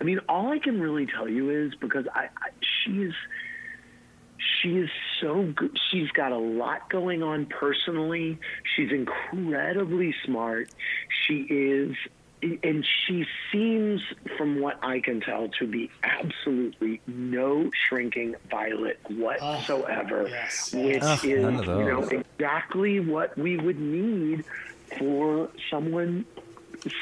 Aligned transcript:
I 0.00 0.04
mean, 0.04 0.20
all 0.28 0.50
I 0.50 0.58
can 0.58 0.80
really 0.80 1.06
tell 1.06 1.28
you 1.28 1.50
is 1.50 1.74
because 1.74 2.06
I, 2.14 2.28
I 2.36 2.50
she's 2.84 3.12
she 4.62 4.76
is 4.76 4.90
so 5.20 5.52
good. 5.54 5.78
She's 5.90 6.10
got 6.10 6.32
a 6.32 6.38
lot 6.38 6.88
going 6.90 7.22
on 7.22 7.46
personally. 7.46 8.38
She's 8.74 8.90
incredibly 8.90 10.14
smart. 10.24 10.70
She 11.26 11.40
is, 11.42 11.96
and 12.42 12.86
she 13.06 13.26
seems, 13.52 14.02
from 14.36 14.60
what 14.60 14.78
I 14.82 15.00
can 15.00 15.20
tell, 15.20 15.48
to 15.58 15.66
be 15.66 15.90
absolutely 16.02 17.00
no 17.06 17.70
shrinking 17.88 18.36
violet 18.50 18.98
whatsoever, 19.08 20.28
oh, 20.28 20.78
which 20.78 21.02
Ugh, 21.02 21.24
is 21.24 21.66
you 21.66 21.84
know 21.84 22.02
exactly 22.02 23.00
what 23.00 23.36
we 23.36 23.56
would 23.56 23.78
need 23.78 24.44
for 24.98 25.50
someone 25.70 26.24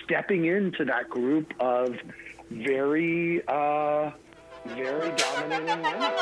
stepping 0.04 0.44
into 0.46 0.84
that 0.84 1.08
group 1.08 1.52
of 1.60 1.96
very, 2.50 3.42
uh, 3.46 4.10
very 4.66 5.12
dominating 5.16 5.82
women. 5.82 6.12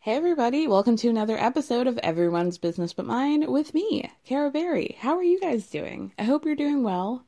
Hey, 0.00 0.16
everybody. 0.16 0.68
Welcome 0.68 0.96
to 0.98 1.08
another 1.08 1.38
episode 1.38 1.86
of 1.86 1.96
Everyone's 1.98 2.58
Business 2.58 2.92
But 2.92 3.06
Mine 3.06 3.50
with 3.50 3.72
me, 3.72 4.10
Kara 4.24 4.50
Berry. 4.50 4.96
How 5.00 5.16
are 5.16 5.22
you 5.22 5.40
guys 5.40 5.66
doing? 5.66 6.12
I 6.18 6.24
hope 6.24 6.44
you're 6.44 6.54
doing 6.54 6.82
well. 6.82 7.24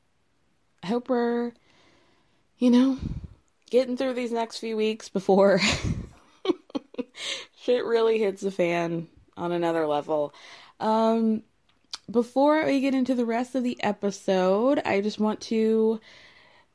I 0.87 0.89
hope 0.89 1.09
we're, 1.09 1.51
you 2.59 2.71
know, 2.71 2.97
getting 3.71 3.97
through 3.97 4.15
these 4.15 4.31
next 4.31 4.59
few 4.59 4.77
weeks 4.77 5.09
before 5.09 5.61
shit 7.61 7.85
really 7.85 8.21
hits 8.21 8.43
the 8.43 8.53
fan 8.53 9.09
on 9.37 9.51
another 9.51 9.85
level. 9.85 10.33
Um, 10.79 11.43
before 12.09 12.65
we 12.65 12.79
get 12.79 12.95
into 12.95 13.17
the 13.17 13.25
rest 13.25 13.57
of 13.57 13.65
the 13.65 13.83
episode, 13.83 14.81
I 14.85 15.01
just 15.01 15.19
want 15.19 15.41
to 15.41 16.01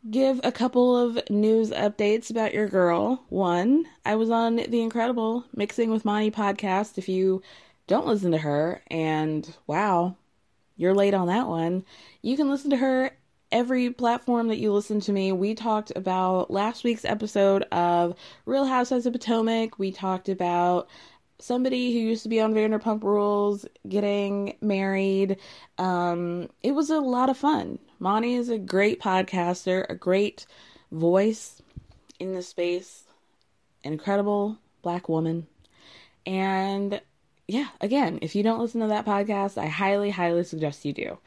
give 0.10 0.42
a 0.44 0.52
couple 0.52 0.98
of 0.98 1.30
news 1.30 1.72
updates 1.72 2.30
about 2.30 2.54
your 2.54 2.68
girl. 2.68 3.24
One, 3.30 3.86
I 4.04 4.16
was 4.16 4.30
on 4.30 4.58
the 4.58 4.82
incredible 4.82 5.46
Mixing 5.56 5.90
with 5.90 6.04
Monty 6.04 6.32
podcast. 6.32 6.98
If 6.98 7.08
you 7.08 7.42
don't 7.88 8.08
listen 8.08 8.32
to 8.32 8.40
her, 8.40 8.82
and 8.88 9.56
wow, 9.68 10.18
you're 10.76 10.94
late 10.94 11.14
on 11.14 11.28
that 11.28 11.48
one, 11.48 11.86
you 12.22 12.36
can 12.36 12.50
listen 12.50 12.72
to 12.72 12.78
her 12.78 13.12
every 13.52 13.92
platform 13.92 14.48
that 14.48 14.58
you 14.58 14.74
listen 14.74 15.00
to 15.02 15.12
me. 15.12 15.32
We 15.32 15.56
talked 15.56 15.92
about 15.96 16.52
last 16.52 16.84
week's 16.84 17.06
episode 17.06 17.64
of 17.72 18.16
Real 18.46 18.66
Housewives 18.66 19.06
of 19.06 19.14
Potomac. 19.14 19.78
We 19.78 19.92
talked 19.92 20.30
about 20.30 20.88
somebody 21.40 21.92
who 21.92 22.00
used 22.00 22.24
to 22.24 22.30
be 22.30 22.40
on 22.40 22.54
Vanderpump 22.54 23.04
Rules 23.04 23.66
getting 23.88 24.56
married. 24.62 25.38
Um, 25.78 26.50
it 26.64 26.72
was 26.74 26.90
a 26.90 27.00
lot 27.00 27.30
of 27.30 27.38
fun. 27.38 27.80
Monty 28.00 28.36
is 28.36 28.50
a 28.50 28.58
great 28.58 29.02
podcaster, 29.02 29.86
a 29.90 29.96
great 29.96 30.46
voice 30.92 31.62
in 32.20 32.34
the 32.34 32.44
space, 32.44 33.04
an 33.84 33.94
incredible 33.94 34.58
black 34.82 35.10
woman. 35.10 35.48
And 36.26 37.02
yeah, 37.48 37.68
again, 37.82 38.20
if 38.22 38.36
you 38.36 38.44
don't 38.44 38.60
listen 38.60 38.82
to 38.82 38.88
that 38.88 39.06
podcast, 39.06 39.58
I 39.58 39.66
highly, 39.66 40.10
highly 40.10 40.44
suggest 40.44 40.86
you 40.86 40.94
do. 40.94 41.18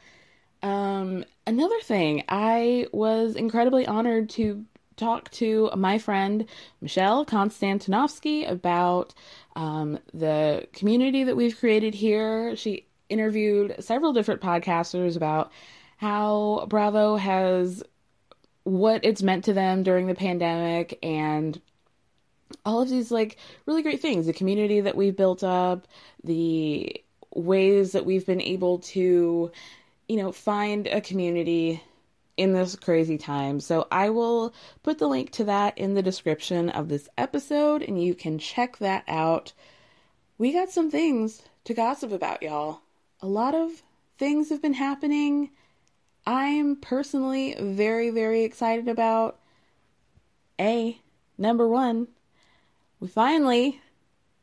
Um, 0.63 1.25
another 1.47 1.79
thing, 1.81 2.23
I 2.29 2.87
was 2.91 3.35
incredibly 3.35 3.85
honored 3.85 4.29
to 4.31 4.65
talk 4.97 5.29
to 5.29 5.69
my 5.75 5.97
friend 5.97 6.45
Michelle 6.81 7.25
Konstantinovsky 7.25 8.49
about 8.49 9.13
um, 9.55 9.99
the 10.13 10.67
community 10.73 11.23
that 11.25 11.35
we've 11.35 11.57
created 11.59 11.93
here. 11.93 12.55
She 12.55 12.87
interviewed 13.09 13.75
several 13.79 14.13
different 14.13 14.41
podcasters 14.41 15.15
about 15.15 15.51
how 15.97 16.65
Bravo 16.69 17.17
has 17.17 17.83
what 18.63 19.05
it's 19.05 19.21
meant 19.21 19.45
to 19.45 19.53
them 19.53 19.83
during 19.83 20.07
the 20.07 20.15
pandemic 20.15 20.97
and 21.03 21.61
all 22.65 22.81
of 22.81 22.89
these 22.89 23.11
like 23.11 23.37
really 23.67 23.83
great 23.83 24.01
things 24.01 24.25
the 24.25 24.33
community 24.33 24.81
that 24.81 24.95
we've 24.95 25.15
built 25.15 25.43
up 25.43 25.87
the 26.23 26.99
ways 27.35 27.91
that 27.91 28.05
we've 28.05 28.25
been 28.25 28.41
able 28.41 28.79
to 28.79 29.51
you 30.07 30.17
know 30.17 30.31
find 30.31 30.87
a 30.87 31.01
community 31.01 31.81
in 32.37 32.53
this 32.53 32.75
crazy 32.75 33.17
time. 33.17 33.59
So 33.59 33.87
i 33.91 34.09
will 34.09 34.53
put 34.83 34.97
the 34.97 35.07
link 35.07 35.31
to 35.31 35.45
that 35.45 35.77
in 35.77 35.93
the 35.93 36.03
description 36.03 36.69
of 36.69 36.89
this 36.89 37.07
episode 37.17 37.81
and 37.81 38.01
you 38.01 38.13
can 38.13 38.37
check 38.37 38.77
that 38.77 39.03
out. 39.07 39.53
We 40.37 40.51
got 40.51 40.69
some 40.69 40.91
things 40.91 41.43
to 41.63 41.73
gossip 41.73 42.11
about 42.11 42.43
y'all. 42.43 42.81
A 43.21 43.27
lot 43.27 43.55
of 43.55 43.83
things 44.17 44.49
have 44.49 44.61
been 44.61 44.73
happening. 44.73 45.51
I'm 46.25 46.75
personally 46.75 47.55
very 47.59 48.09
very 48.09 48.43
excited 48.43 48.87
about 48.87 49.39
a 50.59 50.99
number 51.37 51.67
one 51.67 52.07
we 52.99 53.09
finally, 53.09 53.81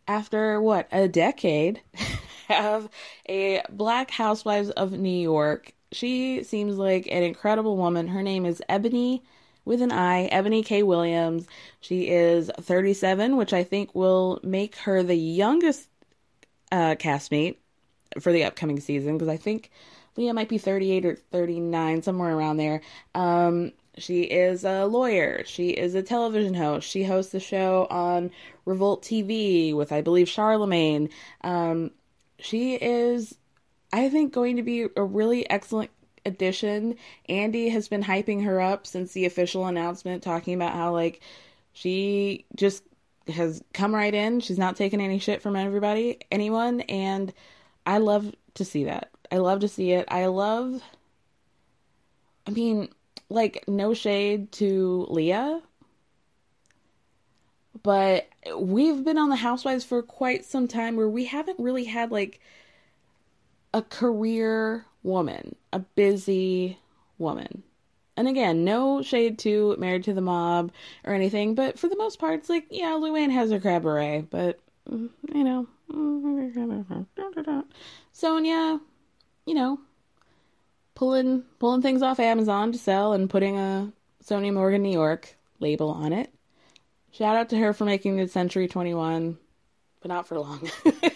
after 0.06 0.60
what, 0.60 0.86
a 0.92 1.08
decade, 1.08 1.80
have 2.52 2.88
a 3.28 3.62
Black 3.70 4.10
Housewives 4.10 4.70
of 4.70 4.92
New 4.92 5.10
York. 5.10 5.72
She 5.92 6.42
seems 6.42 6.76
like 6.76 7.06
an 7.06 7.22
incredible 7.22 7.76
woman. 7.76 8.08
Her 8.08 8.22
name 8.22 8.46
is 8.46 8.62
Ebony 8.68 9.22
with 9.64 9.82
an 9.82 9.92
I, 9.92 10.24
Ebony 10.26 10.62
K. 10.62 10.82
Williams. 10.82 11.46
She 11.80 12.08
is 12.08 12.50
37, 12.60 13.36
which 13.36 13.52
I 13.52 13.64
think 13.64 13.94
will 13.94 14.40
make 14.42 14.76
her 14.76 15.02
the 15.02 15.16
youngest 15.16 15.88
uh, 16.70 16.96
castmate 16.96 17.56
for 18.20 18.32
the 18.32 18.44
upcoming 18.44 18.80
season 18.80 19.16
because 19.16 19.28
I 19.28 19.36
think 19.36 19.70
Leah 20.16 20.34
might 20.34 20.48
be 20.48 20.58
38 20.58 21.06
or 21.06 21.16
39, 21.16 22.02
somewhere 22.02 22.36
around 22.36 22.56
there. 22.58 22.82
Um, 23.14 23.72
she 23.98 24.22
is 24.22 24.64
a 24.64 24.86
lawyer. 24.86 25.42
She 25.44 25.70
is 25.70 25.94
a 25.94 26.02
television 26.02 26.54
host. 26.54 26.88
She 26.88 27.04
hosts 27.04 27.32
the 27.32 27.40
show 27.40 27.86
on 27.90 28.30
Revolt 28.64 29.02
TV 29.02 29.74
with, 29.74 29.92
I 29.92 30.00
believe, 30.00 30.28
Charlemagne. 30.28 31.10
Um, 31.42 31.90
she 32.42 32.74
is, 32.74 33.36
I 33.92 34.08
think, 34.08 34.32
going 34.32 34.56
to 34.56 34.62
be 34.62 34.88
a 34.96 35.02
really 35.02 35.48
excellent 35.48 35.90
addition. 36.26 36.96
Andy 37.28 37.68
has 37.70 37.88
been 37.88 38.02
hyping 38.02 38.44
her 38.44 38.60
up 38.60 38.86
since 38.86 39.12
the 39.12 39.24
official 39.24 39.66
announcement, 39.66 40.22
talking 40.22 40.54
about 40.54 40.74
how, 40.74 40.92
like, 40.92 41.20
she 41.72 42.44
just 42.54 42.84
has 43.28 43.62
come 43.72 43.94
right 43.94 44.12
in. 44.12 44.40
She's 44.40 44.58
not 44.58 44.76
taking 44.76 45.00
any 45.00 45.18
shit 45.18 45.42
from 45.42 45.56
everybody, 45.56 46.18
anyone, 46.30 46.82
and 46.82 47.32
I 47.86 47.98
love 47.98 48.34
to 48.54 48.64
see 48.64 48.84
that. 48.84 49.10
I 49.30 49.38
love 49.38 49.60
to 49.60 49.68
see 49.68 49.92
it. 49.92 50.06
I 50.08 50.26
love 50.26 50.82
I 52.46 52.50
mean, 52.50 52.88
like 53.28 53.64
no 53.68 53.94
shade 53.94 54.52
to 54.52 55.06
Leah, 55.08 55.62
but 57.82 58.28
we've 58.56 59.04
been 59.04 59.18
on 59.18 59.28
the 59.28 59.36
Housewives 59.36 59.84
for 59.84 60.02
quite 60.02 60.44
some 60.44 60.68
time 60.68 60.96
where 60.96 61.08
we 61.08 61.24
haven't 61.24 61.58
really 61.58 61.84
had 61.84 62.10
like 62.10 62.40
a 63.74 63.82
career 63.82 64.86
woman, 65.02 65.56
a 65.72 65.80
busy 65.80 66.78
woman. 67.18 67.62
And 68.16 68.28
again, 68.28 68.64
no 68.64 69.02
shade 69.02 69.38
to 69.40 69.74
Married 69.78 70.04
to 70.04 70.12
the 70.12 70.20
Mob 70.20 70.70
or 71.04 71.14
anything, 71.14 71.54
but 71.54 71.78
for 71.78 71.88
the 71.88 71.96
most 71.96 72.18
part, 72.18 72.40
it's 72.40 72.50
like, 72.50 72.66
yeah, 72.70 72.90
Luann 72.92 73.32
has 73.32 73.50
her 73.50 73.60
cabaret, 73.60 74.26
but, 74.30 74.60
mm, 74.90 75.08
you 75.34 75.44
know. 75.44 75.66
Sonja, 78.14 78.80
you 79.46 79.54
know, 79.54 79.80
pulling 80.94 81.42
pulling 81.58 81.82
things 81.82 82.02
off 82.02 82.20
Amazon 82.20 82.72
to 82.72 82.78
sell 82.78 83.12
and 83.12 83.28
putting 83.28 83.58
a 83.58 83.92
Sonja 84.24 84.52
Morgan 84.52 84.82
New 84.82 84.92
York 84.92 85.36
label 85.58 85.90
on 85.90 86.12
it. 86.12 86.32
Shout 87.12 87.36
out 87.36 87.50
to 87.50 87.58
her 87.58 87.74
for 87.74 87.84
making 87.84 88.16
the 88.16 88.26
Century 88.26 88.66
21, 88.66 89.36
but 90.00 90.08
not 90.08 90.26
for 90.26 90.38
long. 90.38 90.68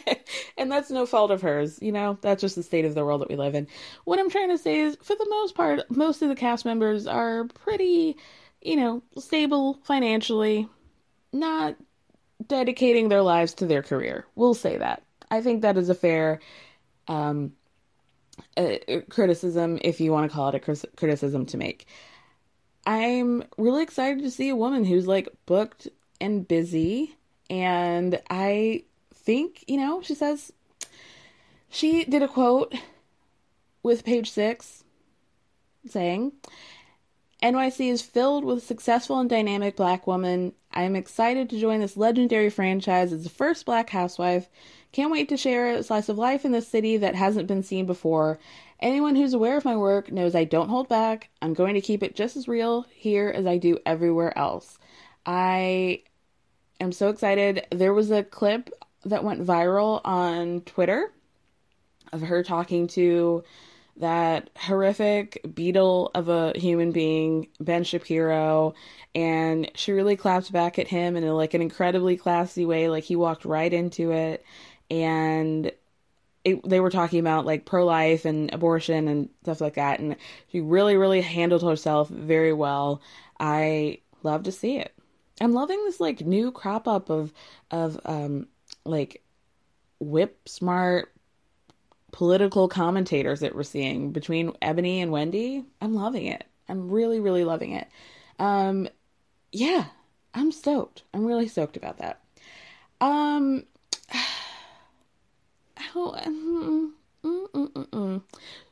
and 0.58 0.70
that's 0.70 0.90
no 0.90 1.06
fault 1.06 1.30
of 1.30 1.40
hers. 1.40 1.78
You 1.80 1.90
know, 1.90 2.18
that's 2.20 2.42
just 2.42 2.54
the 2.54 2.62
state 2.62 2.84
of 2.84 2.94
the 2.94 3.04
world 3.04 3.22
that 3.22 3.30
we 3.30 3.36
live 3.36 3.54
in. 3.54 3.66
What 4.04 4.18
I'm 4.18 4.28
trying 4.28 4.50
to 4.50 4.58
say 4.58 4.80
is, 4.80 4.98
for 5.02 5.16
the 5.16 5.26
most 5.30 5.54
part, 5.54 5.90
most 5.90 6.20
of 6.20 6.28
the 6.28 6.34
cast 6.34 6.66
members 6.66 7.06
are 7.06 7.44
pretty, 7.44 8.18
you 8.60 8.76
know, 8.76 9.02
stable 9.18 9.78
financially, 9.84 10.68
not 11.32 11.76
dedicating 12.46 13.08
their 13.08 13.22
lives 13.22 13.54
to 13.54 13.66
their 13.66 13.82
career. 13.82 14.26
We'll 14.34 14.52
say 14.52 14.76
that. 14.76 15.02
I 15.30 15.40
think 15.40 15.62
that 15.62 15.78
is 15.78 15.88
a 15.88 15.94
fair 15.94 16.40
um, 17.08 17.52
uh, 18.58 18.76
criticism, 19.08 19.78
if 19.80 19.98
you 19.98 20.12
want 20.12 20.30
to 20.30 20.34
call 20.34 20.50
it 20.50 20.54
a 20.54 20.86
criticism 20.96 21.46
to 21.46 21.56
make. 21.56 21.86
I'm 22.86 23.42
really 23.58 23.82
excited 23.82 24.22
to 24.22 24.30
see 24.30 24.48
a 24.48 24.56
woman 24.56 24.84
who's 24.84 25.06
like 25.06 25.28
booked 25.44 25.88
and 26.20 26.46
busy. 26.46 27.16
And 27.50 28.20
I 28.30 28.84
think, 29.12 29.64
you 29.66 29.76
know, 29.76 30.02
she 30.02 30.14
says 30.14 30.52
she 31.68 32.04
did 32.04 32.22
a 32.22 32.28
quote 32.28 32.74
with 33.82 34.04
page 34.04 34.30
six 34.30 34.84
saying, 35.88 36.32
NYC 37.42 37.90
is 37.90 38.02
filled 38.02 38.44
with 38.44 38.64
successful 38.64 39.20
and 39.20 39.28
dynamic 39.28 39.76
black 39.76 40.06
women. 40.06 40.52
I 40.72 40.82
am 40.82 40.96
excited 40.96 41.50
to 41.50 41.60
join 41.60 41.80
this 41.80 41.96
legendary 41.96 42.50
franchise 42.50 43.12
as 43.12 43.24
the 43.24 43.30
first 43.30 43.66
black 43.66 43.90
housewife. 43.90 44.48
Can't 44.96 45.12
wait 45.12 45.28
to 45.28 45.36
share 45.36 45.74
a 45.74 45.82
slice 45.82 46.08
of 46.08 46.16
life 46.16 46.46
in 46.46 46.52
this 46.52 46.66
city 46.66 46.96
that 46.96 47.14
hasn't 47.14 47.46
been 47.46 47.62
seen 47.62 47.84
before. 47.84 48.38
Anyone 48.80 49.14
who's 49.14 49.34
aware 49.34 49.58
of 49.58 49.64
my 49.66 49.76
work 49.76 50.10
knows 50.10 50.34
I 50.34 50.44
don't 50.44 50.70
hold 50.70 50.88
back. 50.88 51.28
I'm 51.42 51.52
going 51.52 51.74
to 51.74 51.82
keep 51.82 52.02
it 52.02 52.16
just 52.16 52.34
as 52.34 52.48
real 52.48 52.86
here 52.94 53.28
as 53.28 53.44
I 53.44 53.58
do 53.58 53.78
everywhere 53.84 54.36
else. 54.38 54.78
I 55.26 56.00
am 56.80 56.92
so 56.92 57.10
excited. 57.10 57.66
There 57.70 57.92
was 57.92 58.10
a 58.10 58.24
clip 58.24 58.70
that 59.04 59.22
went 59.22 59.44
viral 59.44 60.00
on 60.02 60.62
Twitter 60.62 61.12
of 62.10 62.22
her 62.22 62.42
talking 62.42 62.86
to 62.86 63.44
that 63.98 64.48
horrific 64.56 65.42
beetle 65.54 66.10
of 66.14 66.30
a 66.30 66.52
human 66.56 66.92
being, 66.92 67.48
Ben 67.60 67.84
Shapiro, 67.84 68.72
and 69.14 69.70
she 69.74 69.92
really 69.92 70.16
clapped 70.16 70.52
back 70.52 70.78
at 70.78 70.88
him 70.88 71.16
in 71.16 71.24
a, 71.24 71.34
like 71.34 71.52
an 71.52 71.60
incredibly 71.60 72.16
classy 72.16 72.64
way. 72.64 72.88
Like 72.88 73.04
he 73.04 73.16
walked 73.16 73.44
right 73.44 73.72
into 73.72 74.10
it, 74.12 74.42
and 74.90 75.70
it, 76.44 76.68
they 76.68 76.80
were 76.80 76.90
talking 76.90 77.18
about 77.20 77.46
like 77.46 77.64
pro 77.64 77.84
life 77.84 78.24
and 78.24 78.52
abortion 78.54 79.08
and 79.08 79.28
stuff 79.42 79.60
like 79.60 79.74
that, 79.74 80.00
and 80.00 80.16
she 80.52 80.60
really, 80.60 80.96
really 80.96 81.20
handled 81.20 81.62
herself 81.62 82.08
very 82.08 82.52
well. 82.52 83.02
I 83.40 83.98
love 84.22 84.44
to 84.44 84.52
see 84.52 84.78
it. 84.78 84.92
I'm 85.40 85.52
loving 85.52 85.82
this 85.84 86.00
like 86.00 86.20
new 86.20 86.50
crop 86.50 86.88
up 86.88 87.10
of 87.10 87.32
of 87.70 88.00
um 88.04 88.46
like 88.84 89.22
whip 89.98 90.48
smart 90.48 91.12
political 92.12 92.68
commentators 92.68 93.40
that 93.40 93.54
we're 93.54 93.62
seeing 93.62 94.12
between 94.12 94.56
Ebony 94.62 95.00
and 95.00 95.10
Wendy. 95.10 95.64
I'm 95.82 95.94
loving 95.94 96.26
it. 96.26 96.44
I'm 96.68 96.90
really, 96.90 97.20
really 97.20 97.44
loving 97.44 97.72
it. 97.72 97.88
Um, 98.38 98.88
yeah, 99.52 99.86
I'm 100.32 100.52
stoked. 100.52 101.02
I'm 101.12 101.26
really 101.26 101.48
stoked 101.48 101.76
about 101.76 101.98
that. 101.98 102.20
Um, 103.00 103.64
mm, 107.24 108.22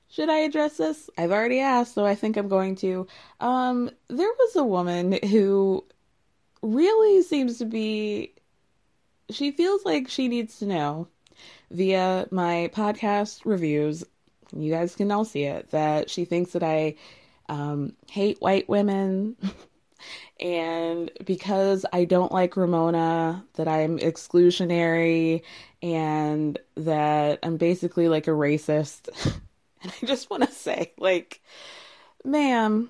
should 0.08 0.30
I 0.30 0.38
address 0.38 0.76
this? 0.76 1.10
I've 1.18 1.32
already 1.32 1.60
asked, 1.60 1.94
so 1.94 2.04
I 2.04 2.14
think 2.14 2.36
I'm 2.36 2.48
going 2.48 2.76
to. 2.76 3.06
Um, 3.40 3.90
there 4.08 4.28
was 4.28 4.56
a 4.56 4.64
woman 4.64 5.18
who 5.24 5.84
really 6.62 7.22
seems 7.22 7.58
to 7.58 7.64
be. 7.64 8.32
She 9.30 9.50
feels 9.50 9.84
like 9.84 10.08
she 10.08 10.28
needs 10.28 10.58
to 10.58 10.66
know 10.66 11.08
via 11.70 12.28
my 12.30 12.70
podcast 12.72 13.40
reviews. 13.44 14.04
You 14.56 14.70
guys 14.70 14.94
can 14.94 15.10
all 15.10 15.24
see 15.24 15.44
it 15.44 15.70
that 15.72 16.10
she 16.10 16.24
thinks 16.24 16.52
that 16.52 16.62
I 16.62 16.94
um, 17.48 17.94
hate 18.08 18.40
white 18.40 18.68
women. 18.68 19.36
and 20.40 21.10
because 21.24 21.84
I 21.92 22.04
don't 22.04 22.32
like 22.32 22.56
Ramona, 22.56 23.44
that 23.54 23.66
I'm 23.66 23.98
exclusionary 23.98 25.42
and 25.84 26.58
that 26.76 27.40
I'm 27.42 27.58
basically 27.58 28.08
like 28.08 28.26
a 28.26 28.30
racist. 28.30 29.10
and 29.82 29.92
I 30.02 30.06
just 30.06 30.30
want 30.30 30.42
to 30.42 30.50
say, 30.50 30.94
like, 30.98 31.42
ma'am, 32.24 32.88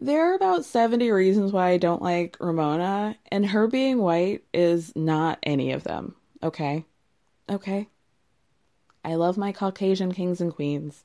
there 0.00 0.32
are 0.32 0.34
about 0.34 0.64
70 0.64 1.10
reasons 1.10 1.52
why 1.52 1.68
I 1.68 1.76
don't 1.76 2.00
like 2.00 2.38
Ramona, 2.40 3.14
and 3.30 3.44
her 3.44 3.66
being 3.66 3.98
white 3.98 4.42
is 4.54 4.96
not 4.96 5.38
any 5.42 5.72
of 5.72 5.84
them, 5.84 6.14
okay? 6.42 6.86
Okay? 7.50 7.88
I 9.04 9.16
love 9.16 9.36
my 9.36 9.52
Caucasian 9.52 10.12
kings 10.12 10.40
and 10.40 10.54
queens. 10.54 11.04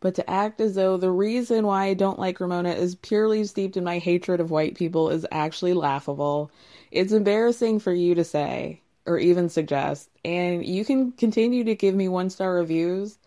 But 0.00 0.16
to 0.16 0.28
act 0.28 0.60
as 0.60 0.74
though 0.74 0.98
the 0.98 1.10
reason 1.10 1.64
why 1.64 1.86
I 1.86 1.94
don't 1.94 2.18
like 2.18 2.40
Ramona 2.40 2.72
is 2.72 2.96
purely 2.96 3.44
steeped 3.44 3.78
in 3.78 3.84
my 3.84 3.98
hatred 3.98 4.38
of 4.38 4.50
white 4.50 4.74
people 4.74 5.08
is 5.08 5.26
actually 5.32 5.72
laughable. 5.72 6.50
It's 6.90 7.12
embarrassing 7.12 7.78
for 7.78 7.94
you 7.94 8.14
to 8.16 8.24
say 8.24 8.81
or 9.06 9.18
even 9.18 9.48
suggest. 9.48 10.08
And 10.24 10.64
you 10.64 10.84
can 10.84 11.12
continue 11.12 11.64
to 11.64 11.74
give 11.74 11.94
me 11.94 12.08
one 12.08 12.30
star 12.30 12.54
reviews, 12.54 13.18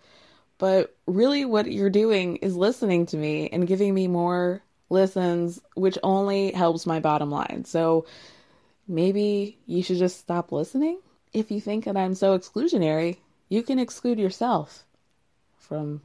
but 0.57 0.95
really 1.05 1.45
what 1.45 1.71
you're 1.71 1.89
doing 1.89 2.37
is 2.37 2.55
listening 2.55 3.05
to 3.07 3.17
me 3.17 3.49
and 3.49 3.67
giving 3.67 3.93
me 3.93 4.07
more 4.07 4.61
listens, 4.89 5.61
which 5.75 5.97
only 6.03 6.51
helps 6.51 6.85
my 6.85 6.99
bottom 6.99 7.29
line. 7.29 7.65
So 7.65 8.05
maybe 8.87 9.57
you 9.65 9.83
should 9.83 9.97
just 9.97 10.19
stop 10.19 10.51
listening? 10.51 10.99
if 11.35 11.51
you 11.51 11.59
think 11.59 11.83
that 11.83 11.97
I'm 11.97 12.15
so 12.15 12.37
exclusionary, 12.37 13.17
you 13.49 13.61
can 13.61 13.77
exclude 13.77 14.17
yourself 14.17 14.85
from 15.59 16.01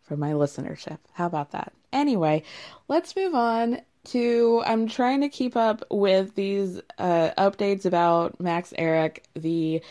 from 0.00 0.18
my 0.18 0.32
listenership. 0.32 0.98
How 1.12 1.26
about 1.26 1.52
that? 1.52 1.72
Anyway, 1.92 2.42
let's 2.88 3.14
move 3.14 3.34
on 3.34 3.82
to 4.04 4.62
I'm 4.66 4.88
trying 4.88 5.20
to 5.20 5.28
keep 5.28 5.56
up 5.56 5.84
with 5.90 6.34
these 6.34 6.80
uh, 6.98 7.30
updates 7.38 7.84
about 7.84 8.40
Max 8.40 8.72
Ehrich, 8.78 9.18
the 9.34 9.82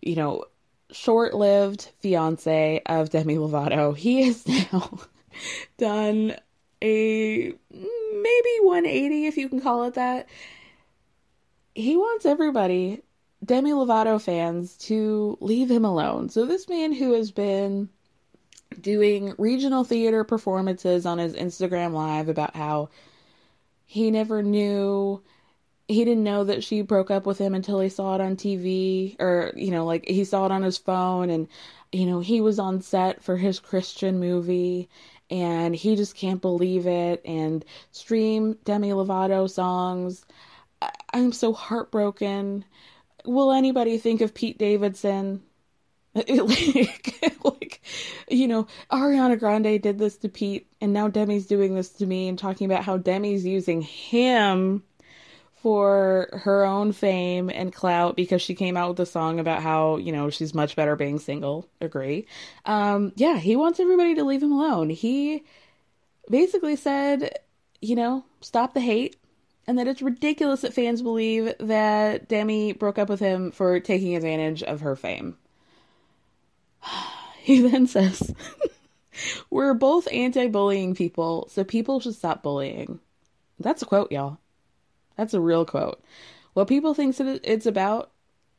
you 0.00 0.16
know 0.16 0.44
short-lived 0.90 1.90
fiance 2.00 2.82
of 2.86 3.10
Demi 3.10 3.36
Lovato. 3.36 3.96
He 3.96 4.22
has 4.26 4.46
now 4.46 5.00
done 5.78 6.36
a 6.82 7.54
maybe 7.70 8.58
180 8.60 9.26
if 9.26 9.36
you 9.36 9.48
can 9.48 9.60
call 9.60 9.84
it 9.84 9.94
that. 9.94 10.28
He 11.74 11.96
wants 11.96 12.26
everybody 12.26 13.02
Demi 13.44 13.70
Lovato 13.70 14.20
fans 14.20 14.76
to 14.76 15.36
leave 15.40 15.70
him 15.70 15.84
alone. 15.84 16.28
So, 16.28 16.44
this 16.44 16.68
man 16.68 16.92
who 16.92 17.12
has 17.14 17.30
been 17.30 17.88
doing 18.80 19.34
regional 19.38 19.84
theater 19.84 20.24
performances 20.24 21.06
on 21.06 21.18
his 21.18 21.34
Instagram 21.34 21.92
Live 21.92 22.28
about 22.28 22.54
how 22.54 22.88
he 23.92 24.10
never 24.10 24.42
knew, 24.42 25.22
he 25.88 26.04
didn't 26.04 26.24
know 26.24 26.44
that 26.44 26.64
she 26.64 26.82
broke 26.82 27.10
up 27.10 27.26
with 27.26 27.38
him 27.38 27.54
until 27.54 27.80
he 27.80 27.88
saw 27.88 28.14
it 28.14 28.20
on 28.20 28.36
TV, 28.36 29.16
or, 29.20 29.52
you 29.56 29.70
know, 29.70 29.84
like 29.84 30.06
he 30.08 30.24
saw 30.24 30.46
it 30.46 30.52
on 30.52 30.62
his 30.62 30.78
phone. 30.78 31.30
And 31.30 31.48
you 31.92 32.06
know, 32.06 32.20
he 32.20 32.40
was 32.40 32.58
on 32.58 32.80
set 32.82 33.22
for 33.22 33.36
his 33.36 33.60
Christian 33.60 34.18
movie 34.20 34.88
and 35.30 35.74
he 35.76 35.96
just 35.96 36.14
can't 36.16 36.40
believe 36.42 36.86
it 36.86 37.22
and 37.24 37.64
stream 37.92 38.54
Demi 38.64 38.90
Lovato 38.90 39.48
songs. 39.50 40.24
I- 40.82 40.92
I'm 41.14 41.32
so 41.32 41.52
heartbroken. 41.54 42.64
Will 43.26 43.52
anybody 43.52 43.98
think 43.98 44.20
of 44.22 44.34
Pete 44.34 44.58
Davidson? 44.58 45.42
like, 46.14 47.34
like, 47.44 47.80
you 48.28 48.46
know, 48.46 48.66
Ariana 48.90 49.38
Grande 49.38 49.80
did 49.80 49.98
this 49.98 50.16
to 50.18 50.28
Pete, 50.28 50.66
and 50.80 50.92
now 50.92 51.08
Demi's 51.08 51.46
doing 51.46 51.74
this 51.74 51.90
to 51.90 52.06
me, 52.06 52.28
and 52.28 52.38
talking 52.38 52.66
about 52.70 52.84
how 52.84 52.98
Demi's 52.98 53.44
using 53.46 53.82
him 53.82 54.82
for 55.62 56.28
her 56.32 56.64
own 56.64 56.92
fame 56.92 57.48
and 57.48 57.72
clout 57.72 58.16
because 58.16 58.42
she 58.42 58.54
came 58.54 58.76
out 58.76 58.90
with 58.90 59.00
a 59.00 59.06
song 59.06 59.38
about 59.38 59.62
how 59.62 59.96
you 59.96 60.10
know 60.10 60.28
she's 60.28 60.54
much 60.54 60.74
better 60.74 60.96
being 60.96 61.18
single. 61.18 61.68
Agree? 61.80 62.26
Um, 62.66 63.12
yeah, 63.16 63.38
he 63.38 63.56
wants 63.56 63.78
everybody 63.80 64.14
to 64.16 64.24
leave 64.24 64.42
him 64.42 64.52
alone. 64.52 64.90
He 64.90 65.44
basically 66.28 66.76
said, 66.76 67.38
you 67.80 67.94
know, 67.94 68.24
stop 68.40 68.74
the 68.74 68.80
hate. 68.80 69.16
And 69.64 69.78
that 69.78 69.86
it's 69.86 70.02
ridiculous 70.02 70.62
that 70.62 70.74
fans 70.74 71.02
believe 71.02 71.54
that 71.60 72.28
Demi 72.28 72.72
broke 72.72 72.98
up 72.98 73.08
with 73.08 73.20
him 73.20 73.52
for 73.52 73.78
taking 73.78 74.16
advantage 74.16 74.64
of 74.64 74.80
her 74.80 74.96
fame. 74.96 75.36
He 77.42 77.60
then 77.60 77.88
says, 77.88 78.32
We're 79.50 79.74
both 79.74 80.06
anti 80.12 80.46
bullying 80.46 80.94
people, 80.94 81.48
so 81.50 81.64
people 81.64 81.98
should 81.98 82.14
stop 82.14 82.42
bullying. 82.42 83.00
That's 83.58 83.82
a 83.82 83.86
quote, 83.86 84.12
y'all. 84.12 84.38
That's 85.16 85.34
a 85.34 85.40
real 85.40 85.64
quote. 85.64 86.02
What 86.54 86.68
people 86.68 86.94
think 86.94 87.18
it's 87.18 87.66
about, 87.66 88.10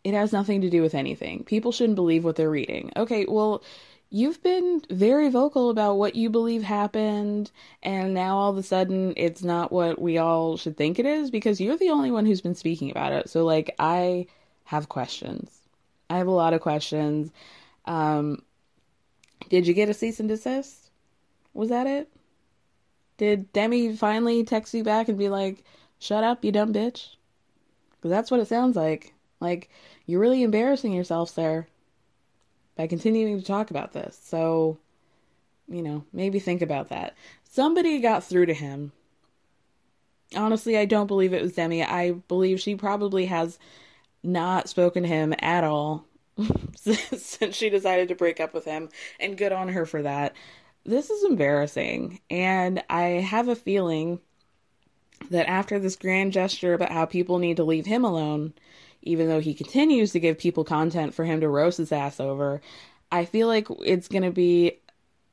it 0.03 0.13
has 0.13 0.33
nothing 0.33 0.61
to 0.61 0.69
do 0.69 0.81
with 0.81 0.95
anything. 0.95 1.43
People 1.43 1.71
shouldn't 1.71 1.95
believe 1.95 2.23
what 2.23 2.35
they're 2.35 2.49
reading. 2.49 2.91
Okay, 2.95 3.25
well, 3.27 3.63
you've 4.09 4.41
been 4.43 4.81
very 4.89 5.29
vocal 5.29 5.69
about 5.69 5.95
what 5.95 6.15
you 6.15 6.29
believe 6.29 6.63
happened, 6.63 7.51
and 7.81 8.13
now 8.13 8.37
all 8.37 8.51
of 8.51 8.57
a 8.57 8.63
sudden 8.63 9.13
it's 9.17 9.43
not 9.43 9.71
what 9.71 9.99
we 10.01 10.17
all 10.17 10.57
should 10.57 10.77
think 10.77 10.99
it 10.99 11.05
is 11.05 11.31
because 11.31 11.61
you're 11.61 11.77
the 11.77 11.89
only 11.89 12.11
one 12.11 12.25
who's 12.25 12.41
been 12.41 12.55
speaking 12.55 12.91
about 12.91 13.13
it. 13.13 13.29
So, 13.29 13.45
like, 13.45 13.75
I 13.79 14.27
have 14.65 14.89
questions. 14.89 15.59
I 16.09 16.17
have 16.17 16.27
a 16.27 16.31
lot 16.31 16.53
of 16.53 16.61
questions. 16.61 17.31
Um, 17.85 18.43
did 19.49 19.67
you 19.67 19.73
get 19.73 19.89
a 19.89 19.93
cease 19.93 20.19
and 20.19 20.29
desist? 20.29 20.89
Was 21.53 21.69
that 21.69 21.87
it? 21.87 22.09
Did 23.17 23.53
Demi 23.53 23.95
finally 23.95 24.43
text 24.43 24.73
you 24.73 24.83
back 24.83 25.07
and 25.07 25.17
be 25.17 25.29
like, 25.29 25.63
shut 25.99 26.23
up, 26.23 26.43
you 26.43 26.51
dumb 26.51 26.73
bitch? 26.73 27.15
Because 27.91 28.09
that's 28.09 28.31
what 28.31 28.39
it 28.39 28.47
sounds 28.47 28.75
like. 28.75 29.13
Like, 29.39 29.69
you're 30.05 30.19
really 30.19 30.43
embarrassing 30.43 30.93
yourself, 30.93 31.29
sir, 31.29 31.67
by 32.75 32.87
continuing 32.87 33.39
to 33.39 33.45
talk 33.45 33.69
about 33.69 33.93
this. 33.93 34.19
So, 34.23 34.79
you 35.67 35.83
know, 35.83 36.05
maybe 36.11 36.39
think 36.39 36.61
about 36.61 36.89
that. 36.89 37.15
Somebody 37.43 37.99
got 37.99 38.23
through 38.23 38.47
to 38.47 38.53
him. 38.53 38.91
Honestly, 40.35 40.77
I 40.77 40.85
don't 40.85 41.07
believe 41.07 41.33
it 41.33 41.43
was 41.43 41.53
Demi. 41.53 41.83
I 41.83 42.11
believe 42.11 42.59
she 42.59 42.75
probably 42.75 43.27
has 43.27 43.59
not 44.23 44.69
spoken 44.69 45.03
to 45.03 45.09
him 45.09 45.35
at 45.39 45.63
all 45.63 46.05
since 46.75 47.55
she 47.55 47.69
decided 47.69 48.07
to 48.09 48.15
break 48.15 48.39
up 48.39 48.53
with 48.53 48.65
him, 48.65 48.89
and 49.19 49.37
good 49.37 49.51
on 49.51 49.69
her 49.69 49.85
for 49.85 50.01
that. 50.01 50.33
This 50.85 51.09
is 51.09 51.23
embarrassing, 51.23 52.19
and 52.29 52.83
I 52.89 53.03
have 53.03 53.47
a 53.47 53.55
feeling 53.55 54.19
that 55.29 55.47
after 55.47 55.79
this 55.79 55.95
grand 55.95 56.33
gesture 56.33 56.73
about 56.73 56.91
how 56.91 57.05
people 57.05 57.39
need 57.39 57.57
to 57.57 57.63
leave 57.63 57.85
him 57.85 58.03
alone, 58.03 58.53
even 59.01 59.27
though 59.27 59.39
he 59.39 59.53
continues 59.53 60.11
to 60.11 60.19
give 60.19 60.37
people 60.37 60.63
content 60.63 61.13
for 61.13 61.23
him 61.23 61.41
to 61.41 61.47
roast 61.47 61.77
his 61.77 61.91
ass 61.91 62.19
over, 62.19 62.61
I 63.11 63.25
feel 63.25 63.47
like 63.47 63.67
it's 63.85 64.07
going 64.07 64.23
to 64.23 64.31
be 64.31 64.79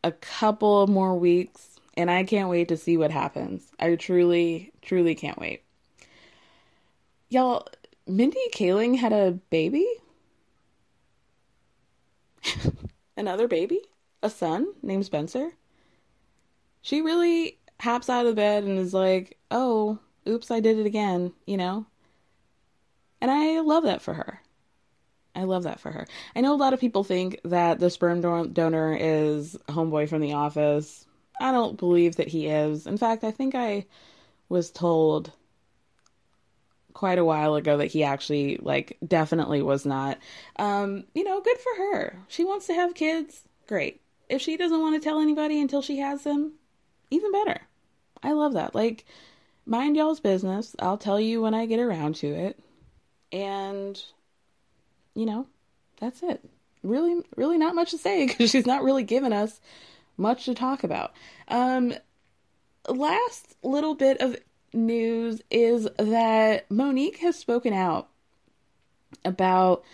a 0.04 0.12
couple 0.12 0.86
more 0.86 1.18
weeks, 1.18 1.80
and 1.96 2.10
I 2.10 2.24
can't 2.24 2.48
wait 2.48 2.68
to 2.68 2.76
see 2.76 2.96
what 2.96 3.10
happens. 3.10 3.70
I 3.78 3.94
truly, 3.96 4.72
truly 4.82 5.14
can't 5.14 5.38
wait. 5.38 5.62
Y'all, 7.28 7.66
Mindy 8.06 8.40
Kaling 8.54 8.96
had 8.96 9.12
a 9.12 9.32
baby? 9.50 9.86
Another 13.16 13.48
baby? 13.48 13.80
A 14.22 14.30
son 14.30 14.72
named 14.82 15.06
Spencer? 15.06 15.52
She 16.82 17.00
really 17.00 17.58
hops 17.80 18.08
out 18.08 18.26
of 18.26 18.36
bed 18.36 18.64
and 18.64 18.78
is 18.78 18.94
like, 18.94 19.38
oh, 19.50 19.98
oops, 20.28 20.50
I 20.50 20.60
did 20.60 20.78
it 20.78 20.86
again, 20.86 21.32
you 21.46 21.56
know? 21.56 21.86
And 23.20 23.30
I 23.30 23.60
love 23.60 23.84
that 23.84 24.02
for 24.02 24.14
her. 24.14 24.40
I 25.34 25.44
love 25.44 25.62
that 25.64 25.80
for 25.80 25.90
her. 25.90 26.06
I 26.34 26.40
know 26.40 26.54
a 26.54 26.56
lot 26.56 26.72
of 26.72 26.80
people 26.80 27.04
think 27.04 27.38
that 27.44 27.78
the 27.78 27.90
sperm 27.90 28.20
donor 28.20 28.96
is 28.98 29.56
homeboy 29.68 30.08
from 30.08 30.20
the 30.20 30.32
office. 30.32 31.06
I 31.40 31.52
don't 31.52 31.78
believe 31.78 32.16
that 32.16 32.28
he 32.28 32.46
is. 32.46 32.86
In 32.86 32.96
fact, 32.96 33.24
I 33.24 33.30
think 33.30 33.54
I 33.54 33.86
was 34.48 34.70
told 34.70 35.32
quite 36.92 37.18
a 37.18 37.24
while 37.24 37.54
ago 37.54 37.76
that 37.78 37.86
he 37.86 38.04
actually 38.04 38.58
like 38.60 38.96
definitely 39.06 39.62
was 39.62 39.86
not. 39.86 40.18
Um, 40.56 41.04
you 41.14 41.24
know, 41.24 41.40
good 41.40 41.58
for 41.58 41.74
her. 41.76 42.18
She 42.28 42.44
wants 42.44 42.66
to 42.66 42.74
have 42.74 42.94
kids. 42.94 43.42
Great. 43.66 44.00
If 44.28 44.40
she 44.40 44.56
doesn't 44.56 44.80
want 44.80 45.00
to 45.00 45.04
tell 45.06 45.20
anybody 45.20 45.60
until 45.60 45.82
she 45.82 45.98
has 45.98 46.22
them, 46.24 46.52
even 47.10 47.32
better. 47.32 47.60
I 48.22 48.32
love 48.32 48.54
that. 48.54 48.74
Like 48.74 49.04
mind 49.66 49.96
y'all's 49.96 50.20
business. 50.20 50.74
I'll 50.78 50.98
tell 50.98 51.20
you 51.20 51.42
when 51.42 51.54
I 51.54 51.66
get 51.66 51.80
around 51.80 52.16
to 52.16 52.26
it. 52.28 52.58
And 53.32 54.00
you 55.14 55.26
know, 55.26 55.46
that's 56.00 56.22
it. 56.22 56.44
Really 56.82 57.22
really 57.36 57.58
not 57.58 57.74
much 57.74 57.90
to 57.90 57.98
say 57.98 58.26
cuz 58.28 58.50
she's 58.50 58.66
not 58.66 58.82
really 58.82 59.04
giving 59.04 59.32
us 59.32 59.60
much 60.16 60.44
to 60.44 60.54
talk 60.54 60.84
about. 60.84 61.12
Um 61.48 61.94
last 62.88 63.56
little 63.62 63.94
bit 63.94 64.20
of 64.20 64.36
news 64.72 65.42
is 65.50 65.88
that 65.98 66.70
Monique 66.70 67.18
has 67.18 67.36
spoken 67.36 67.72
out 67.72 68.08
about 69.24 69.84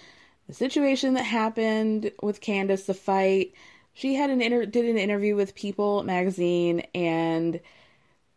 the 0.46 0.54
situation 0.54 1.14
that 1.14 1.24
happened 1.24 2.12
with 2.22 2.40
Candace, 2.40 2.84
the 2.84 2.94
fight. 2.94 3.52
She 3.94 4.14
had 4.14 4.30
an 4.30 4.40
inter- 4.40 4.66
did 4.66 4.84
an 4.84 4.98
interview 4.98 5.34
with 5.34 5.54
People 5.54 6.02
magazine, 6.02 6.80
and 6.94 7.60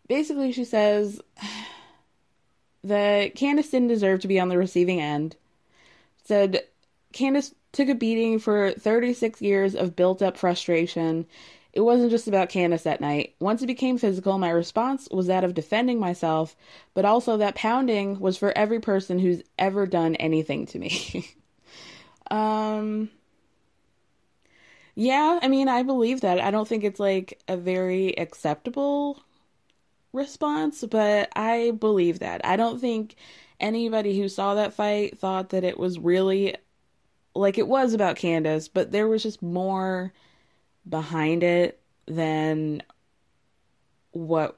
basically 0.07 0.51
she 0.51 0.65
says 0.65 1.21
that 2.83 3.35
Candace 3.35 3.69
didn't 3.69 3.89
deserve 3.89 4.21
to 4.21 4.27
be 4.27 4.39
on 4.39 4.49
the 4.49 4.57
receiving 4.57 4.99
end. 4.99 5.35
Said 6.23 6.63
Candace 7.13 7.53
took 7.71 7.89
a 7.89 7.95
beating 7.95 8.39
for 8.39 8.71
36 8.71 9.41
years 9.41 9.75
of 9.75 9.95
built 9.95 10.21
up 10.21 10.37
frustration 10.37 11.25
it 11.73 11.81
wasn't 11.81 12.11
just 12.11 12.27
about 12.27 12.49
Candace 12.49 12.83
that 12.83 13.01
night. 13.01 13.35
Once 13.39 13.61
it 13.61 13.67
became 13.67 13.97
physical, 13.97 14.37
my 14.39 14.49
response 14.49 15.07
was 15.11 15.27
that 15.27 15.43
of 15.43 15.53
defending 15.53 15.99
myself, 15.99 16.55
but 16.93 17.05
also 17.05 17.37
that 17.37 17.55
pounding 17.55 18.19
was 18.19 18.37
for 18.37 18.57
every 18.57 18.79
person 18.79 19.19
who's 19.19 19.43
ever 19.57 19.85
done 19.85 20.15
anything 20.15 20.65
to 20.67 20.79
me. 20.79 21.29
um 22.31 23.09
Yeah, 24.95 25.39
I 25.41 25.47
mean, 25.47 25.67
I 25.67 25.83
believe 25.83 26.21
that. 26.21 26.39
I 26.39 26.51
don't 26.51 26.67
think 26.67 26.83
it's 26.83 26.99
like 26.99 27.39
a 27.47 27.55
very 27.57 28.17
acceptable 28.17 29.19
response, 30.13 30.83
but 30.85 31.29
I 31.35 31.71
believe 31.71 32.19
that. 32.19 32.45
I 32.45 32.57
don't 32.57 32.79
think 32.81 33.15
anybody 33.59 34.19
who 34.19 34.29
saw 34.29 34.55
that 34.55 34.73
fight 34.73 35.19
thought 35.19 35.49
that 35.49 35.63
it 35.65 35.79
was 35.79 35.99
really 35.99 36.55
like 37.35 37.57
it 37.57 37.67
was 37.67 37.93
about 37.93 38.17
Candace, 38.17 38.67
but 38.69 38.91
there 38.91 39.07
was 39.07 39.23
just 39.23 39.41
more 39.43 40.13
behind 40.89 41.43
it 41.43 41.79
than 42.07 42.81
what 44.11 44.57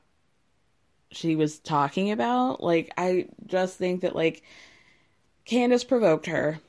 she 1.12 1.36
was 1.36 1.60
talking 1.60 2.12
about. 2.12 2.64
Like, 2.64 2.94
I 2.98 3.28
just 3.46 3.78
think 3.78 4.02
that, 4.02 4.16
like, 4.16 4.44
Candace 5.46 5.84
provoked 5.84 6.28
her, 6.28 6.60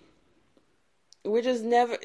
which 1.24 1.46
is 1.46 1.62
never. 1.62 1.96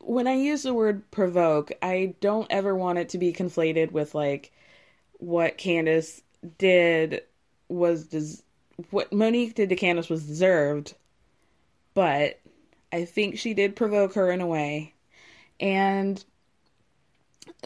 When 0.00 0.26
I 0.26 0.34
use 0.34 0.64
the 0.64 0.74
word 0.74 1.10
provoke, 1.10 1.72
I 1.80 2.14
don't 2.20 2.48
ever 2.50 2.74
want 2.74 2.98
it 2.98 3.10
to 3.10 3.18
be 3.18 3.32
conflated 3.32 3.92
with, 3.92 4.14
like, 4.14 4.52
what 5.14 5.56
Candace 5.56 6.22
did 6.58 7.22
was. 7.68 8.06
Des- 8.08 8.42
what 8.90 9.12
Monique 9.12 9.54
did 9.54 9.68
to 9.68 9.76
Candace 9.76 10.08
was 10.08 10.26
deserved, 10.26 10.94
but 11.94 12.40
I 12.92 13.04
think 13.04 13.38
she 13.38 13.54
did 13.54 13.76
provoke 13.76 14.14
her 14.14 14.32
in 14.32 14.40
a 14.40 14.48
way. 14.48 14.94
And 15.60 16.24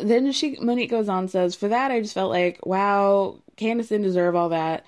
then 0.03 0.33
she 0.33 0.57
Monique 0.61 0.91
goes 0.91 1.09
on 1.09 1.29
says, 1.29 1.55
"For 1.55 1.69
that, 1.69 1.91
I 1.91 2.01
just 2.01 2.15
felt 2.15 2.31
like, 2.31 2.65
wow, 2.67 3.37
Candace 3.57 3.89
didn't 3.89 4.05
deserve 4.07 4.37
all 4.37 4.51
that. 4.51 4.85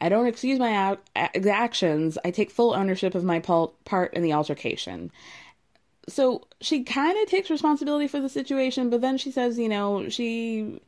I 0.00 0.08
don't 0.08 0.26
excuse 0.26 0.58
my 0.58 0.96
actions. 1.14 2.18
I 2.24 2.30
take 2.30 2.50
full 2.50 2.74
ownership 2.74 3.14
of 3.14 3.24
my 3.24 3.40
part 3.40 4.14
in 4.14 4.22
the 4.22 4.32
altercation." 4.32 5.10
So 6.08 6.46
she 6.60 6.82
kind 6.84 7.16
of 7.22 7.28
takes 7.28 7.50
responsibility 7.50 8.08
for 8.08 8.20
the 8.20 8.28
situation, 8.28 8.90
but 8.90 9.00
then 9.00 9.18
she 9.18 9.30
says, 9.30 9.58
you 9.58 9.68
know, 9.68 10.08
she. 10.08 10.80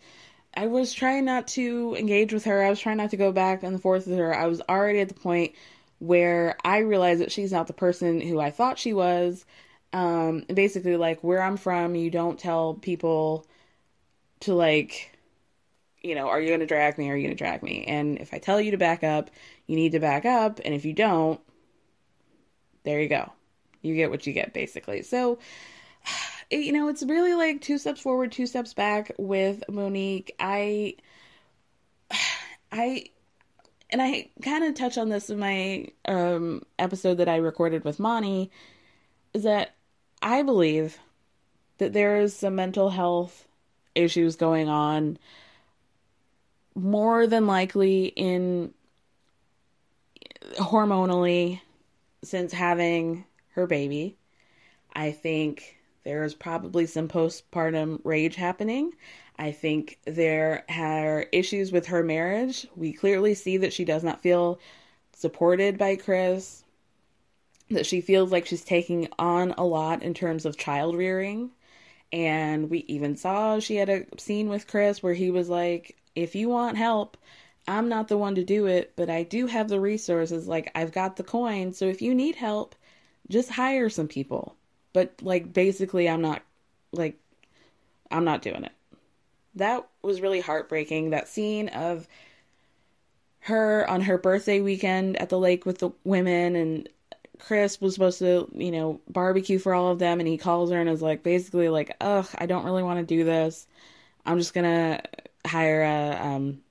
I 0.54 0.66
was 0.66 0.92
trying 0.92 1.24
not 1.24 1.48
to 1.48 1.96
engage 1.98 2.32
with 2.32 2.44
her. 2.44 2.62
I 2.62 2.70
was 2.70 2.80
trying 2.80 2.98
not 2.98 3.10
to 3.10 3.16
go 3.16 3.32
back 3.32 3.62
and 3.62 3.80
forth 3.80 4.06
with 4.06 4.18
her. 4.18 4.34
I 4.34 4.46
was 4.46 4.60
already 4.68 5.00
at 5.00 5.08
the 5.08 5.14
point 5.14 5.54
where 5.98 6.56
I 6.64 6.78
realized 6.78 7.20
that 7.20 7.32
she's 7.32 7.52
not 7.52 7.68
the 7.68 7.72
person 7.72 8.20
who 8.20 8.40
I 8.40 8.50
thought 8.50 8.78
she 8.78 8.92
was 8.92 9.44
Um, 9.92 10.44
basically, 10.52 10.96
like 10.96 11.22
where 11.22 11.42
I'm 11.42 11.56
from, 11.56 11.94
you 11.94 12.10
don't 12.10 12.38
tell 12.38 12.74
people 12.74 13.46
to 14.42 14.54
like, 14.54 15.16
you 16.02 16.14
know, 16.14 16.28
are 16.28 16.40
you 16.40 16.48
going 16.48 16.60
to 16.60 16.66
drag 16.66 16.98
me? 16.98 17.10
Are 17.10 17.16
you 17.16 17.22
going 17.22 17.36
to 17.36 17.42
drag 17.42 17.62
me? 17.62 17.84
And 17.84 18.18
if 18.18 18.34
I 18.34 18.38
tell 18.38 18.60
you 18.60 18.72
to 18.72 18.76
back 18.76 19.04
up, 19.04 19.30
you 19.66 19.76
need 19.76 19.92
to 19.92 20.00
back 20.00 20.24
up. 20.24 20.60
And 20.64 20.74
if 20.74 20.84
you 20.84 20.92
don't, 20.92 21.40
there 22.84 23.00
you 23.00 23.08
go. 23.08 23.32
You 23.82 23.94
get 23.94 24.10
what 24.10 24.26
you 24.26 24.32
get, 24.32 24.52
basically. 24.52 25.02
So, 25.02 25.38
you 26.50 26.72
know, 26.72 26.88
it's 26.88 27.02
really 27.02 27.34
like 27.34 27.60
two 27.60 27.78
steps 27.78 28.00
forward, 28.00 28.32
two 28.32 28.46
steps 28.46 28.74
back 28.74 29.12
with 29.18 29.62
Monique. 29.68 30.34
I, 30.38 30.96
I, 32.72 33.06
and 33.90 34.00
I 34.00 34.30
kind 34.42 34.64
of 34.64 34.74
touch 34.74 34.98
on 34.98 35.08
this 35.08 35.30
in 35.30 35.38
my 35.38 35.88
um, 36.06 36.62
episode 36.78 37.18
that 37.18 37.28
I 37.28 37.36
recorded 37.36 37.84
with 37.84 38.00
Moni, 38.00 38.50
is 39.34 39.42
that 39.42 39.74
I 40.22 40.42
believe 40.42 40.98
that 41.78 41.92
there 41.92 42.20
is 42.20 42.34
some 42.34 42.54
mental 42.54 42.90
health 42.90 43.46
issues 43.94 44.36
going 44.36 44.68
on 44.68 45.18
more 46.74 47.26
than 47.26 47.46
likely 47.46 48.06
in 48.06 48.72
hormonally 50.56 51.60
since 52.24 52.52
having 52.52 53.24
her 53.50 53.66
baby. 53.66 54.16
I 54.94 55.12
think 55.12 55.78
there's 56.04 56.34
probably 56.34 56.86
some 56.86 57.08
postpartum 57.08 58.00
rage 58.04 58.36
happening. 58.36 58.92
I 59.38 59.52
think 59.52 59.98
there 60.04 60.64
are 60.68 61.26
issues 61.32 61.72
with 61.72 61.86
her 61.86 62.02
marriage. 62.02 62.66
We 62.76 62.92
clearly 62.92 63.34
see 63.34 63.56
that 63.58 63.72
she 63.72 63.84
does 63.84 64.04
not 64.04 64.22
feel 64.22 64.60
supported 65.14 65.78
by 65.78 65.96
Chris, 65.96 66.64
that 67.70 67.86
she 67.86 68.00
feels 68.00 68.30
like 68.32 68.46
she's 68.46 68.64
taking 68.64 69.08
on 69.18 69.52
a 69.56 69.64
lot 69.64 70.02
in 70.02 70.14
terms 70.14 70.44
of 70.44 70.56
child 70.56 70.96
rearing. 70.96 71.50
And 72.12 72.68
we 72.68 72.80
even 72.88 73.16
saw 73.16 73.58
she 73.58 73.76
had 73.76 73.88
a 73.88 74.04
scene 74.18 74.48
with 74.48 74.66
Chris 74.66 75.02
where 75.02 75.14
he 75.14 75.30
was 75.30 75.48
like, 75.48 75.96
If 76.14 76.34
you 76.34 76.48
want 76.48 76.76
help, 76.76 77.16
I'm 77.66 77.88
not 77.88 78.08
the 78.08 78.18
one 78.18 78.34
to 78.34 78.44
do 78.44 78.66
it, 78.66 78.92
but 78.96 79.08
I 79.08 79.22
do 79.22 79.46
have 79.46 79.68
the 79.68 79.80
resources. 79.80 80.46
Like, 80.46 80.70
I've 80.74 80.92
got 80.92 81.16
the 81.16 81.22
coin. 81.22 81.72
So 81.72 81.86
if 81.86 82.02
you 82.02 82.14
need 82.14 82.36
help, 82.36 82.74
just 83.28 83.50
hire 83.50 83.88
some 83.88 84.08
people. 84.08 84.56
But, 84.92 85.14
like, 85.22 85.52
basically, 85.52 86.08
I'm 86.08 86.20
not, 86.20 86.42
like, 86.92 87.18
I'm 88.10 88.24
not 88.24 88.42
doing 88.42 88.64
it. 88.64 88.72
That 89.54 89.86
was 90.02 90.20
really 90.20 90.40
heartbreaking. 90.40 91.10
That 91.10 91.28
scene 91.28 91.68
of 91.68 92.08
her 93.40 93.88
on 93.88 94.02
her 94.02 94.18
birthday 94.18 94.60
weekend 94.60 95.16
at 95.16 95.28
the 95.28 95.38
lake 95.38 95.66
with 95.66 95.78
the 95.78 95.90
women 96.04 96.56
and 96.56 96.88
Chris 97.42 97.80
was 97.80 97.94
supposed 97.94 98.20
to, 98.20 98.48
you 98.54 98.70
know, 98.70 99.00
barbecue 99.08 99.58
for 99.58 99.74
all 99.74 99.90
of 99.90 99.98
them 99.98 100.20
and 100.20 100.28
he 100.28 100.38
calls 100.38 100.70
her 100.70 100.80
and 100.80 100.88
is 100.88 101.02
like 101.02 101.24
basically 101.24 101.68
like, 101.68 101.96
"Ugh, 102.00 102.26
I 102.38 102.46
don't 102.46 102.64
really 102.64 102.84
want 102.84 103.00
to 103.00 103.04
do 103.04 103.24
this. 103.24 103.66
I'm 104.24 104.38
just 104.38 104.54
to 104.64 105.02
hire 105.46 105.82
a 105.82 106.18
um 106.22 106.62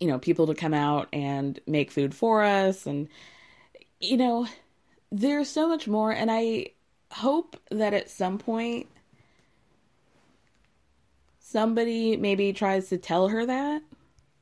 you 0.00 0.08
know, 0.08 0.18
people 0.18 0.46
to 0.48 0.54
come 0.54 0.74
out 0.74 1.08
and 1.12 1.58
make 1.66 1.90
food 1.90 2.14
for 2.14 2.42
us 2.44 2.86
and 2.86 3.08
you 4.00 4.16
know, 4.16 4.46
there's 5.10 5.48
so 5.48 5.68
much 5.68 5.88
more 5.88 6.12
and 6.12 6.30
I 6.30 6.68
hope 7.10 7.56
that 7.70 7.92
at 7.92 8.08
some 8.08 8.38
point 8.38 8.86
somebody 11.40 12.16
maybe 12.16 12.52
tries 12.52 12.88
to 12.90 12.98
tell 12.98 13.28
her 13.28 13.46
that. 13.46 13.82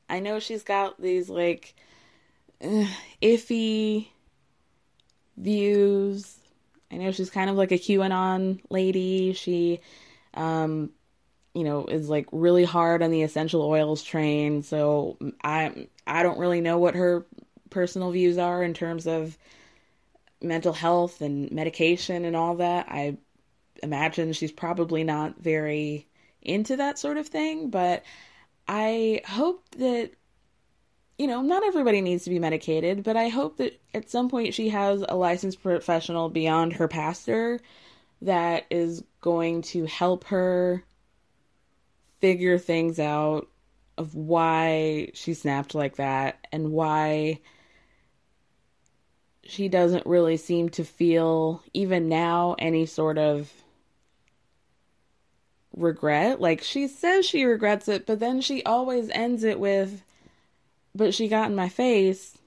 I 0.07 0.19
know 0.19 0.39
she's 0.39 0.63
got 0.63 1.01
these 1.01 1.29
like 1.29 1.73
uh, 2.63 2.85
iffy 3.23 4.10
views. 5.41 6.37
I 6.91 6.97
know 6.97 7.11
she's 7.11 7.29
kind 7.29 7.49
of 7.49 7.55
like 7.55 7.71
a 7.71 7.77
QAnon 7.77 8.61
lady. 8.69 9.33
She, 9.33 9.81
um, 10.33 10.91
you 11.53 11.63
know, 11.63 11.85
is 11.85 12.09
like 12.09 12.27
really 12.31 12.63
hard 12.63 13.01
on 13.01 13.11
the 13.11 13.23
essential 13.23 13.61
oils 13.61 14.03
train. 14.03 14.63
So 14.63 15.17
I, 15.43 15.87
I 16.05 16.23
don't 16.23 16.39
really 16.39 16.61
know 16.61 16.77
what 16.77 16.95
her 16.95 17.25
personal 17.69 18.11
views 18.11 18.37
are 18.37 18.63
in 18.63 18.73
terms 18.73 19.07
of 19.07 19.37
mental 20.41 20.73
health 20.73 21.21
and 21.21 21.51
medication 21.51 22.25
and 22.25 22.35
all 22.35 22.55
that. 22.55 22.87
I 22.89 23.17
imagine 23.83 24.33
she's 24.33 24.51
probably 24.51 25.03
not 25.03 25.39
very 25.39 26.07
into 26.41 26.77
that 26.77 26.99
sort 26.99 27.17
of 27.17 27.27
thing, 27.27 27.69
but 27.69 28.03
I 28.67 29.21
hope 29.25 29.63
that 29.77 30.11
you 31.21 31.27
know, 31.27 31.43
not 31.43 31.63
everybody 31.63 32.01
needs 32.01 32.23
to 32.23 32.31
be 32.31 32.39
medicated, 32.39 33.03
but 33.03 33.15
I 33.15 33.27
hope 33.27 33.57
that 33.57 33.79
at 33.93 34.09
some 34.09 34.27
point 34.27 34.55
she 34.55 34.69
has 34.69 35.05
a 35.07 35.15
licensed 35.15 35.61
professional 35.61 36.29
beyond 36.29 36.73
her 36.73 36.87
pastor 36.87 37.59
that 38.23 38.65
is 38.71 39.03
going 39.21 39.61
to 39.61 39.85
help 39.85 40.23
her 40.25 40.83
figure 42.21 42.57
things 42.57 42.97
out 42.97 43.47
of 43.99 44.15
why 44.15 45.11
she 45.13 45.35
snapped 45.35 45.75
like 45.75 45.97
that 45.97 46.47
and 46.51 46.71
why 46.71 47.39
she 49.43 49.67
doesn't 49.67 50.07
really 50.07 50.37
seem 50.37 50.69
to 50.69 50.83
feel 50.83 51.61
even 51.71 52.09
now 52.09 52.55
any 52.57 52.87
sort 52.87 53.19
of 53.19 53.53
regret. 55.77 56.41
Like 56.41 56.63
she 56.63 56.87
says 56.87 57.27
she 57.27 57.43
regrets 57.43 57.87
it, 57.87 58.07
but 58.07 58.19
then 58.19 58.41
she 58.41 58.63
always 58.63 59.11
ends 59.11 59.43
it 59.43 59.59
with, 59.59 60.01
but 60.93 61.13
she 61.13 61.27
got 61.27 61.49
in 61.49 61.55
my 61.55 61.69
face. 61.69 62.37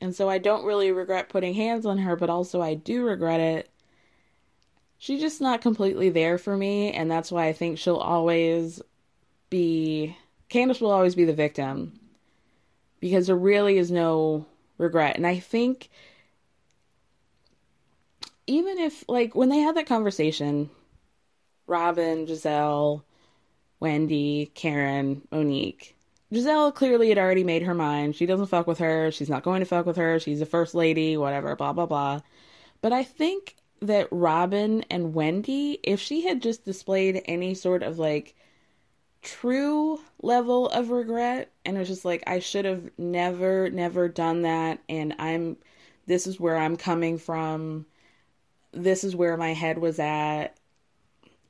And 0.00 0.14
so 0.14 0.28
I 0.28 0.38
don't 0.38 0.64
really 0.64 0.92
regret 0.92 1.28
putting 1.28 1.54
hands 1.54 1.84
on 1.84 1.98
her, 1.98 2.14
but 2.16 2.30
also 2.30 2.60
I 2.62 2.74
do 2.74 3.04
regret 3.04 3.40
it. 3.40 3.70
She's 4.98 5.20
just 5.20 5.40
not 5.40 5.60
completely 5.60 6.08
there 6.08 6.38
for 6.38 6.56
me. 6.56 6.92
And 6.92 7.10
that's 7.10 7.32
why 7.32 7.46
I 7.46 7.52
think 7.52 7.78
she'll 7.78 7.96
always 7.96 8.80
be, 9.50 10.16
Candace 10.48 10.80
will 10.80 10.90
always 10.90 11.14
be 11.14 11.24
the 11.24 11.32
victim 11.32 11.98
because 13.00 13.26
there 13.26 13.36
really 13.36 13.78
is 13.78 13.90
no 13.90 14.46
regret. 14.76 15.16
And 15.16 15.26
I 15.26 15.38
think 15.38 15.90
even 18.46 18.78
if, 18.78 19.04
like, 19.08 19.34
when 19.34 19.50
they 19.50 19.58
had 19.58 19.76
that 19.76 19.86
conversation, 19.86 20.70
Robin, 21.66 22.26
Gizelle, 22.26 23.02
Wendy, 23.78 24.50
Karen, 24.54 25.22
Monique. 25.30 25.94
Gizelle 26.32 26.74
clearly 26.74 27.08
had 27.08 27.18
already 27.18 27.44
made 27.44 27.62
her 27.62 27.74
mind. 27.74 28.16
She 28.16 28.26
doesn't 28.26 28.46
fuck 28.46 28.66
with 28.66 28.78
her. 28.78 29.10
She's 29.10 29.30
not 29.30 29.42
going 29.42 29.60
to 29.60 29.66
fuck 29.66 29.86
with 29.86 29.96
her. 29.96 30.18
She's 30.20 30.40
the 30.40 30.46
first 30.46 30.74
lady, 30.74 31.16
whatever, 31.16 31.56
blah, 31.56 31.72
blah, 31.72 31.86
blah. 31.86 32.20
But 32.80 32.92
I 32.92 33.02
think 33.02 33.56
that 33.80 34.08
Robin 34.10 34.84
and 34.90 35.14
Wendy, 35.14 35.78
if 35.82 36.00
she 36.00 36.26
had 36.26 36.42
just 36.42 36.64
displayed 36.64 37.22
any 37.24 37.54
sort 37.54 37.82
of 37.82 37.98
like 37.98 38.34
true 39.22 40.00
level 40.22 40.68
of 40.68 40.90
regret 40.90 41.50
and 41.64 41.76
it 41.76 41.80
was 41.80 41.88
just 41.88 42.04
like, 42.04 42.22
I 42.26 42.40
should 42.40 42.64
have 42.64 42.90
never, 42.98 43.70
never 43.70 44.08
done 44.08 44.42
that. 44.42 44.80
And 44.88 45.14
I'm, 45.18 45.56
this 46.06 46.26
is 46.26 46.38
where 46.38 46.56
I'm 46.56 46.76
coming 46.76 47.18
from. 47.18 47.86
This 48.72 49.02
is 49.02 49.16
where 49.16 49.36
my 49.36 49.54
head 49.54 49.78
was 49.78 49.98
at 49.98 50.58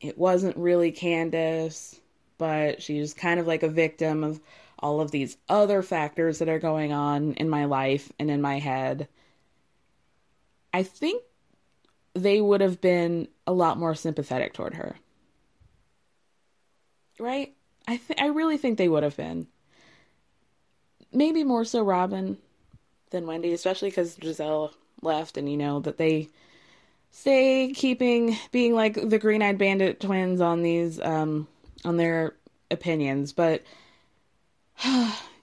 it 0.00 0.16
wasn't 0.18 0.56
really 0.56 0.92
Candace, 0.92 2.00
but 2.36 2.82
she's 2.82 3.14
kind 3.14 3.40
of 3.40 3.46
like 3.46 3.62
a 3.62 3.68
victim 3.68 4.22
of 4.22 4.40
all 4.78 5.00
of 5.00 5.10
these 5.10 5.36
other 5.48 5.82
factors 5.82 6.38
that 6.38 6.48
are 6.48 6.58
going 6.58 6.92
on 6.92 7.32
in 7.34 7.48
my 7.48 7.64
life 7.64 8.12
and 8.18 8.30
in 8.30 8.40
my 8.40 8.58
head. 8.58 9.08
I 10.72 10.82
think 10.82 11.22
they 12.14 12.40
would 12.40 12.60
have 12.60 12.80
been 12.80 13.28
a 13.46 13.52
lot 13.52 13.78
more 13.78 13.94
sympathetic 13.94 14.52
toward 14.52 14.74
her. 14.74 14.96
Right? 17.18 17.54
I 17.86 17.96
th- 17.96 18.20
I 18.20 18.26
really 18.26 18.58
think 18.58 18.78
they 18.78 18.88
would 18.88 19.02
have 19.02 19.16
been. 19.16 19.46
Maybe 21.12 21.42
more 21.42 21.64
so 21.64 21.82
Robin 21.82 22.36
than 23.10 23.26
Wendy, 23.26 23.52
especially 23.52 23.88
because 23.88 24.16
Gizelle 24.16 24.72
left 25.02 25.36
and 25.36 25.50
you 25.50 25.56
know 25.56 25.80
that 25.80 25.96
they 25.96 26.28
stay 27.10 27.72
keeping 27.74 28.36
being 28.52 28.74
like 28.74 28.94
the 28.94 29.18
green 29.18 29.42
eyed 29.42 29.58
bandit 29.58 30.00
twins 30.00 30.40
on 30.40 30.62
these 30.62 31.00
um 31.00 31.46
on 31.84 31.96
their 31.96 32.34
opinions 32.70 33.32
but 33.32 33.62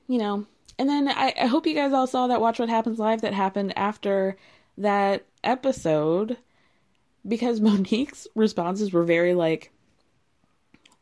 you 0.08 0.18
know 0.18 0.46
and 0.78 0.90
then 0.90 1.08
I, 1.08 1.34
I 1.40 1.46
hope 1.46 1.66
you 1.66 1.74
guys 1.74 1.94
all 1.94 2.08
saw 2.08 2.28
that 2.28 2.42
watch 2.42 2.60
what 2.60 2.70
happens 2.70 3.00
live 3.00 3.22
that 3.22 3.34
happened 3.34 3.78
after 3.78 4.38
that 4.78 5.26
episode 5.44 6.38
because 7.28 7.62
monique's 7.62 8.28
responses 8.36 8.92
were 8.92 9.04
very 9.04 9.34
like 9.34 9.72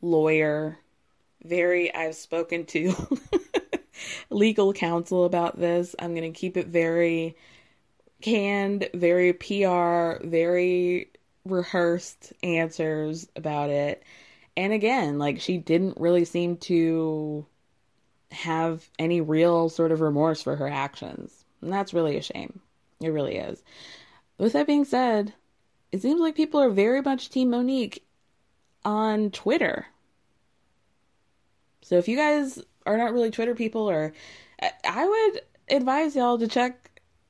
lawyer 0.01 0.77
very 1.43 1.93
i've 1.93 2.15
spoken 2.15 2.65
to 2.65 2.93
legal 4.29 4.73
counsel 4.73 5.25
about 5.25 5.59
this 5.59 5.95
i'm 5.99 6.13
going 6.15 6.31
to 6.31 6.37
keep 6.37 6.57
it 6.57 6.67
very 6.67 7.35
canned, 8.23 8.89
very 8.95 9.33
PR, 9.33 10.25
very 10.25 11.11
rehearsed 11.45 12.33
answers 12.41 13.27
about 13.35 13.69
it. 13.69 14.01
And 14.57 14.73
again, 14.73 15.19
like 15.19 15.39
she 15.41 15.57
didn't 15.57 15.99
really 15.99 16.25
seem 16.25 16.57
to 16.57 17.45
have 18.33 18.89
any 18.99 19.21
real 19.21 19.69
sort 19.69 19.91
of 19.91 20.01
remorse 20.01 20.41
for 20.41 20.55
her 20.55 20.67
actions. 20.67 21.45
And 21.61 21.71
that's 21.71 21.93
really 21.93 22.17
a 22.17 22.21
shame. 22.21 22.59
It 23.01 23.09
really 23.09 23.37
is. 23.37 23.63
With 24.37 24.53
that 24.53 24.67
being 24.67 24.85
said, 24.85 25.33
it 25.91 26.01
seems 26.01 26.19
like 26.19 26.35
people 26.35 26.61
are 26.61 26.69
very 26.69 27.01
much 27.01 27.29
Team 27.29 27.51
Monique 27.51 28.03
on 28.83 29.31
Twitter. 29.31 29.87
So 31.81 31.97
if 31.97 32.07
you 32.07 32.17
guys 32.17 32.59
are 32.85 32.97
not 32.97 33.13
really 33.13 33.31
Twitter 33.31 33.55
people, 33.55 33.89
or 33.89 34.13
I 34.83 35.07
would 35.07 35.41
advise 35.75 36.15
y'all 36.15 36.37
to 36.37 36.47
check 36.47 36.83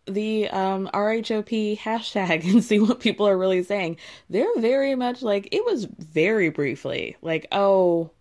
the 0.06 0.50
um, 0.50 0.90
RHOP 0.94 1.78
hashtag 1.80 2.44
and 2.52 2.64
see 2.64 2.80
what 2.80 3.00
people 3.00 3.28
are 3.28 3.38
really 3.38 3.64
saying. 3.64 3.98
They're 4.30 4.58
very 4.58 4.96
much 4.96 5.22
like 5.22 5.50
it 5.52 5.66
was 5.66 5.86
very 5.86 6.50
briefly 6.50 7.18
like, 7.22 7.48
oh, 7.52 8.12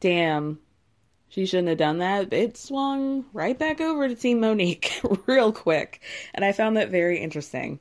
damn, 0.00 0.58
she 1.34 1.46
shouldn't 1.46 1.68
have 1.68 1.78
done 1.78 1.98
that. 1.98 2.32
It 2.32 2.56
swung 2.56 3.24
right 3.32 3.58
back 3.58 3.80
over 3.80 4.06
to 4.06 4.14
Team 4.14 4.38
Monique 4.38 5.00
real 5.26 5.50
quick, 5.50 6.00
and 6.32 6.44
I 6.44 6.52
found 6.52 6.76
that 6.76 6.90
very 6.90 7.18
interesting. 7.18 7.80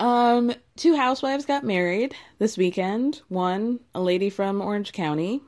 Um, 0.00 0.52
two 0.76 0.96
housewives 0.96 1.46
got 1.46 1.62
married 1.62 2.16
this 2.38 2.56
weekend. 2.56 3.22
One, 3.28 3.78
a 3.94 4.00
lady 4.00 4.30
from 4.30 4.60
Orange 4.60 4.92
County, 4.92 5.42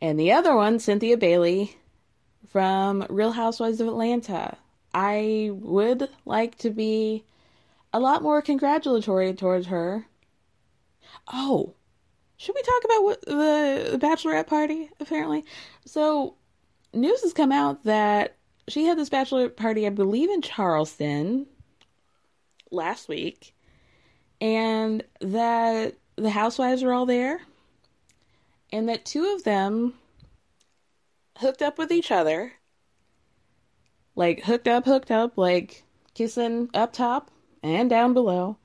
and 0.00 0.18
the 0.18 0.32
other 0.32 0.56
one, 0.56 0.80
Cynthia 0.80 1.16
Bailey 1.16 1.76
from 2.48 3.06
Real 3.08 3.30
Housewives 3.30 3.80
of 3.80 3.86
Atlanta. 3.86 4.56
I 4.92 5.50
would 5.52 6.08
like 6.24 6.58
to 6.58 6.70
be 6.70 7.22
a 7.92 8.00
lot 8.00 8.22
more 8.22 8.42
congratulatory 8.42 9.34
towards 9.34 9.68
her. 9.68 10.06
Oh, 11.32 11.74
should 12.40 12.54
we 12.54 12.62
talk 12.62 12.84
about 12.86 13.04
what 13.04 13.20
the, 13.26 13.98
bachelorette 14.00 14.46
party? 14.46 14.88
Apparently, 14.98 15.44
so 15.84 16.36
news 16.94 17.20
has 17.20 17.34
come 17.34 17.52
out 17.52 17.84
that 17.84 18.36
she 18.66 18.86
had 18.86 18.96
this 18.96 19.10
bachelorette 19.10 19.56
party, 19.56 19.86
I 19.86 19.90
believe, 19.90 20.30
in 20.30 20.40
Charleston 20.40 21.46
last 22.70 23.10
week, 23.10 23.54
and 24.40 25.04
that 25.20 25.96
the 26.16 26.30
housewives 26.30 26.82
were 26.82 26.94
all 26.94 27.04
there, 27.04 27.42
and 28.72 28.88
that 28.88 29.04
two 29.04 29.34
of 29.34 29.44
them 29.44 29.92
hooked 31.36 31.60
up 31.60 31.76
with 31.76 31.92
each 31.92 32.10
other. 32.10 32.54
Like 34.16 34.44
hooked 34.44 34.66
up, 34.66 34.86
hooked 34.86 35.10
up, 35.10 35.36
like 35.36 35.84
kissing 36.14 36.70
up 36.72 36.94
top 36.94 37.30
and 37.62 37.90
down 37.90 38.14
below. 38.14 38.56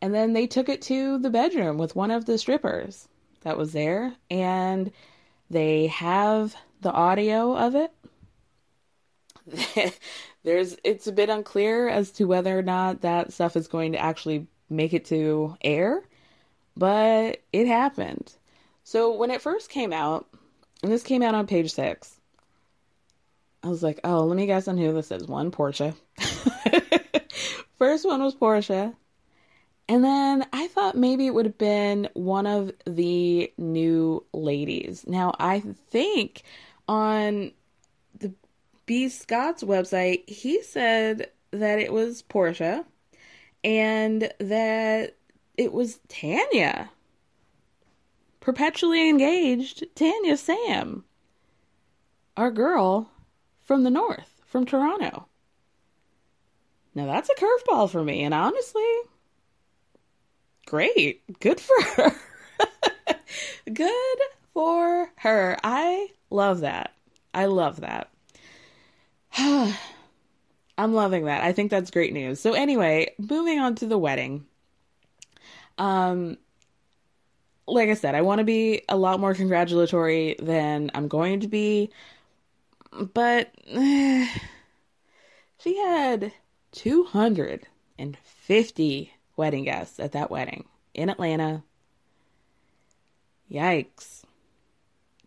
And 0.00 0.14
then 0.14 0.32
they 0.32 0.46
took 0.46 0.70
it 0.70 0.80
to 0.82 1.18
the 1.18 1.30
bedroom 1.30 1.76
with 1.76 1.94
one 1.94 2.10
of 2.10 2.24
the 2.24 2.38
strippers 2.38 3.08
that 3.42 3.58
was 3.58 3.72
there. 3.72 4.14
And 4.30 4.92
they 5.50 5.86
have 5.88 6.54
the 6.80 6.92
audio 6.92 7.56
of 7.56 7.74
it. 7.74 7.92
There's 10.44 10.76
it's 10.84 11.06
a 11.06 11.12
bit 11.12 11.30
unclear 11.30 11.88
as 11.88 12.10
to 12.12 12.24
whether 12.24 12.58
or 12.58 12.62
not 12.62 13.00
that 13.00 13.32
stuff 13.32 13.56
is 13.56 13.68
going 13.68 13.92
to 13.92 13.98
actually 13.98 14.46
make 14.70 14.92
it 14.92 15.06
to 15.06 15.56
air, 15.62 16.02
but 16.76 17.42
it 17.52 17.66
happened. 17.66 18.32
So 18.84 19.14
when 19.14 19.30
it 19.30 19.42
first 19.42 19.70
came 19.70 19.92
out, 19.92 20.26
and 20.82 20.92
this 20.92 21.02
came 21.02 21.22
out 21.22 21.34
on 21.34 21.46
page 21.46 21.72
six, 21.72 22.18
I 23.62 23.68
was 23.68 23.82
like, 23.82 24.00
oh, 24.04 24.24
let 24.24 24.36
me 24.36 24.46
guess 24.46 24.68
on 24.68 24.78
who 24.78 24.92
this 24.92 25.10
is. 25.10 25.26
One, 25.26 25.50
Porsha. 25.50 25.94
First 27.78 28.06
one 28.06 28.22
was 28.22 28.34
Porsha. 28.34 28.94
And 29.88 30.04
then 30.04 30.46
I 30.52 30.66
thought 30.68 30.96
maybe 30.96 31.26
it 31.26 31.34
would 31.34 31.46
have 31.46 31.56
been 31.56 32.08
one 32.12 32.46
of 32.46 32.72
the 32.86 33.50
new 33.56 34.24
ladies. 34.34 35.06
Now, 35.06 35.34
I 35.38 35.60
think 35.60 36.42
on 36.86 37.52
the 38.18 38.34
B. 38.84 39.08
Scott's 39.08 39.62
website, 39.62 40.28
he 40.28 40.62
said 40.62 41.30
that 41.52 41.78
it 41.78 41.92
was 41.92 42.22
Porsha 42.22 42.84
and 43.64 44.30
that 44.38 45.16
it 45.56 45.72
was 45.72 46.00
Tanya. 46.08 46.90
Perpetually 48.40 49.08
engaged 49.08 49.84
Tanya 49.94 50.36
Sam. 50.36 51.04
Our 52.36 52.50
girl 52.50 53.10
from 53.64 53.84
the 53.84 53.90
north, 53.90 54.42
from 54.46 54.66
Toronto. 54.66 55.26
Now 56.94 57.06
that's 57.06 57.30
a 57.30 57.34
curveball 57.34 57.90
for 57.90 58.04
me, 58.04 58.22
and 58.22 58.34
honestly, 58.34 58.82
great. 60.68 61.22
Good 61.40 61.60
for 61.60 61.82
her. 61.96 62.14
Good 63.72 64.18
for 64.52 65.10
her. 65.16 65.58
I 65.64 66.08
love 66.30 66.60
that. 66.60 66.92
I 67.32 67.46
love 67.46 67.80
that. 67.80 68.10
I'm 69.38 70.94
loving 70.94 71.24
that. 71.24 71.42
I 71.42 71.52
think 71.52 71.70
that's 71.70 71.90
great 71.90 72.12
news. 72.12 72.40
So 72.40 72.52
anyway, 72.52 73.14
moving 73.18 73.58
on 73.58 73.74
to 73.76 73.86
the 73.86 73.98
wedding. 73.98 74.44
Um 75.78 76.36
like 77.66 77.88
I 77.90 77.94
said, 77.94 78.14
I 78.14 78.22
want 78.22 78.38
to 78.38 78.44
be 78.44 78.82
a 78.88 78.96
lot 78.96 79.20
more 79.20 79.34
congratulatory 79.34 80.36
than 80.38 80.90
I'm 80.94 81.06
going 81.06 81.40
to 81.40 81.48
be 81.48 81.90
but 82.90 83.52
she 85.58 85.76
had 85.78 86.32
250 86.72 89.12
wedding 89.38 89.64
guests 89.64 89.98
at 89.98 90.12
that 90.12 90.30
wedding 90.30 90.64
in 90.92 91.08
Atlanta. 91.08 91.62
Yikes. 93.50 94.22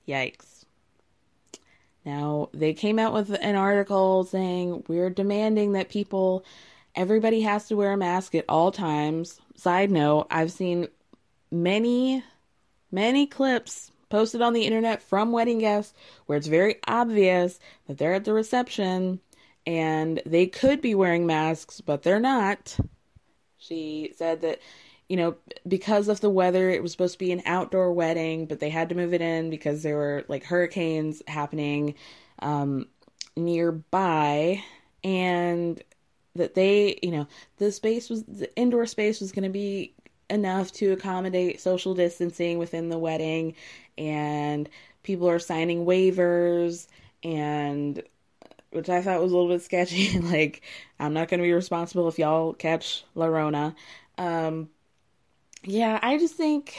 Yikes. 0.08 0.66
Now, 2.06 2.50
they 2.54 2.74
came 2.74 3.00
out 3.00 3.14
with 3.14 3.32
an 3.42 3.56
article 3.56 4.24
saying 4.24 4.84
we're 4.88 5.10
demanding 5.10 5.74
that 5.74 5.90
people, 5.90 6.44
everybody 6.96 7.42
has 7.42 7.68
to 7.68 7.76
wear 7.76 7.94
a 7.94 7.98
mask 7.98 8.36
at 8.36 8.46
all 8.50 8.72
times. 8.72 9.40
Side 9.56 9.92
note, 9.92 10.28
I've 10.30 10.52
seen 10.52 10.88
many, 11.52 12.24
many 12.92 13.28
clips 13.28 13.92
posted 14.10 14.42
on 14.42 14.54
the 14.54 14.66
internet 14.66 15.02
from 15.02 15.32
wedding 15.32 15.60
guests 15.60 15.94
where 16.26 16.38
it's 16.38 16.48
very 16.48 16.78
obvious 16.88 17.60
that 17.88 17.98
they're 17.98 18.14
at 18.14 18.26
the 18.26 18.34
reception 18.34 19.20
and 19.66 20.22
they 20.26 20.48
could 20.48 20.82
be 20.82 20.96
wearing 20.96 21.28
masks, 21.28 21.82
but 21.82 22.02
they're 22.02 22.20
not. 22.20 22.78
She 23.62 24.14
said 24.18 24.42
that, 24.42 24.60
you 25.08 25.18
know, 25.18 25.36
because 25.68 26.08
of 26.08 26.20
the 26.20 26.30
weather, 26.30 26.70
it 26.70 26.82
was 26.82 26.92
supposed 26.92 27.14
to 27.14 27.20
be 27.20 27.32
an 27.32 27.44
outdoor 27.46 27.94
wedding, 27.94 28.48
but 28.48 28.60
they 28.60 28.70
had 28.70 28.90
to 28.90 28.96
move 28.96 29.14
it 29.14 29.22
in 29.22 29.50
because 29.50 29.84
there 29.84 29.96
were 29.96 30.26
like 30.28 30.44
hurricanes 30.44 31.22
happening 31.28 31.96
um, 32.40 32.88
nearby. 33.38 34.64
And 35.04 35.82
that 36.36 36.56
they, 36.56 37.00
you 37.04 37.12
know, 37.12 37.28
the 37.58 37.72
space 37.72 38.10
was, 38.10 38.24
the 38.24 38.54
indoor 38.56 38.86
space 38.86 39.22
was 39.22 39.32
going 39.32 39.44
to 39.44 39.50
be 39.50 39.94
enough 40.30 40.72
to 40.72 40.92
accommodate 40.94 41.60
social 41.60 41.94
distancing 41.94 42.58
within 42.58 42.90
the 42.90 42.98
wedding 42.98 43.54
and 43.98 44.70
people 45.04 45.30
are 45.30 45.40
signing 45.40 45.86
waivers 45.86 46.88
and 47.24 48.02
which 48.72 48.90
I 48.90 49.02
thought 49.02 49.22
was 49.22 49.32
a 49.32 49.36
little 49.36 49.50
bit 49.50 49.62
sketchy. 49.62 50.20
like, 50.20 50.62
I'm 51.00 51.14
not 51.14 51.28
going 51.28 51.40
to 51.40 51.46
be 51.46 51.54
responsible 51.54 52.08
if 52.08 52.20
y'all 52.20 52.54
catch 52.54 53.04
Larona. 53.16 53.76
Um, 54.18 54.70
yeah, 55.64 56.00
I 56.02 56.18
just 56.18 56.36
think, 56.36 56.78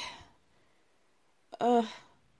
uh, 1.60 1.84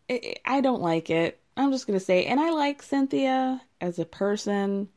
it, 0.09 0.41
I 0.45 0.61
don't 0.61 0.83
like 0.83 1.11
it. 1.11 1.39
I'm 1.57 1.71
just 1.71 1.87
going 1.87 1.99
to 1.99 2.05
say, 2.05 2.25
and 2.25 2.41
I 2.41 2.51
like 2.51 2.83
Cynthia 2.83 3.61
as 3.81 3.99
a 3.99 4.05
person. 4.05 4.89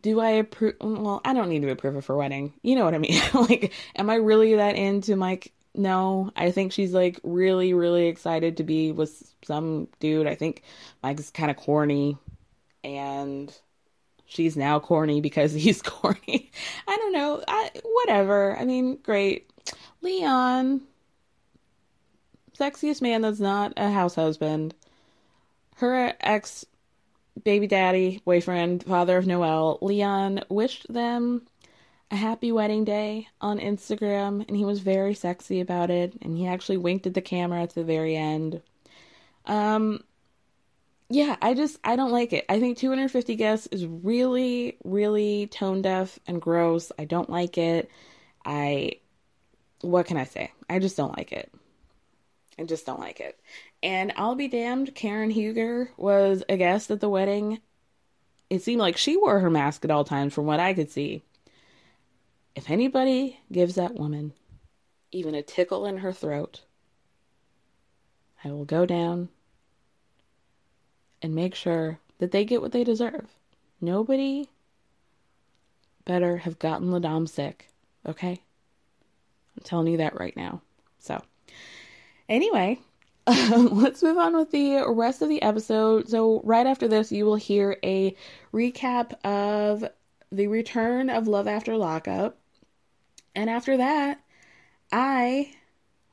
Do 0.00 0.20
I 0.20 0.30
approve? 0.30 0.74
Well, 0.80 1.20
I 1.24 1.34
don't 1.34 1.48
need 1.48 1.62
to 1.62 1.70
approve 1.70 1.96
of 1.96 2.06
her 2.06 2.16
wedding. 2.16 2.52
You 2.62 2.76
know 2.76 2.84
what 2.84 2.94
I 2.94 2.98
mean? 2.98 3.20
like, 3.34 3.72
am 3.96 4.08
I 4.08 4.14
really 4.14 4.54
that 4.54 4.76
into 4.76 5.16
Mike 5.16 5.52
no, 5.74 6.32
I 6.36 6.50
think 6.50 6.72
she's 6.72 6.92
like 6.92 7.20
really, 7.22 7.74
really 7.74 8.08
excited 8.08 8.56
to 8.56 8.64
be 8.64 8.92
with 8.92 9.34
some 9.44 9.88
dude. 10.00 10.26
I 10.26 10.34
think 10.34 10.62
Mike's 11.02 11.30
kind 11.30 11.50
of 11.50 11.56
corny 11.56 12.18
and 12.84 13.56
she's 14.26 14.56
now 14.56 14.80
corny 14.80 15.20
because 15.20 15.52
he's 15.54 15.82
corny. 15.82 16.50
I 16.86 16.96
don't 16.96 17.12
know. 17.12 17.42
I, 17.46 17.70
whatever. 17.84 18.56
I 18.56 18.64
mean, 18.64 18.98
great. 19.02 19.50
Leon, 20.02 20.80
sexiest 22.58 23.02
man 23.02 23.22
that's 23.22 23.40
not 23.40 23.72
a 23.76 23.90
house 23.90 24.14
husband. 24.14 24.74
Her 25.76 26.14
ex 26.20 26.64
baby 27.44 27.66
daddy, 27.66 28.20
boyfriend, 28.24 28.84
father 28.84 29.16
of 29.16 29.26
Noelle, 29.26 29.78
Leon 29.80 30.44
wished 30.48 30.92
them 30.92 31.46
a 32.10 32.16
happy 32.16 32.50
wedding 32.50 32.84
day 32.84 33.28
on 33.40 33.58
Instagram, 33.58 34.46
and 34.48 34.56
he 34.56 34.64
was 34.64 34.80
very 34.80 35.14
sexy 35.14 35.60
about 35.60 35.90
it, 35.90 36.14
and 36.22 36.36
he 36.36 36.46
actually 36.46 36.76
winked 36.76 37.06
at 37.06 37.14
the 37.14 37.20
camera 37.20 37.62
at 37.62 37.74
the 37.74 37.84
very 37.84 38.16
end. 38.16 38.60
Um, 39.46 40.02
yeah, 41.10 41.36
I 41.42 41.54
just 41.54 41.78
I 41.84 41.96
don't 41.96 42.12
like 42.12 42.32
it. 42.32 42.44
I 42.48 42.60
think 42.60 42.78
250 42.78 43.36
guests 43.36 43.66
is 43.68 43.84
really, 43.86 44.78
really 44.84 45.48
tone 45.48 45.82
deaf 45.82 46.18
and 46.26 46.40
gross. 46.40 46.92
I 46.98 47.04
don't 47.04 47.28
like 47.28 47.58
it. 47.58 47.90
I, 48.44 48.92
what 49.82 50.06
can 50.06 50.16
I 50.16 50.24
say? 50.24 50.52
I 50.68 50.78
just 50.78 50.96
don't 50.96 51.16
like 51.16 51.32
it. 51.32 51.52
I 52.58 52.64
just 52.64 52.86
don't 52.86 53.00
like 53.00 53.20
it. 53.20 53.38
And 53.82 54.12
I'll 54.16 54.34
be 54.34 54.48
damned, 54.48 54.94
Karen 54.94 55.30
Huger 55.30 55.90
was 55.96 56.42
a 56.48 56.56
guest 56.56 56.90
at 56.90 57.00
the 57.00 57.08
wedding. 57.08 57.60
It 58.48 58.62
seemed 58.62 58.80
like 58.80 58.96
she 58.96 59.16
wore 59.16 59.40
her 59.40 59.50
mask 59.50 59.84
at 59.84 59.90
all 59.90 60.04
times, 60.04 60.32
from 60.32 60.46
what 60.46 60.60
I 60.60 60.74
could 60.74 60.90
see 60.90 61.22
if 62.54 62.70
anybody 62.70 63.40
gives 63.50 63.76
that 63.76 63.94
woman 63.94 64.32
even 65.12 65.34
a 65.34 65.42
tickle 65.42 65.86
in 65.86 65.98
her 65.98 66.12
throat, 66.12 66.62
I 68.44 68.50
will 68.50 68.64
go 68.64 68.86
down 68.86 69.28
and 71.22 71.34
make 71.34 71.54
sure 71.54 71.98
that 72.18 72.30
they 72.30 72.44
get 72.44 72.62
what 72.62 72.72
they 72.72 72.84
deserve. 72.84 73.26
Nobody 73.80 74.48
better 76.04 76.38
have 76.38 76.58
gotten 76.58 76.90
La 76.90 76.98
Dame 76.98 77.26
sick, 77.26 77.68
okay? 78.06 78.40
I'm 79.56 79.62
telling 79.64 79.88
you 79.88 79.98
that 79.98 80.18
right 80.18 80.36
now. 80.36 80.60
So, 80.98 81.22
anyway, 82.28 82.78
let's 83.26 84.02
move 84.02 84.18
on 84.18 84.36
with 84.36 84.50
the 84.50 84.84
rest 84.88 85.22
of 85.22 85.28
the 85.28 85.42
episode. 85.42 86.08
So, 86.08 86.40
right 86.44 86.66
after 86.66 86.88
this, 86.88 87.12
you 87.12 87.24
will 87.24 87.36
hear 87.36 87.76
a 87.82 88.14
recap 88.52 89.12
of 89.24 89.84
the 90.32 90.46
return 90.46 91.10
of 91.10 91.28
Love 91.28 91.48
After 91.48 91.76
Lockup. 91.76 92.36
And 93.34 93.48
after 93.48 93.76
that, 93.76 94.20
I 94.92 95.52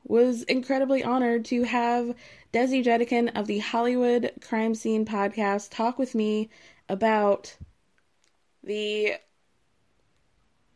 was 0.08 0.42
incredibly 0.44 1.04
honored 1.04 1.44
to 1.46 1.62
have 1.62 2.14
Desi 2.52 2.82
Jedeikin 2.82 3.38
of 3.38 3.46
the 3.46 3.58
Hollywood 3.58 4.32
Crime 4.40 4.74
Scene 4.74 5.04
podcast 5.04 5.70
talk 5.70 5.98
with 5.98 6.14
me 6.14 6.48
about 6.88 7.56
the 8.64 9.14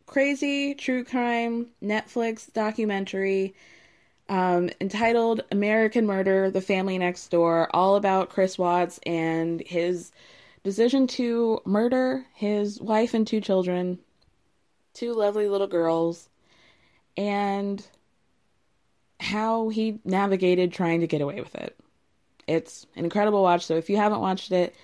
crazy 0.05 0.75
true 0.75 1.03
crime 1.03 1.67
Netflix 1.81 2.51
documentary 2.53 3.55
um, 4.29 4.69
entitled 4.79 5.43
American 5.51 6.05
Murder 6.05 6.49
The 6.49 6.61
Family 6.61 6.97
Next 6.97 7.27
Door, 7.29 7.69
all 7.75 7.95
about 7.95 8.29
Chris 8.29 8.57
Watts 8.57 8.99
and 9.05 9.61
his 9.61 10.11
decision 10.63 11.07
to 11.07 11.59
murder 11.65 12.25
his 12.33 12.79
wife 12.79 13.13
and 13.13 13.27
two 13.27 13.41
children, 13.41 13.99
two 14.93 15.13
lovely 15.13 15.49
little 15.49 15.67
girls, 15.67 16.29
and 17.17 17.85
how 19.23 19.69
he 19.69 19.99
navigated 20.03 20.73
trying 20.73 21.01
to 21.01 21.07
get 21.07 21.21
away 21.21 21.39
with 21.39 21.55
it. 21.55 21.77
It's 22.47 22.85
an 22.95 23.05
incredible 23.05 23.41
watch, 23.41 23.65
so 23.65 23.75
if 23.75 23.89
you 23.89 23.97
haven't 23.97 24.19
watched 24.19 24.51
it, 24.51 24.75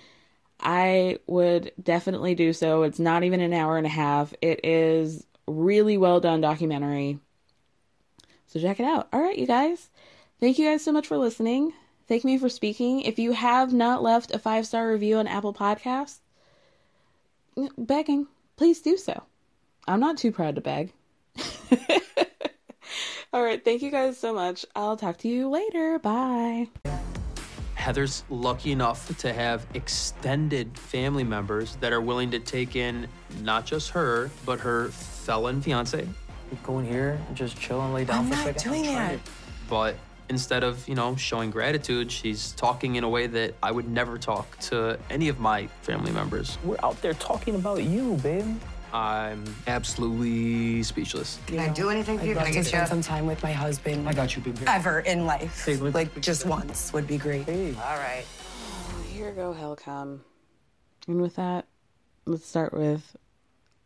I 0.58 1.18
would 1.26 1.72
definitely 1.82 2.34
do 2.34 2.52
so. 2.52 2.82
It's 2.82 2.98
not 2.98 3.22
even 3.22 3.40
an 3.40 3.52
hour 3.52 3.76
and 3.76 3.86
a 3.86 3.90
half. 3.90 4.34
It 4.40 4.64
is 4.64 5.26
really 5.46 5.98
well 5.98 6.20
done 6.20 6.40
documentary. 6.40 7.18
So 8.46 8.60
check 8.60 8.80
it 8.80 8.84
out. 8.84 9.08
All 9.12 9.20
right, 9.20 9.38
you 9.38 9.46
guys. 9.46 9.90
Thank 10.40 10.58
you 10.58 10.66
guys 10.66 10.82
so 10.82 10.92
much 10.92 11.06
for 11.06 11.18
listening. 11.18 11.72
Thank 12.08 12.24
me 12.24 12.38
for 12.38 12.48
speaking. 12.48 13.02
If 13.02 13.18
you 13.18 13.32
have 13.32 13.72
not 13.72 14.02
left 14.02 14.34
a 14.34 14.38
five 14.38 14.66
star 14.66 14.90
review 14.90 15.18
on 15.18 15.26
Apple 15.26 15.54
Podcasts, 15.54 16.18
begging, 17.78 18.26
please 18.56 18.80
do 18.80 18.96
so. 18.96 19.22
I'm 19.86 20.00
not 20.00 20.18
too 20.18 20.32
proud 20.32 20.56
to 20.56 20.60
beg. 20.60 20.92
All 23.32 23.42
right, 23.44 23.64
thank 23.64 23.80
you 23.80 23.92
guys 23.92 24.18
so 24.18 24.34
much. 24.34 24.66
I'll 24.74 24.96
talk 24.96 25.18
to 25.18 25.28
you 25.28 25.48
later. 25.48 26.00
Bye. 26.00 26.66
Heather's 27.74 28.24
lucky 28.28 28.72
enough 28.72 29.16
to 29.18 29.32
have 29.32 29.64
extended 29.74 30.76
family 30.76 31.22
members 31.22 31.76
that 31.76 31.92
are 31.92 32.00
willing 32.00 32.30
to 32.32 32.40
take 32.40 32.74
in 32.74 33.06
not 33.42 33.64
just 33.66 33.90
her, 33.90 34.30
but 34.44 34.58
her 34.60 34.88
felon 34.88 35.62
fiance. 35.62 36.06
Go 36.64 36.80
in 36.80 36.86
here 36.86 37.20
and 37.28 37.36
just 37.36 37.56
chill 37.58 37.80
and 37.82 37.94
lay 37.94 38.04
down 38.04 38.24
I'm 38.24 38.26
for 38.26 38.34
a 38.34 38.36
not 38.36 38.60
second. 38.60 38.72
doing 38.72 38.82
that. 38.94 39.18
But 39.68 39.94
instead 40.28 40.64
of, 40.64 40.86
you 40.88 40.96
know, 40.96 41.14
showing 41.14 41.50
gratitude, 41.50 42.10
she's 42.10 42.50
talking 42.52 42.96
in 42.96 43.04
a 43.04 43.08
way 43.08 43.28
that 43.28 43.54
I 43.62 43.70
would 43.70 43.88
never 43.88 44.18
talk 44.18 44.58
to 44.62 44.98
any 45.08 45.28
of 45.28 45.38
my 45.38 45.68
family 45.82 46.10
members. 46.10 46.58
We're 46.64 46.76
out 46.82 47.00
there 47.00 47.14
talking 47.14 47.54
about 47.54 47.84
you, 47.84 48.16
babe. 48.16 48.58
I'm 48.92 49.44
absolutely 49.66 50.82
speechless. 50.82 51.38
Can 51.46 51.58
I 51.58 51.68
do 51.68 51.90
anything 51.90 52.18
for 52.18 52.24
you? 52.24 52.32
I'd 52.32 52.34
Can 52.34 52.42
I 52.42 52.44
love 52.44 52.52
to 52.52 52.58
get 52.58 52.66
spend 52.66 52.82
you 52.82 52.88
some 52.88 53.02
time 53.02 53.26
with 53.26 53.42
my 53.42 53.52
husband. 53.52 54.08
I 54.08 54.12
got 54.12 54.34
you, 54.36 54.42
babe. 54.42 54.58
Here. 54.58 54.68
ever 54.68 55.00
in 55.00 55.26
life? 55.26 55.64
Hey, 55.64 55.76
like 55.76 56.20
just 56.20 56.46
once 56.46 56.92
would 56.92 57.06
be 57.06 57.18
great. 57.18 57.44
Hey. 57.44 57.74
All 57.74 57.96
right. 57.98 58.24
Here 59.08 59.32
go 59.32 59.52
hell 59.52 59.76
come. 59.76 60.22
And 61.06 61.20
with 61.20 61.36
that, 61.36 61.66
let's 62.26 62.46
start 62.46 62.72
with 62.72 63.16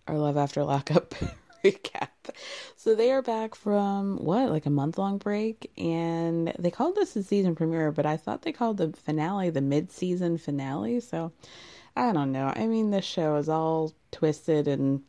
our 0.07 0.19
Love 0.19 0.37
After 0.37 0.65
Lockup 0.65 1.15
recap. 1.65 2.09
So 2.77 2.95
they 2.95 3.11
are 3.13 3.23
back 3.23 3.55
from 3.55 4.17
what, 4.19 4.51
like 4.51 4.67
a 4.67 4.71
month 4.71 4.99
long 4.99 5.19
break? 5.19 5.71
And 5.77 6.53
they 6.59 6.71
called 6.71 6.97
this 6.97 7.15
the 7.15 7.23
season 7.23 7.55
premiere, 7.55 7.93
but 7.93 8.07
I 8.07 8.17
thought 8.17 8.43
they 8.43 8.53
called 8.53 8.77
the 8.77 8.93
finale 8.93 9.51
the 9.51 9.61
mid 9.61 9.91
season 9.91 10.39
finale. 10.39 11.01
So 11.01 11.33
I 11.97 12.13
don't 12.13 12.33
know. 12.33 12.53
I 12.55 12.67
mean, 12.67 12.91
this 12.91 13.05
show 13.05 13.37
is 13.37 13.49
all 13.49 13.93
twisted 14.11 14.67
in 14.67 15.03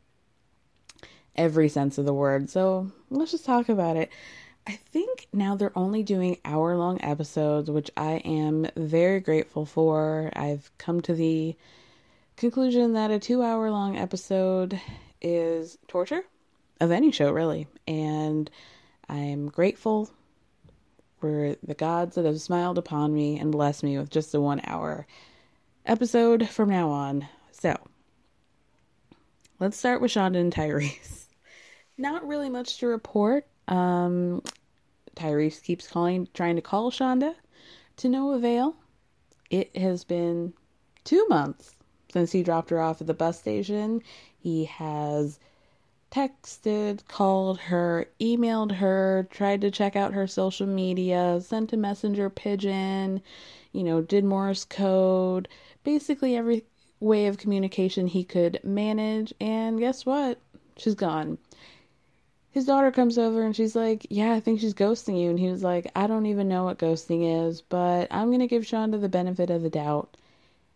every 1.36 1.70
sense 1.70 1.98
of 1.98 2.06
the 2.06 2.14
word. 2.14 2.50
So 2.50 2.92
let's 3.10 3.32
just 3.32 3.46
talk 3.46 3.70
about 3.70 3.98
it. 3.98 4.10
I 4.68 4.74
think 4.74 5.28
now 5.32 5.56
they're 5.56 5.78
only 5.78 6.02
doing 6.02 6.38
hour 6.44 6.76
long 6.76 7.00
episodes, 7.02 7.70
which 7.70 7.92
I 7.96 8.14
am 8.26 8.68
very 8.76 9.20
grateful 9.20 9.66
for. 9.66 10.32
I've 10.36 10.72
come 10.78 11.02
to 11.02 11.14
the 11.14 11.56
conclusion 12.36 12.94
that 12.94 13.12
a 13.12 13.20
two 13.20 13.44
hour 13.44 13.70
long 13.70 13.96
episode 13.96 14.80
is 15.22 15.78
torture 15.88 16.24
of 16.80 16.92
any 16.92 17.12
show, 17.12 17.32
really. 17.32 17.68
And 17.88 18.50
I'm 19.08 19.50
grateful 19.50 20.10
for 21.20 21.56
the 21.64 21.76
gods 21.76 22.16
that 22.16 22.26
have 22.26 22.42
smiled 22.42 22.78
upon 22.78 23.14
me 23.14 23.40
and 23.40 23.52
blessed 23.52 23.84
me 23.84 23.98
with 23.98 24.10
just 24.10 24.32
the 24.32 24.42
one 24.42 24.62
hour 24.66 25.06
episode 25.86 26.50
from 26.50 26.70
now 26.70 26.90
on. 26.90 27.28
So, 27.52 27.76
let's 29.60 29.78
start 29.78 30.02
with 30.02 30.12
Shonda 30.12 30.38
and 30.38 30.54
Tyrese. 30.54 31.26
Not 31.98 32.28
really 32.28 32.50
much 32.50 32.80
to 32.80 32.88
report. 32.88 33.48
Um, 33.68 34.42
Tyrese 35.16 35.64
keeps 35.64 35.88
calling, 35.88 36.28
trying 36.34 36.56
to 36.56 36.62
call 36.62 36.92
Shonda 36.92 37.36
to 37.98 38.10
no 38.10 38.32
avail. 38.32 38.76
It 39.50 39.76
has 39.78 40.04
been 40.04 40.54
two 41.04 41.26
months 41.30 41.76
since 42.12 42.32
he 42.32 42.44
dropped 42.44 42.70
her 42.70 42.82
off 42.82 43.02
at 43.02 43.08
the 43.08 43.14
bus 43.14 43.40
station. 43.40 44.02
He 44.38 44.66
has 44.66 45.40
texted, 46.12 47.06
called 47.08 47.60
her, 47.60 48.08
emailed 48.20 48.72
her, 48.74 49.28
tried 49.32 49.62
to 49.62 49.72
check 49.72 49.96
out 49.96 50.14
her 50.14 50.28
social 50.28 50.68
media, 50.68 51.40
sent 51.42 51.74
a 51.74 51.78
messenger 51.78 52.30
pigeon, 52.30 53.22
you 53.74 53.84
know, 53.84 54.02
did 54.02 54.24
Morse 54.24 54.64
code, 54.64 55.48
basically 55.86 56.36
every 56.36 56.66
way 57.00 57.28
of 57.28 57.38
communication 57.38 58.08
he 58.08 58.24
could 58.26 58.60
manage. 58.64 59.34
And 59.40 59.80
guess 59.80 60.06
what? 60.06 60.40
She's 60.78 60.96
gone. 60.96 61.38
His 62.52 62.66
daughter 62.66 62.92
comes 62.92 63.18
over 63.18 63.44
and 63.44 63.56
she's 63.56 63.76
like, 63.76 64.08
Yeah, 64.10 64.34
I 64.34 64.40
think 64.40 64.60
she's 64.60 64.74
ghosting 64.74 65.22
you. 65.22 65.30
And 65.30 65.40
he 65.40 65.50
was 65.50 65.64
like, 65.64 65.90
I 65.96 66.08
don't 66.08 66.26
even 66.26 66.48
know 66.48 66.66
what 66.66 66.80
ghosting 66.80 67.48
is, 67.48 67.62
but 67.62 68.08
I'm 68.12 68.28
going 68.28 68.40
to 68.40 68.48
give 68.48 68.64
Shonda 68.64 69.00
the 69.00 69.10
benefit 69.10 69.50
of 69.50 69.62
the 69.62 69.70
doubt. 69.70 70.18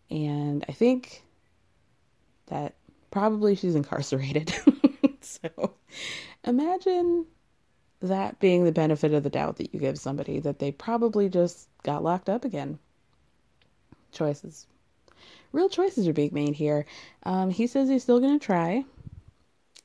And 0.09 0.63
I 0.67 0.71
think 0.71 1.23
that 2.47 2.75
probably 3.11 3.55
she's 3.55 3.75
incarcerated. 3.75 4.53
so 5.21 5.73
imagine 6.43 7.25
that 8.01 8.39
being 8.39 8.63
the 8.63 8.71
benefit 8.71 9.13
of 9.13 9.23
the 9.23 9.29
doubt 9.29 9.57
that 9.57 9.73
you 9.73 9.79
give 9.79 9.97
somebody 9.97 10.39
that 10.39 10.59
they 10.59 10.71
probably 10.71 11.29
just 11.29 11.67
got 11.83 12.03
locked 12.03 12.29
up 12.29 12.45
again. 12.45 12.79
Choices. 14.11 14.65
Real 15.51 15.69
choices 15.69 16.07
are 16.07 16.13
being 16.13 16.33
made 16.33 16.55
here. 16.55 16.85
Um, 17.23 17.49
he 17.49 17.67
says 17.67 17.89
he's 17.89 18.03
still 18.03 18.19
going 18.19 18.37
to 18.37 18.45
try 18.45 18.85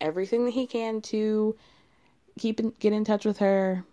everything 0.01 0.45
that 0.45 0.53
he 0.53 0.67
can 0.67 1.01
to 1.01 1.57
keep 2.39 2.61
in, 2.61 2.73
get 2.79 2.93
in 2.93 3.05
touch 3.05 3.25
with 3.25 3.39
her. 3.39 3.85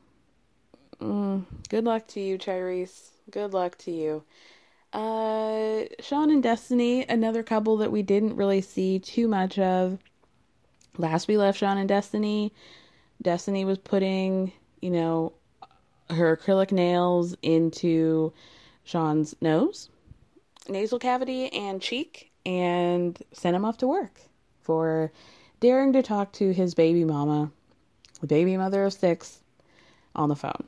Mm, 1.00 1.46
good 1.70 1.86
luck 1.86 2.08
to 2.10 2.20
you, 2.20 2.38
Tyrese. 2.38 3.10
Good 3.30 3.54
luck 3.54 3.78
to 3.80 3.92
you. 3.92 4.24
Uh, 4.94 5.86
Sean 6.02 6.30
and 6.30 6.44
Destiny, 6.44 7.06
another 7.08 7.44
couple 7.44 7.78
that 7.78 7.92
we 7.92 8.02
didn't 8.02 8.36
really 8.36 8.62
see 8.62 9.00
too 9.00 9.28
much 9.28 9.58
of. 9.58 10.00
Last 10.98 11.30
we 11.30 11.38
left 11.38 11.60
Sean 11.60 11.78
and 11.78 11.88
Destiny, 11.88 12.52
Destiny 13.22 13.64
was 13.64 13.78
putting, 13.78 14.52
you 14.82 14.90
know, 14.90 15.32
her 16.10 16.36
acrylic 16.36 16.74
nails 16.74 17.36
into 17.42 18.34
Sean's 18.84 19.34
nose, 19.40 19.90
nasal 20.72 21.00
cavity, 21.00 21.52
and 21.54 21.82
cheek, 21.82 22.32
and 22.46 23.22
sent 23.32 23.56
him 23.56 23.66
off 23.66 23.78
to 23.80 23.88
work 23.88 24.22
for 24.62 25.12
daring 25.60 25.94
to 25.94 26.02
talk 26.02 26.32
to 26.34 26.52
his 26.52 26.74
baby 26.74 27.04
mama, 27.04 27.52
the 28.20 28.28
baby 28.28 28.58
mother 28.58 28.86
of 28.86 28.94
six, 28.94 29.42
on 30.16 30.30
the 30.30 30.36
phone. 30.36 30.66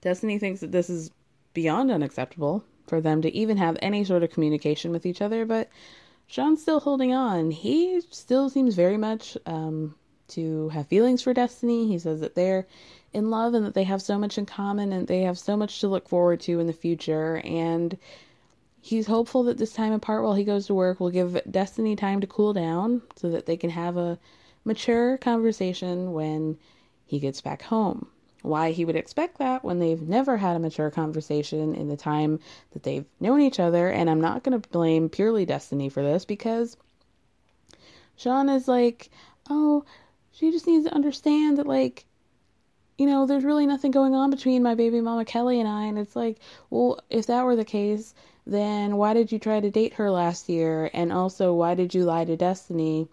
Destiny 0.00 0.38
thinks 0.38 0.60
that 0.60 0.72
this 0.72 0.90
is 0.90 1.10
beyond 1.54 1.90
unacceptable 1.90 2.64
for 2.86 3.00
them 3.00 3.22
to 3.22 3.34
even 3.34 3.56
have 3.56 3.76
any 3.80 4.04
sort 4.04 4.22
of 4.22 4.30
communication 4.30 4.90
with 4.90 5.06
each 5.06 5.22
other, 5.22 5.44
but 5.46 5.68
Sean's 6.26 6.62
still 6.62 6.80
holding 6.80 7.12
on. 7.12 7.50
He 7.50 8.00
still 8.10 8.48
seems 8.50 8.74
very 8.74 8.96
much 8.96 9.36
um, 9.46 9.94
to 10.28 10.68
have 10.70 10.88
feelings 10.88 11.22
for 11.22 11.34
Destiny. 11.34 11.86
He 11.88 11.98
says 11.98 12.20
that 12.20 12.34
they're 12.34 12.66
in 13.12 13.30
love 13.30 13.54
and 13.54 13.64
that 13.64 13.74
they 13.74 13.84
have 13.84 14.02
so 14.02 14.18
much 14.18 14.38
in 14.38 14.46
common 14.46 14.92
and 14.92 15.06
they 15.06 15.22
have 15.22 15.38
so 15.38 15.56
much 15.56 15.80
to 15.80 15.88
look 15.88 16.08
forward 16.08 16.40
to 16.40 16.60
in 16.60 16.66
the 16.66 16.72
future. 16.72 17.40
And 17.44 17.96
he's 18.84 19.06
hopeful 19.06 19.44
that 19.44 19.56
this 19.56 19.72
time 19.72 19.94
apart 19.94 20.22
while 20.22 20.34
he 20.34 20.44
goes 20.44 20.66
to 20.66 20.74
work 20.74 21.00
will 21.00 21.08
give 21.08 21.40
Destiny 21.50 21.96
time 21.96 22.20
to 22.20 22.26
cool 22.26 22.52
down 22.52 23.00
so 23.16 23.30
that 23.30 23.46
they 23.46 23.56
can 23.56 23.70
have 23.70 23.96
a 23.96 24.18
mature 24.62 25.16
conversation 25.16 26.12
when 26.12 26.58
he 27.06 27.18
gets 27.18 27.40
back 27.40 27.62
home. 27.62 28.06
Why 28.42 28.72
he 28.72 28.84
would 28.84 28.94
expect 28.94 29.38
that 29.38 29.64
when 29.64 29.78
they've 29.78 30.02
never 30.02 30.36
had 30.36 30.54
a 30.54 30.58
mature 30.58 30.90
conversation 30.90 31.74
in 31.74 31.88
the 31.88 31.96
time 31.96 32.40
that 32.74 32.82
they've 32.82 33.06
known 33.20 33.40
each 33.40 33.58
other. 33.58 33.88
And 33.88 34.10
I'm 34.10 34.20
not 34.20 34.42
going 34.42 34.60
to 34.60 34.68
blame 34.68 35.08
purely 35.08 35.46
Destiny 35.46 35.88
for 35.88 36.02
this 36.02 36.26
because 36.26 36.76
Sean 38.16 38.50
is 38.50 38.68
like, 38.68 39.08
oh, 39.48 39.86
she 40.30 40.50
just 40.50 40.66
needs 40.66 40.84
to 40.84 40.94
understand 40.94 41.56
that, 41.56 41.66
like, 41.66 42.04
you 42.98 43.06
know, 43.06 43.26
there's 43.26 43.44
really 43.44 43.66
nothing 43.66 43.90
going 43.90 44.14
on 44.14 44.30
between 44.30 44.62
my 44.62 44.74
baby 44.74 45.00
mama 45.00 45.24
Kelly 45.24 45.60
and 45.60 45.68
I. 45.68 45.84
And 45.84 45.98
it's 45.98 46.14
like, 46.14 46.38
well, 46.70 47.00
if 47.10 47.26
that 47.26 47.44
were 47.44 47.56
the 47.56 47.64
case, 47.64 48.14
then 48.46 48.96
why 48.96 49.14
did 49.14 49.32
you 49.32 49.38
try 49.38 49.60
to 49.60 49.70
date 49.70 49.94
her 49.94 50.10
last 50.10 50.48
year? 50.48 50.90
And 50.92 51.12
also, 51.12 51.52
why 51.54 51.74
did 51.74 51.94
you 51.94 52.04
lie 52.04 52.24
to 52.24 52.36
Destiny 52.36 53.08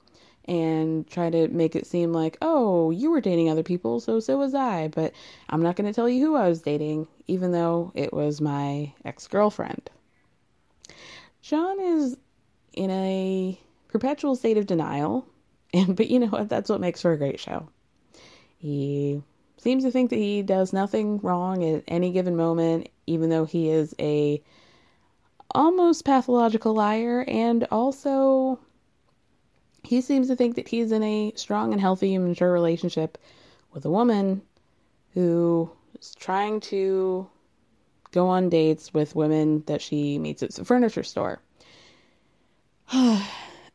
and 0.46 1.08
try 1.08 1.30
to 1.30 1.48
make 1.50 1.76
it 1.76 1.88
seem 1.88 2.12
like, 2.14 2.38
oh, 2.42 2.92
you 2.92 3.12
were 3.12 3.22
dating 3.22 3.50
other 3.50 3.64
people, 3.64 4.00
so 4.00 4.20
so 4.20 4.38
was 4.38 4.56
I. 4.56 4.88
But 4.88 5.14
I'm 5.50 5.62
not 5.62 5.76
going 5.76 5.88
to 5.88 5.94
tell 5.94 6.10
you 6.10 6.26
who 6.26 6.36
I 6.36 6.50
was 6.50 6.62
dating, 6.62 7.08
even 7.28 7.52
though 7.52 7.92
it 7.96 8.14
was 8.14 8.42
my 8.42 8.94
ex 9.06 9.28
girlfriend. 9.28 9.90
Sean 11.42 11.80
is 11.80 12.18
in 12.74 12.90
a 12.92 13.60
perpetual 13.88 14.36
state 14.36 14.58
of 14.58 14.66
denial, 14.66 15.26
and 15.74 15.96
but 15.98 16.10
you 16.10 16.20
know 16.20 16.28
what? 16.28 16.50
That's 16.50 16.70
what 16.70 16.82
makes 16.82 17.02
for 17.02 17.12
a 17.14 17.18
great 17.18 17.40
show. 17.40 17.70
He 18.58 19.22
seems 19.62 19.84
to 19.84 19.92
think 19.92 20.10
that 20.10 20.16
he 20.16 20.42
does 20.42 20.74
nothing 20.74 21.20
wrong 21.20 21.64
at 21.64 21.84
any 21.88 22.12
given 22.12 22.36
moment, 22.36 22.90
even 23.06 23.30
though 23.30 23.46
he 23.46 23.70
is 23.70 23.94
a 24.00 24.42
almost 25.54 26.04
pathological 26.04 26.74
liar 26.74 27.26
and 27.28 27.68
also 27.72 28.58
he 29.84 30.02
seems 30.02 30.30
to 30.30 30.36
think 30.36 30.56
that 30.56 30.68
he's 30.68 30.92
in 30.92 31.04
a 31.04 31.34
strong 31.36 31.74
and 31.74 31.82
healthy 31.82 32.16
and 32.16 32.28
mature 32.28 32.52
relationship 32.52 33.18
with 33.74 33.86
a 33.86 33.90
woman 33.90 34.42
who 35.14 35.70
is 36.00 36.16
trying 36.16 36.60
to 36.60 37.28
go 38.12 38.28
on 38.30 38.50
dates 38.50 38.94
with 38.94 39.16
women 39.16 39.64
that 39.68 39.82
she 39.82 40.18
meets 40.18 40.42
at 40.42 40.54
the 40.54 40.66
furniture 40.66 41.04
store. 41.04 41.40
um, 42.94 43.22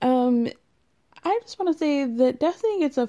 I 0.02 1.38
just 1.42 1.58
want 1.58 1.72
to 1.72 1.78
say 1.78 2.04
that 2.04 2.40
Destiny 2.40 2.80
gets 2.80 2.98
a 2.98 3.08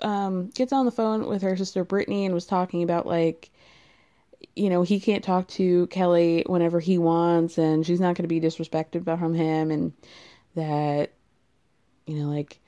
um, 0.00 0.50
gets 0.50 0.72
on 0.72 0.84
the 0.84 0.90
phone 0.90 1.26
with 1.26 1.42
her 1.42 1.56
sister 1.56 1.84
Brittany 1.84 2.24
and 2.24 2.34
was 2.34 2.46
talking 2.46 2.82
about 2.82 3.06
like 3.06 3.50
you 4.54 4.68
know 4.70 4.82
he 4.82 5.00
can't 5.00 5.24
talk 5.24 5.48
to 5.48 5.86
Kelly 5.88 6.44
whenever 6.46 6.80
he 6.80 6.98
wants 6.98 7.58
and 7.58 7.84
she's 7.84 8.00
not 8.00 8.16
going 8.16 8.24
to 8.24 8.28
be 8.28 8.40
disrespected 8.40 9.04
from 9.04 9.34
him 9.34 9.70
and 9.70 9.92
that 10.54 11.12
you 12.06 12.16
know, 12.16 12.28
like, 12.28 12.60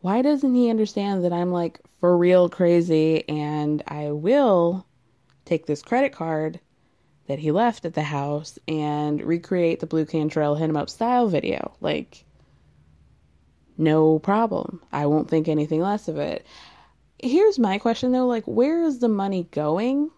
why 0.00 0.22
doesn't 0.22 0.54
he 0.54 0.70
understand 0.70 1.24
that 1.24 1.32
I'm 1.32 1.50
like 1.50 1.80
for 2.00 2.16
real 2.16 2.48
crazy 2.48 3.28
and 3.28 3.82
I 3.86 4.12
will 4.12 4.86
take 5.44 5.66
this 5.66 5.82
credit 5.82 6.12
card 6.12 6.60
that 7.26 7.40
he 7.40 7.50
left 7.50 7.84
at 7.84 7.94
the 7.94 8.02
house 8.02 8.58
and 8.68 9.22
recreate 9.22 9.80
the 9.80 9.86
Blu 9.86 10.06
Cantrell 10.06 10.54
Hit 10.54 10.68
'em 10.68 10.76
Up 10.76 10.88
style 10.88 11.28
video? 11.28 11.74
Like, 11.80 12.24
no 13.78 14.18
problem. 14.18 14.82
I 14.92 15.06
won't 15.06 15.30
think 15.30 15.48
anything 15.48 15.80
less 15.80 16.08
of 16.08 16.18
it. 16.18 16.46
Here's 17.20 17.58
my 17.58 17.78
question 17.78 18.12
though 18.12 18.26
like, 18.26 18.44
where 18.44 18.82
is 18.82 18.98
the 18.98 19.08
money 19.08 19.48
going? 19.50 20.10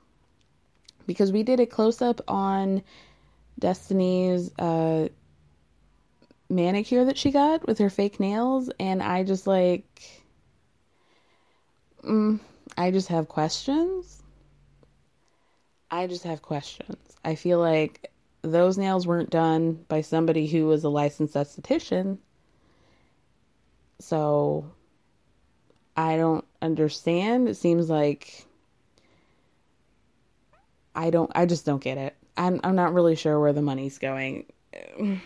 Because 1.06 1.32
we 1.32 1.42
did 1.42 1.60
a 1.60 1.66
close 1.66 2.02
up 2.02 2.20
on 2.28 2.82
Destiny's 3.58 4.50
uh, 4.58 5.08
manicure 6.48 7.04
that 7.04 7.18
she 7.18 7.30
got 7.30 7.66
with 7.66 7.78
her 7.78 7.90
fake 7.90 8.18
nails 8.18 8.70
and 8.80 9.02
I 9.02 9.22
just 9.22 9.46
like 9.46 10.02
mm, 12.02 12.40
I 12.76 12.90
just 12.90 13.08
have 13.08 13.28
questions. 13.28 14.22
I 15.90 16.06
just 16.06 16.24
have 16.24 16.42
questions. 16.42 16.96
I 17.24 17.34
feel 17.34 17.58
like 17.58 18.10
those 18.42 18.78
nails 18.78 19.06
weren't 19.06 19.30
done 19.30 19.84
by 19.88 20.00
somebody 20.00 20.46
who 20.46 20.66
was 20.66 20.84
a 20.84 20.88
licensed 20.88 21.34
esthetician. 21.34 22.18
So 24.02 24.70
I 25.96 26.16
don't 26.16 26.44
understand. 26.62 27.48
It 27.48 27.56
seems 27.56 27.88
like 27.88 28.46
I 30.94 31.10
don't 31.10 31.30
I 31.34 31.46
just 31.46 31.66
don't 31.66 31.82
get 31.82 31.98
it. 31.98 32.16
I'm 32.36 32.60
I'm 32.64 32.76
not 32.76 32.94
really 32.94 33.16
sure 33.16 33.38
where 33.38 33.52
the 33.52 33.62
money's 33.62 33.98
going. 33.98 34.46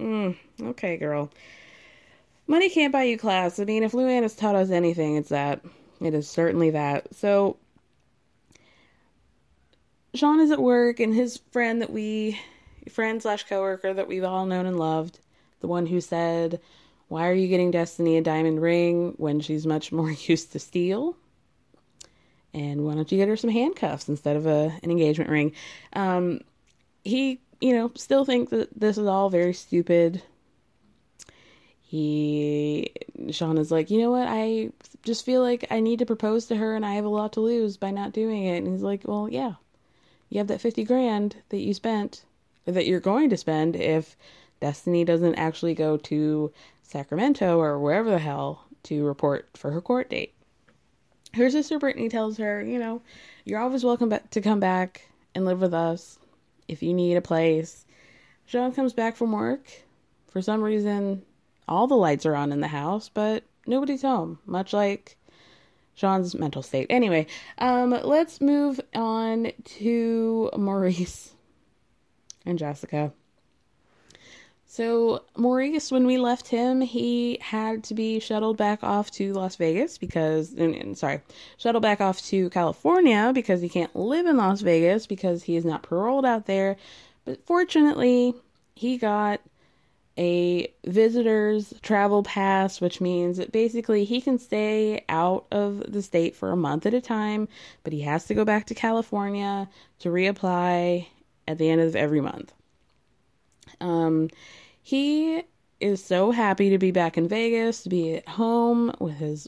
Mm, 0.00 0.36
okay, 0.60 0.96
girl. 0.96 1.30
Money 2.48 2.68
can't 2.68 2.92
buy 2.92 3.04
you 3.04 3.16
class. 3.16 3.60
I 3.60 3.64
mean, 3.64 3.84
if 3.84 3.92
Luann 3.92 4.22
has 4.22 4.34
taught 4.34 4.56
us 4.56 4.70
anything, 4.70 5.14
it's 5.14 5.28
that. 5.28 5.64
It 6.00 6.14
is 6.14 6.28
certainly 6.28 6.70
that. 6.70 7.14
So, 7.14 7.56
Sean 10.14 10.40
is 10.40 10.50
at 10.50 10.60
work, 10.60 11.00
and 11.00 11.14
his 11.14 11.38
friend 11.52 11.80
that 11.80 11.90
we, 11.90 12.40
friend 12.90 13.22
slash 13.22 13.44
coworker 13.44 13.94
that 13.94 14.08
we've 14.08 14.24
all 14.24 14.46
known 14.46 14.66
and 14.66 14.78
loved, 14.78 15.20
the 15.60 15.68
one 15.68 15.86
who 15.86 16.00
said, 16.00 16.60
"Why 17.08 17.28
are 17.28 17.34
you 17.34 17.48
getting 17.48 17.70
Destiny 17.70 18.16
a 18.16 18.22
diamond 18.22 18.62
ring 18.62 19.14
when 19.16 19.40
she's 19.40 19.66
much 19.66 19.92
more 19.92 20.10
used 20.26 20.52
to 20.52 20.58
steel?" 20.58 21.16
And 22.52 22.84
why 22.84 22.94
don't 22.94 23.10
you 23.10 23.18
get 23.18 23.28
her 23.28 23.36
some 23.36 23.50
handcuffs 23.50 24.08
instead 24.08 24.36
of 24.36 24.46
a 24.46 24.78
an 24.82 24.90
engagement 24.90 25.30
ring? 25.30 25.52
Um, 25.92 26.40
he 27.02 27.40
you 27.64 27.72
know, 27.72 27.90
still 27.94 28.26
thinks 28.26 28.50
that 28.50 28.78
this 28.78 28.98
is 28.98 29.06
all 29.06 29.30
very 29.30 29.54
stupid. 29.54 30.22
He, 31.80 32.92
Sean 33.30 33.56
is 33.56 33.70
like, 33.70 33.90
you 33.90 33.98
know 34.00 34.10
what? 34.10 34.28
I 34.28 34.70
just 35.02 35.24
feel 35.24 35.40
like 35.40 35.66
I 35.70 35.80
need 35.80 36.00
to 36.00 36.06
propose 36.06 36.44
to 36.46 36.56
her 36.56 36.76
and 36.76 36.84
I 36.84 36.92
have 36.94 37.06
a 37.06 37.08
lot 37.08 37.32
to 37.32 37.40
lose 37.40 37.78
by 37.78 37.90
not 37.90 38.12
doing 38.12 38.44
it. 38.44 38.58
And 38.58 38.66
he's 38.66 38.82
like, 38.82 39.02
well, 39.06 39.30
yeah, 39.30 39.54
you 40.28 40.36
have 40.36 40.48
that 40.48 40.60
50 40.60 40.84
grand 40.84 41.36
that 41.48 41.60
you 41.60 41.72
spent, 41.72 42.26
that 42.66 42.86
you're 42.86 43.00
going 43.00 43.30
to 43.30 43.36
spend 43.38 43.76
if 43.76 44.14
Destiny 44.60 45.02
doesn't 45.04 45.36
actually 45.36 45.74
go 45.74 45.96
to 45.96 46.52
Sacramento 46.84 47.58
or 47.58 47.78
wherever 47.78 48.10
the 48.10 48.18
hell 48.18 48.66
to 48.84 49.04
report 49.04 49.48
for 49.54 49.72
her 49.72 49.80
court 49.80 50.10
date. 50.10 50.34
Her 51.34 51.50
sister 51.50 51.78
Brittany 51.78 52.08
tells 52.08 52.36
her, 52.38 52.62
you 52.62 52.78
know, 52.78 53.02
you're 53.44 53.58
always 53.58 53.82
welcome 53.82 54.08
back 54.08 54.30
to 54.30 54.40
come 54.40 54.60
back 54.60 55.08
and 55.34 55.44
live 55.44 55.60
with 55.60 55.74
us 55.74 56.18
if 56.68 56.82
you 56.82 56.94
need 56.94 57.16
a 57.16 57.20
place. 57.20 57.84
Sean 58.46 58.72
comes 58.72 58.92
back 58.92 59.16
from 59.16 59.32
work. 59.32 59.68
For 60.28 60.42
some 60.42 60.62
reason, 60.62 61.22
all 61.66 61.86
the 61.86 61.96
lights 61.96 62.26
are 62.26 62.36
on 62.36 62.52
in 62.52 62.60
the 62.60 62.68
house, 62.68 63.08
but 63.08 63.42
nobody's 63.66 64.02
home, 64.02 64.38
much 64.46 64.72
like 64.72 65.16
Sean's 65.94 66.34
mental 66.34 66.62
state. 66.62 66.86
Anyway, 66.90 67.26
um, 67.58 67.90
let's 67.90 68.40
move 68.40 68.80
on 68.94 69.52
to 69.64 70.50
Maurice 70.56 71.34
and 72.44 72.58
Jessica. 72.58 73.12
So, 74.74 75.22
Maurice, 75.36 75.92
when 75.92 76.04
we 76.04 76.18
left 76.18 76.48
him, 76.48 76.80
he 76.80 77.38
had 77.40 77.84
to 77.84 77.94
be 77.94 78.18
shuttled 78.18 78.56
back 78.56 78.82
off 78.82 79.08
to 79.12 79.32
Las 79.32 79.54
Vegas 79.54 79.98
because, 79.98 80.52
and, 80.52 80.74
and, 80.74 80.98
sorry, 80.98 81.20
shuttled 81.58 81.84
back 81.84 82.00
off 82.00 82.20
to 82.22 82.50
California 82.50 83.30
because 83.32 83.60
he 83.60 83.68
can't 83.68 83.94
live 83.94 84.26
in 84.26 84.36
Las 84.36 84.62
Vegas 84.62 85.06
because 85.06 85.44
he 85.44 85.54
is 85.54 85.64
not 85.64 85.84
paroled 85.84 86.26
out 86.26 86.46
there. 86.46 86.76
But 87.24 87.46
fortunately, 87.46 88.34
he 88.74 88.98
got 88.98 89.40
a 90.18 90.66
visitor's 90.84 91.72
travel 91.82 92.24
pass, 92.24 92.80
which 92.80 93.00
means 93.00 93.36
that 93.36 93.52
basically 93.52 94.04
he 94.04 94.20
can 94.20 94.40
stay 94.40 95.04
out 95.08 95.46
of 95.52 95.84
the 95.86 96.02
state 96.02 96.34
for 96.34 96.50
a 96.50 96.56
month 96.56 96.84
at 96.84 96.94
a 96.94 97.00
time, 97.00 97.46
but 97.84 97.92
he 97.92 98.00
has 98.00 98.24
to 98.24 98.34
go 98.34 98.44
back 98.44 98.66
to 98.66 98.74
California 98.74 99.68
to 100.00 100.08
reapply 100.08 101.06
at 101.46 101.58
the 101.58 101.70
end 101.70 101.80
of 101.80 101.94
every 101.94 102.20
month. 102.20 102.52
Um, 103.84 104.30
he 104.82 105.42
is 105.78 106.02
so 106.02 106.30
happy 106.30 106.70
to 106.70 106.78
be 106.78 106.90
back 106.90 107.18
in 107.18 107.28
Vegas, 107.28 107.82
to 107.82 107.90
be 107.90 108.16
at 108.16 108.26
home 108.26 108.94
with 108.98 109.16
his 109.16 109.46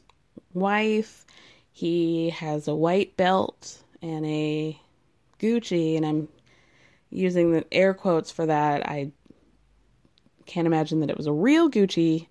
wife. 0.53 1.25
He 1.73 2.29
has 2.31 2.69
a 2.69 2.75
white 2.75 3.17
belt 3.17 3.83
and 4.03 4.27
a 4.27 4.79
Gucci, 5.41 5.97
and 5.97 6.05
I'm 6.05 6.29
using 7.11 7.53
the 7.53 7.65
air 7.73 7.95
quotes 7.95 8.31
for 8.31 8.45
that. 8.45 8.87
I 8.87 9.11
can't 10.45 10.67
imagine 10.67 11.01
that 11.01 11.11
it 11.11 11.17
was 11.17 11.27
a 11.27 11.33
real 11.33 11.71
Gucci 11.71 12.27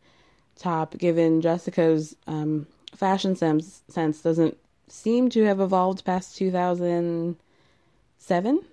top, 0.55 0.95
given 0.97 1.41
Jessica's 1.41 2.15
um, 2.27 2.67
fashion 2.95 3.35
sense, 3.35 3.81
sense 3.89 4.21
doesn't 4.21 4.57
seem 4.87 5.29
to 5.29 5.43
have 5.45 5.59
evolved 5.59 6.05
past 6.05 6.37
2007. 6.37 8.55
which 8.55 8.65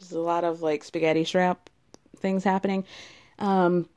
is 0.00 0.10
a 0.10 0.18
lot 0.18 0.42
of 0.42 0.62
like 0.62 0.82
spaghetti 0.82 1.24
strap 1.24 1.70
things 2.18 2.44
happening. 2.44 2.84
Um, 3.38 3.88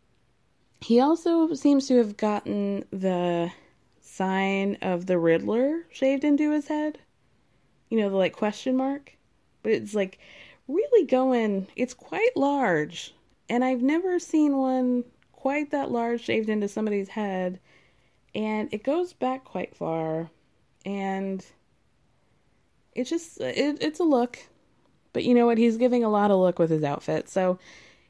he 0.81 0.99
also 0.99 1.53
seems 1.53 1.87
to 1.87 1.97
have 1.97 2.17
gotten 2.17 2.85
the 2.91 3.51
sign 4.01 4.77
of 4.81 5.05
the 5.05 5.17
Riddler 5.17 5.85
shaved 5.91 6.23
into 6.23 6.51
his 6.51 6.67
head. 6.67 6.99
You 7.89 7.99
know, 7.99 8.09
the 8.09 8.17
like 8.17 8.33
question 8.33 8.75
mark. 8.75 9.17
But 9.63 9.71
it's 9.71 9.93
like 9.93 10.19
really 10.67 11.05
going, 11.05 11.67
it's 11.75 11.93
quite 11.93 12.35
large. 12.35 13.13
And 13.49 13.63
I've 13.63 13.81
never 13.81 14.19
seen 14.19 14.57
one 14.57 15.03
quite 15.31 15.71
that 15.71 15.91
large 15.91 16.21
shaved 16.21 16.49
into 16.49 16.67
somebody's 16.67 17.09
head 17.09 17.59
and 18.37 18.69
it 18.71 18.83
goes 18.83 19.13
back 19.13 19.43
quite 19.43 19.75
far, 19.75 20.29
and 20.85 21.43
it's 22.93 23.09
just 23.09 23.41
it, 23.41 23.79
it's 23.81 23.99
a 23.99 24.03
look, 24.03 24.37
but 25.11 25.23
you 25.23 25.33
know 25.33 25.47
what? 25.47 25.57
He's 25.57 25.77
giving 25.77 26.03
a 26.03 26.09
lot 26.09 26.29
of 26.29 26.39
look 26.39 26.59
with 26.59 26.69
his 26.69 26.83
outfit, 26.83 27.29
so 27.29 27.57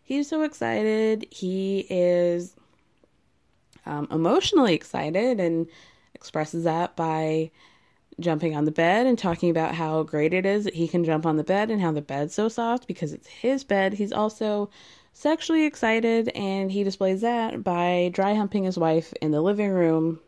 he's 0.07 0.29
so 0.29 0.41
excited. 0.43 1.27
He 1.29 1.85
is 1.89 2.55
um, 3.85 4.07
emotionally 4.09 4.73
excited 4.73 5.41
and 5.41 5.67
expresses 6.15 6.63
that 6.63 6.95
by 6.95 7.51
jumping 8.17 8.55
on 8.55 8.63
the 8.63 8.71
bed 8.71 9.05
and 9.05 9.19
talking 9.19 9.49
about 9.49 9.75
how 9.75 10.03
great 10.03 10.33
it 10.33 10.45
is 10.45 10.63
that 10.63 10.73
he 10.73 10.87
can 10.87 11.03
jump 11.03 11.25
on 11.25 11.35
the 11.35 11.43
bed 11.43 11.69
and 11.69 11.81
how 11.81 11.91
the 11.91 12.01
bed's 12.01 12.33
so 12.33 12.47
soft 12.47 12.87
because 12.87 13.11
it's 13.11 13.27
his 13.27 13.65
bed. 13.65 13.93
He's 13.93 14.13
also 14.13 14.69
sexually 15.11 15.65
excited 15.65 16.29
and 16.29 16.71
he 16.71 16.85
displays 16.85 17.19
that 17.21 17.61
by 17.61 18.09
dry 18.13 18.33
humping 18.33 18.63
his 18.63 18.77
wife 18.77 19.13
in 19.21 19.31
the 19.31 19.41
living 19.41 19.71
room. 19.71 20.21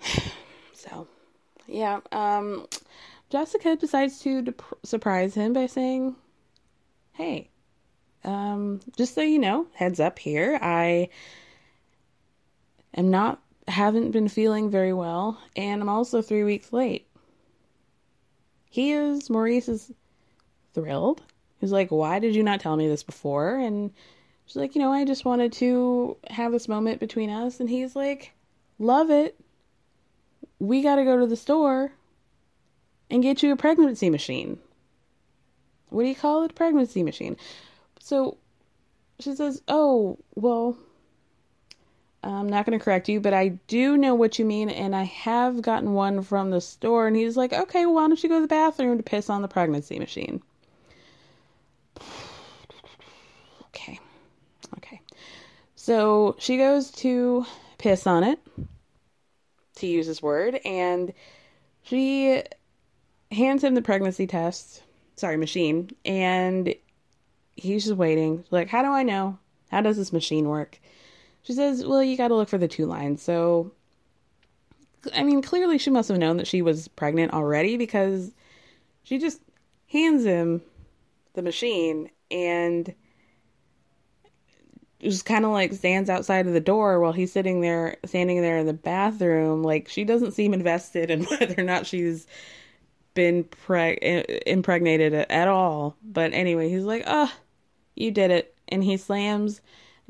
so, 0.74 1.08
yeah, 1.66 2.00
um 2.12 2.66
Jessica 3.30 3.76
decides 3.76 4.20
to 4.20 4.42
dep- 4.42 4.62
surprise 4.84 5.34
him 5.34 5.54
by 5.54 5.66
saying, 5.66 6.14
"Hey, 7.12 7.48
um 8.24 8.80
just 8.96 9.14
so 9.14 9.20
you 9.20 9.38
know, 9.38 9.66
heads 9.74 10.00
up 10.00 10.18
here, 10.18 10.58
I 10.60 11.08
am 12.94 13.10
not 13.10 13.40
haven't 13.68 14.10
been 14.10 14.28
feeling 14.28 14.70
very 14.70 14.92
well, 14.92 15.40
and 15.56 15.80
I'm 15.80 15.88
also 15.88 16.20
three 16.20 16.44
weeks 16.44 16.72
late. 16.72 17.06
He 18.70 18.92
is, 18.92 19.30
Maurice 19.30 19.68
is 19.68 19.92
thrilled. 20.74 21.22
He's 21.60 21.72
like, 21.72 21.90
Why 21.90 22.18
did 22.18 22.34
you 22.34 22.42
not 22.42 22.60
tell 22.60 22.76
me 22.76 22.88
this 22.88 23.02
before? 23.02 23.56
And 23.56 23.92
she's 24.46 24.56
like, 24.56 24.74
You 24.74 24.82
know, 24.82 24.92
I 24.92 25.04
just 25.04 25.24
wanted 25.24 25.52
to 25.54 26.16
have 26.28 26.52
this 26.52 26.68
moment 26.68 27.00
between 27.00 27.30
us. 27.30 27.60
And 27.60 27.70
he's 27.70 27.94
like, 27.96 28.32
Love 28.78 29.10
it. 29.10 29.38
We 30.58 30.82
got 30.82 30.96
to 30.96 31.04
go 31.04 31.18
to 31.18 31.26
the 31.26 31.36
store 31.36 31.92
and 33.10 33.22
get 33.22 33.42
you 33.42 33.52
a 33.52 33.56
pregnancy 33.56 34.10
machine. 34.10 34.58
What 35.90 36.02
do 36.02 36.08
you 36.08 36.14
call 36.14 36.42
it? 36.42 36.54
Pregnancy 36.54 37.02
machine. 37.02 37.36
So 38.04 38.36
she 39.18 39.34
says, 39.34 39.62
Oh, 39.66 40.18
well, 40.34 40.76
I'm 42.22 42.50
not 42.50 42.66
going 42.66 42.78
to 42.78 42.84
correct 42.84 43.08
you, 43.08 43.18
but 43.18 43.32
I 43.32 43.48
do 43.66 43.96
know 43.96 44.14
what 44.14 44.38
you 44.38 44.44
mean, 44.44 44.68
and 44.68 44.94
I 44.94 45.04
have 45.04 45.62
gotten 45.62 45.94
one 45.94 46.22
from 46.22 46.50
the 46.50 46.60
store. 46.60 47.06
And 47.06 47.16
he's 47.16 47.34
like, 47.34 47.54
okay, 47.54 47.86
well, 47.86 47.94
why 47.94 48.06
don't 48.06 48.22
you 48.22 48.28
go 48.28 48.34
to 48.36 48.42
the 48.42 48.46
bathroom 48.46 48.98
to 48.98 49.02
piss 49.02 49.30
on 49.30 49.40
the 49.40 49.48
pregnancy 49.48 49.98
machine? 49.98 50.42
Okay. 53.76 53.98
Okay. 54.76 55.00
So 55.74 56.36
she 56.38 56.56
goes 56.58 56.92
to 56.92 57.44
piss 57.76 58.06
on 58.06 58.22
it, 58.22 58.38
to 59.74 59.86
use 59.88 60.06
his 60.06 60.22
word, 60.22 60.60
and 60.64 61.12
she 61.82 62.40
hands 63.32 63.64
him 63.64 63.74
the 63.74 63.82
pregnancy 63.82 64.28
test, 64.28 64.80
sorry, 65.16 65.36
machine, 65.36 65.90
and 66.04 66.72
he's 67.56 67.84
just 67.84 67.96
waiting. 67.96 68.44
Like, 68.50 68.68
how 68.68 68.82
do 68.82 68.88
I 68.88 69.02
know? 69.02 69.38
How 69.70 69.80
does 69.80 69.96
this 69.96 70.12
machine 70.12 70.48
work? 70.48 70.80
She 71.42 71.52
says, 71.52 71.84
Well, 71.84 72.02
you 72.02 72.16
got 72.16 72.28
to 72.28 72.34
look 72.34 72.48
for 72.48 72.58
the 72.58 72.68
two 72.68 72.86
lines. 72.86 73.22
So, 73.22 73.72
I 75.14 75.22
mean, 75.22 75.42
clearly 75.42 75.78
she 75.78 75.90
must 75.90 76.08
have 76.08 76.18
known 76.18 76.38
that 76.38 76.46
she 76.46 76.62
was 76.62 76.88
pregnant 76.88 77.32
already 77.32 77.76
because 77.76 78.32
she 79.02 79.18
just 79.18 79.40
hands 79.88 80.24
him 80.24 80.62
the 81.34 81.42
machine 81.42 82.10
and 82.30 82.94
just 85.00 85.26
kind 85.26 85.44
of 85.44 85.50
like 85.50 85.72
stands 85.74 86.08
outside 86.08 86.46
of 86.46 86.54
the 86.54 86.60
door 86.60 86.98
while 86.98 87.12
he's 87.12 87.32
sitting 87.32 87.60
there, 87.60 87.98
standing 88.06 88.40
there 88.40 88.56
in 88.56 88.66
the 88.66 88.72
bathroom. 88.72 89.62
Like, 89.62 89.88
she 89.88 90.04
doesn't 90.04 90.32
seem 90.32 90.54
invested 90.54 91.10
in 91.10 91.24
whether 91.24 91.54
or 91.58 91.64
not 91.64 91.86
she's 91.86 92.26
been 93.12 93.44
preg- 93.44 94.42
impregnated 94.46 95.12
at 95.14 95.48
all. 95.48 95.96
But 96.02 96.32
anyway, 96.32 96.70
he's 96.70 96.84
like, 96.84 97.04
Oh, 97.06 97.30
you 97.94 98.10
did 98.10 98.30
it. 98.30 98.54
And 98.68 98.82
he 98.82 98.96
slams 98.96 99.60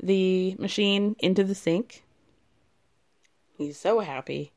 the 0.01 0.55
machine 0.59 1.15
into 1.19 1.43
the 1.43 1.55
sink. 1.55 2.03
He's 3.57 3.77
so 3.77 3.99
happy. 3.99 4.51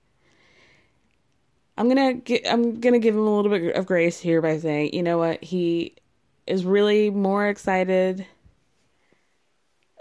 I'm 1.77 1.89
gonna 1.89 2.21
I'm 2.51 2.81
gonna 2.81 2.99
give 2.99 3.15
him 3.15 3.21
a 3.21 3.37
little 3.37 3.51
bit 3.51 3.77
of 3.77 3.87
grace 3.87 4.19
here 4.19 4.43
by 4.43 4.59
saying, 4.59 4.95
you 4.95 5.03
know 5.03 5.19
what, 5.19 5.43
he 5.45 5.95
is 6.47 6.65
really 6.65 7.11
more 7.11 7.47
excited. 7.49 8.27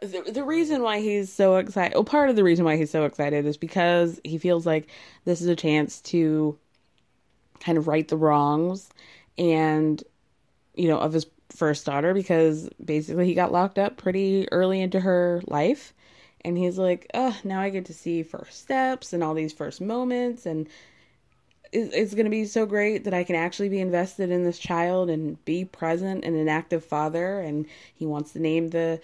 The, 0.02 0.24
the 0.32 0.44
reason 0.44 0.82
why 0.82 1.00
he's 1.00 1.32
so 1.32 1.58
excited, 1.58 1.94
well, 1.94 2.04
part 2.04 2.30
of 2.30 2.36
the 2.36 2.44
reason 2.44 2.66
why 2.66 2.78
he's 2.78 2.92
so 2.92 3.06
excited 3.06 3.46
is 3.46 3.58
because 3.58 4.20
he 4.24 4.38
feels 4.38 4.66
like 4.66 4.90
this 5.26 5.42
is 5.42 5.48
a 5.48 5.56
chance 5.56 6.02
to 6.02 6.58
kind 7.60 7.78
of 7.78 7.88
right 7.88 8.08
the 8.08 8.18
wrongs 8.18 8.90
and, 9.38 10.04
you 10.76 10.88
know, 10.88 11.00
of 11.00 11.14
his 11.14 11.26
first 11.50 11.86
daughter 11.86 12.14
because 12.14 12.70
basically 12.84 13.26
he 13.26 13.34
got 13.34 13.52
locked 13.52 13.80
up 13.80 13.98
pretty 13.98 14.52
early 14.52 14.82
into 14.82 15.00
her 15.00 15.42
life. 15.48 15.94
And 16.42 16.58
he's 16.58 16.78
like, 16.78 17.10
oh, 17.14 17.36
now 17.44 17.60
I 17.60 17.70
get 17.70 17.86
to 17.86 17.94
see 17.94 18.24
first 18.24 18.60
steps 18.60 19.12
and 19.12 19.24
all 19.24 19.34
these 19.34 19.54
first 19.54 19.82
moments. 19.82 20.46
And 20.46 20.68
it's 21.74 22.14
going 22.14 22.26
to 22.26 22.32
be 22.32 22.46
so 22.46 22.66
great 22.66 23.04
that 23.04 23.14
I 23.14 23.24
can 23.24 23.36
actually 23.36 23.70
be 23.70 23.80
invested 23.80 24.32
in 24.32 24.46
this 24.46 24.58
child 24.58 25.10
and 25.10 25.44
be 25.44 25.66
present 25.66 26.24
and 26.24 26.36
an 26.36 26.48
active 26.48 26.86
father. 26.86 27.42
And 27.42 27.66
he 27.96 28.06
wants 28.06 28.34
to 28.34 28.40
name 28.40 28.70
the 28.70 29.02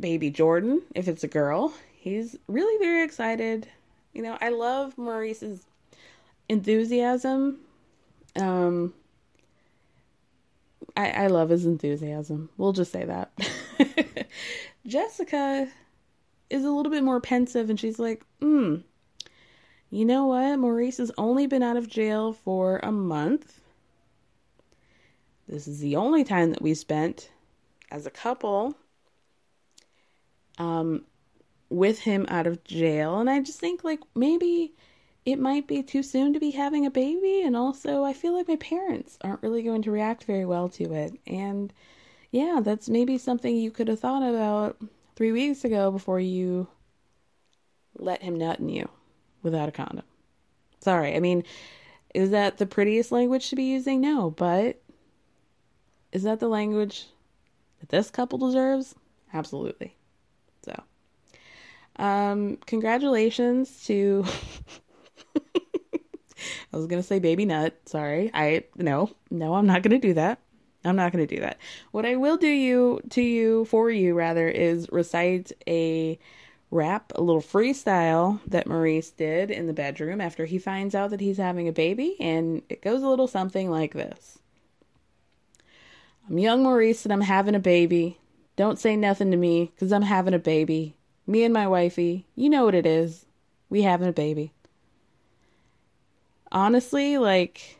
baby 0.00 0.30
Jordan 0.30 0.82
if 0.94 1.06
it's 1.06 1.22
a 1.22 1.28
girl. 1.28 1.72
He's 1.92 2.36
really 2.48 2.84
very 2.84 3.04
excited. 3.04 3.68
You 4.12 4.22
know, 4.22 4.36
I 4.40 4.48
love 4.48 4.98
Maurice's 4.98 5.64
enthusiasm. 6.48 7.60
Um, 8.36 8.92
I, 10.96 11.10
I 11.10 11.26
love 11.28 11.48
his 11.48 11.66
enthusiasm. 11.66 12.50
We'll 12.56 12.72
just 12.72 12.92
say 12.92 13.04
that. 13.04 13.32
Jessica 14.86 15.68
is 16.50 16.64
a 16.64 16.70
little 16.70 16.92
bit 16.92 17.04
more 17.04 17.20
pensive 17.20 17.70
and 17.70 17.80
she's 17.80 17.98
like, 17.98 18.24
hmm, 18.40 18.76
you 19.90 20.04
know 20.04 20.26
what? 20.26 20.58
Maurice 20.58 20.98
has 20.98 21.10
only 21.18 21.46
been 21.46 21.62
out 21.62 21.76
of 21.76 21.88
jail 21.88 22.32
for 22.32 22.80
a 22.82 22.92
month. 22.92 23.60
This 25.48 25.68
is 25.68 25.80
the 25.80 25.96
only 25.96 26.24
time 26.24 26.50
that 26.50 26.62
we 26.62 26.74
spent 26.74 27.30
as 27.90 28.06
a 28.06 28.10
couple 28.10 28.74
um, 30.58 31.04
with 31.68 31.98
him 32.00 32.26
out 32.28 32.46
of 32.46 32.64
jail. 32.64 33.18
And 33.18 33.28
I 33.28 33.40
just 33.40 33.60
think, 33.60 33.84
like, 33.84 34.00
maybe 34.14 34.74
it 35.24 35.38
might 35.38 35.66
be 35.66 35.82
too 35.82 36.02
soon 36.02 36.32
to 36.32 36.40
be 36.40 36.50
having 36.50 36.86
a 36.86 36.90
baby 36.90 37.42
and 37.42 37.56
also 37.56 38.04
I 38.04 38.12
feel 38.12 38.32
like 38.34 38.48
my 38.48 38.56
parents 38.56 39.18
aren't 39.22 39.42
really 39.42 39.62
going 39.62 39.82
to 39.82 39.90
react 39.90 40.24
very 40.24 40.44
well 40.44 40.68
to 40.70 40.92
it. 40.94 41.18
And 41.26 41.72
yeah, 42.32 42.60
that's 42.62 42.88
maybe 42.88 43.18
something 43.18 43.56
you 43.56 43.70
could 43.70 43.88
have 43.88 44.00
thought 44.00 44.22
about 44.22 44.78
3 45.16 45.32
weeks 45.32 45.64
ago 45.64 45.90
before 45.90 46.20
you 46.20 46.68
let 47.98 48.22
him 48.22 48.36
nut 48.36 48.58
in 48.60 48.68
you 48.68 48.88
without 49.42 49.68
a 49.68 49.72
condom. 49.72 50.04
Sorry. 50.80 51.14
I 51.16 51.20
mean, 51.20 51.44
is 52.14 52.30
that 52.30 52.58
the 52.58 52.66
prettiest 52.66 53.12
language 53.12 53.50
to 53.50 53.56
be 53.56 53.64
using? 53.64 54.00
No, 54.00 54.30
but 54.30 54.80
is 56.12 56.22
that 56.24 56.40
the 56.40 56.48
language 56.48 57.06
that 57.80 57.88
this 57.90 58.10
couple 58.10 58.38
deserves? 58.38 58.94
Absolutely. 59.32 59.96
So, 60.64 60.82
um 61.96 62.56
congratulations 62.66 63.84
to 63.86 64.24
I 66.72 66.76
was 66.76 66.86
gonna 66.86 67.02
say 67.02 67.18
baby 67.18 67.44
nut. 67.44 67.78
Sorry. 67.86 68.30
I 68.34 68.64
no, 68.76 69.10
no, 69.30 69.54
I'm 69.54 69.66
not 69.66 69.82
gonna 69.82 69.98
do 69.98 70.14
that. 70.14 70.38
I'm 70.84 70.96
not 70.96 71.12
gonna 71.12 71.26
do 71.26 71.40
that. 71.40 71.58
What 71.92 72.06
I 72.06 72.16
will 72.16 72.36
do 72.36 72.48
you 72.48 73.00
to 73.10 73.22
you 73.22 73.64
for 73.66 73.90
you 73.90 74.14
rather 74.14 74.48
is 74.48 74.88
recite 74.90 75.52
a 75.66 76.18
rap, 76.70 77.12
a 77.14 77.22
little 77.22 77.42
freestyle 77.42 78.40
that 78.46 78.66
Maurice 78.66 79.10
did 79.10 79.50
in 79.50 79.66
the 79.66 79.72
bedroom 79.72 80.20
after 80.20 80.46
he 80.46 80.58
finds 80.58 80.94
out 80.94 81.10
that 81.10 81.20
he's 81.20 81.36
having 81.36 81.68
a 81.68 81.72
baby, 81.72 82.16
and 82.18 82.62
it 82.68 82.82
goes 82.82 83.02
a 83.02 83.08
little 83.08 83.28
something 83.28 83.70
like 83.70 83.92
this. 83.92 84.38
I'm 86.28 86.38
young 86.38 86.62
Maurice 86.62 87.04
and 87.04 87.12
I'm 87.12 87.20
having 87.20 87.54
a 87.54 87.60
baby. 87.60 88.18
Don't 88.56 88.78
say 88.78 88.96
nothing 88.96 89.30
to 89.30 89.36
me, 89.36 89.72
cause 89.78 89.92
I'm 89.92 90.02
having 90.02 90.34
a 90.34 90.38
baby. 90.38 90.96
Me 91.26 91.44
and 91.44 91.54
my 91.54 91.68
wifey, 91.68 92.26
you 92.34 92.48
know 92.48 92.64
what 92.64 92.74
it 92.74 92.86
is. 92.86 93.26
We 93.68 93.82
having 93.82 94.08
a 94.08 94.12
baby 94.12 94.52
honestly, 96.52 97.18
like, 97.18 97.78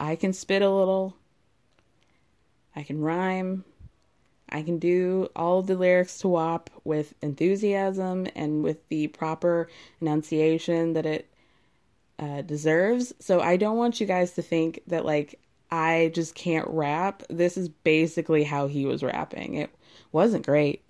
I 0.00 0.16
can 0.16 0.32
spit 0.32 0.62
a 0.62 0.70
little, 0.70 1.14
I 2.74 2.82
can 2.82 3.00
rhyme, 3.00 3.64
I 4.48 4.62
can 4.62 4.78
do 4.78 5.28
all 5.36 5.62
the 5.62 5.76
lyrics 5.76 6.18
to 6.18 6.28
WAP 6.28 6.70
with 6.84 7.14
enthusiasm 7.22 8.26
and 8.34 8.62
with 8.64 8.88
the 8.88 9.06
proper 9.08 9.68
enunciation 10.00 10.94
that 10.94 11.06
it 11.06 11.32
uh, 12.18 12.42
deserves. 12.42 13.14
So 13.20 13.40
I 13.40 13.56
don't 13.56 13.76
want 13.76 14.00
you 14.00 14.06
guys 14.06 14.32
to 14.32 14.42
think 14.42 14.80
that, 14.88 15.06
like, 15.06 15.38
I 15.70 16.10
just 16.14 16.34
can't 16.34 16.68
rap. 16.68 17.22
This 17.30 17.56
is 17.56 17.68
basically 17.68 18.44
how 18.44 18.66
he 18.66 18.84
was 18.84 19.02
rapping. 19.02 19.54
It 19.54 19.70
wasn't 20.10 20.44
great. 20.44 20.82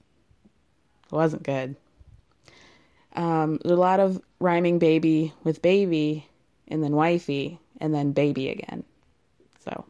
It 1.06 1.12
wasn't 1.12 1.44
good. 1.44 1.76
Um, 3.14 3.60
there's 3.62 3.78
a 3.78 3.80
lot 3.80 4.00
of 4.00 4.20
rhyming 4.40 4.80
baby 4.80 5.32
with 5.44 5.62
baby, 5.62 6.26
and 6.68 6.82
then 6.82 6.92
wifey, 6.92 7.58
and 7.80 7.94
then 7.94 8.12
baby 8.12 8.48
again. 8.48 8.84
So, 9.64 9.84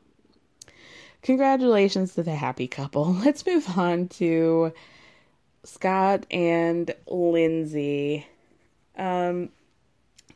congratulations 1.23 2.15
to 2.15 2.23
the 2.23 2.35
happy 2.35 2.69
couple. 2.69 3.13
Let's 3.25 3.47
move 3.47 3.79
on 3.79 4.09
to 4.09 4.73
Scott 5.65 6.27
and 6.31 6.95
Lindsay. 7.07 8.27
Um, 8.97 9.51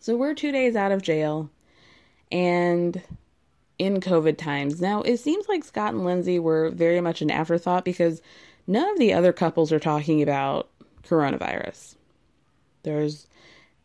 so 0.00 0.16
we're 0.16 0.34
two 0.34 0.52
days 0.52 0.76
out 0.76 0.92
of 0.92 1.02
jail 1.02 1.50
and 2.30 3.02
in 3.78 4.00
COVID 4.00 4.38
times. 4.38 4.80
Now, 4.80 5.02
it 5.02 5.18
seems 5.18 5.48
like 5.48 5.64
Scott 5.64 5.94
and 5.94 6.04
Lindsay 6.04 6.38
were 6.38 6.70
very 6.70 7.00
much 7.00 7.22
an 7.22 7.30
afterthought 7.30 7.84
because 7.84 8.22
none 8.66 8.88
of 8.88 8.98
the 8.98 9.12
other 9.12 9.32
couples 9.32 9.72
are 9.72 9.80
talking 9.80 10.22
about 10.22 10.68
coronavirus. 11.04 11.96
There's 12.82 13.26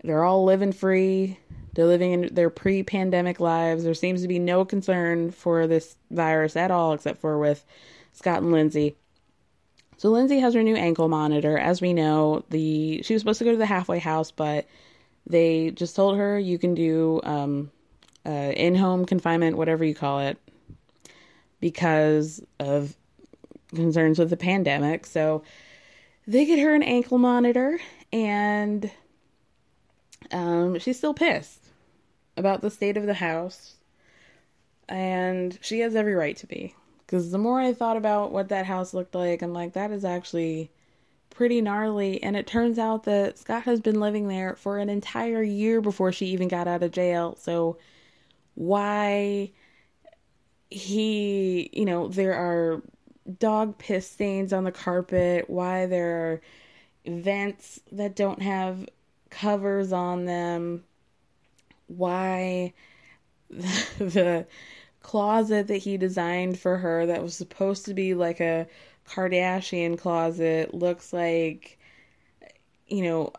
they're 0.04 0.24
all 0.24 0.44
living 0.44 0.72
free. 0.72 1.40
They're 1.74 1.86
living 1.86 2.12
in 2.12 2.34
their 2.34 2.50
pre-pandemic 2.50 3.40
lives. 3.40 3.84
There 3.84 3.94
seems 3.94 4.22
to 4.22 4.28
be 4.28 4.40
no 4.40 4.66
concern 4.66 5.32
for 5.32 5.68
this 5.68 5.96
virus 6.10 6.56
at 6.56 6.72
all 6.72 6.94
except 6.94 7.22
for 7.22 7.38
with 7.38 7.66
Scott 8.14 8.42
and 8.42 8.52
Lindsay. 8.52 8.96
So 9.98 10.10
Lindsay 10.10 10.40
has 10.40 10.54
her 10.54 10.64
new 10.64 10.76
ankle 10.76 11.08
monitor. 11.08 11.58
As 11.58 11.80
we 11.80 11.94
know, 11.94 12.44
the 12.50 13.02
she 13.04 13.14
was 13.14 13.22
supposed 13.22 13.40
to 13.40 13.46
go 13.46 13.52
to 13.52 13.58
the 13.58 13.66
halfway 13.66 14.00
house, 14.00 14.32
but 14.32 14.68
they 15.28 15.72
just 15.72 15.96
told 15.96 16.18
her 16.18 16.38
you 16.40 16.58
can 16.58 16.74
do 16.74 17.22
um, 17.24 17.72
uh, 18.26 18.30
in-home 18.30 19.06
confinement, 19.06 19.58
whatever 19.58 19.86
you 19.86 19.94
call 19.96 20.20
it, 20.20 20.38
because 21.60 22.44
of 22.60 22.96
concerns 23.70 24.20
with 24.20 24.30
the 24.30 24.38
pandemic. 24.38 25.06
So 25.06 25.44
they 26.28 26.46
get 26.46 26.60
her 26.60 26.74
an 26.74 26.84
ankle 26.84 27.20
monitor, 27.20 27.80
and 28.12 28.90
um, 30.32 30.80
she's 30.80 30.98
still 30.98 31.14
pissed 31.14 31.61
about 32.42 32.62
the 32.62 32.70
state 32.70 32.98
of 32.98 33.06
the 33.06 33.14
house, 33.14 33.76
and 34.90 35.58
she 35.62 35.80
has 35.80 35.96
every 35.96 36.14
right 36.14 36.36
to 36.36 36.48
be. 36.48 36.76
Because 37.06 37.32
the 37.32 37.38
more 37.38 37.62
I 37.62 37.74
thought 37.74 37.96
about 37.96 38.32
what 38.34 38.50
that 38.50 38.66
house 38.66 38.94
looked 38.94 39.16
like, 39.16 39.42
I'm 39.42 39.54
like, 39.54 39.74
that 39.74 39.92
is 39.92 40.04
actually 40.04 40.72
pretty 41.30 41.62
gnarly. 41.62 42.22
And 42.22 42.36
it 42.36 42.48
turns 42.48 42.78
out 42.78 43.04
that 43.04 43.38
Scott 43.38 43.64
has 43.64 43.80
been 43.80 44.00
living 44.00 44.28
there 44.28 44.56
for 44.56 44.78
an 44.78 44.90
entire 44.90 45.42
year 45.42 45.82
before 45.82 46.12
she 46.12 46.28
even 46.28 46.48
got 46.48 46.68
out 46.68 46.84
of 46.84 46.92
jail. 46.92 47.38
So, 47.40 47.78
why 48.56 49.52
he, 50.70 51.70
you 51.74 51.86
know, 51.86 52.08
there 52.08 52.34
are 52.34 52.82
dog 53.40 53.78
piss 53.78 54.10
stains 54.10 54.54
on 54.54 54.64
the 54.64 54.72
carpet, 54.72 55.50
why 55.50 55.86
there 55.86 56.18
are 56.18 56.42
vents 57.06 57.80
that 57.92 58.16
don't 58.16 58.42
have 58.42 58.88
covers 59.30 59.92
on 59.92 60.26
them, 60.26 60.84
why 61.98 62.74
the, 63.50 63.86
the 64.00 64.48
closet 65.02 65.68
that 65.68 65.78
he 65.78 65.98
designed 65.98 66.60
for 66.60 66.78
her 66.78 67.06
that 67.08 67.24
was 67.24 67.36
supposed 67.36 67.86
to 67.86 67.94
be 67.94 68.14
like 68.14 68.40
a 68.40 68.68
Kardashian 69.08 69.98
closet 69.98 70.74
looks 70.74 71.12
like 71.12 71.78
you 72.88 73.04
know 73.04 73.34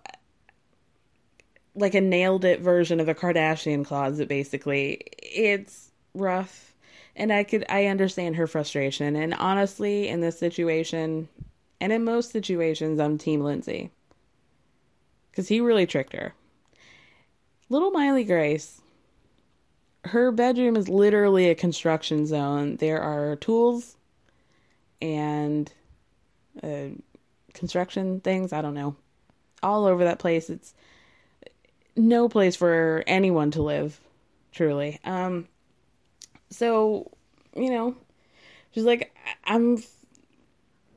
like 1.75 1.95
a 1.95 2.01
nailed 2.01 2.45
it 2.45 2.61
version 2.61 3.01
of 3.01 3.09
a 3.09 3.15
Kardashian 3.15 3.85
closet 3.85 4.29
basically. 4.29 5.01
It's 5.19 5.91
rough 6.15 6.75
and 7.17 7.33
I 7.33 7.45
could 7.45 7.65
I 7.69 7.87
understand 7.87 8.37
her 8.37 8.47
frustration 8.47 9.17
and 9.17 9.35
honestly 9.35 10.09
in 10.09 10.21
this 10.21 10.39
situation 10.39 11.29
and 11.81 11.93
in 11.93 12.05
most 12.05 12.31
situations 12.31 13.01
I'm 13.01 13.19
team 13.19 13.41
Lindsay. 13.41 13.91
Cuz 15.33 15.49
he 15.49 15.61
really 15.61 15.87
tricked 15.87 16.13
her. 16.13 16.35
Little 17.73 17.91
Miley 17.91 18.25
Grace 18.25 18.83
her 20.05 20.31
bedroom 20.31 20.77
is 20.77 20.91
literally 20.91 21.49
a 21.49 21.55
construction 21.55 22.27
zone. 22.27 22.77
There 22.77 23.01
are 23.01 23.37
tools 23.37 23.97
and 25.01 25.73
uh, 26.63 26.89
construction 27.55 28.21
things, 28.21 28.53
I 28.53 28.61
don't 28.61 28.75
know, 28.75 28.97
all 29.63 29.87
over 29.87 30.05
that 30.05 30.19
place. 30.19 30.51
It's 30.51 30.75
no 31.97 32.29
place 32.29 32.57
for 32.57 33.05
anyone 33.07 33.53
to 33.53 33.63
live, 33.63 33.99
truly. 34.51 35.01
Um, 35.05 35.49
so, 36.51 37.11
you 37.57 37.71
know, 37.71 37.97
she's 38.73 38.85
like, 38.85 39.17
I'm 39.45 39.83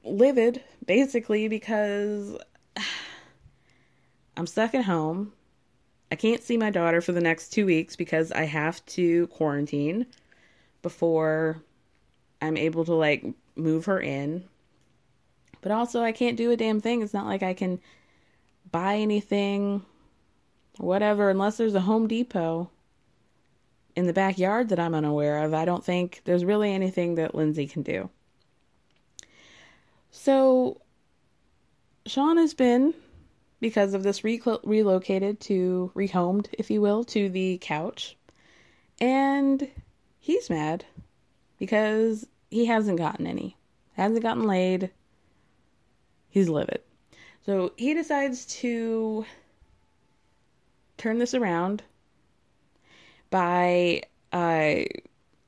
livid 0.03 0.61
basically 0.86 1.47
because 1.47 2.38
I'm 4.36 4.47
stuck 4.47 4.73
at 4.73 4.84
home. 4.84 5.32
I 6.16 6.18
can't 6.18 6.41
see 6.41 6.55
my 6.55 6.70
daughter 6.70 7.01
for 7.01 7.11
the 7.11 7.20
next 7.20 7.49
two 7.49 7.66
weeks 7.66 7.97
because 7.97 8.32
I 8.32 8.45
have 8.45 8.86
to 8.86 9.28
quarantine 9.28 10.05
before 10.82 11.61
I'm 12.41 12.55
able 12.55 12.86
to 12.86 12.93
like 12.93 13.26
move 13.57 13.84
her 13.88 13.99
in. 13.99 14.45
But 15.59 15.74
also, 15.74 16.01
I 16.01 16.13
can't 16.13 16.38
do 16.38 16.51
a 16.51 16.55
damn 16.55 16.80
thing. 16.80 17.01
It's 17.01 17.13
not 17.13 17.26
like 17.26 17.43
I 17.43 17.53
can 17.53 17.82
buy 18.72 18.95
anything, 18.95 19.84
whatever, 20.78 21.30
unless 21.30 21.57
there's 21.57 21.76
a 21.76 21.82
Home 21.82 22.07
Depot 22.07 22.70
in 23.97 24.07
the 24.07 24.13
backyard 24.13 24.70
that 24.70 24.80
I'm 24.80 24.95
unaware 24.95 25.43
of. 25.43 25.53
I 25.53 25.66
don't 25.66 25.84
think 25.84 26.22
there's 26.24 26.45
really 26.45 26.72
anything 26.72 27.16
that 27.16 27.36
Lindsay 27.36 27.68
can 27.68 27.82
do. 27.82 28.09
So, 30.11 30.80
Sean 32.05 32.38
has 32.38 32.53
been, 32.53 32.93
because 33.60 33.93
of 33.93 34.03
this, 34.03 34.24
re- 34.24 34.41
relocated 34.64 35.39
to, 35.41 35.91
rehomed, 35.95 36.47
if 36.53 36.70
you 36.70 36.82
will, 36.82 37.03
to 37.06 37.30
the 37.30 37.58
couch. 37.60 38.18
And 38.99 39.70
he's 40.20 40.49
mad 40.49 40.86
because 41.58 42.28
he 42.49 42.66
hasn't 42.66 42.97
gotten 42.97 43.28
any, 43.28 43.58
hasn't 43.93 44.24
gotten 44.24 44.43
laid. 44.43 44.91
He's 46.30 46.49
livid. 46.49 46.82
So 47.45 47.74
he 47.78 47.93
decides 47.93 48.45
to 48.62 49.26
turn 50.97 51.20
this 51.20 51.34
around 51.34 51.84
by 53.30 54.01
uh, 54.32 54.84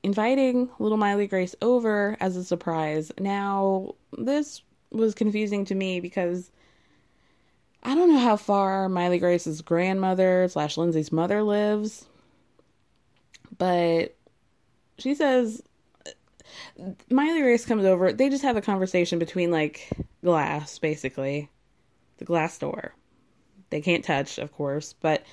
inviting 0.02 0.68
little 0.78 0.98
Miley 0.98 1.26
Grace 1.26 1.54
over 1.60 2.16
as 2.20 2.36
a 2.36 2.44
surprise. 2.44 3.10
Now, 3.18 3.94
this 4.16 4.62
was 4.90 5.14
confusing 5.14 5.64
to 5.66 5.74
me 5.74 6.00
because 6.00 6.50
I 7.82 7.94
don't 7.94 8.12
know 8.12 8.18
how 8.18 8.36
far 8.36 8.88
Miley 8.88 9.18
Grace's 9.18 9.62
grandmother 9.62 10.48
slash 10.48 10.76
Lindsay's 10.76 11.12
mother 11.12 11.42
lives, 11.42 12.06
but 13.56 14.14
she 14.98 15.14
says 15.14 15.62
Miley 17.10 17.40
Grace 17.40 17.64
comes 17.66 17.84
over. 17.84 18.12
They 18.12 18.28
just 18.28 18.42
have 18.42 18.56
a 18.56 18.62
conversation 18.62 19.18
between 19.18 19.50
like 19.50 19.88
glass, 20.22 20.78
basically, 20.78 21.50
the 22.18 22.24
glass 22.24 22.58
door. 22.58 22.94
They 23.70 23.80
can't 23.80 24.04
touch, 24.04 24.38
of 24.38 24.52
course, 24.52 24.94
but 25.00 25.24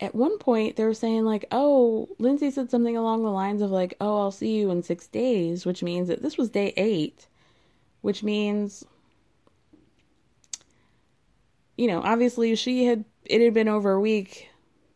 at 0.00 0.14
one 0.14 0.38
point 0.38 0.76
they 0.76 0.84
were 0.84 0.94
saying 0.94 1.24
like, 1.24 1.44
"Oh, 1.50 2.08
Lindsay 2.18 2.50
said 2.50 2.70
something 2.70 2.96
along 2.96 3.22
the 3.22 3.30
lines 3.30 3.62
of 3.62 3.70
like, 3.70 3.94
"Oh, 4.00 4.18
I'll 4.18 4.30
see 4.30 4.56
you 4.56 4.70
in 4.70 4.82
6 4.82 5.06
days," 5.08 5.64
which 5.64 5.82
means 5.82 6.08
that 6.08 6.22
this 6.22 6.36
was 6.36 6.50
day 6.50 6.72
8, 6.76 7.26
which 8.00 8.22
means 8.22 8.84
you 11.76 11.86
know, 11.86 12.00
obviously 12.02 12.54
she 12.54 12.84
had 12.84 13.04
it 13.24 13.40
had 13.40 13.54
been 13.54 13.68
over 13.68 13.92
a 13.92 14.00
week 14.00 14.48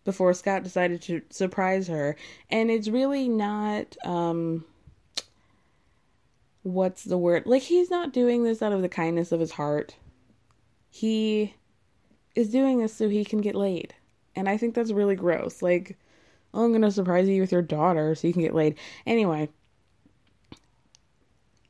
before 0.04 0.34
Scott 0.34 0.62
decided 0.62 1.02
to 1.02 1.22
surprise 1.30 1.88
her, 1.88 2.16
and 2.50 2.70
it's 2.70 2.88
really 2.88 3.28
not 3.28 3.96
um 4.04 4.64
what's 6.62 7.04
the 7.04 7.18
word? 7.18 7.44
Like 7.46 7.62
he's 7.62 7.90
not 7.90 8.12
doing 8.12 8.42
this 8.42 8.60
out 8.60 8.72
of 8.72 8.82
the 8.82 8.88
kindness 8.88 9.30
of 9.30 9.40
his 9.40 9.52
heart. 9.52 9.96
He 10.90 11.54
is 12.34 12.50
doing 12.50 12.80
this 12.80 12.92
so 12.94 13.08
he 13.08 13.24
can 13.24 13.40
get 13.40 13.54
laid. 13.54 13.94
And 14.34 14.48
I 14.48 14.56
think 14.56 14.74
that's 14.74 14.90
really 14.90 15.14
gross. 15.14 15.62
Like, 15.62 15.96
oh, 16.52 16.64
I'm 16.64 16.70
going 16.70 16.82
to 16.82 16.90
surprise 16.90 17.28
you 17.28 17.40
with 17.40 17.52
your 17.52 17.62
daughter 17.62 18.14
so 18.14 18.26
you 18.26 18.32
can 18.32 18.42
get 18.42 18.54
laid. 18.54 18.76
Anyway, 19.06 19.48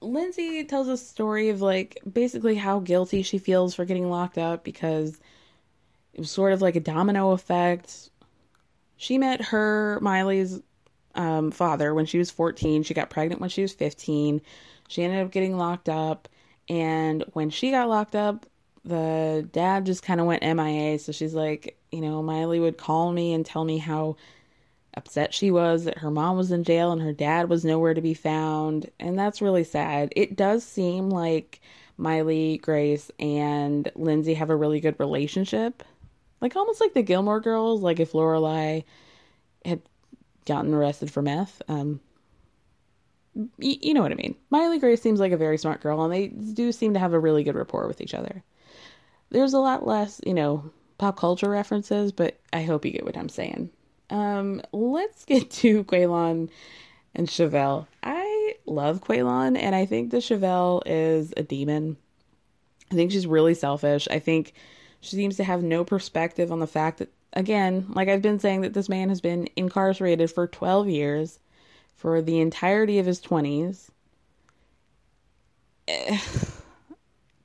Lindsay 0.07 0.65
tells 0.65 0.89
a 0.89 0.97
story 0.97 1.49
of 1.49 1.61
like 1.61 1.99
basically 2.11 2.55
how 2.55 2.81
guilty 2.81 3.23
she 3.23 3.39
feels 3.39 3.75
for 3.75 3.85
getting 3.85 4.09
locked 4.09 4.39
up 4.39 4.65
because 4.65 5.19
it 6.15 6.21
was 6.21 6.31
sort 6.31 6.53
of 6.53 6.63
like 6.63 6.77
a 6.77 6.81
domino 6.81 7.33
effect. 7.33 8.11
She 8.97 9.19
met 9.19 9.43
her, 9.47 9.99
Miley's 10.01 10.61
um, 11.15 11.51
father, 11.51 11.93
when 11.95 12.07
she 12.07 12.19
was 12.19 12.31
14. 12.31 12.83
She 12.83 12.95
got 12.95 13.11
pregnant 13.11 13.41
when 13.41 13.51
she 13.51 13.63
was 13.63 13.73
15. 13.73 14.41
She 14.89 15.03
ended 15.03 15.25
up 15.25 15.33
getting 15.33 15.59
locked 15.59 15.89
up. 15.89 16.29
And 16.69 17.25
when 17.33 17.51
she 17.51 17.71
got 17.71 17.89
locked 17.89 18.15
up, 18.15 18.47
the 18.85 19.47
dad 19.53 19.85
just 19.85 20.03
kind 20.03 20.21
of 20.21 20.27
went 20.27 20.43
MIA. 20.43 20.99
So 20.99 21.13
she's 21.13 21.35
like, 21.35 21.79
you 21.91 22.01
know, 22.01 22.23
Miley 22.23 22.61
would 22.61 22.79
call 22.79 23.13
me 23.13 23.35
and 23.35 23.45
tell 23.45 23.65
me 23.65 23.79
how 23.79 24.17
upset 24.97 25.35
she 25.35 25.51
was 25.51 25.85
that 25.85 25.99
her 25.99 26.11
mom 26.11 26.37
was 26.37 26.51
in 26.53 26.65
jail 26.65 26.93
and 26.93 27.03
her 27.03 27.13
dad 27.13 27.49
was 27.49 27.65
nowhere 27.65 27.95
to 27.95 28.01
be 28.01 28.15
found. 28.15 28.91
And 29.01 29.19
that's 29.19 29.43
really 29.43 29.65
sad. 29.65 30.13
It 30.17 30.37
does 30.37 30.65
seem 30.65 31.11
like 31.11 31.61
Miley, 31.99 32.59
Grace, 32.59 33.11
and 33.19 33.91
Lindsay 33.95 34.35
have 34.35 34.51
a 34.51 34.57
really 34.57 34.81
good 34.81 34.99
relationship. 34.99 35.83
like 36.41 36.57
almost 36.57 36.81
like 36.81 36.95
the 36.95 37.03
Gilmore 37.03 37.41
Girls. 37.41 37.83
Like 37.83 38.01
if 38.01 38.13
Lorelai 38.13 38.85
had 39.65 39.83
gotten 40.47 40.75
arrested 40.75 41.11
for 41.11 41.23
meth, 41.23 41.61
um, 41.69 42.01
y- 43.35 43.79
you 43.81 43.95
know 43.95 44.03
what 44.03 44.13
I 44.13 44.17
mean. 44.17 44.35
Miley 44.51 44.79
Grace 44.79 45.03
seems 45.03 45.21
like 45.21 45.33
a 45.33 45.37
very 45.37 45.59
smart 45.59 45.81
girl, 45.81 46.03
and 46.03 46.13
they 46.13 46.29
do 46.29 46.73
seem 46.73 46.95
to 46.95 47.01
have 47.01 47.13
a 47.13 47.21
really 47.21 47.45
good 47.45 47.55
rapport 47.55 47.87
with 47.87 48.01
each 48.01 48.15
other. 48.15 48.43
There's 49.31 49.55
a 49.55 49.61
lot 49.61 49.87
less, 49.87 50.21
you 50.27 50.35
know, 50.35 50.71
pop 50.99 51.19
culture 51.19 51.51
references, 51.51 52.13
but 52.13 52.39
I 52.53 52.63
hope 52.63 52.85
you 52.85 52.93
get 52.93 53.05
what 53.05 53.17
I'm 53.17 53.29
saying. 53.29 53.71
Um, 54.11 54.63
let's 54.73 55.25
get 55.25 55.51
to 55.63 55.85
Quaylon 55.85 56.51
and 57.15 57.29
Chevelle. 57.29 57.87
I 58.03 58.55
love 58.67 59.03
Quaylon, 59.03 59.59
and 59.59 59.75
I 59.75 59.87
think 59.87 60.11
the 60.11 60.19
Chevelle 60.19 60.83
is 60.87 61.33
a 61.37 61.43
demon. 61.43 61.97
I 62.91 62.95
think 62.95 63.11
she's 63.11 63.27
really 63.27 63.55
selfish. 63.55 64.07
I 64.11 64.19
think 64.19 64.53
she 65.01 65.17
seems 65.17 65.37
to 65.37 65.45
have 65.45 65.63
no 65.63 65.85
perspective 65.85 66.53
on 66.53 66.61
the 66.61 66.67
fact 66.67 66.99
that, 66.99 67.09
again, 67.33 67.87
like 67.91 68.09
I've 68.09 68.23
been 68.23 68.39
saying, 68.39 68.61
that 68.63 68.75
this 68.75 68.89
man 68.89 69.09
has 69.09 69.21
been 69.21 69.49
incarcerated 69.57 70.31
for 70.31 70.47
12 70.47 70.89
years, 70.89 71.39
for 71.95 72.23
the 72.23 72.41
entirety 72.41 72.99
of 72.99 73.07
his 73.07 73.21
20s, 73.21 73.89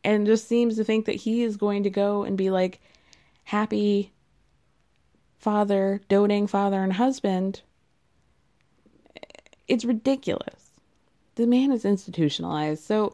and 0.03 0.25
just 0.25 0.47
seems 0.47 0.75
to 0.75 0.83
think 0.83 1.05
that 1.05 1.15
he 1.15 1.43
is 1.43 1.57
going 1.57 1.83
to 1.83 1.89
go 1.89 2.23
and 2.23 2.37
be 2.37 2.49
like 2.49 2.81
happy 3.43 4.11
father, 5.41 6.01
doting 6.07 6.47
father, 6.47 6.83
and 6.83 6.93
husband. 6.93 7.61
It's 9.67 9.83
ridiculous. 9.83 10.69
The 11.35 11.47
man 11.47 11.71
is 11.71 11.83
institutionalized. 11.83 12.83
So, 12.83 13.13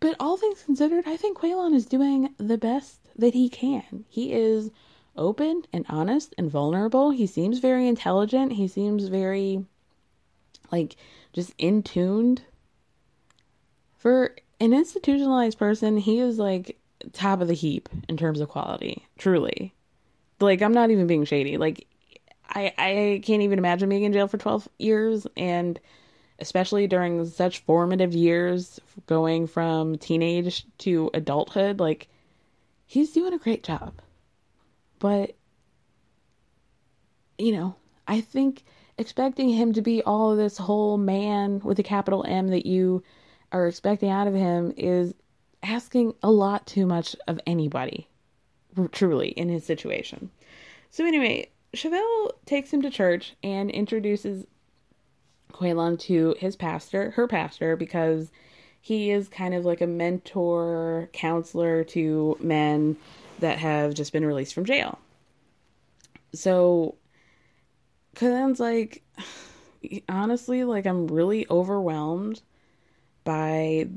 but 0.00 0.16
all 0.18 0.36
things 0.36 0.62
considered, 0.62 1.04
I 1.06 1.16
think 1.16 1.38
Quaylon 1.38 1.74
is 1.74 1.86
doing 1.86 2.34
the 2.38 2.58
best 2.58 3.00
that 3.16 3.34
he 3.34 3.48
can. 3.48 4.04
He 4.08 4.32
is 4.32 4.70
open 5.16 5.64
and 5.72 5.84
honest 5.88 6.34
and 6.38 6.50
vulnerable. 6.50 7.10
He 7.10 7.26
seems 7.26 7.58
very 7.58 7.86
intelligent. 7.88 8.52
He 8.52 8.68
seems 8.68 9.08
very, 9.08 9.64
like, 10.72 10.96
just 11.32 11.52
in 11.58 11.82
tuned. 11.82 12.42
For 13.98 14.34
an 14.60 14.72
institutionalized 14.72 15.58
person, 15.58 15.98
he 15.98 16.20
is 16.20 16.38
like 16.38 16.78
top 17.12 17.40
of 17.40 17.48
the 17.48 17.54
heap 17.54 17.88
in 18.08 18.16
terms 18.16 18.40
of 18.40 18.48
quality, 18.48 19.06
truly. 19.18 19.74
Like, 20.40 20.62
I'm 20.62 20.72
not 20.72 20.90
even 20.90 21.06
being 21.06 21.24
shady. 21.24 21.56
Like, 21.56 21.86
I, 22.48 22.72
I 22.78 23.22
can't 23.24 23.42
even 23.42 23.58
imagine 23.58 23.88
being 23.88 24.04
in 24.04 24.12
jail 24.12 24.28
for 24.28 24.38
12 24.38 24.68
years 24.78 25.26
and 25.36 25.78
especially 26.38 26.86
during 26.86 27.24
such 27.26 27.60
formative 27.60 28.14
years 28.14 28.80
going 29.06 29.46
from 29.46 29.96
teenage 29.96 30.66
to 30.78 31.10
adulthood 31.14 31.80
like 31.80 32.08
he's 32.86 33.12
doing 33.12 33.32
a 33.32 33.38
great 33.38 33.62
job 33.62 33.94
but 34.98 35.34
you 37.38 37.52
know 37.52 37.74
i 38.06 38.20
think 38.20 38.64
expecting 38.98 39.48
him 39.48 39.72
to 39.72 39.82
be 39.82 40.02
all 40.02 40.36
this 40.36 40.56
whole 40.56 40.96
man 40.96 41.60
with 41.60 41.78
a 41.78 41.82
capital 41.82 42.24
m 42.26 42.48
that 42.48 42.66
you 42.66 43.02
are 43.52 43.66
expecting 43.66 44.10
out 44.10 44.26
of 44.26 44.34
him 44.34 44.72
is 44.76 45.14
asking 45.62 46.14
a 46.22 46.30
lot 46.30 46.66
too 46.66 46.86
much 46.86 47.16
of 47.26 47.40
anybody 47.46 48.08
truly 48.92 49.28
in 49.28 49.48
his 49.48 49.64
situation 49.64 50.30
so 50.90 51.04
anyway 51.04 51.48
Chevelle 51.74 52.30
takes 52.46 52.72
him 52.72 52.82
to 52.82 52.90
church 52.90 53.34
and 53.42 53.70
introduces 53.70 54.46
Quaylon 55.52 55.98
to 56.00 56.34
his 56.38 56.56
pastor, 56.56 57.12
her 57.12 57.26
pastor, 57.26 57.76
because 57.76 58.30
he 58.80 59.10
is 59.10 59.28
kind 59.28 59.54
of 59.54 59.64
like 59.64 59.80
a 59.80 59.86
mentor, 59.86 61.08
counselor 61.12 61.84
to 61.84 62.36
men 62.40 62.96
that 63.40 63.58
have 63.58 63.94
just 63.94 64.12
been 64.12 64.24
released 64.24 64.54
from 64.54 64.64
jail. 64.64 64.98
So 66.34 66.96
Quaylon's 68.16 68.60
like, 68.60 69.02
honestly, 70.08 70.64
like 70.64 70.86
I'm 70.86 71.06
really 71.06 71.46
overwhelmed 71.50 72.42
by 73.24 73.88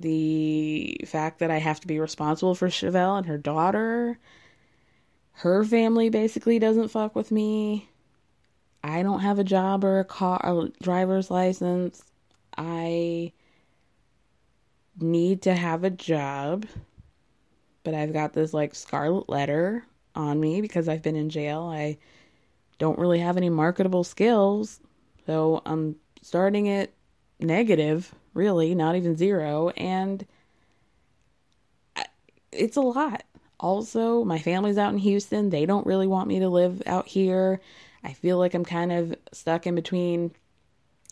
the 0.00 1.00
fact 1.06 1.38
that 1.38 1.50
I 1.50 1.58
have 1.58 1.80
to 1.80 1.86
be 1.86 1.98
responsible 1.98 2.54
for 2.54 2.68
Chevelle 2.68 3.16
and 3.16 3.26
her 3.26 3.38
daughter. 3.38 4.18
Her 5.32 5.64
family 5.64 6.08
basically 6.08 6.58
doesn't 6.58 6.88
fuck 6.88 7.14
with 7.14 7.30
me. 7.30 7.88
I 8.82 9.02
don't 9.02 9.20
have 9.20 9.38
a 9.38 9.44
job 9.44 9.84
or 9.84 9.98
a 9.98 10.04
car 10.04 10.40
or 10.44 10.68
driver's 10.82 11.30
license. 11.30 12.02
I 12.56 13.32
need 14.98 15.42
to 15.42 15.54
have 15.54 15.84
a 15.84 15.90
job, 15.90 16.66
but 17.84 17.94
I've 17.94 18.12
got 18.12 18.32
this 18.32 18.54
like 18.54 18.74
scarlet 18.74 19.28
letter 19.28 19.84
on 20.14 20.40
me 20.40 20.60
because 20.60 20.88
I've 20.88 21.02
been 21.02 21.16
in 21.16 21.28
jail. 21.28 21.62
I 21.62 21.98
don't 22.78 22.98
really 22.98 23.18
have 23.18 23.36
any 23.36 23.50
marketable 23.50 24.04
skills. 24.04 24.80
So 25.26 25.62
I'm 25.66 25.96
starting 26.22 26.66
it 26.66 26.94
negative, 27.40 28.14
really, 28.36 28.74
not 28.74 28.96
even 28.96 29.16
zero. 29.16 29.70
And 29.70 30.24
it's 32.52 32.76
a 32.76 32.80
lot. 32.80 33.22
Also, 33.58 34.24
my 34.24 34.38
family's 34.38 34.78
out 34.78 34.92
in 34.92 34.98
Houston. 34.98 35.50
They 35.50 35.66
don't 35.66 35.86
really 35.86 36.06
want 36.06 36.28
me 36.28 36.40
to 36.40 36.48
live 36.48 36.82
out 36.86 37.08
here. 37.08 37.60
I 38.04 38.12
feel 38.12 38.38
like 38.38 38.54
I'm 38.54 38.64
kind 38.64 38.92
of 38.92 39.16
stuck 39.32 39.66
in 39.66 39.74
between 39.74 40.32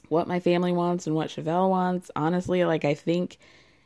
what 0.08 0.28
my 0.28 0.40
family 0.40 0.72
wants 0.72 1.06
and 1.06 1.16
what 1.16 1.30
Chevelle 1.30 1.70
wants. 1.70 2.10
Honestly, 2.14 2.64
like 2.64 2.84
I 2.84 2.94
think 2.94 3.38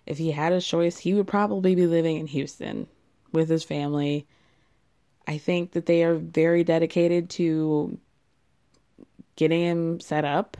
if 0.07 0.19
he 0.19 0.31
had 0.31 0.53
a 0.53 0.61
choice, 0.61 0.99
he 0.99 1.15
would 1.15 1.27
probably 1.27 1.75
be 1.75 1.87
living 1.87 2.19
in 2.19 2.27
Houston 2.27 2.87
with 3.33 3.49
his 3.49 3.65
family. 3.65 4.27
I 5.27 5.39
think 5.39 5.73
that 5.73 5.87
they 5.87 6.03
are 6.05 6.15
very 6.15 6.65
dedicated 6.65 7.31
to 7.31 7.99
getting 9.37 9.61
him 9.61 10.01
set 10.01 10.25
up. 10.25 10.57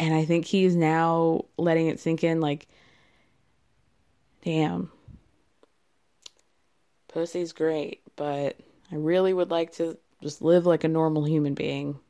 And 0.00 0.14
I 0.14 0.24
think 0.24 0.46
he's 0.46 0.74
now 0.74 1.44
letting 1.58 1.88
it 1.88 2.00
sink 2.00 2.24
in 2.24 2.40
like, 2.40 2.66
damn, 4.42 4.90
pussy's 7.08 7.52
great, 7.52 8.00
but 8.16 8.56
I 8.90 8.94
really 8.94 9.34
would 9.34 9.50
like 9.50 9.72
to 9.74 9.98
just 10.22 10.40
live 10.40 10.64
like 10.64 10.84
a 10.84 10.88
normal 10.88 11.26
human 11.26 11.52
being, 11.52 12.00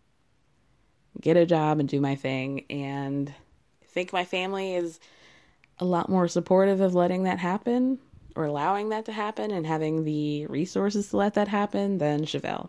get 1.20 1.36
a 1.36 1.44
job 1.44 1.80
and 1.80 1.88
do 1.88 2.00
my 2.00 2.14
thing. 2.14 2.64
And 2.70 3.28
I 3.82 3.86
think 3.86 4.12
my 4.12 4.24
family 4.24 4.74
is 4.74 5.00
a 5.80 5.84
lot 5.84 6.08
more 6.08 6.28
supportive 6.28 6.80
of 6.80 6.94
letting 6.94 7.24
that 7.24 7.40
happen 7.40 7.98
or 8.36 8.44
allowing 8.44 8.90
that 8.90 9.06
to 9.06 9.12
happen 9.12 9.50
and 9.50 9.66
having 9.66 10.04
the 10.04 10.46
resources 10.46 11.08
to 11.08 11.16
let 11.16 11.34
that 11.34 11.48
happen 11.48 11.98
than 11.98 12.24
Chevelle. 12.24 12.68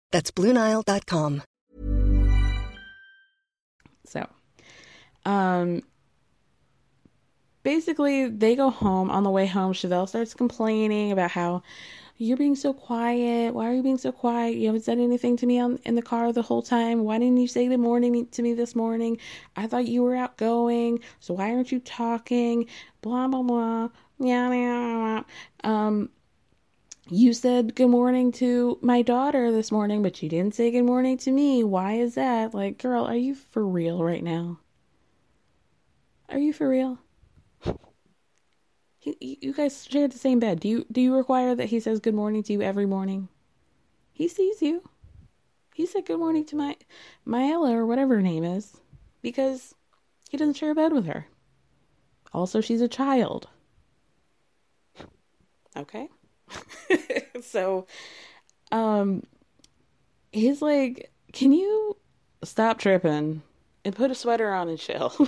That's 0.11 0.31
BlueNile.com. 0.31 1.43
So, 4.05 4.27
um, 5.25 5.83
basically, 7.63 8.27
they 8.27 8.55
go 8.55 8.69
home. 8.69 9.09
On 9.09 9.23
the 9.23 9.29
way 9.29 9.45
home, 9.45 9.73
Chevelle 9.73 10.07
starts 10.07 10.33
complaining 10.33 11.11
about 11.11 11.31
how 11.31 11.63
you're 12.17 12.37
being 12.37 12.55
so 12.55 12.73
quiet. 12.73 13.53
Why 13.53 13.69
are 13.69 13.73
you 13.73 13.81
being 13.81 13.97
so 13.97 14.11
quiet? 14.11 14.55
You 14.55 14.67
haven't 14.67 14.83
said 14.83 14.99
anything 14.99 15.37
to 15.37 15.45
me 15.47 15.59
on, 15.59 15.79
in 15.85 15.95
the 15.95 16.01
car 16.01 16.31
the 16.31 16.41
whole 16.41 16.61
time. 16.61 17.03
Why 17.03 17.17
didn't 17.17 17.37
you 17.37 17.47
say 17.47 17.67
good 17.67 17.79
morning 17.79 18.27
to 18.27 18.41
me 18.41 18.53
this 18.53 18.75
morning? 18.75 19.17
I 19.55 19.65
thought 19.65 19.87
you 19.87 20.03
were 20.03 20.15
outgoing. 20.15 20.99
So 21.19 21.33
why 21.33 21.51
aren't 21.51 21.71
you 21.71 21.79
talking? 21.79 22.67
Blah, 23.01 23.27
blah, 23.27 23.41
blah. 23.41 23.89
Yeah, 24.19 24.53
yeah. 24.53 25.23
Um, 25.63 26.09
you 27.09 27.33
said 27.33 27.75
good 27.75 27.89
morning 27.89 28.31
to 28.33 28.77
my 28.81 29.01
daughter 29.01 29.51
this 29.51 29.71
morning, 29.71 30.01
but 30.03 30.21
you 30.21 30.29
didn't 30.29 30.55
say 30.55 30.71
good 30.71 30.83
morning 30.83 31.17
to 31.19 31.31
me. 31.31 31.63
Why 31.63 31.93
is 31.93 32.15
that? 32.15 32.53
Like, 32.53 32.77
girl, 32.77 33.05
are 33.05 33.15
you 33.15 33.35
for 33.35 33.65
real 33.65 34.03
right 34.03 34.23
now? 34.23 34.59
Are 36.29 36.37
you 36.37 36.53
for 36.53 36.69
real? 36.69 36.99
You, 39.01 39.15
you 39.19 39.53
guys 39.53 39.85
share 39.85 40.07
the 40.07 40.17
same 40.17 40.39
bed. 40.39 40.59
Do 40.59 40.67
you 40.67 40.85
do 40.91 41.01
you 41.01 41.15
require 41.15 41.55
that 41.55 41.69
he 41.69 41.79
says 41.79 41.99
good 41.99 42.13
morning 42.13 42.43
to 42.43 42.53
you 42.53 42.61
every 42.61 42.85
morning? 42.85 43.29
He 44.11 44.27
sees 44.27 44.61
you. 44.61 44.87
He 45.73 45.85
said 45.85 46.05
good 46.05 46.19
morning 46.19 46.45
to 46.45 46.55
my 46.55 46.77
Myella 47.27 47.71
or 47.71 47.85
whatever 47.85 48.15
her 48.15 48.21
name 48.21 48.43
is 48.43 48.79
because 49.21 49.73
he 50.29 50.37
doesn't 50.37 50.53
share 50.53 50.71
a 50.71 50.75
bed 50.75 50.93
with 50.93 51.07
her. 51.07 51.27
Also, 52.33 52.61
she's 52.61 52.81
a 52.81 52.87
child. 52.87 53.49
Okay. 55.75 56.07
so, 57.41 57.87
um, 58.71 59.23
he's 60.31 60.61
like, 60.61 61.11
"Can 61.33 61.51
you 61.51 61.97
stop 62.43 62.79
tripping 62.79 63.41
and 63.85 63.95
put 63.95 64.11
a 64.11 64.15
sweater 64.15 64.51
on 64.53 64.69
and 64.69 64.79
chill?" 64.79 65.13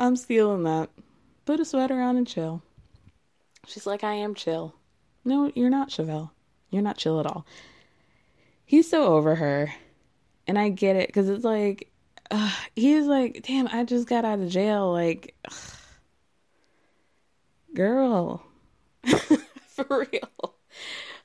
I'm 0.00 0.16
stealing 0.16 0.62
that. 0.62 0.88
Put 1.44 1.60
a 1.60 1.64
sweater 1.64 2.00
on 2.00 2.16
and 2.16 2.26
chill. 2.26 2.62
She's 3.66 3.86
like, 3.86 4.02
I 4.02 4.14
am 4.14 4.34
chill. 4.34 4.74
No, 5.26 5.52
you're 5.54 5.68
not, 5.68 5.90
Chevelle. 5.90 6.30
You're 6.70 6.80
not 6.80 6.96
chill 6.96 7.20
at 7.20 7.26
all. 7.26 7.44
He's 8.64 8.88
so 8.88 9.04
over 9.14 9.34
her. 9.34 9.72
And 10.46 10.58
I 10.58 10.70
get 10.70 10.96
it 10.96 11.08
because 11.08 11.28
it's 11.28 11.44
like, 11.44 11.90
uh, 12.30 12.50
he's 12.74 13.04
like, 13.06 13.44
damn, 13.46 13.68
I 13.68 13.84
just 13.84 14.08
got 14.08 14.24
out 14.24 14.40
of 14.40 14.48
jail. 14.48 14.90
Like, 14.90 15.34
ugh. 15.44 15.79
Girl, 17.74 18.44
for 19.68 20.06
real. 20.12 20.54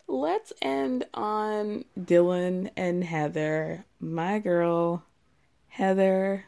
Let's 0.07 0.53
end 0.61 1.05
on 1.13 1.85
Dylan 1.99 2.69
and 2.77 3.03
Heather. 3.03 3.85
My 3.99 4.39
girl, 4.39 5.03
Heather. 5.67 6.45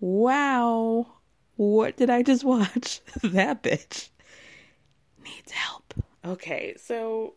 Wow. 0.00 1.06
What 1.56 1.96
did 1.96 2.10
I 2.10 2.22
just 2.22 2.44
watch? 2.44 3.00
that 3.22 3.62
bitch 3.62 4.08
needs 5.22 5.52
help. 5.52 5.94
Okay, 6.24 6.74
so 6.78 7.34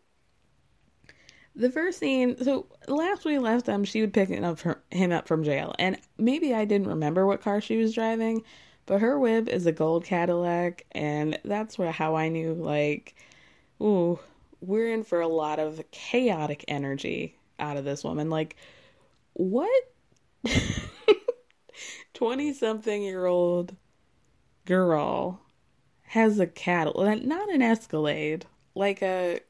the 1.55 1.71
first 1.71 1.99
scene. 1.99 2.37
So 2.43 2.67
last 2.87 3.25
we 3.25 3.37
left 3.37 3.67
him, 3.67 3.83
she 3.83 4.01
would 4.01 4.13
pick 4.13 4.31
up 4.31 4.59
him 4.91 5.11
up 5.11 5.27
from 5.27 5.43
jail, 5.43 5.75
and 5.77 5.97
maybe 6.17 6.53
I 6.53 6.65
didn't 6.65 6.87
remember 6.87 7.25
what 7.25 7.41
car 7.41 7.59
she 7.59 7.77
was 7.77 7.93
driving, 7.93 8.43
but 8.87 9.01
her 9.01 9.19
whip 9.19 9.47
is 9.49 9.67
a 9.67 9.71
gold 9.71 10.05
Cadillac, 10.05 10.85
and 10.93 11.37
that's 11.45 11.77
where 11.77 11.91
how 11.91 12.15
I 12.15 12.29
knew 12.29 12.53
like, 12.53 13.13
ooh, 13.81 14.17
we're 14.61 14.91
in 14.91 15.03
for 15.03 15.21
a 15.21 15.27
lot 15.27 15.59
of 15.59 15.83
chaotic 15.91 16.65
energy 16.67 17.37
out 17.59 17.77
of 17.77 17.85
this 17.85 18.03
woman. 18.03 18.29
Like, 18.31 18.55
what? 19.33 19.69
20 22.13 22.53
something 22.53 23.03
year 23.03 23.25
old 23.25 23.75
girl 24.65 25.41
has 26.03 26.39
a 26.39 26.47
Cadillac, 26.47 27.23
not 27.23 27.51
an 27.51 27.61
Escalade, 27.61 28.45
like 28.73 29.01
a 29.01 29.41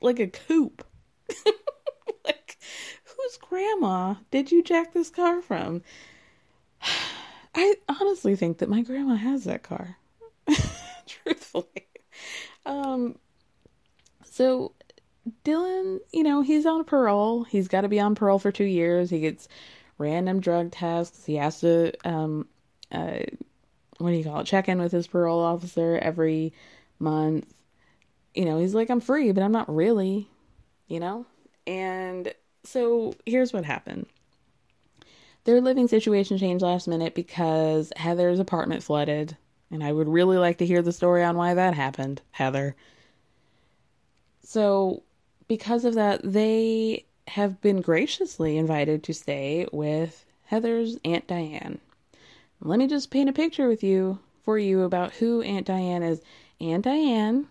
like 0.00 0.18
a 0.18 0.26
coupe. 0.26 0.82
like 2.24 2.56
whose 3.04 3.36
grandma 3.36 4.14
did 4.30 4.50
you 4.50 4.62
jack 4.62 4.94
this 4.94 5.10
car 5.10 5.42
from? 5.42 5.82
I 7.58 7.74
honestly 7.88 8.36
think 8.36 8.58
that 8.58 8.68
my 8.68 8.82
grandma 8.82 9.16
has 9.16 9.44
that 9.44 9.64
car. 9.64 9.96
Truthfully. 11.06 11.88
Um 12.64 13.18
so 14.24 14.72
Dylan, 15.44 15.98
you 16.12 16.22
know, 16.22 16.40
he's 16.42 16.66
on 16.66 16.84
parole. 16.84 17.42
He's 17.42 17.68
got 17.68 17.82
to 17.82 17.88
be 17.88 18.00
on 18.00 18.14
parole 18.14 18.38
for 18.38 18.50
2 18.52 18.64
years. 18.64 19.10
He 19.10 19.20
gets 19.20 19.48
random 19.98 20.40
drug 20.40 20.70
tests. 20.70 21.26
He 21.26 21.34
has 21.34 21.60
to 21.60 21.92
um 22.08 22.46
uh, 22.92 23.18
what 23.98 24.10
do 24.10 24.16
you 24.16 24.24
call 24.24 24.40
it? 24.40 24.46
Check 24.46 24.68
in 24.68 24.80
with 24.80 24.92
his 24.92 25.08
parole 25.08 25.40
officer 25.40 25.98
every 26.00 26.52
month. 27.00 27.52
You 28.34 28.44
know, 28.44 28.60
he's 28.60 28.74
like, 28.74 28.88
I'm 28.88 29.00
free, 29.00 29.32
but 29.32 29.42
I'm 29.42 29.52
not 29.52 29.74
really, 29.74 30.28
you 30.86 31.00
know? 31.00 31.26
And 31.66 32.32
so 32.62 33.14
here's 33.26 33.52
what 33.52 33.64
happened 33.64 34.06
their 35.48 35.62
living 35.62 35.88
situation 35.88 36.36
changed 36.36 36.62
last 36.62 36.86
minute 36.86 37.14
because 37.14 37.90
Heather's 37.96 38.38
apartment 38.38 38.82
flooded. 38.82 39.34
And 39.70 39.82
I 39.82 39.90
would 39.90 40.06
really 40.06 40.36
like 40.36 40.58
to 40.58 40.66
hear 40.66 40.82
the 40.82 40.92
story 40.92 41.24
on 41.24 41.38
why 41.38 41.54
that 41.54 41.72
happened, 41.72 42.20
Heather. 42.32 42.76
So, 44.42 45.04
because 45.48 45.86
of 45.86 45.94
that, 45.94 46.20
they 46.22 47.06
have 47.28 47.62
been 47.62 47.80
graciously 47.80 48.58
invited 48.58 49.02
to 49.04 49.14
stay 49.14 49.66
with 49.72 50.26
Heather's 50.44 50.98
Aunt 51.02 51.26
Diane. 51.26 51.78
Let 52.60 52.78
me 52.78 52.86
just 52.86 53.10
paint 53.10 53.30
a 53.30 53.32
picture 53.32 53.68
with 53.68 53.82
you 53.82 54.18
for 54.42 54.58
you 54.58 54.82
about 54.82 55.14
who 55.14 55.40
Aunt 55.40 55.66
Diane 55.66 56.02
is. 56.02 56.20
Aunt 56.60 56.84
Diane 56.84 57.46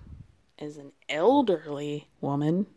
is 0.60 0.78
an 0.78 0.92
elderly 1.10 2.08
woman. 2.22 2.68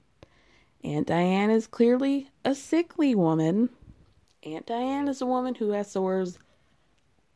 Aunt 0.82 1.08
Diane 1.08 1.50
is 1.50 1.66
clearly 1.66 2.30
a 2.42 2.54
sickly 2.54 3.14
woman. 3.14 3.68
Aunt 4.42 4.66
Diane 4.66 5.08
is 5.08 5.20
a 5.20 5.26
woman 5.26 5.54
who 5.54 5.70
has 5.70 5.90
sores 5.90 6.38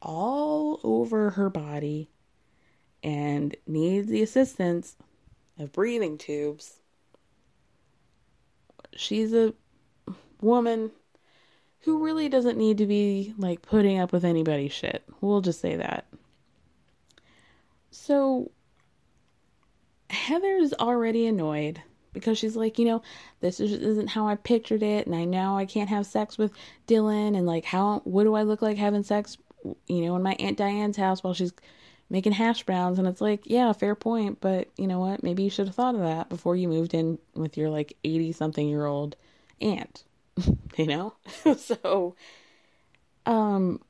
all 0.01 0.81
over 0.83 1.31
her 1.31 1.51
body 1.51 2.11
and 3.03 3.57
needs 3.67 4.09
the 4.09 4.23
assistance 4.23 4.97
of 5.59 5.73
breathing 5.73 6.17
tubes. 6.17 6.81
She's 8.97 9.35
a 9.35 9.55
woman 10.41 10.91
who 11.81 12.03
really 12.03 12.29
doesn't 12.29 12.57
need 12.57 12.79
to 12.79 12.87
be 12.87 13.35
like 13.37 13.61
putting 13.61 13.99
up 13.99 14.13
with 14.13 14.25
anybody's 14.25 14.73
shit. 14.73 15.05
We'll 15.21 15.43
just 15.43 15.61
say 15.61 15.77
that. 15.77 16.07
So 17.91 18.51
Heather's 20.09 20.73
already 20.75 21.27
annoyed 21.27 21.83
because 22.15 22.39
she's 22.39 22.57
like, 22.57 22.79
you 22.79 22.87
know, 22.87 23.03
this 23.41 23.61
is, 23.61 23.73
isn't 23.73 24.09
how 24.09 24.27
I 24.27 24.37
pictured 24.37 24.83
it, 24.83 25.07
and 25.07 25.15
I 25.15 25.27
know 25.27 25.59
I 25.59 25.67
can't 25.67 25.91
have 25.91 26.07
sex 26.07 26.39
with 26.39 26.53
Dylan, 26.87 27.37
and 27.37 27.47
like, 27.47 27.67
how, 27.67 28.01
what 28.05 28.25
do 28.25 28.35
I 28.35 28.43
look 28.43 28.63
like 28.63 28.79
having 28.79 29.03
sex, 29.03 29.37
you 29.87 30.07
know, 30.07 30.17
in 30.17 30.23
my 30.23 30.35
Aunt 30.39 30.57
Diane's 30.57 30.97
house 30.97 31.23
while 31.23 31.35
she's 31.35 31.53
making 32.09 32.33
hash 32.33 32.63
browns? 32.63 32.99
And 32.99 33.07
it's 33.07 33.21
like, 33.21 33.43
yeah, 33.45 33.71
fair 33.75 33.95
point, 33.95 34.41
but 34.41 34.69
you 34.79 34.87
know 34.87 35.01
what? 35.01 35.23
Maybe 35.23 35.43
you 35.43 35.51
should 35.51 35.67
have 35.67 35.77
thought 35.77 35.95
of 35.95 36.01
that 36.01 36.31
before 36.31 36.57
you 36.57 36.69
moved 36.69 36.95
in 36.95 37.19
with 37.35 37.59
your 37.59 37.69
like 37.69 37.97
80 38.05 38.33
something 38.33 38.67
year 38.67 38.87
old 38.87 39.17
aunt, 39.61 40.05
you 40.77 40.87
know? 40.87 41.15
so, 41.59 42.15
um, 43.27 43.81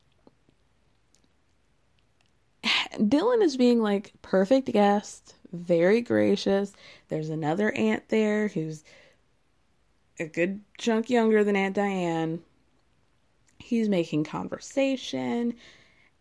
Dylan 2.95 3.43
is 3.43 3.57
being 3.57 3.81
like 3.83 4.13
perfect 4.23 4.71
guest, 4.73 5.35
very 5.55 6.01
gracious. 6.01 6.73
There's 7.09 7.31
another 7.31 7.73
aunt 7.73 8.09
there 8.09 8.49
who's 8.49 8.85
a 10.19 10.27
good 10.27 10.61
chunk 10.79 11.11
younger 11.11 11.43
than 11.43 11.57
Aunt 11.57 11.75
Diane. 11.75 12.43
He's 13.59 13.89
making 13.89 14.25
conversation. 14.25 15.55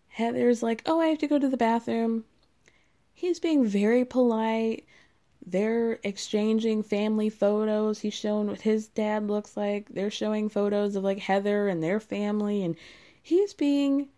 Heather's 0.07 0.63
like, 0.63 0.81
"Oh, 0.85 0.99
I 0.99 1.07
have 1.07 1.19
to 1.19 1.27
go 1.27 1.39
to 1.39 1.49
the 1.49 1.57
bathroom." 1.57 2.25
He's 3.13 3.39
being 3.39 3.65
very 3.65 4.05
polite. 4.05 4.85
They're 5.45 5.99
exchanging 6.03 6.83
family 6.83 7.29
photos. 7.29 7.99
He's 7.99 8.13
showing 8.13 8.47
what 8.47 8.61
his 8.61 8.87
dad 8.87 9.27
looks 9.27 9.57
like. 9.57 9.89
They're 9.89 10.09
showing 10.09 10.49
photos 10.49 10.95
of 10.95 11.03
like 11.03 11.19
Heather 11.19 11.67
and 11.67 11.83
their 11.83 11.99
family 11.99 12.63
and 12.63 12.75
he's 13.21 13.53
being 13.53 14.09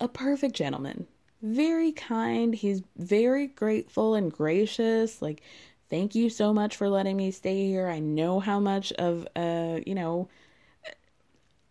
a 0.00 0.08
perfect 0.08 0.54
gentleman 0.54 1.06
very 1.46 1.92
kind. 1.92 2.54
He's 2.54 2.82
very 2.96 3.46
grateful 3.46 4.14
and 4.14 4.32
gracious. 4.32 5.22
Like, 5.22 5.42
thank 5.88 6.14
you 6.14 6.30
so 6.30 6.52
much 6.52 6.76
for 6.76 6.88
letting 6.88 7.16
me 7.16 7.30
stay 7.30 7.66
here. 7.66 7.88
I 7.88 7.98
know 7.98 8.40
how 8.40 8.60
much 8.60 8.92
of, 8.92 9.26
uh, 9.36 9.80
you 9.86 9.94
know, 9.94 10.28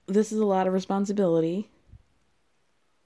this 0.07 0.31
is 0.31 0.39
a 0.39 0.45
lot 0.45 0.67
of 0.67 0.73
responsibility 0.73 1.69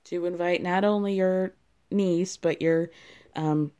to 0.05 0.25
invite 0.25 0.61
not 0.61 0.83
only 0.83 1.15
your 1.15 1.53
niece, 1.91 2.37
but 2.37 2.61
your, 2.61 2.89
um, 3.35 3.71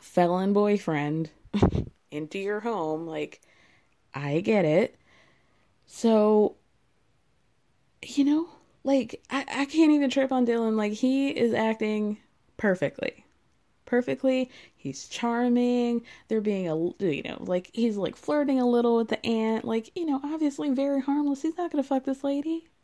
felon 0.00 0.52
boyfriend 0.52 1.30
into 2.10 2.38
your 2.38 2.60
home. 2.60 3.06
Like, 3.06 3.40
I 4.14 4.40
get 4.40 4.64
it. 4.64 4.96
So, 5.86 6.56
you 8.02 8.24
know, 8.24 8.48
like 8.84 9.22
I, 9.30 9.44
I 9.48 9.64
can't 9.64 9.92
even 9.92 10.10
trip 10.10 10.30
on 10.30 10.46
Dylan. 10.46 10.76
Like 10.76 10.92
he 10.92 11.30
is 11.30 11.52
acting 11.54 12.18
perfectly. 12.56 13.24
Perfectly. 13.86 14.50
He's 14.76 15.08
charming. 15.08 16.02
They're 16.28 16.40
being 16.40 16.68
a 16.68 16.76
you 16.76 17.22
know, 17.22 17.38
like 17.40 17.70
he's 17.72 17.96
like 17.96 18.16
flirting 18.16 18.60
a 18.60 18.66
little 18.68 18.96
with 18.96 19.08
the 19.08 19.24
aunt. 19.26 19.64
Like, 19.64 19.90
you 19.96 20.06
know, 20.06 20.20
obviously 20.22 20.70
very 20.70 21.00
harmless. 21.00 21.42
He's 21.42 21.56
not 21.56 21.70
gonna 21.70 21.82
fuck 21.82 22.04
this 22.04 22.24
lady. 22.24 22.68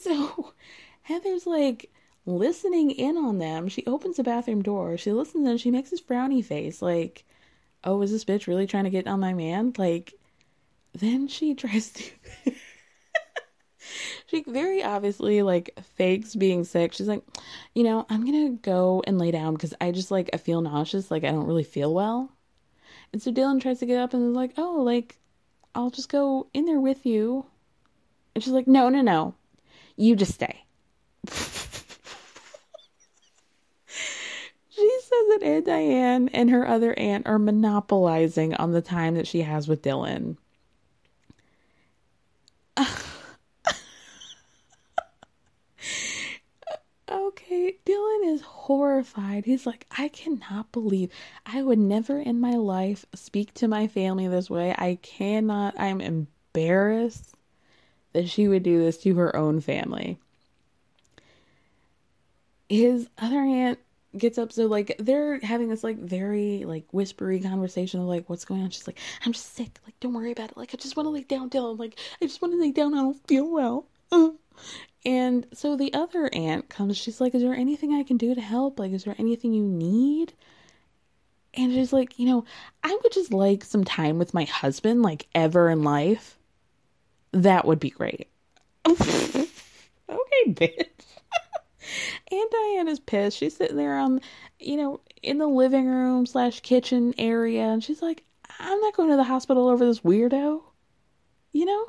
So 0.00 0.54
Heather's 1.02 1.46
like 1.46 1.90
listening 2.24 2.92
in 2.92 3.18
on 3.18 3.36
them. 3.38 3.68
She 3.68 3.84
opens 3.86 4.16
the 4.16 4.22
bathroom 4.22 4.62
door. 4.62 4.96
She 4.96 5.12
listens 5.12 5.46
and 5.46 5.60
she 5.60 5.70
makes 5.70 5.90
this 5.90 6.00
frowny 6.00 6.42
face 6.42 6.80
like, 6.80 7.24
oh, 7.84 8.00
is 8.00 8.10
this 8.10 8.24
bitch 8.24 8.46
really 8.46 8.66
trying 8.66 8.84
to 8.84 8.90
get 8.90 9.06
on 9.06 9.20
my 9.20 9.34
man? 9.34 9.74
Like, 9.76 10.14
then 10.94 11.28
she 11.28 11.54
tries 11.54 11.90
to. 11.92 12.04
she 14.26 14.42
very 14.46 14.82
obviously 14.82 15.42
like 15.42 15.78
fakes 15.96 16.34
being 16.34 16.64
sick. 16.64 16.92
She's 16.92 17.08
like, 17.08 17.22
you 17.74 17.84
know, 17.84 18.06
I'm 18.08 18.24
gonna 18.24 18.50
go 18.50 19.02
and 19.06 19.18
lay 19.18 19.30
down 19.30 19.54
because 19.54 19.74
I 19.80 19.90
just 19.90 20.10
like 20.10 20.30
I 20.32 20.36
feel 20.36 20.60
nauseous, 20.60 21.10
like 21.10 21.24
I 21.24 21.30
don't 21.30 21.46
really 21.46 21.64
feel 21.64 21.92
well. 21.92 22.30
And 23.12 23.22
so 23.22 23.32
Dylan 23.32 23.60
tries 23.60 23.80
to 23.80 23.86
get 23.86 24.00
up 24.00 24.14
and 24.14 24.30
is 24.30 24.36
like, 24.36 24.52
oh, 24.56 24.82
like 24.82 25.18
I'll 25.74 25.90
just 25.90 26.08
go 26.08 26.48
in 26.52 26.64
there 26.64 26.80
with 26.80 27.06
you. 27.06 27.46
And 28.34 28.42
she's 28.42 28.52
like, 28.52 28.66
no, 28.66 28.88
no, 28.88 29.02
no, 29.02 29.34
you 29.96 30.16
just 30.16 30.34
stay. 30.34 30.64
she 31.28 31.36
says 35.00 35.26
that 35.28 35.40
Aunt 35.42 35.66
Diane 35.66 36.28
and 36.32 36.50
her 36.50 36.66
other 36.66 36.98
aunt 36.98 37.26
are 37.26 37.38
monopolizing 37.38 38.54
on 38.54 38.72
the 38.72 38.82
time 38.82 39.14
that 39.14 39.26
she 39.26 39.42
has 39.42 39.68
with 39.68 39.82
Dylan. 39.82 40.36
okay, 47.10 47.76
Dylan 47.84 48.32
is 48.34 48.40
horrified. 48.62 49.44
He's 49.44 49.66
like, 49.66 49.86
I 49.98 50.06
cannot 50.06 50.70
believe 50.70 51.10
I 51.44 51.62
would 51.62 51.80
never 51.80 52.20
in 52.20 52.38
my 52.38 52.52
life 52.52 53.04
speak 53.12 53.52
to 53.54 53.66
my 53.66 53.88
family 53.88 54.28
this 54.28 54.48
way. 54.48 54.72
I 54.78 54.98
cannot, 55.02 55.74
I'm 55.78 56.00
embarrassed 56.00 57.34
that 58.12 58.28
she 58.28 58.46
would 58.46 58.62
do 58.62 58.78
this 58.78 58.98
to 58.98 59.16
her 59.16 59.34
own 59.34 59.60
family. 59.60 60.16
His 62.68 63.08
other 63.18 63.40
aunt 63.40 63.80
gets 64.16 64.38
up 64.38 64.52
so 64.52 64.66
like 64.66 64.94
they're 64.98 65.40
having 65.40 65.68
this 65.68 65.82
like 65.82 65.98
very 65.98 66.64
like 66.64 66.84
whispery 66.92 67.40
conversation 67.40 67.98
of 67.98 68.06
like 68.06 68.28
what's 68.28 68.44
going 68.44 68.62
on 68.62 68.68
she's 68.68 68.86
like 68.86 68.98
i'm 69.24 69.32
just 69.32 69.54
sick 69.54 69.80
like 69.86 69.98
don't 70.00 70.12
worry 70.12 70.30
about 70.30 70.50
it 70.50 70.56
like 70.58 70.74
i 70.74 70.76
just 70.76 70.98
want 70.98 71.06
to 71.06 71.10
lay 71.10 71.22
down 71.22 71.48
dylan 71.48 71.78
like 71.78 71.98
i 72.20 72.26
just 72.26 72.42
want 72.42 72.52
to 72.52 72.60
lay 72.60 72.70
down 72.70 72.92
i 72.92 72.98
don't 72.98 73.26
feel 73.26 73.50
well 73.50 73.86
and 75.04 75.46
so 75.52 75.76
the 75.76 75.92
other 75.94 76.30
aunt 76.32 76.68
comes 76.68 76.96
she's 76.96 77.20
like 77.20 77.34
is 77.34 77.42
there 77.42 77.54
anything 77.54 77.92
i 77.94 78.02
can 78.02 78.16
do 78.16 78.34
to 78.34 78.40
help? 78.40 78.78
Like 78.78 78.92
is 78.92 79.04
there 79.04 79.16
anything 79.18 79.52
you 79.52 79.64
need? 79.64 80.32
And 81.54 81.72
she's 81.72 81.92
like 81.92 82.18
you 82.18 82.26
know 82.26 82.44
i 82.82 82.98
would 83.02 83.12
just 83.12 83.32
like 83.32 83.64
some 83.64 83.84
time 83.84 84.18
with 84.18 84.34
my 84.34 84.44
husband 84.44 85.02
like 85.02 85.26
ever 85.34 85.68
in 85.68 85.82
life. 85.82 86.38
That 87.32 87.64
would 87.66 87.80
be 87.80 87.90
great. 87.90 88.28
Okay 90.12 90.52
bitch. 90.52 90.86
Aunt 92.32 92.50
Diane 92.50 92.88
is 92.88 93.00
pissed. 93.00 93.38
She's 93.38 93.56
sitting 93.56 93.76
there 93.76 93.96
on, 93.96 94.20
you 94.58 94.76
know, 94.76 95.00
in 95.22 95.38
the 95.38 95.46
living 95.46 95.86
room 95.86 96.26
slash 96.26 96.60
kitchen 96.60 97.14
area, 97.18 97.62
and 97.62 97.82
she's 97.82 98.02
like, 98.02 98.24
"I'm 98.58 98.80
not 98.80 98.94
going 98.94 99.10
to 99.10 99.16
the 99.16 99.24
hospital 99.24 99.68
over 99.68 99.84
this 99.84 100.00
weirdo." 100.00 100.62
You 101.52 101.64
know, 101.64 101.86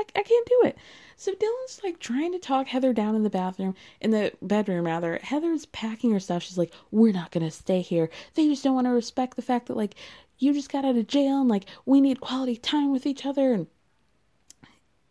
I, 0.00 0.18
I 0.18 0.22
can't 0.22 0.46
do 0.46 0.62
it. 0.64 0.78
So 1.16 1.32
Dylan's 1.32 1.80
like 1.84 1.98
trying 1.98 2.32
to 2.32 2.38
talk 2.38 2.66
Heather 2.66 2.94
down 2.94 3.14
in 3.14 3.22
the 3.22 3.30
bathroom, 3.30 3.74
in 4.00 4.10
the 4.10 4.32
bedroom 4.40 4.86
rather. 4.86 5.18
Heather's 5.22 5.66
packing 5.66 6.12
her 6.12 6.20
stuff. 6.20 6.42
She's 6.42 6.56
like, 6.56 6.72
"We're 6.90 7.12
not 7.12 7.30
gonna 7.30 7.50
stay 7.50 7.82
here. 7.82 8.08
They 8.34 8.48
just 8.48 8.64
don't 8.64 8.74
want 8.74 8.86
to 8.86 8.92
respect 8.92 9.36
the 9.36 9.42
fact 9.42 9.66
that 9.66 9.76
like 9.76 9.94
you 10.38 10.54
just 10.54 10.72
got 10.72 10.86
out 10.86 10.96
of 10.96 11.06
jail 11.06 11.40
and 11.40 11.50
like 11.50 11.66
we 11.84 12.00
need 12.00 12.20
quality 12.20 12.56
time 12.56 12.90
with 12.90 13.06
each 13.06 13.26
other." 13.26 13.52
And 13.52 13.66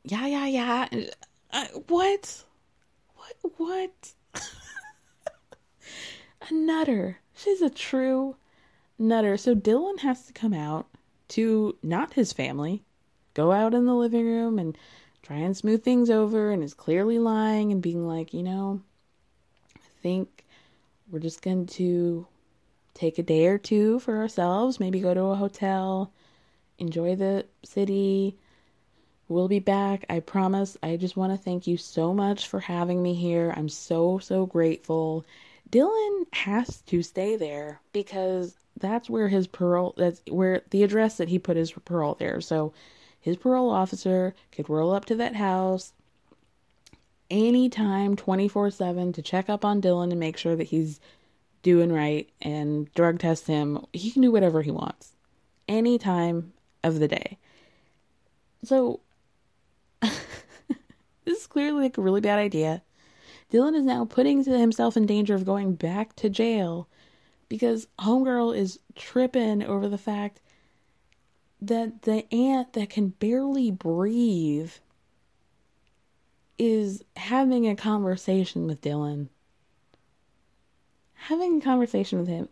yeah, 0.03 0.25
yeah, 0.25 0.47
yeah. 0.47 0.87
And, 0.91 1.11
uh, 1.51 1.67
what? 1.87 2.43
What? 3.15 3.35
What? 3.57 4.13
a 6.49 6.53
nutter. 6.53 7.19
She's 7.35 7.61
a 7.61 7.69
true 7.69 8.35
nutter. 8.97 9.37
So 9.37 9.53
Dylan 9.53 9.99
has 9.99 10.25
to 10.25 10.33
come 10.33 10.53
out 10.53 10.87
to 11.29 11.77
not 11.83 12.13
his 12.13 12.33
family, 12.33 12.83
go 13.39 13.53
out 13.53 13.73
in 13.73 13.85
the 13.85 13.95
living 13.95 14.25
room 14.25 14.59
and 14.59 14.77
try 15.21 15.37
and 15.37 15.55
smooth 15.55 15.81
things 15.81 16.09
over, 16.09 16.51
and 16.51 16.61
is 16.61 16.73
clearly 16.73 17.19
lying 17.19 17.71
and 17.71 17.81
being 17.81 18.05
like, 18.05 18.33
you 18.33 18.43
know, 18.43 18.81
I 19.77 19.79
think 20.01 20.43
we're 21.09 21.19
just 21.19 21.41
going 21.41 21.65
to 21.67 22.27
take 22.93 23.17
a 23.17 23.23
day 23.23 23.47
or 23.47 23.57
two 23.57 23.99
for 23.99 24.17
ourselves, 24.17 24.79
maybe 24.79 24.99
go 24.99 25.13
to 25.13 25.23
a 25.23 25.35
hotel, 25.35 26.11
enjoy 26.79 27.15
the 27.15 27.45
city. 27.63 28.35
We'll 29.29 29.47
be 29.47 29.59
back. 29.59 30.05
I 30.09 30.19
promise. 30.19 30.75
I 30.83 30.97
just 30.97 31.15
want 31.15 31.31
to 31.31 31.37
thank 31.37 31.65
you 31.65 31.77
so 31.77 32.13
much 32.13 32.47
for 32.47 32.59
having 32.59 33.01
me 33.01 33.13
here. 33.13 33.53
I'm 33.55 33.69
so, 33.69 34.19
so 34.19 34.45
grateful. 34.47 35.23
Dylan 35.71 36.25
has 36.33 36.81
to 36.87 37.01
stay 37.03 37.37
there 37.37 37.79
because 37.93 38.57
that's 38.79 39.09
where 39.09 39.27
his 39.27 39.45
parole 39.45 39.93
that's 39.97 40.21
where 40.29 40.61
the 40.71 40.83
address 40.83 41.17
that 41.17 41.29
he 41.29 41.39
put 41.39 41.57
his 41.57 41.71
parole 41.71 42.15
there. 42.15 42.41
So 42.41 42.73
his 43.29 43.37
parole 43.37 43.69
officer 43.69 44.33
could 44.51 44.69
roll 44.69 44.91
up 44.91 45.05
to 45.05 45.15
that 45.15 45.35
house 45.35 45.93
anytime 47.29 48.15
24/7 48.15 49.13
to 49.13 49.21
check 49.21 49.49
up 49.49 49.63
on 49.63 49.81
Dylan 49.81 50.11
and 50.11 50.19
make 50.19 50.35
sure 50.35 50.55
that 50.55 50.69
he's 50.69 50.99
doing 51.61 51.91
right 51.91 52.27
and 52.41 52.91
drug 52.93 53.19
test 53.19 53.47
him. 53.47 53.85
He 53.93 54.11
can 54.11 54.21
do 54.21 54.31
whatever 54.31 54.61
he 54.61 54.71
wants 54.71 55.13
any 55.67 55.97
time 55.97 56.53
of 56.83 56.99
the 56.99 57.07
day. 57.07 57.37
So 58.63 58.99
this 60.01 60.19
is 61.25 61.47
clearly 61.47 61.83
like 61.83 61.97
a 61.97 62.01
really 62.01 62.21
bad 62.21 62.39
idea. 62.39 62.81
Dylan 63.51 63.75
is 63.75 63.85
now 63.85 64.05
putting 64.05 64.43
himself 64.43 64.97
in 64.97 65.05
danger 65.05 65.35
of 65.35 65.45
going 65.45 65.75
back 65.75 66.15
to 66.17 66.29
jail 66.29 66.87
because 67.47 67.87
Homegirl 67.99 68.55
is 68.55 68.79
tripping 68.95 69.63
over 69.63 69.87
the 69.87 69.97
fact 69.97 70.39
that 71.61 72.03
the 72.03 72.31
aunt 72.33 72.73
that 72.73 72.89
can 72.89 73.09
barely 73.09 73.71
breathe 73.71 74.71
is 76.57 77.03
having 77.15 77.67
a 77.67 77.75
conversation 77.75 78.65
with 78.67 78.81
Dylan. 78.81 79.29
Having 81.13 81.57
a 81.57 81.63
conversation 81.63 82.19
with 82.19 82.27
him. 82.27 82.49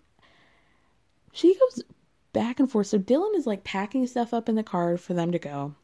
She 1.32 1.56
goes 1.56 1.84
back 2.34 2.60
and 2.60 2.70
forth. 2.70 2.88
So 2.88 3.00
Dylan 3.00 3.36
is 3.36 3.48
like 3.48 3.64
packing 3.64 4.08
stuff 4.08 4.34
up 4.34 4.50
in 4.50 4.56
the 4.56 4.64
car 4.64 4.98
for 4.98 5.14
them 5.14 5.32
to 5.32 5.40
go. 5.40 5.76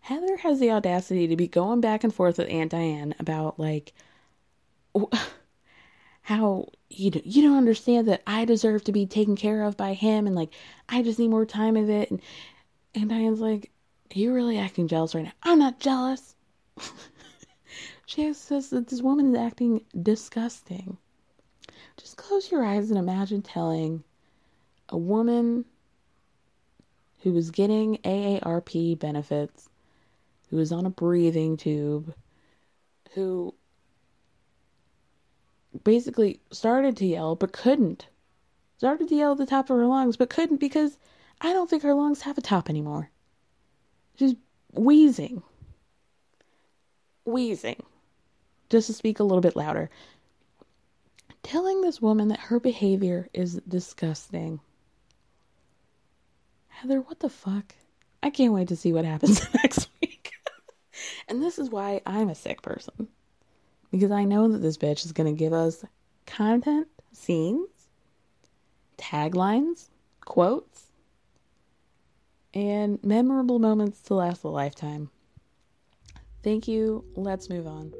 Heather 0.00 0.38
has 0.38 0.58
the 0.58 0.70
audacity 0.70 1.26
to 1.26 1.36
be 1.36 1.48
going 1.48 1.80
back 1.80 2.02
and 2.02 2.14
forth 2.14 2.38
with 2.38 2.48
Aunt 2.48 2.70
Diane 2.70 3.14
about 3.18 3.58
like 3.58 3.92
how 6.22 6.68
you 6.90 7.10
don't, 7.10 7.26
you 7.26 7.42
don't 7.42 7.56
understand 7.56 8.08
that 8.08 8.22
I 8.26 8.44
deserve 8.44 8.84
to 8.84 8.92
be 8.92 9.06
taken 9.06 9.36
care 9.36 9.62
of 9.62 9.76
by 9.76 9.94
him 9.94 10.26
and 10.26 10.34
like 10.34 10.50
I 10.88 11.02
just 11.02 11.18
need 11.18 11.28
more 11.28 11.46
time 11.46 11.76
of 11.76 11.90
it 11.90 12.10
and 12.10 12.20
Aunt 12.94 13.08
Diane's 13.08 13.40
like 13.40 13.70
you 14.14 14.32
really 14.32 14.58
acting 14.58 14.88
jealous 14.88 15.14
right 15.14 15.24
now. 15.24 15.32
I'm 15.42 15.58
not 15.58 15.80
jealous. 15.80 16.34
she 18.06 18.32
says 18.32 18.70
that 18.70 18.88
this 18.88 19.02
woman 19.02 19.34
is 19.34 19.38
acting 19.38 19.84
disgusting. 20.00 20.96
Just 21.98 22.16
close 22.16 22.50
your 22.50 22.64
eyes 22.64 22.90
and 22.90 22.98
imagine 22.98 23.42
telling 23.42 24.02
a 24.88 24.96
woman 24.96 25.66
who 27.20 27.32
was 27.32 27.50
getting 27.50 27.98
AARP 27.98 28.98
benefits 28.98 29.68
who 30.50 30.56
was 30.56 30.72
on 30.72 30.86
a 30.86 30.90
breathing 30.90 31.56
tube, 31.56 32.14
who 33.12 33.54
basically 35.84 36.40
started 36.50 36.96
to 36.98 37.06
yell 37.06 37.36
but 37.36 37.52
couldn't. 37.52 38.08
Started 38.78 39.08
to 39.08 39.14
yell 39.14 39.32
at 39.32 39.38
the 39.38 39.46
top 39.46 39.70
of 39.70 39.76
her 39.76 39.86
lungs 39.86 40.16
but 40.16 40.30
couldn't 40.30 40.58
because 40.58 40.98
I 41.40 41.52
don't 41.52 41.68
think 41.68 41.82
her 41.82 41.94
lungs 41.94 42.22
have 42.22 42.38
a 42.38 42.42
top 42.42 42.68
anymore. 42.68 43.10
She's 44.18 44.34
wheezing. 44.72 45.42
Wheezing. 47.24 47.82
Just 48.70 48.88
to 48.88 48.92
speak 48.92 49.20
a 49.20 49.24
little 49.24 49.40
bit 49.40 49.56
louder. 49.56 49.90
Telling 51.42 51.80
this 51.80 52.02
woman 52.02 52.28
that 52.28 52.40
her 52.40 52.58
behavior 52.60 53.28
is 53.32 53.60
disgusting. 53.68 54.60
Heather, 56.68 57.00
what 57.00 57.20
the 57.20 57.28
fuck? 57.28 57.74
I 58.22 58.30
can't 58.30 58.52
wait 58.52 58.68
to 58.68 58.76
see 58.76 58.92
what 58.92 59.04
happens 59.04 59.46
next 59.54 59.88
week. 60.00 60.32
and 61.28 61.42
this 61.42 61.58
is 61.58 61.70
why 61.70 62.00
I'm 62.06 62.28
a 62.28 62.34
sick 62.34 62.62
person. 62.62 63.08
Because 63.90 64.10
I 64.10 64.24
know 64.24 64.48
that 64.48 64.58
this 64.58 64.76
bitch 64.76 65.04
is 65.04 65.12
going 65.12 65.34
to 65.34 65.38
give 65.38 65.52
us 65.52 65.84
content, 66.26 66.88
scenes, 67.12 67.68
taglines, 68.98 69.88
quotes, 70.24 70.86
and 72.52 73.02
memorable 73.02 73.58
moments 73.58 74.00
to 74.02 74.14
last 74.14 74.44
a 74.44 74.48
lifetime. 74.48 75.10
Thank 76.42 76.68
you. 76.68 77.04
Let's 77.16 77.48
move 77.48 77.66
on. 77.66 77.92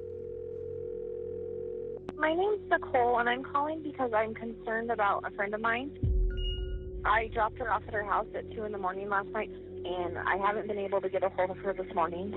My 2.16 2.34
name's 2.34 2.68
Nicole, 2.68 3.18
and 3.18 3.28
I'm 3.28 3.45
calling 3.45 3.82
because 3.82 4.11
I'm 4.14 4.34
concerned 4.34 4.91
about 4.91 5.24
a 5.26 5.30
friend 5.36 5.55
of 5.55 5.61
mine. 5.61 5.97
I 7.05 7.28
dropped 7.28 7.59
her 7.59 7.70
off 7.70 7.82
at 7.86 7.95
her 7.95 8.05
house 8.05 8.26
at 8.34 8.51
2 8.53 8.64
in 8.64 8.72
the 8.72 8.78
morning 8.78 9.09
last 9.09 9.28
night, 9.28 9.51
and 9.51 10.18
I 10.18 10.36
haven't 10.36 10.66
been 10.66 10.78
able 10.78 11.01
to 11.01 11.09
get 11.09 11.22
a 11.22 11.28
hold 11.28 11.51
of 11.51 11.59
her 11.59 11.72
this 11.72 11.95
morning. 11.95 12.34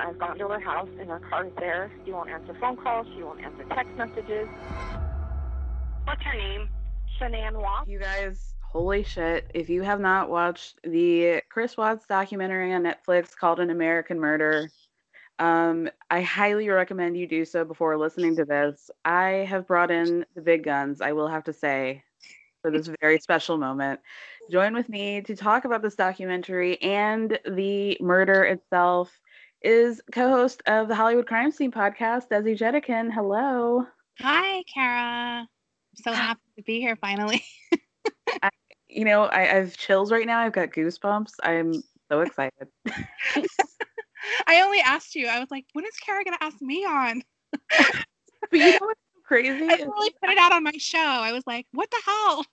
I've 0.00 0.18
gone 0.18 0.38
to 0.38 0.48
her 0.48 0.60
house 0.60 0.88
and 0.98 1.10
her 1.10 1.20
car 1.20 1.46
is 1.46 1.52
there. 1.58 1.90
She 2.04 2.12
won't 2.12 2.30
answer 2.30 2.56
phone 2.60 2.76
calls. 2.76 3.06
She 3.14 3.22
won't 3.22 3.40
answer 3.40 3.64
text 3.68 3.90
messages. 3.96 4.48
What's 6.04 6.22
her 6.22 6.34
name? 6.34 6.68
Shanann 7.20 7.60
Watts. 7.60 7.88
You 7.88 7.98
guys, 7.98 8.54
holy 8.62 9.02
shit. 9.02 9.50
If 9.52 9.68
you 9.68 9.82
have 9.82 10.00
not 10.00 10.30
watched 10.30 10.80
the 10.84 11.42
Chris 11.50 11.76
Watts 11.76 12.06
documentary 12.06 12.72
on 12.72 12.82
Netflix 12.82 13.36
called 13.36 13.60
An 13.60 13.70
American 13.70 14.18
Murder, 14.18 14.70
um, 15.38 15.88
I 16.10 16.22
highly 16.22 16.68
recommend 16.68 17.16
you 17.16 17.26
do 17.26 17.44
so 17.44 17.64
before 17.64 17.96
listening 17.98 18.36
to 18.36 18.44
this. 18.44 18.90
I 19.04 19.46
have 19.48 19.66
brought 19.66 19.90
in 19.90 20.24
the 20.34 20.40
big 20.40 20.64
guns, 20.64 21.00
I 21.00 21.12
will 21.12 21.28
have 21.28 21.44
to 21.44 21.52
say, 21.52 22.02
for 22.62 22.70
this 22.70 22.90
very 23.00 23.18
special 23.20 23.58
moment. 23.58 24.00
Join 24.50 24.74
with 24.74 24.88
me 24.88 25.20
to 25.22 25.36
talk 25.36 25.64
about 25.64 25.82
this 25.82 25.94
documentary 25.94 26.80
and 26.82 27.38
the 27.44 27.98
murder 28.00 28.44
itself 28.44 29.20
is 29.62 30.00
co-host 30.12 30.62
of 30.66 30.88
the 30.88 30.94
Hollywood 30.94 31.26
Crime 31.26 31.50
Scene 31.50 31.70
podcast, 31.70 32.28
Desi 32.28 32.56
Jedeikin. 32.56 33.12
Hello. 33.12 33.86
Hi, 34.20 34.62
Kara. 34.72 35.40
I'm 35.40 36.02
so 36.02 36.12
happy 36.12 36.40
to 36.56 36.62
be 36.62 36.80
here 36.80 36.96
finally. 36.96 37.42
I, 38.42 38.50
you 38.88 39.04
know, 39.04 39.24
I, 39.24 39.42
I 39.42 39.54
have 39.54 39.76
chills 39.76 40.10
right 40.10 40.26
now. 40.26 40.40
I've 40.40 40.52
got 40.52 40.70
goosebumps. 40.70 41.32
I'm 41.42 41.74
so 42.10 42.20
excited. 42.20 42.68
I 44.46 44.62
only 44.62 44.80
asked 44.80 45.14
you. 45.14 45.26
I 45.26 45.40
was 45.40 45.50
like, 45.50 45.64
when 45.72 45.84
is 45.84 45.96
Kara 46.04 46.24
gonna 46.24 46.36
ask 46.40 46.60
me 46.60 46.84
on? 46.84 47.22
but 47.70 48.52
you 48.52 48.72
know 48.72 48.78
what's 48.80 49.00
so 49.14 49.20
crazy? 49.24 49.64
I 49.68 49.76
really 49.76 50.14
put 50.20 50.30
it 50.30 50.38
out 50.38 50.52
on 50.52 50.62
my 50.62 50.72
show. 50.78 50.98
I 50.98 51.32
was 51.32 51.44
like, 51.46 51.66
what 51.72 51.90
the 51.90 52.00
hell? 52.04 52.44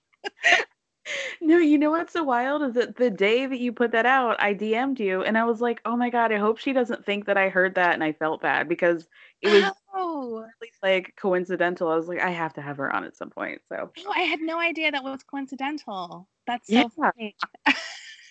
No, 1.40 1.58
you 1.58 1.78
know 1.78 1.90
what's 1.90 2.12
so 2.12 2.24
wild 2.24 2.62
is 2.62 2.74
that 2.74 2.96
the 2.96 3.10
day 3.10 3.46
that 3.46 3.58
you 3.58 3.72
put 3.72 3.92
that 3.92 4.06
out, 4.06 4.40
I 4.40 4.54
DM'd 4.54 5.00
you 5.00 5.22
and 5.22 5.38
I 5.38 5.44
was 5.44 5.60
like, 5.60 5.80
oh 5.84 5.96
my 5.96 6.10
God, 6.10 6.32
I 6.32 6.38
hope 6.38 6.58
she 6.58 6.72
doesn't 6.72 7.04
think 7.04 7.26
that 7.26 7.36
I 7.36 7.48
heard 7.48 7.74
that 7.76 7.94
and 7.94 8.04
I 8.04 8.12
felt 8.12 8.42
bad 8.42 8.68
because 8.68 9.08
it 9.42 9.52
was 9.52 9.72
oh. 9.94 10.46
like 10.82 11.14
coincidental. 11.16 11.88
I 11.88 11.96
was 11.96 12.08
like, 12.08 12.20
I 12.20 12.30
have 12.30 12.54
to 12.54 12.62
have 12.62 12.76
her 12.78 12.94
on 12.94 13.04
at 13.04 13.16
some 13.16 13.30
point. 13.30 13.60
So 13.68 13.90
oh, 13.98 14.12
I 14.14 14.20
had 14.20 14.40
no 14.40 14.58
idea 14.58 14.90
that 14.90 15.04
was 15.04 15.22
coincidental. 15.22 16.28
That's 16.46 16.66
so 16.68 16.74
Yeah. 16.74 16.84
funny. 16.96 17.36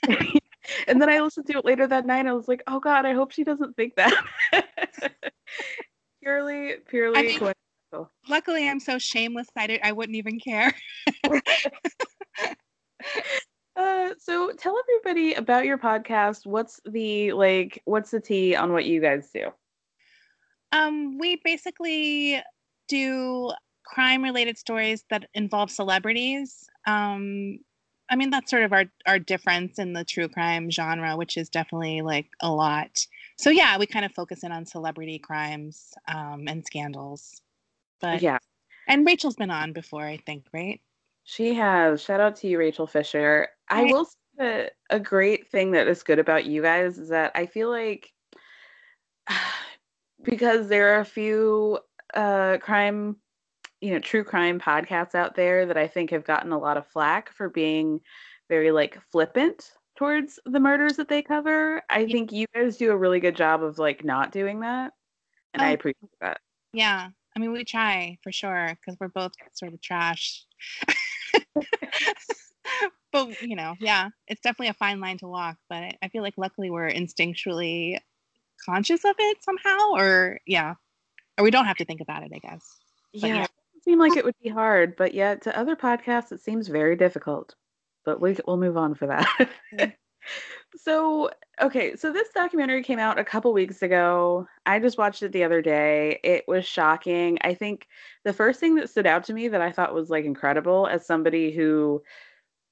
and 0.88 1.02
then 1.02 1.10
I 1.10 1.20
listened 1.22 1.48
to 1.48 1.58
it 1.58 1.66
later 1.66 1.88
that 1.88 2.06
night. 2.06 2.26
I 2.28 2.34
was 2.34 2.48
like, 2.48 2.64
oh 2.68 2.80
God, 2.80 3.06
I 3.06 3.14
hope 3.14 3.32
she 3.32 3.44
doesn't 3.44 3.76
think 3.76 3.96
that. 3.96 4.14
purely, 6.22 6.76
purely 6.88 7.18
I 7.18 7.22
mean- 7.24 7.40
coincidental. 7.40 8.12
Luckily, 8.28 8.68
I'm 8.70 8.82
so 8.82 9.00
shameless. 9.00 9.48
I, 9.56 9.80
I 9.82 9.94
wouldn't 9.94 10.18
even 10.18 10.40
care. 10.40 10.74
Uh, 13.76 14.10
so 14.18 14.52
tell 14.58 14.76
everybody 14.80 15.36
about 15.36 15.66
your 15.66 15.78
podcast. 15.78 16.48
What's 16.48 16.82
the 16.86 17.32
like? 17.34 17.80
What's 17.86 18.10
the 18.10 18.20
tea 18.20 18.56
on 18.56 18.74
what 18.74 18.86
you 18.86 19.00
guys 19.00 19.30
do? 19.32 19.52
Um, 20.72 21.20
we 21.20 21.40
basically 21.44 22.42
do 22.88 23.52
crime 23.86 24.24
related 24.24 24.58
stories 24.58 25.06
that 25.10 25.30
involve 25.34 25.72
celebrities. 25.72 26.68
Um, 26.86 27.60
I 28.10 28.16
mean, 28.16 28.30
that's 28.30 28.50
sort 28.50 28.64
of 28.64 28.74
our, 28.74 28.86
our 29.06 29.20
difference 29.20 29.80
in 29.80 29.94
the 29.94 30.04
true 30.04 30.30
crime 30.30 30.72
genre, 30.72 31.18
which 31.18 31.38
is 31.38 31.50
definitely 31.50 32.02
like 32.02 32.28
a 32.42 32.50
lot. 32.52 33.06
So, 33.38 33.50
yeah, 33.50 33.78
we 33.78 33.86
kind 33.86 34.06
of 34.06 34.14
focus 34.14 34.44
in 34.44 34.52
on 34.52 34.66
celebrity 34.66 35.20
crimes 35.20 35.94
um, 36.08 36.46
and 36.48 36.66
scandals. 36.66 37.42
But 38.00 38.22
Yeah. 38.22 38.40
And 38.88 39.06
Rachel's 39.06 39.36
been 39.36 39.52
on 39.52 39.74
before, 39.74 40.06
I 40.06 40.18
think, 40.26 40.46
right? 40.54 40.80
She 41.30 41.54
has. 41.56 42.02
Shout 42.02 42.22
out 42.22 42.38
to 42.38 42.48
you, 42.48 42.58
Rachel 42.58 42.88
Fisher. 42.88 43.50
I 43.70 43.84
will 43.84 44.06
say 44.06 44.16
that 44.38 44.72
a 44.90 44.98
great 44.98 45.50
thing 45.50 45.72
that 45.72 45.86
is 45.90 46.02
good 46.02 46.20
about 46.20 46.46
you 46.46 46.62
guys 46.62 46.98
is 46.98 47.10
that 47.10 47.34
I 47.36 47.48
feel 47.48 47.70
like 47.70 48.14
because 50.24 50.70
there 50.70 50.96
are 50.96 51.02
a 51.02 51.06
few 51.06 51.80
uh 52.14 52.60
crime, 52.62 53.18
you 53.82 53.92
know, 53.92 54.00
true 54.00 54.24
crime 54.24 54.58
podcasts 54.58 55.16
out 55.16 55.36
there 55.36 55.66
that 55.66 55.76
I 55.76 55.88
think 55.88 56.12
have 56.12 56.24
gotten 56.24 56.54
a 56.54 56.58
lot 56.58 56.78
of 56.78 56.88
flack 56.88 57.34
for 57.34 57.50
being 57.50 58.00
very 58.48 58.72
like 58.72 58.98
flippant 59.12 59.74
towards 59.98 60.40
the 60.46 60.62
murders 60.62 60.96
that 60.96 61.10
they 61.10 61.22
cover. 61.22 61.82
I 61.90 62.06
think 62.08 62.32
you 62.32 62.46
guys 62.56 62.78
do 62.78 62.92
a 62.92 62.98
really 62.98 63.20
good 63.20 63.36
job 63.36 63.64
of 63.64 63.80
like 63.80 64.06
not 64.06 64.32
doing 64.32 64.62
that. 64.62 64.94
And 65.54 65.62
I 65.62 65.72
Oh. 65.72 65.74
appreciate 65.74 66.10
that. 66.22 66.40
Yeah. 66.72 67.10
I 67.36 67.40
mean, 67.40 67.52
we 67.52 67.66
try 67.66 68.18
for 68.24 68.32
sure 68.32 68.70
because 68.80 68.98
we're 68.98 69.10
both 69.10 69.34
sort 69.54 69.74
of 69.74 69.82
trash. 69.82 70.46
but, 73.12 73.42
you 73.42 73.56
know, 73.56 73.76
yeah, 73.80 74.10
it's 74.28 74.42
definitely 74.42 74.70
a 74.70 74.74
fine 74.74 75.00
line 75.00 75.18
to 75.20 75.28
walk. 75.28 75.58
But 75.70 75.96
I- 76.02 76.08
feel 76.10 76.24
like 76.24 76.36
luckily 76.38 76.70
we're 76.70 76.90
instinctually 76.90 77.98
conscious 78.66 79.06
of 79.06 79.16
it 79.20 79.44
somehow, 79.44 79.94
or 79.94 80.40
yeah, 80.46 80.76
or 81.38 81.44
we 81.44 81.52
don't 81.52 81.66
have 81.66 81.78
to 81.78 81.86
think 81.86 82.02
about 82.02 82.24
it, 82.24 82.32
I 82.34 82.40
guess. 82.40 82.64
But 83.14 83.28
Yeah, 83.30 83.36
it 83.44 83.52
doesn't 83.74 83.84
seem 83.84 84.00
like 84.00 84.18
it 84.18 84.26
would 84.26 84.36
be 84.42 84.50
hard, 84.50 84.96
but 84.96 85.14
yet 85.14 85.42
to 85.44 85.58
other 85.58 85.76
podcasts 85.76 86.32
it 86.32 86.42
seems 86.42 86.68
very 86.68 86.96
difficult. 86.96 87.56
But 88.06 88.22
we 88.22 88.38
we'll 88.48 88.58
move 88.58 88.78
on 88.78 88.96
for 88.96 89.08
that. 89.08 89.50
so, 90.76 91.32
okay, 91.62 91.96
so 91.96 92.12
this 92.12 92.30
documentary 92.34 92.84
came 92.84 93.00
out 93.00 93.20
a 93.20 93.24
couple 93.24 93.54
weeks 93.54 93.82
ago. 93.82 94.48
I 94.66 94.80
just 94.80 94.98
watched 94.98 95.24
it 95.24 95.32
the 95.32 95.44
other 95.44 95.62
day. 95.62 96.20
It 96.24 96.44
was 96.48 96.66
shocking. 96.66 97.38
I 97.42 97.54
think 97.54 97.88
the 98.24 98.34
first 98.34 98.60
thing 98.60 98.76
that 98.76 98.90
stood 98.90 99.08
out 99.08 99.24
to 99.26 99.34
me 99.34 99.48
that 99.48 99.62
I 99.62 99.72
thought 99.72 99.94
was 99.94 100.10
like 100.10 100.26
incredible 100.26 100.88
as 100.88 101.06
somebody 101.06 101.52
who 101.52 102.04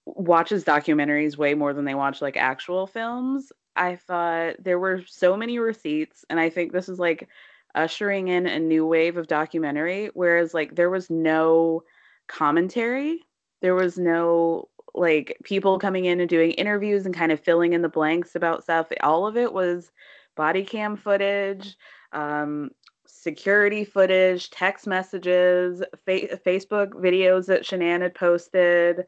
watches 0.05 0.63
documentaries 0.63 1.37
way 1.37 1.53
more 1.55 1.73
than 1.73 1.85
they 1.85 1.95
watch 1.95 2.21
like 2.21 2.37
actual 2.37 2.85
films. 2.85 3.51
I 3.75 3.95
thought 3.95 4.55
there 4.59 4.79
were 4.79 5.01
so 5.07 5.35
many 5.35 5.59
receipts, 5.59 6.23
and 6.29 6.39
I 6.39 6.49
think 6.49 6.71
this 6.71 6.87
is 6.89 6.99
like 6.99 7.27
ushering 7.73 8.29
in 8.29 8.45
a 8.45 8.59
new 8.59 8.85
wave 8.85 9.17
of 9.17 9.27
documentary. 9.27 10.09
Whereas, 10.13 10.53
like, 10.53 10.75
there 10.75 10.89
was 10.89 11.09
no 11.09 11.83
commentary, 12.27 13.21
there 13.61 13.75
was 13.75 13.97
no 13.97 14.69
like 14.97 15.37
people 15.43 15.77
coming 15.79 16.05
in 16.05 16.19
and 16.19 16.29
doing 16.29 16.51
interviews 16.51 17.05
and 17.05 17.15
kind 17.15 17.31
of 17.31 17.39
filling 17.39 17.73
in 17.73 17.81
the 17.81 17.89
blanks 17.89 18.35
about 18.35 18.63
stuff. 18.63 18.87
All 19.01 19.27
of 19.27 19.37
it 19.37 19.53
was 19.53 19.91
body 20.35 20.63
cam 20.63 20.95
footage, 20.95 21.75
um, 22.11 22.71
security 23.05 23.83
footage, 23.85 24.49
text 24.49 24.87
messages, 24.87 25.81
fa- 26.05 26.39
Facebook 26.45 26.91
videos 26.91 27.45
that 27.47 27.63
Shanann 27.63 28.01
had 28.01 28.15
posted. 28.15 29.05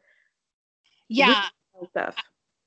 Yeah, 1.08 1.44
stuff. 1.90 2.16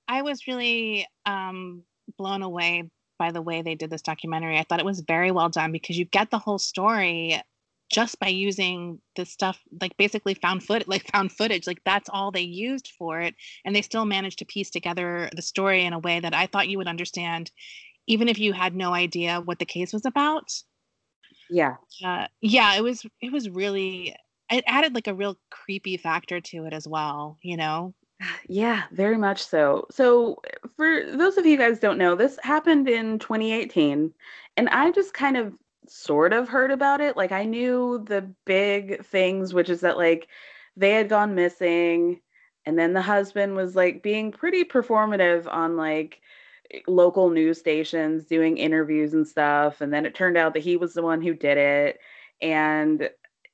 I 0.08 0.24
was 0.24 0.48
really 0.48 1.08
um, 1.26 1.84
blown 2.18 2.42
away 2.42 2.90
by 3.20 3.32
the 3.32 3.42
way 3.42 3.62
they 3.62 3.76
did 3.76 3.92
this 3.92 4.02
documentary. 4.02 4.58
I 4.58 4.66
thought 4.68 4.80
it 4.80 4.86
was 4.86 5.02
very 5.02 5.32
well 5.32 5.50
done 5.50 5.72
because 5.72 5.98
you 5.98 6.06
get 6.06 6.32
the 6.32 6.40
whole 6.40 6.58
story 6.58 7.40
just 7.92 8.20
by 8.20 8.28
using 8.28 9.00
the 9.16 9.26
stuff, 9.26 9.60
like 9.82 9.96
basically 9.98 10.34
found 10.34 10.64
foot, 10.64 10.88
like 10.88 11.12
found 11.12 11.32
footage. 11.32 11.68
Like 11.68 11.82
that's 11.86 12.10
all 12.10 12.32
they 12.32 12.42
used 12.42 12.94
for 12.98 13.20
it, 13.20 13.36
and 13.66 13.76
they 13.76 13.82
still 13.82 14.06
managed 14.06 14.40
to 14.40 14.46
piece 14.46 14.70
together 14.70 15.30
the 15.36 15.42
story 15.42 15.84
in 15.84 15.94
a 15.94 16.00
way 16.00 16.20
that 16.20 16.34
I 16.34 16.48
thought 16.48 16.70
you 16.70 16.78
would 16.78 16.88
understand, 16.88 17.52
even 18.08 18.30
if 18.30 18.40
you 18.40 18.54
had 18.54 18.76
no 18.76 18.94
idea 18.94 19.42
what 19.42 19.60
the 19.60 19.66
case 19.66 19.92
was 19.94 20.06
about. 20.06 20.52
Yeah. 21.50 21.76
Uh, 22.04 22.28
yeah, 22.40 22.76
it 22.76 22.84
was. 22.84 23.06
It 23.22 23.32
was 23.32 23.50
really. 23.50 24.16
It 24.50 24.64
added 24.68 24.96
like 24.96 25.08
a 25.08 25.14
real 25.14 25.38
creepy 25.50 25.98
factor 25.98 26.42
to 26.42 26.66
it 26.66 26.74
as 26.74 26.88
well. 26.88 27.38
You 27.42 27.58
know. 27.58 27.94
Yeah, 28.48 28.84
very 28.92 29.18
much 29.18 29.44
so. 29.44 29.88
So, 29.90 30.42
for 30.78 31.04
those 31.12 31.38
of 31.38 31.46
you 31.46 31.58
guys 31.58 31.80
don't 31.80 31.98
know, 31.98 32.16
this 32.16 32.38
happened 32.44 32.88
in 32.88 33.18
2018, 33.18 34.14
and 34.58 34.70
I 34.70 34.92
just 34.92 35.14
kind 35.14 35.38
of 35.38 35.54
sort 35.88 36.34
of 36.34 36.48
heard 36.50 36.72
about 36.72 37.02
it. 37.02 37.18
Like 37.18 37.32
I 37.32 37.46
knew 37.46 38.04
the 38.08 38.22
big 38.46 39.06
things, 39.06 39.54
which 39.54 39.70
is 39.70 39.82
that 39.82 39.98
like 39.98 40.28
they 40.76 40.92
had 40.92 41.10
gone 41.10 41.36
missing, 41.36 42.22
and 42.66 42.78
then 42.78 42.94
the 42.94 43.02
husband 43.02 43.56
was 43.56 43.76
like 43.76 44.04
being 44.04 44.32
pretty 44.32 44.64
performative 44.64 45.48
on 45.52 45.78
like 45.78 46.22
local 46.88 47.30
news 47.30 47.60
stations 47.60 48.26
doing 48.26 48.58
interviews 48.58 49.14
and 49.14 49.28
stuff, 49.28 49.82
and 49.82 49.94
then 49.94 50.06
it 50.06 50.16
turned 50.16 50.38
out 50.38 50.54
that 50.54 50.64
he 50.64 50.78
was 50.78 50.94
the 50.94 51.04
one 51.04 51.22
who 51.22 51.34
did 51.34 51.58
it. 51.58 52.00
And 52.42 53.10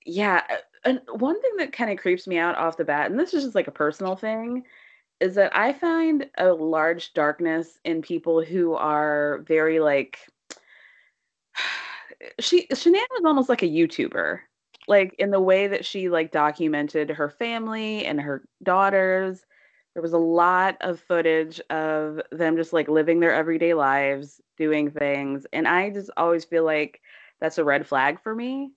yeah, 0.06 0.44
uh, 0.50 0.56
and 0.84 1.02
one 1.12 1.42
thing 1.42 1.52
that 1.58 1.74
kind 1.74 1.92
of 1.92 1.98
creeps 1.98 2.28
me 2.28 2.38
out 2.38 2.56
off 2.58 2.78
the 2.78 2.86
bat, 2.86 3.10
and 3.10 3.20
this 3.20 3.34
is 3.34 3.44
just 3.44 3.56
like 3.56 3.68
a 3.68 3.72
personal 3.72 4.16
thing, 4.16 4.64
is 5.20 5.36
that 5.36 5.56
I 5.56 5.74
find 5.74 6.30
a 6.38 6.54
large 6.54 7.14
darkness 7.14 7.80
in 7.84 8.02
people 8.02 8.44
who 8.44 8.76
are 8.76 9.40
very 9.48 9.80
like 9.80 10.20
she 12.40 12.68
Shanann 12.68 13.06
was 13.12 13.24
almost 13.26 13.50
like 13.50 13.64
a 13.64 13.68
YouTuber. 13.68 14.40
Like 14.88 15.16
in 15.20 15.32
the 15.32 15.42
way 15.42 15.68
that 15.68 15.86
she 15.86 16.10
like 16.10 16.32
documented 16.32 17.10
her 17.10 17.30
family 17.30 18.06
and 18.06 18.22
her 18.22 18.44
daughters. 18.64 19.46
There 19.94 20.02
was 20.04 20.14
a 20.14 20.20
lot 20.20 20.78
of 20.82 21.00
footage 21.00 21.60
of 21.72 22.22
them 22.32 22.56
just 22.56 22.72
like 22.72 22.88
living 22.88 23.20
their 23.20 23.34
everyday 23.34 23.74
lives, 23.74 24.40
doing 24.56 24.92
things. 24.92 25.48
And 25.52 25.68
I 25.68 25.90
just 25.90 26.12
always 26.16 26.46
feel 26.46 26.64
like 26.64 27.02
that's 27.42 27.58
a 27.58 27.64
red 27.64 27.88
flag 27.88 28.22
for 28.22 28.34
me. 28.34 28.72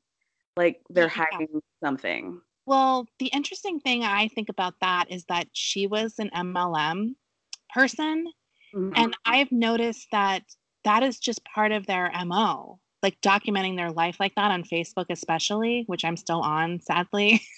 Like 0.56 0.80
they're 0.88 1.08
hiding 1.08 1.60
something. 1.84 2.40
Well, 2.66 3.06
the 3.18 3.26
interesting 3.26 3.80
thing 3.80 4.02
I 4.02 4.28
think 4.28 4.48
about 4.48 4.74
that 4.80 5.10
is 5.10 5.24
that 5.26 5.48
she 5.52 5.86
was 5.86 6.14
an 6.18 6.30
MLM 6.34 7.14
person. 7.74 8.26
Mm-hmm. 8.74 8.92
And 8.96 9.16
I've 9.24 9.52
noticed 9.52 10.08
that 10.12 10.42
that 10.84 11.02
is 11.02 11.18
just 11.18 11.44
part 11.44 11.72
of 11.72 11.86
their 11.86 12.10
mo 12.24 12.79
like 13.02 13.20
documenting 13.20 13.76
their 13.76 13.90
life 13.90 14.16
like 14.20 14.34
that 14.34 14.50
on 14.50 14.62
facebook 14.62 15.06
especially 15.10 15.84
which 15.86 16.04
i'm 16.04 16.16
still 16.16 16.40
on 16.42 16.80
sadly. 16.80 17.40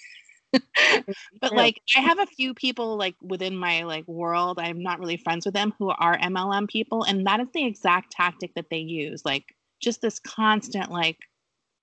But 1.41 1.55
like 1.55 1.81
i 1.95 1.99
have 2.01 2.19
a 2.19 2.25
few 2.27 2.53
people 2.53 2.97
like 2.97 3.15
within 3.21 3.55
my 3.57 3.83
like 3.83 4.07
world 4.07 4.59
i'm 4.59 4.81
not 4.81 4.99
really 4.99 5.17
friends 5.17 5.45
with 5.45 5.53
them 5.53 5.73
who 5.77 5.89
are 5.89 6.17
mlm 6.19 6.67
people 6.69 7.03
and 7.03 7.25
that 7.27 7.39
is 7.39 7.47
the 7.53 7.65
exact 7.65 8.11
tactic 8.11 8.53
that 8.55 8.69
they 8.69 8.77
use 8.77 9.23
like 9.25 9.55
just 9.81 10.01
this 10.01 10.19
constant 10.19 10.91
like 10.91 11.17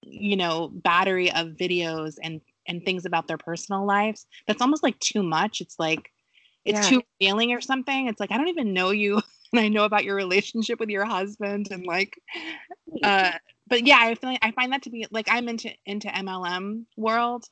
you 0.03 0.37
know 0.37 0.69
battery 0.73 1.31
of 1.33 1.49
videos 1.49 2.17
and 2.23 2.41
and 2.67 2.85
things 2.85 3.05
about 3.05 3.27
their 3.27 3.39
personal 3.39 3.85
lives. 3.87 4.27
That's 4.47 4.63
almost 4.63 4.83
like 4.83 4.99
too 5.01 5.23
much. 5.23 5.61
It's 5.61 5.79
like 5.79 6.11
it's 6.65 6.81
Yeah. 6.81 6.89
too 6.89 7.03
revealing 7.21 7.53
or 7.53 7.61
something. 7.61 8.07
It's 8.07 8.21
like 8.21 8.31
i 8.33 8.37
don't 8.37 8.49
even 8.49 8.73
know 8.73 8.91
you 8.91 9.21
and 9.53 9.61
i 9.61 9.69
know 9.69 9.85
about 9.85 10.05
your 10.05 10.17
relationship 10.17 10.81
with 10.81 10.89
your 10.89 11.05
husband 11.05 11.69
and 11.71 11.85
like 11.87 12.21
uh 13.03 13.33
but 13.69 13.87
yeah 13.87 13.99
i 14.01 14.15
feel 14.15 14.31
like 14.31 14.39
i 14.43 14.51
find 14.53 14.73
that 14.73 14.83
to 14.83 14.91
be 14.91 15.07
like 15.11 15.29
i'm 15.31 15.49
into 15.49 15.71
into 15.87 16.09
mlm 16.09 16.85
world 16.97 17.45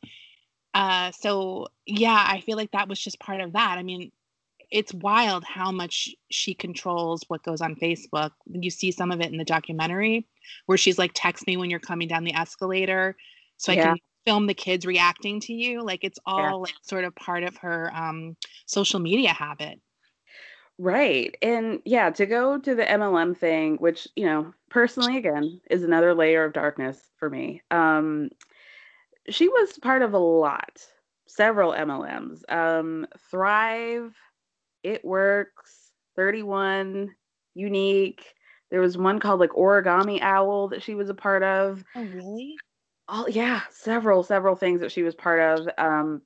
uh 0.75 1.11
so 1.13 1.69
yeah 1.87 2.25
i 2.29 2.41
feel 2.41 2.57
like 2.57 2.71
that 2.73 2.89
was 2.89 3.01
just 3.01 3.19
part 3.21 3.41
of 3.41 3.53
that. 3.55 3.77
I 3.79 3.83
mean 3.83 4.13
it's 4.71 4.93
wild 4.93 5.45
how 5.45 5.73
much 5.73 6.11
she 6.31 6.53
controls 6.53 7.23
what 7.29 7.43
goes 7.43 7.63
on 7.63 7.75
facebook. 7.75 8.33
You 8.47 8.71
see 8.71 8.93
some 8.93 9.11
of 9.11 9.21
it 9.23 9.33
in 9.33 9.39
the 9.39 9.45
documentary 9.45 10.27
where 10.67 10.77
she's 10.77 10.99
like 10.99 11.13
text 11.15 11.47
me 11.47 11.57
when 11.57 11.71
you're 11.71 11.81
coming 11.81 12.07
down 12.07 12.25
the 12.25 12.35
escalator 12.35 13.17
so 13.57 13.73
i 13.73 13.77
can 13.77 13.97
film 14.27 14.47
the 14.47 14.53
kids 14.55 14.85
reacting 14.85 15.41
to 15.41 15.55
you. 15.55 15.83
Like 15.83 16.05
it's 16.05 16.19
all 16.27 16.37
Yeah. 16.37 16.53
like 16.65 16.75
sort 16.83 17.05
of 17.05 17.15
part 17.17 17.45
of 17.45 17.57
her 17.59 17.91
um 17.95 18.37
social 18.67 19.01
media 19.01 19.31
habit 19.33 19.81
Right. 20.79 21.37
And 21.43 21.83
yeah, 21.85 22.11
to 22.11 22.27
go 22.27 22.59
to 22.59 22.75
the 22.75 22.85
MLM 22.85 23.37
thing, 23.37 23.77
which, 23.79 24.07
you 24.15 24.25
know, 24.27 24.53
personally 24.71 25.17
again 25.17 25.61
is 25.71 25.83
another 25.83 26.15
layer 26.15 26.45
of 26.45 26.53
darkness 26.53 27.11
for 27.17 27.29
me. 27.29 27.63
Um 27.71 28.31
she 29.29 29.49
was 29.49 29.79
part 29.79 30.03
of 30.03 30.15
a 30.15 30.19
lot, 30.19 30.87
several 31.27 31.73
MLMs. 31.73 32.43
Um 32.49 33.07
Thrive, 33.31 34.15
It 34.83 35.05
Works, 35.05 35.93
31, 36.17 37.15
Younique. 37.57 38.23
There 38.71 38.81
was 38.81 38.97
one 38.99 39.19
called 39.21 39.41
like 39.41 39.51
Origami 39.51 40.21
Owl 40.23 40.69
that 40.69 40.83
she 40.83 40.95
was 40.95 41.09
a 41.11 41.15
part 41.15 41.43
of. 41.43 41.85
oh 41.95 42.05
really 42.05 42.63
All 43.09 43.29
yeah, 43.29 43.63
several 43.71 44.23
several 44.23 44.55
things 44.57 44.81
that 44.81 44.93
she 44.93 45.03
was 45.03 45.15
part 45.15 45.41
of. 45.41 45.69
Um 45.79 46.23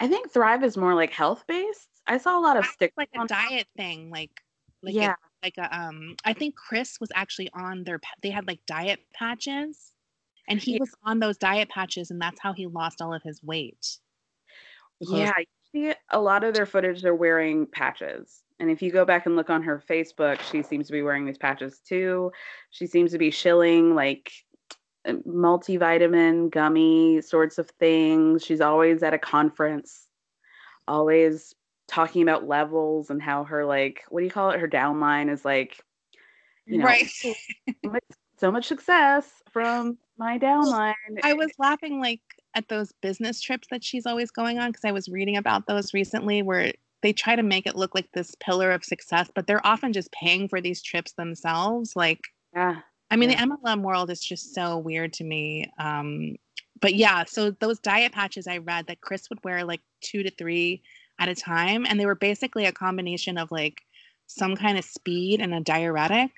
I 0.00 0.08
think 0.08 0.30
Thrive 0.32 0.64
is 0.64 0.76
more 0.76 0.94
like 0.94 1.12
health 1.12 1.44
based. 1.46 1.89
I 2.10 2.18
saw 2.18 2.38
a 2.38 2.42
lot 2.42 2.56
of 2.56 2.66
stick 2.66 2.92
like 2.96 3.08
a 3.18 3.26
diet 3.26 3.66
thing 3.76 4.10
like 4.10 4.30
like 4.82 4.94
Yeah. 4.94 5.12
a, 5.12 5.46
like 5.46 5.54
a 5.58 5.78
um 5.78 6.16
i 6.24 6.32
think 6.32 6.56
chris 6.56 6.98
was 7.00 7.10
actually 7.14 7.48
on 7.54 7.84
their 7.84 8.00
they 8.22 8.30
had 8.30 8.46
like 8.46 8.60
diet 8.66 9.00
patches 9.14 9.92
and 10.48 10.60
he 10.60 10.78
was 10.78 10.90
on 11.04 11.20
those 11.20 11.36
diet 11.38 11.68
patches 11.68 12.10
and 12.10 12.20
that's 12.20 12.40
how 12.40 12.52
he 12.52 12.66
lost 12.66 13.00
all 13.00 13.14
of 13.14 13.22
his 13.22 13.42
weight 13.42 13.98
because- 14.98 15.18
Yeah, 15.18 15.32
you 15.38 15.46
see 15.90 15.94
a 16.10 16.20
lot 16.20 16.42
of 16.44 16.52
their 16.52 16.66
footage 16.66 17.00
they're 17.02 17.14
wearing 17.14 17.66
patches. 17.66 18.42
And 18.58 18.70
if 18.70 18.82
you 18.82 18.90
go 18.90 19.04
back 19.06 19.24
and 19.24 19.36
look 19.36 19.48
on 19.48 19.62
her 19.62 19.82
Facebook, 19.88 20.38
she 20.50 20.62
seems 20.62 20.86
to 20.88 20.92
be 20.92 21.00
wearing 21.00 21.24
these 21.24 21.38
patches 21.38 21.78
too. 21.78 22.30
She 22.70 22.86
seems 22.86 23.12
to 23.12 23.18
be 23.18 23.30
shilling 23.30 23.94
like 23.94 24.30
uh, 25.08 25.12
multivitamin, 25.26 26.50
gummy 26.50 27.22
sorts 27.22 27.56
of 27.56 27.70
things. 27.78 28.44
She's 28.44 28.60
always 28.60 29.02
at 29.02 29.14
a 29.14 29.18
conference, 29.18 30.08
always 30.86 31.54
talking 31.90 32.22
about 32.22 32.46
levels 32.46 33.10
and 33.10 33.20
how 33.20 33.44
her 33.44 33.64
like 33.64 34.04
what 34.08 34.20
do 34.20 34.24
you 34.24 34.30
call 34.30 34.50
it? 34.50 34.60
Her 34.60 34.68
downline 34.68 35.30
is 35.30 35.44
like 35.44 35.76
you 36.66 36.78
know 36.78 36.84
right 36.84 37.06
so 38.38 38.50
much- 38.50 38.66
success 38.66 39.42
from 39.50 39.98
my 40.18 40.38
downline. 40.38 40.94
i 41.24 41.32
was 41.32 41.50
laughing 41.58 42.00
like 42.00 42.20
at 42.54 42.68
those 42.68 42.92
business 43.02 43.40
trips 43.40 43.66
that 43.70 43.82
she's 43.84 44.06
always 44.06 44.30
going 44.30 44.58
on 44.58 44.70
because 44.70 44.84
i 44.84 44.92
was 44.92 45.08
reading 45.08 45.36
about 45.36 45.66
those 45.66 45.92
recently 45.92 46.42
where 46.42 46.72
they 47.02 47.12
try 47.12 47.34
to 47.34 47.42
make 47.42 47.66
it 47.66 47.74
look 47.76 47.94
like 47.94 48.08
this 48.12 48.34
pillar 48.40 48.70
of 48.70 48.84
success 48.84 49.30
but 49.34 49.46
they're 49.46 49.66
often 49.66 49.92
just 49.92 50.12
paying 50.12 50.48
for 50.48 50.60
these 50.60 50.80
trips 50.82 51.12
themselves 51.12 51.96
like 51.96 52.20
yeah 52.54 52.80
I 53.12 53.16
mean, 53.16 53.30
Yeah. 53.30 53.44
the 53.46 53.56
MLM 53.64 53.82
world 53.82 54.08
is 54.08 54.20
just 54.20 54.54
so 54.54 54.78
weird 54.78 55.12
to 55.14 55.24
me. 55.24 55.68
Um, 55.80 56.36
but 56.80 56.94
yeah, 56.94 57.24
so 57.24 57.50
those 57.50 57.80
diet 57.80 58.12
patches 58.12 58.46
I 58.46 58.58
read 58.58 58.86
that 58.86 59.00
Chris 59.00 59.28
would 59.30 59.42
wear 59.42 59.64
like 59.64 59.80
two 60.00 60.22
to 60.22 60.30
three 60.30 60.80
at 61.20 61.28
a 61.28 61.34
time, 61.34 61.86
and 61.86 62.00
they 62.00 62.06
were 62.06 62.16
basically 62.16 62.64
a 62.64 62.72
combination 62.72 63.38
of 63.38 63.52
like 63.52 63.82
some 64.26 64.56
kind 64.56 64.78
of 64.78 64.84
speed 64.84 65.40
and 65.40 65.54
a 65.54 65.60
diuretic. 65.60 66.30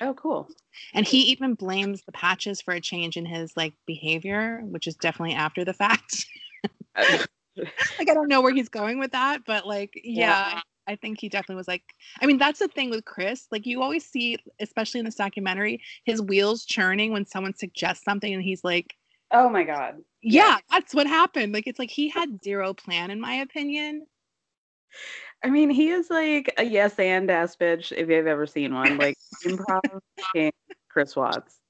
Oh, 0.00 0.12
cool. 0.12 0.48
And 0.92 1.06
he 1.06 1.20
even 1.22 1.54
blames 1.54 2.02
the 2.02 2.12
patches 2.12 2.60
for 2.60 2.74
a 2.74 2.80
change 2.80 3.16
in 3.16 3.24
his 3.24 3.56
like 3.56 3.72
behavior, 3.86 4.60
which 4.64 4.86
is 4.86 4.96
definitely 4.96 5.34
after 5.34 5.64
the 5.64 5.72
fact. 5.72 6.26
like 6.96 8.10
I 8.10 8.14
don't 8.14 8.28
know 8.28 8.42
where 8.42 8.52
he's 8.52 8.68
going 8.68 8.98
with 8.98 9.12
that, 9.12 9.42
but 9.46 9.66
like 9.66 9.98
yeah, 10.02 10.54
Yeah. 10.54 10.60
I 10.88 10.96
think 10.96 11.20
he 11.20 11.28
definitely 11.28 11.56
was 11.56 11.68
like 11.68 11.82
I 12.20 12.26
mean 12.26 12.38
that's 12.38 12.58
the 12.58 12.68
thing 12.68 12.90
with 12.90 13.04
Chris. 13.04 13.46
Like 13.50 13.64
you 13.64 13.82
always 13.82 14.04
see 14.04 14.36
especially 14.60 15.00
in 15.00 15.06
this 15.06 15.14
documentary 15.14 15.80
his 16.04 16.20
wheels 16.20 16.64
churning 16.66 17.12
when 17.12 17.24
someone 17.24 17.54
suggests 17.54 18.04
something 18.04 18.34
and 18.34 18.42
he's 18.42 18.64
like 18.64 18.94
Oh 19.30 19.48
my 19.48 19.64
god. 19.64 20.02
yeah, 20.22 20.58
that's 20.70 20.94
what 20.94 21.06
happened. 21.06 21.52
Like 21.52 21.66
it's 21.66 21.78
like 21.78 21.90
he 21.90 22.08
had 22.08 22.42
zero 22.42 22.74
plan 22.74 23.10
in 23.10 23.20
my 23.20 23.34
opinion. 23.34 24.06
I 25.44 25.50
mean, 25.50 25.70
he 25.70 25.90
is 25.90 26.10
like 26.10 26.52
a 26.58 26.64
yes 26.64 26.98
and 26.98 27.30
ass 27.30 27.56
bitch 27.56 27.92
if 27.92 28.08
you've 28.08 28.26
ever 28.26 28.46
seen 28.46 28.74
one. 28.74 28.98
Like 28.98 29.16
improv 29.44 29.80
king 30.34 30.52
Chris 30.88 31.14
Watts. 31.14 31.60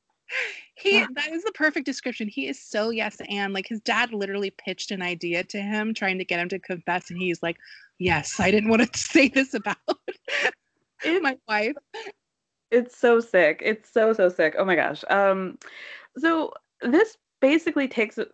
He 0.76 1.00
that 1.14 1.32
is 1.32 1.42
the 1.44 1.52
perfect 1.52 1.86
description. 1.86 2.28
He 2.28 2.48
is 2.48 2.62
so 2.62 2.90
yes 2.90 3.16
and 3.28 3.52
like 3.52 3.66
his 3.68 3.80
dad 3.80 4.12
literally 4.12 4.50
pitched 4.50 4.90
an 4.90 5.02
idea 5.02 5.42
to 5.44 5.58
him 5.58 5.94
trying 5.94 6.18
to 6.18 6.24
get 6.24 6.40
him 6.40 6.48
to 6.50 6.58
confess 6.58 7.10
and 7.10 7.18
he's 7.18 7.42
like, 7.42 7.56
"Yes, 7.98 8.38
I 8.38 8.50
didn't 8.50 8.70
want 8.70 8.92
to 8.92 8.98
say 8.98 9.28
this 9.28 9.54
about 9.54 9.76
my 11.04 11.36
wife." 11.48 11.76
It's 12.70 12.98
so 12.98 13.20
sick. 13.20 13.62
It's 13.64 13.92
so 13.92 14.12
so 14.12 14.28
sick. 14.28 14.54
Oh 14.58 14.64
my 14.64 14.76
gosh. 14.76 15.04
Um, 15.08 15.58
so 16.18 16.52
this 16.82 17.16
basically 17.40 17.88
takes 17.88 18.18
a 18.18 18.26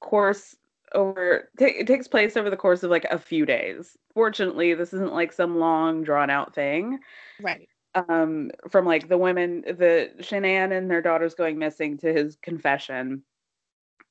course 0.00 0.56
over. 0.94 1.48
ta 1.58 1.66
it 1.66 1.86
takes 1.86 2.08
place 2.08 2.36
over 2.36 2.50
the 2.50 2.56
course 2.56 2.82
of 2.82 2.90
like 2.90 3.04
a 3.10 3.18
few 3.18 3.46
days. 3.46 3.96
Fortunately, 4.14 4.74
this 4.74 4.92
isn't 4.92 5.12
like 5.12 5.32
some 5.32 5.58
long 5.58 6.02
drawn 6.02 6.30
out 6.30 6.54
thing. 6.54 6.98
Right. 7.40 7.68
Um, 7.94 8.50
from 8.70 8.86
like 8.86 9.08
the 9.08 9.18
women, 9.18 9.62
the 9.62 10.10
Shanann 10.20 10.76
and 10.76 10.90
their 10.90 11.02
daughters 11.02 11.34
going 11.34 11.58
missing 11.58 11.98
to 11.98 12.12
his 12.12 12.36
confession. 12.42 13.22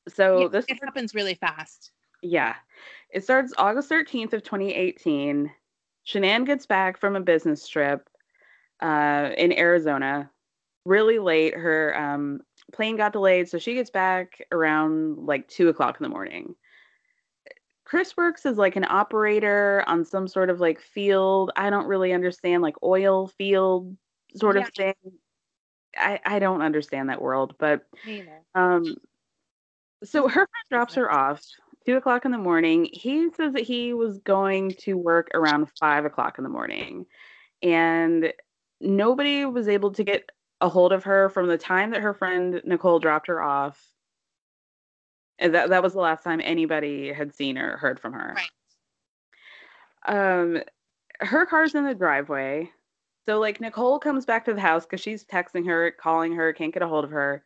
So 0.07 0.41
Yeah, 0.41 0.47
this 0.47 0.65
it 0.67 0.79
happens 0.83 1.15
really 1.15 1.35
fast. 1.35 1.91
Yeah. 2.21 2.55
It 3.11 3.23
starts 3.23 3.53
August 3.57 3.89
13th 3.89 4.33
of 4.33 4.43
2018. 4.43 5.49
Shanann 6.05 6.45
gets 6.45 6.65
back 6.65 6.99
from 6.99 7.15
a 7.15 7.21
business 7.21 7.67
trip 7.67 8.09
uh, 8.81 9.29
in 9.37 9.53
Arizona 9.53 10.29
really 10.85 11.19
late. 11.19 11.53
Her 11.55 11.95
um, 11.97 12.41
plane 12.71 12.97
got 12.97 13.13
delayed, 13.13 13.49
so 13.49 13.57
she 13.57 13.73
gets 13.73 13.89
back 13.89 14.41
around 14.51 15.25
like 15.25 15.47
two 15.47 15.69
o'clock 15.69 15.97
in 15.99 16.03
the 16.03 16.09
morning. 16.09 16.55
Chris 17.83 18.15
works 18.15 18.45
as 18.45 18.57
like 18.57 18.75
an 18.75 18.85
operator 18.87 19.83
on 19.87 20.05
some 20.05 20.27
sort 20.27 20.49
of 20.49 20.59
like 20.59 20.79
field. 20.79 21.51
I 21.55 21.69
don't 21.71 21.87
really 21.87 22.13
understand 22.13 22.61
like 22.61 22.75
oil 22.83 23.27
field 23.27 23.97
sort 24.35 24.57
of 24.57 24.69
thing. 24.75 24.93
I, 25.97 26.19
I 26.23 26.39
don't 26.39 26.61
understand 26.61 27.09
that 27.09 27.21
world, 27.21 27.55
but 27.57 27.87
um, 28.53 28.95
so 30.03 30.27
her 30.27 30.33
friend 30.33 30.65
drops 30.69 30.93
her 30.95 31.11
off 31.11 31.41
two 31.85 31.97
o'clock 31.97 32.25
in 32.25 32.31
the 32.31 32.37
morning. 32.37 32.87
He 32.93 33.29
says 33.31 33.53
that 33.53 33.63
he 33.63 33.93
was 33.93 34.19
going 34.19 34.71
to 34.81 34.93
work 34.93 35.29
around 35.33 35.67
five 35.79 36.05
o'clock 36.05 36.37
in 36.37 36.43
the 36.43 36.49
morning, 36.49 37.07
and 37.63 38.31
nobody 38.79 39.45
was 39.45 39.67
able 39.67 39.91
to 39.93 40.03
get 40.03 40.29
a 40.61 40.69
hold 40.69 40.91
of 40.91 41.03
her 41.03 41.29
from 41.29 41.47
the 41.47 41.57
time 41.57 41.91
that 41.91 42.01
her 42.01 42.13
friend 42.13 42.61
Nicole 42.65 42.99
dropped 42.99 43.27
her 43.27 43.41
off. 43.41 43.81
And 45.37 45.55
that 45.55 45.69
that 45.69 45.83
was 45.83 45.93
the 45.93 45.99
last 45.99 46.23
time 46.23 46.41
anybody 46.43 47.13
had 47.13 47.33
seen 47.33 47.57
or 47.57 47.77
heard 47.77 47.99
from 47.99 48.13
her. 48.13 48.35
Right. 48.35 48.49
Um, 50.41 50.61
her 51.21 51.45
car's 51.45 51.75
in 51.75 51.85
the 51.85 51.95
driveway. 51.95 52.69
So 53.25 53.39
like 53.39 53.61
Nicole 53.61 53.99
comes 53.99 54.25
back 54.25 54.45
to 54.45 54.53
the 54.53 54.61
house 54.61 54.85
because 54.85 55.01
she's 55.01 55.23
texting 55.23 55.65
her, 55.65 55.91
calling 55.91 56.33
her, 56.33 56.51
can't 56.51 56.73
get 56.73 56.83
a 56.83 56.87
hold 56.87 57.05
of 57.05 57.11
her 57.11 57.43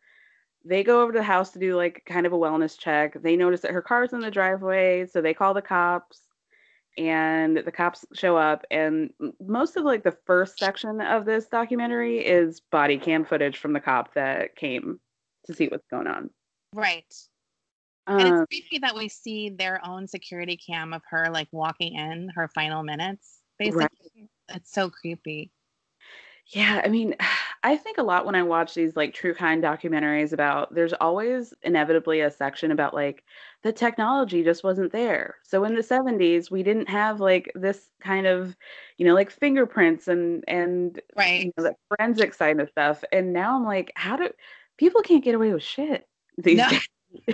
they 0.64 0.82
go 0.82 1.02
over 1.02 1.12
to 1.12 1.18
the 1.18 1.22
house 1.22 1.50
to 1.50 1.58
do 1.58 1.76
like 1.76 2.02
kind 2.06 2.26
of 2.26 2.32
a 2.32 2.38
wellness 2.38 2.78
check. 2.78 3.20
They 3.22 3.36
notice 3.36 3.60
that 3.60 3.72
her 3.72 3.82
car's 3.82 4.12
in 4.12 4.20
the 4.20 4.30
driveway, 4.30 5.06
so 5.06 5.20
they 5.20 5.34
call 5.34 5.54
the 5.54 5.62
cops 5.62 6.22
and 6.96 7.56
the 7.56 7.72
cops 7.72 8.04
show 8.12 8.36
up 8.36 8.64
and 8.70 9.10
most 9.44 9.76
of 9.76 9.84
like 9.84 10.04
the 10.04 10.16
first 10.26 10.58
section 10.58 11.00
of 11.00 11.24
this 11.24 11.46
documentary 11.46 12.18
is 12.18 12.60
body 12.70 12.98
cam 12.98 13.24
footage 13.24 13.58
from 13.58 13.72
the 13.72 13.80
cop 13.80 14.14
that 14.14 14.54
came 14.56 15.00
to 15.46 15.54
see 15.54 15.66
what's 15.68 15.86
going 15.90 16.06
on. 16.06 16.30
Right. 16.72 17.12
and 18.06 18.20
Um, 18.20 18.26
it's 18.42 18.48
creepy 18.48 18.78
that 18.80 18.94
we 18.94 19.08
see 19.08 19.50
their 19.50 19.84
own 19.84 20.06
security 20.06 20.56
cam 20.56 20.92
of 20.92 21.02
her 21.10 21.30
like 21.30 21.48
walking 21.52 21.94
in 21.94 22.30
her 22.34 22.48
final 22.54 22.82
minutes. 22.82 23.40
Basically, 23.58 23.82
Right. 23.82 24.28
it's 24.50 24.72
so 24.72 24.90
creepy. 24.90 25.52
Yeah, 26.48 26.82
I 26.84 26.88
mean, 26.88 27.14
I 27.64 27.78
think 27.78 27.96
a 27.96 28.02
lot 28.02 28.26
when 28.26 28.34
I 28.34 28.42
watch 28.42 28.74
these 28.74 28.94
like 28.94 29.14
true 29.14 29.32
crime 29.32 29.62
documentaries 29.62 30.34
about 30.34 30.74
there's 30.74 30.92
always 30.92 31.54
inevitably 31.62 32.20
a 32.20 32.30
section 32.30 32.70
about 32.70 32.92
like 32.92 33.24
the 33.62 33.72
technology 33.72 34.44
just 34.44 34.62
wasn't 34.62 34.92
there. 34.92 35.36
So 35.42 35.64
in 35.64 35.74
the 35.74 35.80
70s, 35.82 36.50
we 36.50 36.62
didn't 36.62 36.90
have 36.90 37.20
like 37.20 37.50
this 37.54 37.88
kind 38.02 38.26
of, 38.26 38.54
you 38.98 39.06
know, 39.06 39.14
like 39.14 39.30
fingerprints 39.30 40.08
and 40.08 40.44
and 40.46 41.00
right. 41.16 41.44
you 41.44 41.52
know, 41.56 41.64
that 41.64 41.76
forensic 41.88 42.34
side 42.34 42.60
of 42.60 42.68
stuff. 42.68 43.02
And 43.12 43.32
now 43.32 43.56
I'm 43.56 43.64
like, 43.64 43.92
how 43.96 44.16
do 44.16 44.28
people 44.76 45.00
can't 45.00 45.24
get 45.24 45.34
away 45.34 45.54
with 45.54 45.62
shit 45.62 46.06
these 46.36 46.58
No. 46.58 46.68
days? 46.68 46.86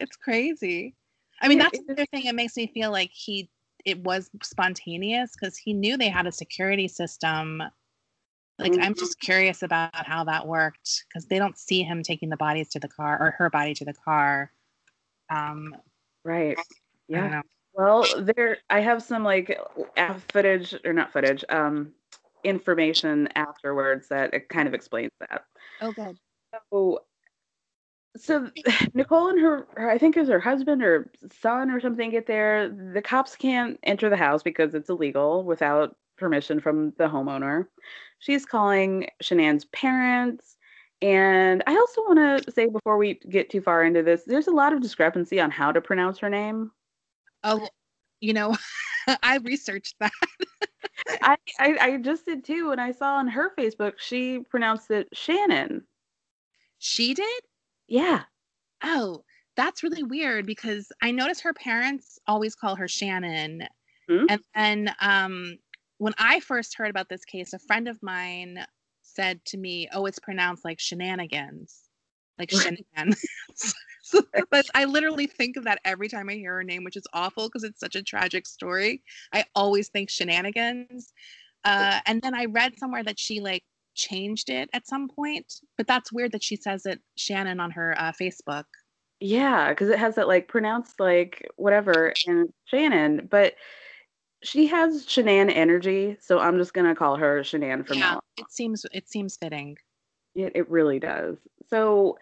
it's 0.00 0.16
crazy. 0.16 0.94
I 1.42 1.48
mean, 1.48 1.58
that's 1.58 1.78
another 1.80 2.06
thing 2.06 2.24
that 2.24 2.34
makes 2.34 2.56
me 2.56 2.66
feel 2.72 2.90
like 2.90 3.10
he 3.12 3.50
it 3.84 3.98
was 4.04 4.30
spontaneous 4.42 5.32
because 5.38 5.58
he 5.58 5.74
knew 5.74 5.98
they 5.98 6.08
had 6.08 6.26
a 6.26 6.32
security 6.32 6.88
system. 6.88 7.62
Like, 8.58 8.74
I'm 8.80 8.94
just 8.94 9.18
curious 9.20 9.62
about 9.62 10.06
how 10.06 10.24
that 10.24 10.46
worked 10.46 11.04
because 11.08 11.26
they 11.26 11.38
don't 11.38 11.58
see 11.58 11.82
him 11.82 12.02
taking 12.02 12.28
the 12.28 12.36
bodies 12.36 12.68
to 12.70 12.80
the 12.80 12.88
car 12.88 13.18
or 13.20 13.30
her 13.32 13.50
body 13.50 13.74
to 13.74 13.84
the 13.84 13.94
car. 13.94 14.52
Um, 15.30 15.74
Right. 16.24 16.58
Yeah. 17.08 17.42
Well, 17.74 18.22
there 18.22 18.58
I 18.70 18.80
have 18.80 19.02
some 19.02 19.24
like 19.24 19.58
footage 20.28 20.74
or 20.84 20.92
not 20.92 21.12
footage, 21.12 21.44
um 21.48 21.92
information 22.44 23.28
afterwards 23.34 24.08
that 24.08 24.34
it 24.34 24.48
kind 24.48 24.68
of 24.68 24.74
explains 24.74 25.12
that. 25.20 25.44
Oh, 25.80 25.92
good. 25.92 26.18
So 26.70 27.00
so 28.16 28.50
Nicole 28.94 29.28
and 29.28 29.40
her, 29.40 29.66
her 29.76 29.90
I 29.90 29.98
think 29.98 30.16
was 30.16 30.28
her 30.28 30.40
husband 30.40 30.82
or 30.82 31.10
son 31.40 31.70
or 31.70 31.80
something 31.80 32.10
get 32.10 32.26
there. 32.26 32.68
The 32.68 33.02
cops 33.02 33.36
can't 33.36 33.78
enter 33.82 34.10
the 34.10 34.16
house 34.16 34.42
because 34.42 34.74
it's 34.74 34.90
illegal 34.90 35.44
without 35.44 35.96
permission 36.18 36.60
from 36.60 36.90
the 36.98 37.04
homeowner. 37.04 37.66
She's 38.22 38.46
calling 38.46 39.08
Shanann's 39.20 39.64
parents. 39.64 40.56
And 41.00 41.60
I 41.66 41.74
also 41.74 42.02
want 42.02 42.44
to 42.44 42.52
say 42.52 42.66
before 42.66 42.96
we 42.96 43.14
get 43.28 43.50
too 43.50 43.60
far 43.60 43.82
into 43.82 44.04
this, 44.04 44.22
there's 44.24 44.46
a 44.46 44.52
lot 44.52 44.72
of 44.72 44.80
discrepancy 44.80 45.40
on 45.40 45.50
how 45.50 45.72
to 45.72 45.80
pronounce 45.80 46.20
her 46.20 46.30
name. 46.30 46.70
Oh, 47.42 47.66
you 48.20 48.32
know, 48.32 48.56
I 49.24 49.38
researched 49.38 49.96
that. 49.98 50.12
I, 51.20 51.36
I 51.58 51.76
I 51.80 51.96
just 51.96 52.24
did 52.24 52.44
too, 52.44 52.70
and 52.70 52.80
I 52.80 52.92
saw 52.92 53.16
on 53.16 53.26
her 53.26 53.52
Facebook 53.58 53.94
she 53.98 54.38
pronounced 54.48 54.92
it 54.92 55.08
Shannon. 55.12 55.82
She 56.78 57.14
did? 57.14 57.42
Yeah. 57.88 58.22
Oh, 58.84 59.24
that's 59.56 59.82
really 59.82 60.04
weird 60.04 60.46
because 60.46 60.92
I 61.02 61.10
notice 61.10 61.40
her 61.40 61.54
parents 61.54 62.20
always 62.28 62.54
call 62.54 62.76
her 62.76 62.86
Shannon. 62.86 63.66
Hmm? 64.08 64.26
And 64.28 64.40
then 64.54 64.94
um, 65.00 65.58
when 66.02 66.14
I 66.18 66.40
first 66.40 66.76
heard 66.76 66.90
about 66.90 67.08
this 67.08 67.24
case, 67.24 67.52
a 67.52 67.60
friend 67.60 67.86
of 67.86 67.96
mine 68.02 68.58
said 69.02 69.40
to 69.46 69.56
me, 69.56 69.88
"Oh, 69.92 70.06
it's 70.06 70.18
pronounced 70.18 70.64
like 70.64 70.80
shenanigans, 70.80 71.82
like 72.40 72.50
shenan." 72.50 73.16
so, 74.02 74.20
but 74.50 74.66
I 74.74 74.84
literally 74.84 75.28
think 75.28 75.56
of 75.56 75.62
that 75.62 75.78
every 75.84 76.08
time 76.08 76.28
I 76.28 76.32
hear 76.32 76.54
her 76.54 76.64
name, 76.64 76.82
which 76.82 76.96
is 76.96 77.06
awful 77.12 77.48
because 77.48 77.62
it's 77.62 77.78
such 77.78 77.94
a 77.94 78.02
tragic 78.02 78.48
story. 78.48 79.04
I 79.32 79.44
always 79.54 79.90
think 79.90 80.10
shenanigans. 80.10 81.12
Uh, 81.64 82.00
and 82.06 82.20
then 82.20 82.34
I 82.34 82.46
read 82.46 82.76
somewhere 82.80 83.04
that 83.04 83.20
she 83.20 83.38
like 83.38 83.62
changed 83.94 84.50
it 84.50 84.70
at 84.72 84.88
some 84.88 85.08
point, 85.08 85.54
but 85.76 85.86
that's 85.86 86.12
weird 86.12 86.32
that 86.32 86.42
she 86.42 86.56
says 86.56 86.84
it 86.84 87.00
Shannon 87.14 87.60
on 87.60 87.70
her 87.70 87.94
uh, 87.96 88.10
Facebook. 88.20 88.64
Yeah, 89.20 89.68
because 89.68 89.88
it 89.88 90.00
has 90.00 90.16
that 90.16 90.26
like 90.26 90.48
pronounced 90.48 90.98
like 90.98 91.48
whatever 91.54 92.12
and 92.26 92.52
Shannon, 92.64 93.28
but 93.30 93.54
she 94.42 94.66
has 94.66 95.06
Shanann 95.06 95.50
energy, 95.54 96.16
so 96.20 96.38
I'm 96.38 96.58
just 96.58 96.74
gonna 96.74 96.94
call 96.94 97.16
her 97.16 97.40
Shanann 97.40 97.86
from 97.86 98.00
now 98.00 98.16
on. 98.16 98.20
it 98.38 98.50
seems 98.50 98.84
it 98.92 99.08
seems 99.08 99.36
fitting. 99.36 99.76
It, 100.34 100.52
it 100.54 100.70
really 100.70 100.98
does. 100.98 101.36
So 101.68 102.18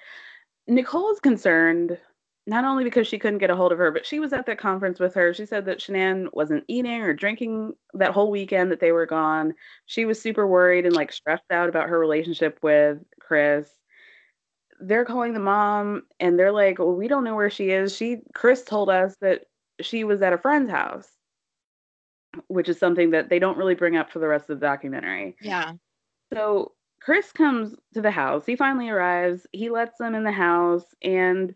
Nicole 0.67 1.13
is 1.13 1.21
concerned 1.21 1.99
not 2.47 2.65
only 2.65 2.85
because 2.85 3.07
she 3.07 3.19
couldn't 3.19 3.39
get 3.39 3.51
a 3.51 3.57
hold 3.57 3.71
of 3.71 3.79
her, 3.79 3.91
but 3.91 4.05
she 4.05 4.19
was 4.19 4.33
at 4.33 4.47
that 4.47 4.59
conference 4.59 4.99
with 4.99 5.15
her. 5.15 5.33
She 5.33 5.47
said 5.47 5.67
that 5.67 5.79
Shanann 5.79 6.29
wasn't 6.33 6.65
eating 6.69 7.03
or 7.03 7.13
drinking 7.13 7.75
that 7.95 8.13
whole 8.13 8.31
weekend 8.31 8.73
that 8.73 8.81
they 8.81 8.93
were 8.93 9.07
gone. 9.07 9.55
She 9.87 10.05
was 10.05 10.21
super 10.21 10.47
worried 10.47 10.87
and 10.87 10.95
like 10.95 11.13
stressed 11.13 11.51
out 11.51 11.69
about 11.69 11.89
her 11.89 11.99
relationship 11.99 12.59
with 12.63 12.99
Chris. 13.21 13.69
They're 14.81 15.05
calling 15.05 15.35
the 15.35 15.41
mom 15.41 16.03
and 16.19 16.39
they're 16.39 16.53
like, 16.53 16.79
Well, 16.79 16.95
we 16.95 17.09
don't 17.09 17.25
know 17.25 17.37
where 17.37 17.51
she 17.51 17.71
is. 17.71 17.95
She 17.95 18.19
Chris 18.35 18.65
told 18.65 18.89
us 18.89 19.15
that 19.21 19.43
she 19.81 20.05
was 20.05 20.23
at 20.23 20.33
a 20.33 20.39
friend's 20.39 20.71
house, 20.71 21.09
which 22.48 22.69
is 22.69 22.78
something 22.78 23.11
that 23.11 23.28
they 23.28 23.39
don't 23.39 23.59
really 23.59 23.74
bring 23.74 23.97
up 23.97 24.11
for 24.11 24.19
the 24.19 24.28
rest 24.28 24.51
of 24.51 24.61
the 24.61 24.66
documentary. 24.66 25.36
Yeah. 25.40 25.73
So 26.32 26.73
Chris 27.01 27.32
comes 27.32 27.74
to 27.94 28.01
the 28.01 28.11
house. 28.11 28.44
He 28.47 28.57
finally 28.57 28.89
arrives. 28.89 29.47
He 29.52 29.70
lets 29.70 29.98
them 29.98 30.15
in 30.15 30.23
the 30.24 30.31
house. 30.32 30.85
And 31.02 31.55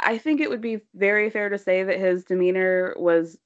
I 0.00 0.18
think 0.18 0.40
it 0.40 0.48
would 0.48 0.60
be 0.62 0.80
very 0.94 1.30
fair 1.30 1.48
to 1.48 1.58
say 1.58 1.82
that 1.84 1.98
his 1.98 2.24
demeanor 2.24 2.94
was 2.96 3.38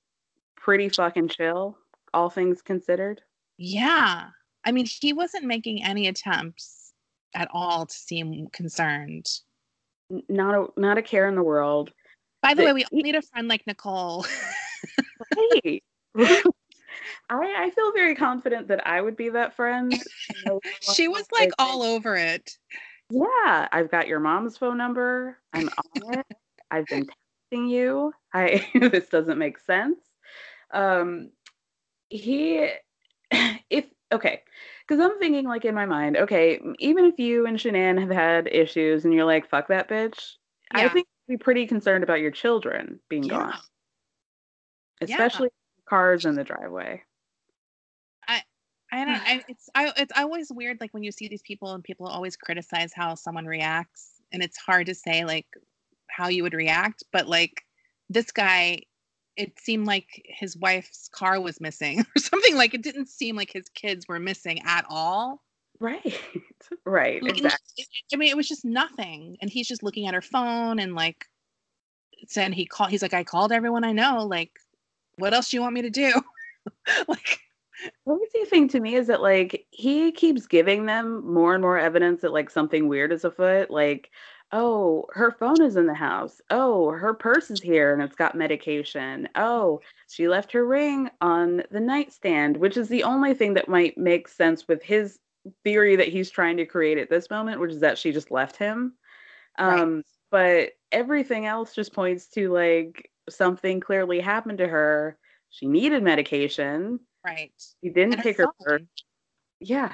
pretty 0.56 0.88
fucking 0.88 1.28
chill, 1.28 1.76
all 2.14 2.30
things 2.30 2.62
considered. 2.62 3.22
Yeah. 3.58 4.26
I 4.64 4.72
mean, 4.72 4.86
he 4.86 5.12
wasn't 5.12 5.44
making 5.44 5.82
any 5.84 6.08
attempts 6.08 6.92
at 7.34 7.48
all 7.52 7.86
to 7.86 7.94
seem 7.94 8.48
concerned. 8.52 9.26
Not 10.28 10.54
a 10.54 10.80
not 10.80 10.98
a 10.98 11.02
care 11.02 11.28
in 11.28 11.34
the 11.34 11.42
world. 11.42 11.90
By 12.42 12.54
the 12.54 12.62
The- 12.62 12.66
way, 12.66 12.72
we 12.74 12.84
all 12.84 13.02
need 13.02 13.14
a 13.16 13.22
friend 13.22 13.48
like 13.48 13.66
Nicole. 13.66 14.24
Hey. 15.64 15.82
I, 17.30 17.66
I 17.66 17.70
feel 17.74 17.92
very 17.92 18.14
confident 18.14 18.68
that 18.68 18.86
I 18.86 19.00
would 19.00 19.16
be 19.16 19.28
that 19.30 19.54
friend. 19.54 19.92
She 20.94 21.08
was 21.08 21.26
like 21.32 21.50
all 21.58 21.82
over 21.82 22.14
it. 22.16 22.56
Yeah, 23.10 23.68
I've 23.72 23.90
got 23.90 24.06
your 24.06 24.20
mom's 24.20 24.56
phone 24.56 24.76
number. 24.78 25.38
I'm 25.52 25.68
on 25.68 26.18
it. 26.18 26.26
I've 26.70 26.86
been 26.86 27.06
texting 27.06 27.68
you. 27.70 28.12
I 28.32 28.66
this 28.74 29.08
doesn't 29.08 29.38
make 29.38 29.58
sense. 29.58 29.98
Um 30.72 31.30
he 32.08 32.68
if 33.70 33.86
okay, 34.12 34.42
because 34.86 35.04
I'm 35.04 35.18
thinking 35.18 35.46
like 35.46 35.64
in 35.64 35.74
my 35.74 35.86
mind, 35.86 36.16
okay, 36.16 36.60
even 36.78 37.06
if 37.06 37.18
you 37.18 37.46
and 37.46 37.58
Shanann 37.58 37.98
have 38.00 38.10
had 38.10 38.48
issues 38.48 39.04
and 39.04 39.12
you're 39.14 39.24
like, 39.24 39.48
fuck 39.48 39.68
that 39.68 39.88
bitch, 39.88 40.34
I 40.72 40.88
think 40.88 41.06
you'd 41.28 41.38
be 41.38 41.42
pretty 41.42 41.66
concerned 41.66 42.04
about 42.04 42.20
your 42.20 42.30
children 42.30 43.00
being 43.08 43.24
Yeah. 43.24 43.38
gone. 43.38 43.54
Especially 45.00 45.48
cars 45.88 46.24
in 46.24 46.34
the 46.34 46.44
driveway. 46.44 47.02
I 48.92 49.04
don't. 49.04 49.14
I, 49.14 49.44
it's 49.48 49.68
I. 49.74 49.92
It's 49.96 50.12
always 50.16 50.50
weird, 50.50 50.80
like 50.80 50.94
when 50.94 51.02
you 51.02 51.12
see 51.12 51.28
these 51.28 51.42
people 51.42 51.72
and 51.72 51.82
people 51.82 52.06
always 52.06 52.36
criticize 52.36 52.92
how 52.94 53.14
someone 53.14 53.46
reacts, 53.46 54.22
and 54.32 54.42
it's 54.42 54.56
hard 54.56 54.86
to 54.86 54.94
say 54.94 55.24
like 55.24 55.46
how 56.08 56.28
you 56.28 56.42
would 56.44 56.54
react. 56.54 57.02
But 57.12 57.26
like 57.26 57.64
this 58.08 58.30
guy, 58.30 58.82
it 59.36 59.58
seemed 59.58 59.86
like 59.86 60.22
his 60.24 60.56
wife's 60.56 61.08
car 61.08 61.40
was 61.40 61.60
missing 61.60 62.00
or 62.16 62.20
something. 62.20 62.56
Like 62.56 62.74
it 62.74 62.82
didn't 62.82 63.08
seem 63.08 63.36
like 63.36 63.52
his 63.52 63.68
kids 63.70 64.06
were 64.06 64.20
missing 64.20 64.60
at 64.64 64.86
all. 64.88 65.42
Right. 65.80 66.18
right. 66.86 67.22
Like, 67.22 67.38
Exactly. 67.38 67.86
I 68.14 68.16
mean, 68.16 68.30
it 68.30 68.36
was 68.36 68.48
just 68.48 68.64
nothing, 68.64 69.36
and 69.40 69.50
he's 69.50 69.68
just 69.68 69.82
looking 69.82 70.06
at 70.06 70.14
her 70.14 70.22
phone 70.22 70.78
and 70.78 70.94
like 70.94 71.26
said 72.28 72.54
he 72.54 72.66
called. 72.66 72.90
He's 72.90 73.02
like, 73.02 73.14
I 73.14 73.24
called 73.24 73.50
everyone 73.50 73.82
I 73.82 73.92
know. 73.92 74.24
Like, 74.24 74.52
what 75.16 75.34
else 75.34 75.50
do 75.50 75.56
you 75.56 75.62
want 75.62 75.74
me 75.74 75.82
to 75.82 75.90
do? 75.90 76.12
like, 77.08 77.40
The 78.06 78.18
crazy 78.32 78.48
thing 78.48 78.68
to 78.68 78.80
me 78.80 78.94
is 78.94 79.06
that 79.08 79.22
like 79.22 79.66
he 79.70 80.12
keeps 80.12 80.46
giving 80.46 80.86
them 80.86 81.24
more 81.32 81.54
and 81.54 81.62
more 81.62 81.78
evidence 81.78 82.22
that 82.22 82.32
like 82.32 82.50
something 82.50 82.88
weird 82.88 83.12
is 83.12 83.24
afoot. 83.24 83.70
Like, 83.70 84.10
oh, 84.52 85.06
her 85.12 85.32
phone 85.32 85.62
is 85.62 85.76
in 85.76 85.86
the 85.86 85.94
house. 85.94 86.40
Oh, 86.50 86.90
her 86.90 87.14
purse 87.14 87.50
is 87.50 87.60
here 87.60 87.92
and 87.92 88.02
it's 88.02 88.16
got 88.16 88.34
medication. 88.34 89.28
Oh, 89.34 89.80
she 90.08 90.28
left 90.28 90.52
her 90.52 90.66
ring 90.66 91.10
on 91.20 91.62
the 91.70 91.80
nightstand, 91.80 92.56
which 92.56 92.76
is 92.76 92.88
the 92.88 93.02
only 93.02 93.34
thing 93.34 93.54
that 93.54 93.68
might 93.68 93.98
make 93.98 94.28
sense 94.28 94.66
with 94.68 94.82
his 94.82 95.18
theory 95.64 95.96
that 95.96 96.08
he's 96.08 96.30
trying 96.30 96.56
to 96.56 96.66
create 96.66 96.98
at 96.98 97.10
this 97.10 97.30
moment, 97.30 97.60
which 97.60 97.72
is 97.72 97.80
that 97.80 97.98
she 97.98 98.12
just 98.12 98.30
left 98.30 98.56
him. 98.56 98.94
Um, 99.58 100.02
but 100.30 100.72
everything 100.92 101.46
else 101.46 101.74
just 101.74 101.92
points 101.92 102.28
to 102.28 102.52
like 102.52 103.10
something 103.28 103.80
clearly 103.80 104.20
happened 104.20 104.58
to 104.58 104.68
her. 104.68 105.16
She 105.50 105.66
needed 105.66 106.02
medication. 106.02 107.00
right. 107.24 107.52
He 107.82 107.90
didn't 107.90 108.14
And 108.14 108.22
her 108.22 108.22
take 108.22 108.38
her. 108.38 108.80
Yeah. 109.60 109.92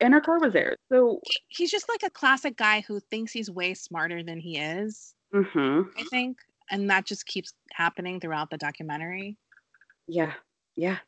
And 0.00 0.14
her 0.14 0.20
car 0.20 0.40
was 0.40 0.52
there. 0.52 0.76
So, 0.90 1.20
he's 1.48 1.70
just 1.70 1.88
like 1.88 2.02
a 2.02 2.10
classic 2.10 2.56
guy 2.56 2.80
who 2.86 3.00
thinks 3.10 3.32
he's 3.32 3.50
way 3.50 3.74
smarter 3.74 4.22
than 4.22 4.38
he 4.38 4.58
is, 4.58 5.14
mhm. 5.32 5.86
I 5.96 6.04
think. 6.10 6.38
And 6.70 6.88
that 6.90 7.04
just 7.04 7.26
keeps 7.26 7.52
happening 7.72 8.18
throughout 8.20 8.50
the 8.50 8.58
documentary. 8.58 9.36
yeah. 10.08 10.32
Yeah. 10.76 10.98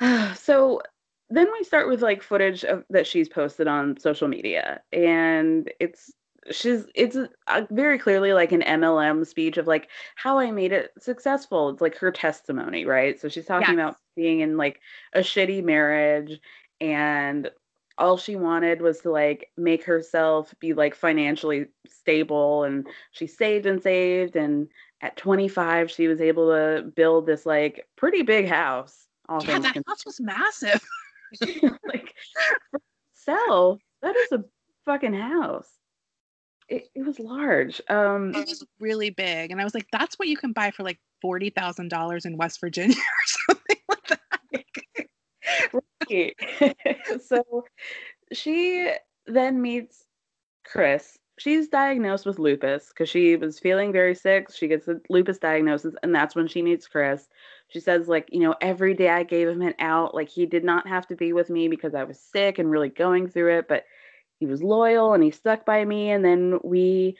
so 0.34 0.82
then 1.30 1.48
we 1.52 1.64
start 1.64 1.88
with 1.88 2.02
like 2.02 2.22
footage 2.22 2.64
of 2.64 2.84
that 2.90 3.06
she's 3.06 3.28
posted 3.28 3.66
on 3.68 3.96
social 3.98 4.28
media 4.28 4.82
and 4.92 5.70
it's 5.80 6.10
she's 6.50 6.86
it's 6.94 7.16
a 7.16 7.66
very 7.70 7.98
clearly 7.98 8.32
like 8.32 8.52
an 8.52 8.62
MLM 8.62 9.26
speech 9.26 9.56
of 9.56 9.66
like 9.66 9.88
how 10.16 10.38
I 10.38 10.50
made 10.50 10.72
it 10.72 10.90
successful. 10.98 11.70
It's 11.70 11.80
like 11.80 11.96
her 11.98 12.10
testimony, 12.10 12.84
right? 12.84 13.20
So 13.20 13.28
she's 13.28 13.46
talking 13.46 13.74
Yes. 13.74 13.74
about 13.74 13.96
being 14.16 14.40
in 14.40 14.56
like 14.56 14.80
a 15.12 15.20
shitty 15.20 15.62
marriage 15.62 16.40
and 16.80 17.50
all 17.98 18.16
she 18.16 18.36
wanted 18.36 18.80
was 18.80 19.00
to 19.00 19.10
like 19.10 19.50
make 19.56 19.84
herself 19.84 20.54
be 20.58 20.72
like 20.74 20.94
financially 20.94 21.66
stable 21.86 22.64
and 22.64 22.86
she 23.12 23.26
saved 23.26 23.66
and 23.66 23.82
saved 23.82 24.34
and 24.34 24.68
at 25.02 25.16
25 25.16 25.90
she 25.90 26.08
was 26.08 26.20
able 26.20 26.48
to 26.48 26.82
build 26.96 27.26
this 27.26 27.44
like 27.44 27.86
pretty 27.96 28.22
big 28.22 28.48
house 28.48 29.06
all 29.28 29.44
Yeah, 29.44 29.58
that 29.58 29.76
house 29.86 30.04
was 30.06 30.20
massive. 30.20 30.82
like 31.86 32.14
for 32.70 32.80
herself 33.14 33.80
that 34.00 34.16
is 34.16 34.32
a 34.32 34.44
fucking 34.84 35.14
house 35.14 35.70
it, 36.68 36.88
it 36.94 37.04
was 37.04 37.18
large 37.18 37.80
um 37.88 38.34
It 38.34 38.48
was 38.48 38.64
really 38.80 39.10
big, 39.10 39.50
and 39.50 39.60
I 39.60 39.64
was 39.64 39.74
like, 39.74 39.86
"That's 39.92 40.18
what 40.18 40.28
you 40.28 40.36
can 40.36 40.52
buy 40.52 40.70
for 40.70 40.82
like 40.82 40.98
forty 41.20 41.50
thousand 41.50 41.88
dollars 41.88 42.24
in 42.24 42.36
West 42.36 42.60
Virginia 42.60 42.96
or 43.48 43.54
something 43.54 43.76
like 43.88 44.06
that." 44.08 44.18
Right. 46.10 46.34
so 47.26 47.64
she 48.32 48.92
then 49.26 49.60
meets 49.62 50.04
Chris. 50.64 51.18
She's 51.38 51.68
diagnosed 51.68 52.26
with 52.26 52.38
lupus 52.38 52.88
because 52.88 53.08
she 53.08 53.36
was 53.36 53.58
feeling 53.58 53.92
very 53.92 54.14
sick. 54.14 54.52
She 54.52 54.68
gets 54.68 54.86
a 54.88 55.00
lupus 55.08 55.38
diagnosis, 55.38 55.94
and 56.02 56.14
that's 56.14 56.34
when 56.34 56.46
she 56.46 56.62
meets 56.62 56.86
Chris. 56.86 57.28
She 57.68 57.80
says, 57.80 58.06
like, 58.06 58.28
you 58.30 58.40
know, 58.40 58.54
every 58.60 58.94
day 58.94 59.08
I 59.08 59.22
gave 59.22 59.48
him 59.48 59.62
an 59.62 59.74
out. 59.78 60.14
Like, 60.14 60.28
he 60.28 60.46
did 60.46 60.62
not 60.62 60.86
have 60.86 61.06
to 61.08 61.16
be 61.16 61.32
with 61.32 61.48
me 61.50 61.68
because 61.68 61.94
I 61.94 62.04
was 62.04 62.20
sick 62.20 62.58
and 62.58 62.70
really 62.70 62.90
going 62.90 63.28
through 63.28 63.58
it, 63.58 63.68
but 63.68 63.84
he 64.42 64.46
was 64.46 64.62
loyal 64.62 65.14
and 65.14 65.22
he 65.22 65.30
stuck 65.30 65.64
by 65.64 65.84
me. 65.84 66.10
And 66.10 66.24
then 66.24 66.58
we, 66.64 67.16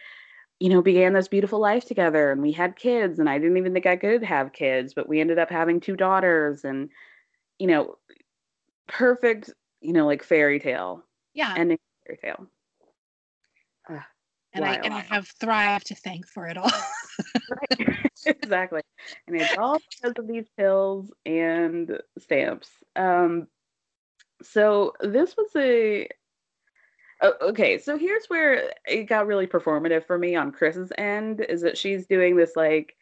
you 0.59 0.69
know, 0.69 0.83
began 0.83 1.13
this 1.13 1.29
beautiful 1.29 1.61
life 1.61 1.85
together 1.85 2.33
and 2.33 2.43
we 2.43 2.53
had 2.53 2.77
kids. 2.77 3.19
And 3.19 3.29
I 3.29 3.39
didn't 3.39 3.57
even 3.57 3.73
think 3.73 3.87
I 3.87 3.97
could 3.97 4.25
have 4.25 4.53
kids, 4.53 4.93
but 4.93 5.09
we 5.09 5.21
ended 5.21 5.39
up 5.39 5.51
having 5.51 5.81
two 5.81 5.97
daughters 5.97 6.65
and, 6.65 6.91
you 7.59 7.67
know, 7.69 7.97
perfect, 8.89 9.51
you 9.81 9.93
know, 9.93 10.07
like 10.07 10.23
fairy 10.23 10.59
tale 10.59 11.05
Yeah, 11.33 11.55
ending 11.57 11.79
fairy 12.05 12.19
tale. 12.19 12.49
And 14.55 14.65
I 14.65 14.75
and 14.85 14.93
I 14.93 15.01
have 15.01 15.29
Thrive 15.41 15.85
to 15.85 15.95
thank 15.95 16.27
for 16.27 16.47
it 16.47 16.59
all. 16.59 16.71
exactly. 18.27 18.83
And 19.27 19.37
it's 19.37 19.57
all 19.57 19.81
because 19.91 20.13
of 20.19 20.29
these 20.29 20.47
pills 20.59 21.11
and 21.25 21.99
stamps. 22.19 22.69
Um, 22.97 23.47
so 24.43 24.93
this 25.01 25.37
was 25.37 25.51
a. 25.57 26.09
Oh, 27.23 27.35
okay, 27.41 27.79
so 27.79 27.97
here's 27.97 28.27
where 28.27 28.73
it 28.87 29.05
got 29.05 29.27
really 29.29 29.47
performative 29.47 30.05
for 30.07 30.19
me 30.19 30.35
on 30.35 30.51
Chris's 30.51 30.93
end 30.99 31.41
is 31.41 31.61
that 31.63 31.79
she's 31.79 32.07
doing 32.07 32.37
this 32.37 32.57
like, 32.57 32.97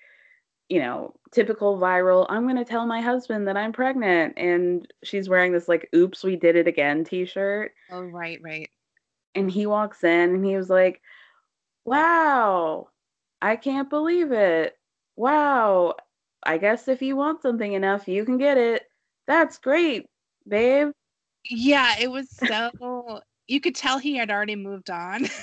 you 0.68 0.78
know, 0.78 1.14
typical 1.32 1.78
viral, 1.78 2.26
I'm 2.28 2.44
going 2.44 2.56
to 2.56 2.64
tell 2.64 2.86
my 2.86 3.00
husband 3.00 3.48
that 3.48 3.56
I'm 3.56 3.72
pregnant. 3.72 4.34
And 4.36 4.86
she's 5.02 5.28
wearing 5.28 5.52
this 5.52 5.68
like, 5.68 5.88
oops, 5.94 6.22
we 6.22 6.36
did 6.36 6.56
it 6.56 6.68
again 6.68 7.04
t 7.04 7.24
shirt. 7.24 7.72
oh, 7.90 8.02
right, 8.02 8.40
right. 8.42 8.68
And 9.34 9.50
he 9.50 9.66
walks 9.66 10.04
in 10.04 10.34
and 10.34 10.44
he 10.44 10.56
was 10.56 10.68
like, 10.70 11.00
wow, 11.84 12.88
I 13.40 13.56
can't 13.56 13.88
believe 13.90 14.32
it. 14.32 14.76
Wow, 15.16 15.94
I 16.42 16.58
guess 16.58 16.88
if 16.88 17.02
you 17.02 17.16
want 17.16 17.42
something 17.42 17.72
enough, 17.72 18.08
you 18.08 18.24
can 18.24 18.38
get 18.38 18.58
it. 18.58 18.84
That's 19.26 19.58
great, 19.58 20.08
babe. 20.46 20.90
Yeah, 21.44 21.96
it 21.98 22.10
was 22.10 22.30
so. 22.30 23.22
You 23.50 23.60
could 23.60 23.74
tell 23.74 23.98
he 23.98 24.16
had 24.16 24.30
already 24.30 24.56
moved 24.56 24.90
on. 24.90 25.26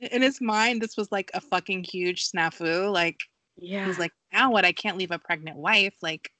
And 0.00 0.12
in 0.12 0.22
his 0.22 0.40
mind, 0.40 0.80
this 0.80 0.96
was 0.96 1.10
like 1.10 1.30
a 1.34 1.40
fucking 1.40 1.84
huge 1.84 2.30
snafu. 2.30 2.92
Like, 2.92 3.20
Yeah. 3.56 3.86
he's 3.86 3.98
like, 3.98 4.12
now 4.32 4.50
what? 4.50 4.64
I 4.64 4.72
can't 4.72 4.96
leave 4.96 5.10
a 5.10 5.18
pregnant 5.18 5.56
wife. 5.56 5.94
Like, 6.02 6.30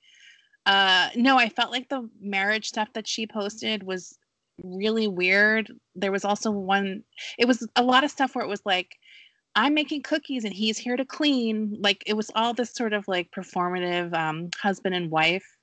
uh, 0.67 1.09
no, 1.17 1.39
I 1.39 1.49
felt 1.49 1.71
like 1.73 1.89
the 1.89 2.09
marriage 2.21 2.69
stuff 2.69 2.89
that 2.95 3.09
she 3.09 3.27
posted 3.27 3.83
was 3.83 4.19
really 4.63 5.09
weird. 5.09 5.73
There 5.95 6.13
was 6.13 6.25
also 6.25 6.51
one, 6.51 7.03
it 7.39 7.47
was 7.47 7.67
a 7.77 7.83
lot 7.83 8.05
of 8.05 8.11
stuff 8.11 8.35
where 8.35 8.45
it 8.45 8.49
was 8.49 8.63
like, 8.65 8.97
I'm 9.55 9.75
making 9.75 10.03
cookies 10.03 10.45
and 10.45 10.53
he's 10.53 10.77
here 10.77 10.97
to 10.97 11.05
clean. 11.05 11.77
Like, 11.81 12.03
it 12.07 12.15
was 12.17 12.31
all 12.35 12.53
this 12.53 12.75
sort 12.75 12.93
of 12.93 13.09
like 13.09 13.31
performative 13.31 14.15
um, 14.15 14.51
husband 14.61 14.95
and 14.95 15.11
wife, 15.11 15.56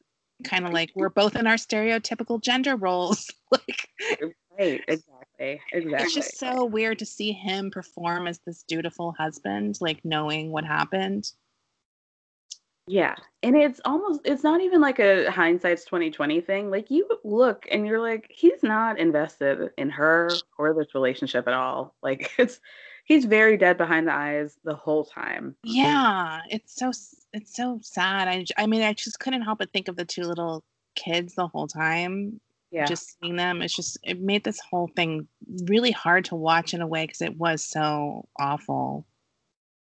kind 0.44 0.66
of 0.66 0.74
like 0.74 0.92
we're 0.96 1.10
both 1.10 1.36
in 1.36 1.48
our 1.48 1.56
stereotypical 1.56 2.42
gender 2.42 2.76
roles. 2.76 3.32
like, 3.52 3.90
Right, 4.60 4.84
exactly. 4.88 5.62
Exactly. 5.72 5.94
it's 5.94 6.14
just 6.14 6.38
so 6.38 6.66
weird 6.66 7.00
to 7.00 7.06
see 7.06 7.32
him 7.32 7.72
perform 7.72 8.28
as 8.28 8.40
this 8.40 8.64
dutiful 8.64 9.14
husband, 9.18 9.80
like 9.82 10.00
knowing 10.04 10.52
what 10.52 10.64
happened. 10.64 11.32
Yeah. 12.86 13.16
And 13.42 13.56
it's 13.56 13.80
almost 13.86 14.22
it's 14.26 14.44
not 14.44 14.62
even 14.62 14.82
like 14.82 15.00
a 15.00 15.32
hindsight's 15.32 15.86
2020 15.86 16.42
thing. 16.42 16.70
Like 16.70 16.92
you 16.92 17.08
look 17.24 17.66
and 17.72 17.88
you're 17.88 18.02
like 18.02 18.28
he's 18.30 18.62
not 18.62 19.00
invested 19.00 19.72
in 19.78 19.90
her 19.90 20.30
or 20.58 20.74
this 20.74 20.94
relationship 20.94 21.48
at 21.48 21.54
all. 21.54 21.96
Like 22.04 22.32
it's 22.38 22.60
he's 23.04 23.26
very 23.26 23.58
dead 23.58 23.78
behind 23.78 24.08
the 24.08 24.14
eyes 24.14 24.58
the 24.64 24.76
whole 24.76 25.06
time. 25.06 25.56
Yeah, 25.64 26.42
it's 26.50 26.76
so 26.76 26.92
it's 27.34 27.56
so 27.56 27.80
sad. 27.82 28.28
I 28.28 28.46
I 28.58 28.68
mean, 28.68 28.82
I 28.82 28.94
just 28.94 29.20
couldn't 29.20 29.42
help 29.44 29.60
but 29.60 29.72
think 29.72 29.88
of 29.88 29.96
the 29.96 30.06
two 30.06 30.24
little 30.24 30.64
kids 30.96 31.36
the 31.36 31.48
whole 31.48 31.68
time. 31.68 32.40
Yeah. 32.72 32.86
Just 32.86 33.20
seeing 33.20 33.36
them, 33.36 33.62
it's 33.62 33.76
just 33.76 33.98
it 34.04 34.20
made 34.20 34.44
this 34.44 34.60
whole 34.60 34.88
thing 34.96 35.28
really 35.66 35.92
hard 35.92 36.26
to 36.26 36.36
watch 36.36 36.74
in 36.74 36.82
a 36.82 36.88
way 36.88 37.06
because 37.06 37.22
it 37.22 37.38
was 37.38 37.64
so 37.64 38.28
awful. 38.40 39.06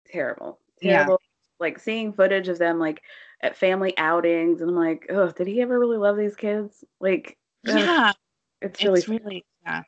terrible. 0.06 0.60
Yeah. 0.82 0.94
Terrible. 1.04 1.22
Like 1.60 1.80
seeing 1.80 2.12
footage 2.14 2.48
of 2.48 2.58
them 2.58 2.80
like 2.80 3.02
at 3.42 3.56
family 3.58 3.96
outings 3.98 4.62
and 4.62 4.70
I'm 4.70 4.76
like, 4.76 5.06
oh, 5.10 5.32
did 5.32 5.48
he 5.48 5.62
ever 5.62 5.80
really 5.80 5.98
love 5.98 6.18
these 6.18 6.36
kids? 6.36 6.84
Like 7.00 7.38
ugh, 7.68 7.78
Yeah, 7.78 8.14
it's 8.62 8.84
really 8.84 9.00
it's 9.00 9.08
really 9.08 9.46
yeah. 9.66 9.84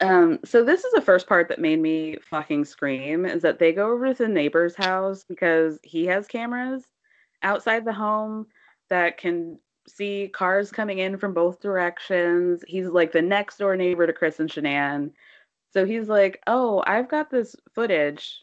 Um, 0.00 0.38
so 0.44 0.62
this 0.64 0.84
is 0.84 0.92
the 0.92 1.02
first 1.02 1.26
part 1.26 1.48
that 1.48 1.58
made 1.58 1.80
me 1.80 2.16
fucking 2.30 2.64
scream 2.64 3.24
is 3.26 3.42
that 3.42 3.58
they 3.58 3.72
go 3.72 3.90
over 3.90 4.14
to 4.14 4.22
the 4.22 4.28
neighbor's 4.28 4.76
house 4.76 5.24
because 5.24 5.78
he 5.82 6.06
has 6.06 6.28
cameras 6.28 6.84
outside 7.42 7.84
the 7.84 7.92
home 7.92 8.46
that 8.90 9.18
can 9.18 9.58
see 9.88 10.30
cars 10.32 10.70
coming 10.70 10.98
in 10.98 11.16
from 11.18 11.34
both 11.34 11.60
directions. 11.60 12.62
He's 12.66 12.86
like 12.86 13.10
the 13.10 13.22
next 13.22 13.58
door 13.58 13.76
neighbor 13.76 14.06
to 14.06 14.12
Chris 14.12 14.38
and 14.38 14.48
Shanann. 14.48 15.10
So 15.72 15.84
he's 15.84 16.08
like, 16.08 16.40
Oh, 16.46 16.82
I've 16.86 17.08
got 17.08 17.30
this 17.30 17.56
footage 17.74 18.42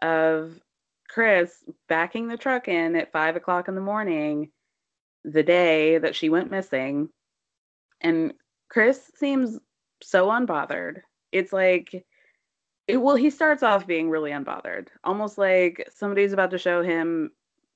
of 0.00 0.60
Chris 1.08 1.64
backing 1.88 2.28
the 2.28 2.36
truck 2.36 2.68
in 2.68 2.94
at 2.94 3.12
five 3.12 3.34
o'clock 3.34 3.66
in 3.66 3.74
the 3.74 3.80
morning 3.80 4.50
the 5.24 5.42
day 5.42 5.98
that 5.98 6.14
she 6.14 6.28
went 6.28 6.50
missing. 6.50 7.08
And 8.00 8.34
Chris 8.68 9.10
seems 9.16 9.58
so 10.02 10.28
unbothered. 10.28 11.02
It's 11.32 11.52
like 11.52 12.04
it 12.86 12.96
well, 12.96 13.16
he 13.16 13.30
starts 13.30 13.62
off 13.62 13.86
being 13.86 14.10
really 14.10 14.30
unbothered. 14.30 14.88
Almost 15.04 15.38
like 15.38 15.88
somebody's 15.94 16.32
about 16.32 16.50
to 16.52 16.58
show 16.58 16.82
him 16.82 17.30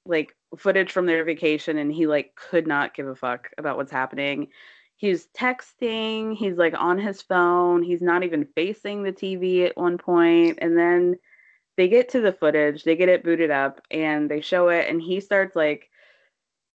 like 0.06 0.34
footage 0.56 0.90
from 0.90 1.06
their 1.06 1.24
vacation 1.24 1.78
and 1.78 1.92
he 1.92 2.06
like 2.06 2.34
could 2.34 2.66
not 2.66 2.94
give 2.94 3.06
a 3.06 3.14
fuck 3.14 3.50
about 3.58 3.76
what's 3.76 3.92
happening. 3.92 4.48
He's 4.96 5.28
texting, 5.36 6.36
he's 6.36 6.56
like 6.56 6.74
on 6.78 6.98
his 6.98 7.22
phone, 7.22 7.82
he's 7.82 8.02
not 8.02 8.22
even 8.22 8.46
facing 8.54 9.02
the 9.02 9.12
TV 9.12 9.66
at 9.66 9.76
one 9.76 9.98
point, 9.98 10.58
and 10.62 10.78
then 10.78 11.16
they 11.76 11.88
get 11.88 12.10
to 12.10 12.20
the 12.20 12.32
footage, 12.32 12.84
they 12.84 12.94
get 12.94 13.08
it 13.08 13.24
booted 13.24 13.50
up, 13.50 13.80
and 13.90 14.30
they 14.30 14.40
show 14.40 14.68
it, 14.68 14.88
and 14.88 15.02
he 15.02 15.18
starts 15.18 15.56
like 15.56 15.90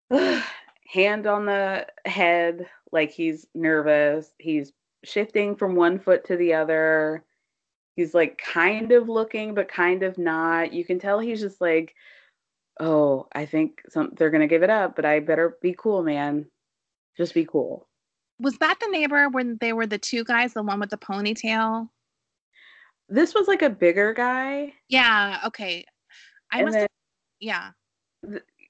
hand 0.12 1.26
on 1.26 1.46
the 1.46 1.88
head, 2.06 2.68
like 2.92 3.12
he's 3.12 3.48
nervous. 3.56 4.30
He's 4.38 4.74
shifting 5.04 5.56
from 5.56 5.76
one 5.76 6.00
foot 6.00 6.26
to 6.26 6.36
the 6.38 6.54
other. 6.54 7.24
He's 7.96 8.14
like 8.14 8.38
kind 8.38 8.92
of 8.92 9.10
looking, 9.10 9.54
but 9.56 9.68
kind 9.68 10.04
of 10.04 10.18
not. 10.18 10.74
You 10.74 10.86
can 10.86 11.00
tell 11.00 11.20
he's 11.20 11.42
just 11.42 11.60
like, 11.62 11.96
oh, 12.80 13.28
I 13.34 13.46
think 13.46 13.82
some 13.90 14.12
they're 14.16 14.30
gonna 14.30 14.48
give 14.48 14.64
it 14.64 14.70
up, 14.70 14.96
but 14.96 15.06
I 15.06 15.20
better 15.20 15.58
be 15.62 15.74
cool, 15.78 16.04
man. 16.04 16.46
Just 17.18 17.34
be 17.34 17.46
cool. 17.46 17.88
Was 18.40 18.58
that 18.60 18.78
the 18.80 18.88
neighbor 18.90 19.30
when 19.30 19.58
they 19.60 19.74
were 19.74 19.88
the 19.88 19.98
two 19.98 20.24
guys, 20.24 20.54
the 20.54 20.62
one 20.62 20.80
with 20.80 20.92
the 20.92 20.98
ponytail? 20.98 21.90
This 23.10 23.34
was 23.34 23.48
like 23.48 23.64
a 23.64 23.70
bigger 23.70 24.14
guy. 24.14 24.74
Yeah. 24.90 25.40
Okay. 25.46 25.86
I 26.52 26.58
And 26.58 26.66
must. 26.66 26.74
then- 26.74 26.82
have, 26.82 26.90
yeah. 27.40 27.70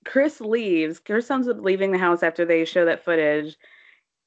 Chris 0.06 0.40
leaves. 0.40 1.00
Chris 1.00 1.30
ends 1.30 1.50
up 1.50 1.60
leaving 1.60 1.92
the 1.92 1.98
house 1.98 2.24
after 2.24 2.46
they 2.46 2.64
show 2.64 2.86
that 2.86 3.04
footage. 3.04 3.58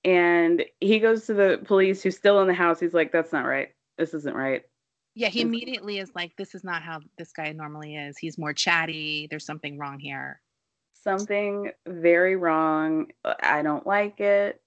And 0.05 0.64
he 0.81 0.98
goes 0.98 1.27
to 1.27 1.35
the 1.35 1.60
police 1.64 2.02
who's 2.02 2.16
still 2.16 2.40
in 2.40 2.48
the 2.48 2.55
house. 2.55 2.81
He's 2.81 2.94
like, 2.94 3.12
that's 3.12 3.32
not 3.32 3.44
right. 3.44 3.68
This 3.98 4.14
isn't 4.14 4.35
right. 4.35 4.62
Yeah, 5.14 5.28
he 5.28 5.43
immediately 5.43 5.98
is 5.98 6.12
like, 6.14 6.36
"This 6.36 6.55
is 6.55 6.62
not 6.62 6.82
how 6.82 7.01
this 7.18 7.32
guy 7.32 7.51
normally 7.52 7.97
is. 7.97 8.16
He's 8.16 8.39
more 8.39 8.52
chatty. 8.52 9.27
There's 9.28 9.44
something 9.44 9.77
wrong 9.77 9.98
here." 9.98 10.40
Something 10.94 11.72
very 11.86 12.36
wrong. 12.36 13.09
I 13.24 13.62
don't 13.62 13.86
like 13.86 14.20
it. 14.20 14.62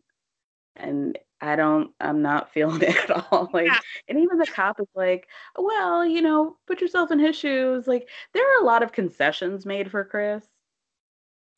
And 0.75 1.17
I 1.41 1.55
don't, 1.55 1.91
I'm 1.99 2.21
not 2.21 2.51
feeling 2.53 2.81
it 2.81 2.95
at 3.09 3.11
all. 3.31 3.49
Like, 3.53 3.67
Yeah. 3.67 3.79
and 4.07 4.19
even 4.19 4.37
the 4.37 4.47
cop 4.47 4.79
is 4.79 4.87
like, 4.95 5.27
well, 5.57 6.05
you 6.05 6.21
know, 6.21 6.57
put 6.67 6.81
yourself 6.81 7.11
in 7.11 7.19
his 7.19 7.35
shoes. 7.35 7.87
Like, 7.87 8.09
there 8.33 8.43
are 8.43 8.61
a 8.61 8.65
lot 8.65 8.83
of 8.83 8.91
concessions 8.91 9.65
made 9.65 9.91
for 9.91 10.03
Chris. 10.03 10.43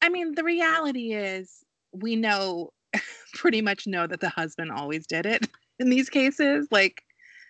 I 0.02 0.10
mean, 0.10 0.35
the 0.35 0.43
reality 0.43 1.14
is 1.14 1.64
we 1.91 2.15
know 2.15 2.72
pretty 3.34 3.61
much 3.61 3.88
know 3.88 4.07
that 4.07 4.19
the 4.19 4.30
husband 4.30 4.72
always 4.72 5.05
did 5.07 5.26
it 5.26 5.47
in 5.80 5.89
these 5.89 6.09
cases. 6.09 6.67
Like, 6.72 7.01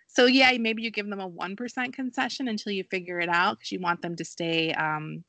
so 0.08 0.26
yeah, 0.26 0.56
maybe 0.58 0.82
you 0.82 0.92
give 0.92 1.10
them 1.10 1.20
a 1.20 1.30
1% 1.30 1.94
concession 1.94 2.48
until 2.48 2.72
you 2.72 2.84
figure 2.90 3.20
it 3.20 3.30
out 3.30 3.60
because 3.60 3.72
you 3.72 3.80
want 3.80 4.02
them 4.02 4.16
to 4.16 4.26
stay, 4.26 4.74
um, 4.74 5.24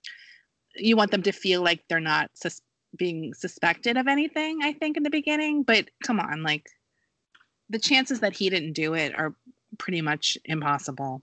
you 0.76 0.97
want 0.97 1.10
them 1.10 1.22
to 1.22 1.32
feel 1.32 1.62
like 1.62 1.82
they're 1.88 2.01
not 2.01 2.30
sus- 2.34 2.62
being 2.97 3.34
suspected 3.34 3.97
of 3.97 4.06
anything, 4.06 4.60
I 4.62 4.72
think, 4.72 4.97
in 4.97 5.02
the 5.02 5.10
beginning. 5.10 5.62
But 5.62 5.90
come 6.05 6.20
on, 6.20 6.43
like, 6.43 6.66
the 7.68 7.78
chances 7.78 8.20
that 8.20 8.36
he 8.36 8.51
didn't 8.51 8.74
do 8.74 8.94
it 8.94 9.18
are 9.18 9.34
pretty 9.78 10.01
much 10.01 10.38
impossible. 10.44 11.22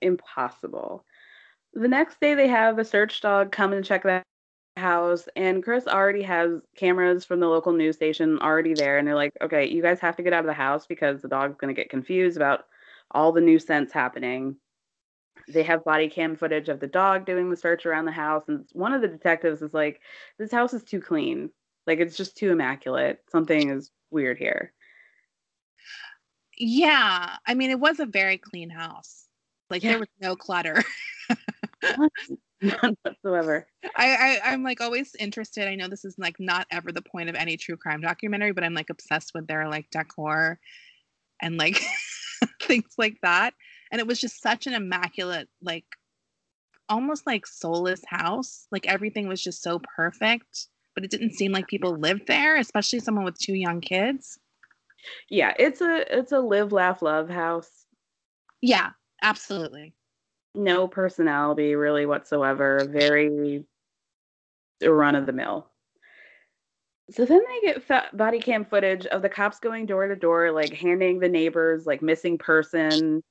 Impossible. 0.00 1.04
The 1.74 1.88
next 1.88 2.20
day, 2.20 2.34
they 2.34 2.48
have 2.48 2.78
a 2.78 2.84
search 2.84 3.20
dog 3.20 3.52
come 3.52 3.72
and 3.72 3.84
check 3.84 4.02
the 4.02 4.22
house, 4.80 5.28
and 5.36 5.62
Chris 5.62 5.86
already 5.86 6.22
has 6.22 6.60
cameras 6.76 7.24
from 7.24 7.38
the 7.40 7.48
local 7.48 7.72
news 7.72 7.96
station 7.96 8.38
already 8.40 8.74
there, 8.74 8.98
and 8.98 9.06
they're 9.06 9.14
like, 9.14 9.32
"Okay, 9.40 9.66
you 9.66 9.82
guys 9.82 10.00
have 10.00 10.16
to 10.16 10.22
get 10.22 10.32
out 10.32 10.40
of 10.40 10.46
the 10.46 10.52
house 10.52 10.86
because 10.86 11.22
the 11.22 11.28
dog's 11.28 11.56
going 11.56 11.74
to 11.74 11.80
get 11.80 11.90
confused 11.90 12.36
about 12.36 12.66
all 13.12 13.32
the 13.32 13.40
new 13.40 13.58
scents 13.58 13.92
happening." 13.92 14.56
They 15.48 15.62
have 15.62 15.84
body 15.84 16.08
cam 16.08 16.36
footage 16.36 16.68
of 16.68 16.80
the 16.80 16.86
dog 16.86 17.26
doing 17.26 17.50
the 17.50 17.56
search 17.56 17.86
around 17.86 18.06
the 18.06 18.12
house, 18.12 18.44
and 18.48 18.66
one 18.72 18.92
of 18.92 19.00
the 19.02 19.08
detectives 19.08 19.62
is 19.62 19.74
like, 19.74 20.00
"This 20.38 20.52
house 20.52 20.74
is 20.74 20.82
too 20.82 21.00
clean. 21.00 21.50
Like 21.86 21.98
it's 22.00 22.16
just 22.16 22.36
too 22.36 22.50
immaculate. 22.50 23.22
Something 23.30 23.70
is 23.70 23.90
weird 24.10 24.38
here." 24.38 24.72
Yeah, 26.56 27.36
I 27.46 27.54
mean, 27.54 27.70
it 27.70 27.80
was 27.80 28.00
a 28.00 28.06
very 28.06 28.36
clean 28.38 28.70
house. 28.70 29.26
Like 29.70 29.82
Yeah. 29.82 29.90
there 29.92 30.00
was 30.00 30.08
no 30.20 30.36
clutter. 30.36 30.82
None 32.82 32.96
whatsoever. 33.02 33.66
I, 33.96 34.38
I 34.44 34.52
I'm 34.52 34.62
like 34.62 34.80
always 34.80 35.14
interested. 35.18 35.66
I 35.66 35.74
know 35.74 35.88
this 35.88 36.04
is 36.04 36.16
like 36.18 36.36
not 36.38 36.66
ever 36.70 36.92
the 36.92 37.02
point 37.02 37.30
of 37.30 37.34
any 37.34 37.56
true 37.56 37.76
crime 37.76 38.02
documentary, 38.02 38.52
but 38.52 38.64
I'm 38.64 38.74
like 38.74 38.90
obsessed 38.90 39.32
with 39.34 39.46
their 39.46 39.68
like 39.68 39.88
decor 39.90 40.58
and 41.40 41.56
like 41.56 41.80
things 42.62 42.92
like 42.98 43.16
that. 43.22 43.54
And 43.90 44.00
it 44.00 44.06
was 44.06 44.20
just 44.20 44.42
such 44.42 44.66
an 44.66 44.74
immaculate, 44.74 45.48
like 45.62 45.86
almost 46.90 47.26
like 47.26 47.46
soulless 47.46 48.02
house. 48.06 48.66
Like 48.70 48.86
everything 48.86 49.26
was 49.26 49.42
just 49.42 49.62
so 49.62 49.80
perfect, 49.96 50.66
but 50.94 51.04
it 51.04 51.10
didn't 51.10 51.34
seem 51.34 51.52
like 51.52 51.66
people 51.66 51.96
lived 51.96 52.26
there, 52.26 52.56
especially 52.56 53.00
someone 53.00 53.24
with 53.24 53.38
two 53.38 53.54
young 53.54 53.80
kids. 53.80 54.38
Yeah, 55.30 55.54
it's 55.58 55.80
a 55.80 56.04
it's 56.18 56.32
a 56.32 56.40
live, 56.40 56.72
laugh, 56.72 57.00
love 57.00 57.30
house. 57.30 57.86
Yeah, 58.60 58.90
absolutely. 59.22 59.94
No 60.54 60.88
personality 60.88 61.74
really 61.74 62.06
whatsoever. 62.06 62.88
Very 62.90 63.64
run 64.82 65.14
of 65.14 65.26
the 65.26 65.32
mill. 65.32 65.66
So 67.10 67.24
then 67.24 67.40
they 67.48 67.60
get 67.66 67.82
fa- 67.82 68.08
body 68.12 68.38
cam 68.38 68.64
footage 68.64 69.04
of 69.06 69.22
the 69.22 69.28
cops 69.28 69.58
going 69.58 69.86
door 69.86 70.06
to 70.06 70.14
door, 70.16 70.52
like 70.52 70.72
handing 70.72 71.18
the 71.18 71.28
neighbors 71.28 71.84
like 71.86 72.02
missing 72.02 72.38
person 72.38 73.22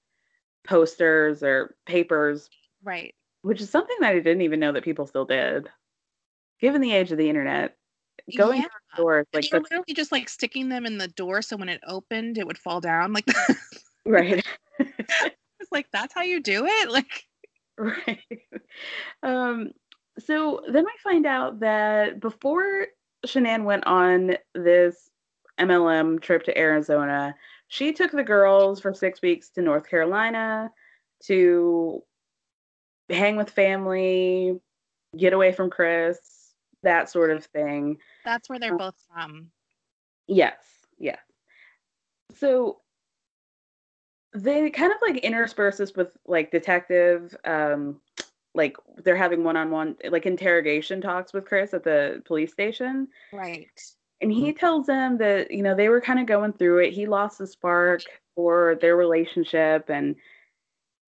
posters 0.66 1.42
or 1.44 1.76
papers, 1.86 2.50
Right. 2.84 3.16
which 3.42 3.62
is 3.62 3.70
something 3.70 3.96
that 4.02 4.10
I 4.12 4.20
didn't 4.20 4.42
even 4.42 4.60
know 4.60 4.74
that 4.74 4.84
people 4.84 5.08
still 5.08 5.26
did. 5.26 5.70
Given 6.60 6.82
the 6.82 6.92
age 6.92 7.12
of 7.14 7.18
the 7.18 7.30
internet, 7.30 7.78
going 8.38 8.58
Yeah. 8.58 8.68
door 8.68 8.70
to 8.70 8.98
door 9.02 9.20
is 9.22 9.26
And 9.34 9.44
like 9.44 9.52
you 9.52 9.58
were 9.58 9.64
such- 9.64 9.72
literally 9.72 9.94
just 9.94 10.12
like 10.12 10.28
sticking 10.28 10.68
them 10.68 10.86
in 10.86 10.98
the 10.98 11.08
door 11.08 11.42
so 11.42 11.56
when 11.56 11.70
it 11.70 11.80
opened 11.88 12.38
it 12.38 12.46
would 12.46 12.58
fall 12.58 12.82
down. 12.82 13.14
Like 13.14 13.26
right. 14.06 14.46
like 15.72 15.88
that's 15.92 16.14
how 16.14 16.22
you 16.22 16.42
do 16.42 16.66
it? 16.66 16.90
Like 16.92 17.26
Right. 17.78 18.42
Um, 19.24 19.72
so 20.20 20.62
then 20.70 20.86
I 20.86 20.96
find 21.02 21.26
out 21.26 21.62
that 21.62 22.20
before 22.20 22.88
Shanann 23.26 23.64
went 23.64 23.88
on 23.88 24.36
this 24.54 25.10
MLM 25.58 26.22
trip 26.22 26.44
to 26.44 26.58
Arizona, 26.58 27.34
she 27.70 27.94
took 27.94 28.12
the 28.12 28.24
girls 28.24 28.82
for 28.82 28.94
six 28.94 29.22
weeks 29.22 29.50
to 29.52 29.62
North 29.62 29.90
Carolina 29.90 30.72
to 31.26 32.04
hang 33.10 33.38
with 33.38 33.50
family, 33.50 34.60
get 35.18 35.32
away 35.32 35.54
from 35.54 35.70
Chris, 35.70 36.20
that 36.84 37.10
sort 37.10 37.32
of 37.32 37.46
thing. 37.46 37.98
that's 38.26 38.50
where 38.50 38.60
they're 38.60 38.78
both 38.78 38.96
from. 39.14 39.52
Yes, 40.28 40.58
yes. 40.98 41.20
So 42.36 42.82
they 44.34 44.70
kind 44.70 44.92
of 44.92 44.98
like 45.02 45.18
intersperse 45.18 45.78
this 45.78 45.96
with 45.96 46.16
like 46.28 46.52
detective, 46.52 47.36
um, 47.46 48.00
like 48.54 48.78
they're 49.04 49.16
having 49.16 49.44
one-on-one 49.44 49.96
like 50.10 50.26
interrogation 50.26 51.02
talks 51.02 51.34
with 51.34 51.46
Chris 51.46 51.74
at 51.74 51.84
the 51.84 52.22
police 52.26 52.52
station. 52.52 53.08
Right. 53.32 53.68
And 54.22 54.32
he 54.32 54.54
tells 54.54 54.86
them 54.86 55.18
that, 55.20 55.52
you 55.52 55.64
know, 55.64 55.76
they 55.76 55.90
were 55.90 56.02
kind 56.02 56.20
of 56.20 56.26
going 56.26 56.54
through 56.54 56.80
it. 56.80 56.94
He 56.94 57.08
lost 57.08 57.38
the 57.38 57.48
spark 57.48 58.02
for 58.36 58.78
their 58.82 58.96
relationship 58.96 59.90
and 59.90 60.16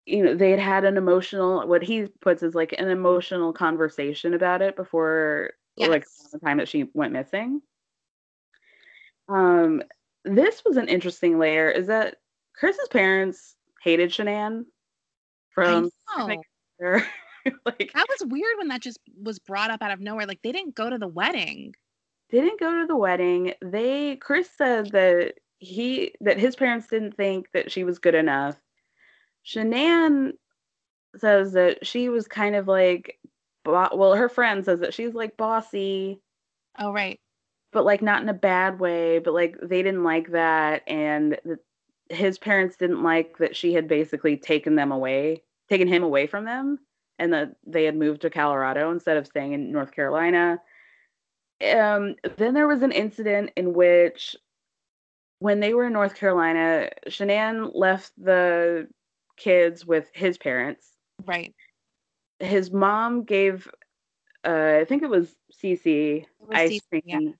you 0.05 0.23
know, 0.23 0.35
they 0.35 0.51
had 0.51 0.59
had 0.59 0.85
an 0.85 0.95
emotional 0.95 1.67
what 1.67 1.83
he 1.83 2.07
puts 2.21 2.41
as 2.41 2.55
like 2.55 2.73
an 2.77 2.87
emotional 2.87 3.51
conversation 3.51 4.33
about 4.33 4.61
it 4.61 4.77
before 4.77 5.51
like 5.77 6.05
the 6.31 6.39
time 6.39 6.57
that 6.57 6.69
she 6.69 6.85
went 6.93 7.11
missing. 7.13 7.61
Um 9.27 9.83
this 10.23 10.63
was 10.65 10.77
an 10.77 10.87
interesting 10.87 11.37
layer 11.39 11.69
is 11.69 11.87
that 11.87 12.15
Chris's 12.57 12.87
parents 12.89 13.55
hated 13.83 14.09
Shanann 14.09 14.65
from 15.49 15.89
I 16.09 16.37
know. 16.79 16.99
like 17.65 17.91
That 17.93 18.07
was 18.09 18.27
weird 18.29 18.57
when 18.57 18.67
that 18.69 18.81
just 18.81 18.99
was 19.21 19.39
brought 19.39 19.71
up 19.71 19.81
out 19.81 19.91
of 19.91 19.99
nowhere. 19.99 20.25
Like 20.25 20.41
they 20.43 20.51
didn't 20.51 20.75
go 20.75 20.89
to 20.89 20.97
the 20.97 21.07
wedding. 21.07 21.73
didn't 22.29 22.59
go 22.59 22.79
to 22.79 22.85
the 22.85 22.95
wedding. 22.95 23.53
They 23.61 24.17
Chris 24.17 24.49
said 24.57 24.91
that 24.91 25.35
he 25.59 26.13
that 26.21 26.39
his 26.39 26.55
parents 26.55 26.87
didn't 26.87 27.15
think 27.15 27.47
that 27.53 27.71
she 27.71 27.83
was 27.83 27.99
good 27.99 28.15
enough. 28.15 28.55
Shanann 29.45 30.33
says 31.15 31.53
that 31.53 31.85
she 31.85 32.09
was 32.09 32.27
kind 32.27 32.55
of 32.55 32.67
like 32.67 33.19
well 33.65 34.15
her 34.15 34.29
friend 34.29 34.63
says 34.63 34.79
that 34.79 34.93
she's 34.93 35.13
like 35.13 35.35
bossy 35.35 36.21
Oh 36.79 36.93
right. 36.93 37.19
but 37.73 37.85
like 37.85 38.01
not 38.01 38.21
in 38.21 38.29
a 38.29 38.33
bad 38.33 38.79
way 38.79 39.19
but 39.19 39.33
like 39.33 39.57
they 39.61 39.83
didn't 39.83 40.03
like 40.03 40.31
that 40.31 40.83
and 40.87 41.37
that 41.43 41.59
his 42.09 42.37
parents 42.37 42.77
didn't 42.77 43.03
like 43.03 43.37
that 43.37 43.55
she 43.55 43.73
had 43.73 43.87
basically 43.87 44.37
taken 44.37 44.75
them 44.75 44.91
away 44.91 45.41
taken 45.69 45.87
him 45.87 46.03
away 46.03 46.27
from 46.27 46.45
them 46.45 46.79
and 47.19 47.33
that 47.33 47.55
they 47.65 47.83
had 47.83 47.95
moved 47.95 48.21
to 48.21 48.29
colorado 48.29 48.91
instead 48.91 49.17
of 49.17 49.27
staying 49.27 49.53
in 49.53 49.71
north 49.71 49.91
carolina 49.91 50.61
um 51.73 52.15
then 52.37 52.53
there 52.53 52.67
was 52.67 52.81
an 52.83 52.91
incident 52.91 53.51
in 53.55 53.73
which 53.73 54.35
when 55.39 55.59
they 55.59 55.73
were 55.73 55.85
in 55.87 55.93
north 55.93 56.15
carolina 56.15 56.89
shanann 57.07 57.71
left 57.73 58.11
the 58.17 58.87
kids 59.37 59.85
with 59.85 60.09
his 60.13 60.37
parents 60.37 60.93
Right. 61.25 61.53
his 62.39 62.71
mom 62.71 63.23
gave 63.23 63.67
uh, 64.45 64.77
I 64.81 64.85
think 64.85 65.03
it 65.03 65.09
was 65.09 65.35
CC 65.51 66.25
was 66.39 66.57
ice 66.57 66.79
CC, 66.79 66.89
cream. 66.89 67.01
yeah. 67.05 67.31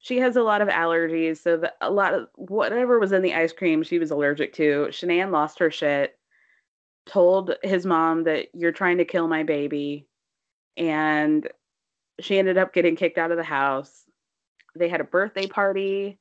She 0.00 0.18
has 0.18 0.36
a 0.36 0.42
lot 0.42 0.62
of 0.62 0.68
allergies, 0.68 1.38
so 1.38 1.56
the, 1.56 1.72
a 1.80 1.90
lot 1.90 2.14
of 2.14 2.28
whatever 2.36 2.98
was 2.98 3.12
in 3.12 3.22
the 3.22 3.34
ice 3.34 3.52
cream 3.52 3.82
she 3.82 3.98
was 3.98 4.10
allergic 4.10 4.52
to. 4.54 4.86
Shanann 4.90 5.32
lost 5.32 5.58
her 5.58 5.70
shit, 5.70 6.16
told 7.06 7.54
his 7.62 7.84
mom 7.84 8.24
that 8.24 8.48
you're 8.54 8.72
trying 8.72 8.98
to 8.98 9.04
kill 9.04 9.26
my 9.26 9.42
baby, 9.42 10.06
and 10.76 11.48
she 12.20 12.38
ended 12.38 12.58
up 12.58 12.72
getting 12.72 12.96
kicked 12.96 13.18
out 13.18 13.30
of 13.30 13.36
the 13.36 13.44
house. 13.44 14.04
They 14.76 14.88
had 14.88 15.00
a 15.00 15.04
birthday 15.04 15.46
party 15.46 16.18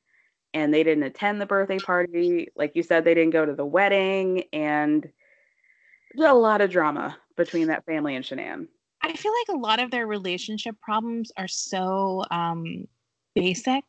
and 0.54 0.74
they 0.74 0.84
didn't 0.84 1.04
attend 1.04 1.42
the 1.42 1.46
birthday 1.46 1.80
party. 1.80 2.50
Like 2.56 2.76
you 2.76 2.84
said, 2.84 3.04
they 3.04 3.14
didn't 3.14 3.34
go 3.34 3.46
to 3.46 3.54
the 3.54 3.66
wedding 3.66 4.44
and 4.54 5.08
a 6.20 6.34
lot 6.34 6.62
of 6.62 6.72
drama 6.72 7.18
between 7.36 7.68
that 7.68 7.86
family 7.86 8.16
and 8.16 8.26
Shanann. 8.26 8.68
I 9.04 9.14
feel 9.14 9.32
like 9.32 9.56
a 9.56 9.60
lot 9.60 9.80
of 9.80 9.92
their 9.92 10.08
relationship 10.08 10.76
problems 10.82 11.32
are 11.38 11.48
so 11.48 12.24
um 12.32 12.88
basic. 13.40 13.84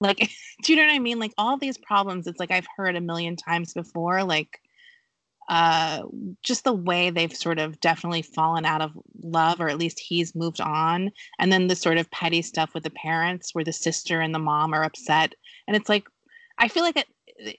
Like 0.00 0.18
do 0.62 0.72
you 0.72 0.76
know 0.76 0.86
what 0.86 0.94
I 0.94 0.98
mean? 0.98 1.18
Like 1.18 1.32
all 1.38 1.56
these 1.56 1.78
problems 1.78 2.26
it's 2.26 2.40
like 2.40 2.50
I've 2.50 2.66
heard 2.76 2.96
a 2.96 3.00
million 3.00 3.36
times 3.36 3.72
before 3.72 4.24
like 4.24 4.60
uh 5.48 6.02
just 6.42 6.64
the 6.64 6.72
way 6.72 7.10
they've 7.10 7.34
sort 7.34 7.58
of 7.58 7.80
definitely 7.80 8.22
fallen 8.22 8.64
out 8.64 8.80
of 8.80 8.92
love 9.22 9.60
or 9.60 9.68
at 9.68 9.78
least 9.78 9.98
he's 9.98 10.34
moved 10.34 10.60
on 10.60 11.10
and 11.38 11.52
then 11.52 11.66
the 11.66 11.74
sort 11.74 11.98
of 11.98 12.10
petty 12.12 12.42
stuff 12.42 12.74
with 12.74 12.84
the 12.84 12.90
parents 12.90 13.52
where 13.52 13.64
the 13.64 13.72
sister 13.72 14.20
and 14.20 14.34
the 14.34 14.38
mom 14.38 14.72
are 14.72 14.84
upset 14.84 15.34
and 15.66 15.76
it's 15.76 15.88
like 15.88 16.06
I 16.58 16.68
feel 16.68 16.84
like 16.84 16.96
it 16.96 17.58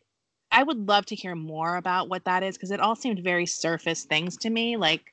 I 0.49 0.63
would 0.63 0.87
love 0.87 1.05
to 1.07 1.15
hear 1.15 1.35
more 1.35 1.75
about 1.75 2.09
what 2.09 2.25
that 2.25 2.43
is 2.43 2.55
because 2.55 2.71
it 2.71 2.79
all 2.79 2.95
seemed 2.95 3.19
very 3.23 3.45
surface 3.45 4.05
things 4.05 4.37
to 4.37 4.49
me 4.49 4.77
like 4.77 5.03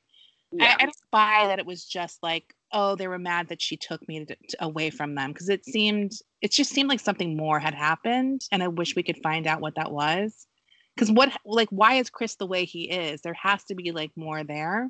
Yeah. 0.53 0.75
I, 0.79 0.83
I 0.83 0.85
don't 0.85 0.95
buy 1.11 1.47
that 1.47 1.59
it 1.59 1.65
was 1.65 1.83
just 1.83 2.23
like 2.23 2.55
oh, 2.73 2.95
they 2.95 3.07
were 3.07 3.19
mad 3.19 3.49
that 3.49 3.61
she 3.61 3.77
took 3.77 4.07
me 4.07 4.25
to, 4.25 4.35
to- 4.35 4.63
away 4.63 4.89
mm-hmm. 4.89 4.97
from 4.97 5.15
them 5.15 5.31
because 5.31 5.49
it 5.49 5.65
seemed 5.65 6.13
it 6.41 6.51
just 6.51 6.71
seemed 6.71 6.89
like 6.89 6.99
something 6.99 7.37
more 7.37 7.59
had 7.59 7.73
happened, 7.73 8.41
and 8.51 8.63
I 8.63 8.67
wish 8.67 8.95
we 8.95 9.03
could 9.03 9.21
find 9.23 9.47
out 9.47 9.61
what 9.61 9.75
that 9.75 9.91
was. 9.91 10.47
Because 10.95 11.11
what 11.11 11.31
like 11.45 11.69
why 11.69 11.95
is 11.95 12.09
Chris 12.09 12.35
the 12.35 12.47
way 12.47 12.65
he 12.65 12.89
is? 12.89 13.21
There 13.21 13.35
has 13.41 13.63
to 13.65 13.75
be 13.75 13.91
like 13.91 14.11
more 14.15 14.43
there. 14.43 14.89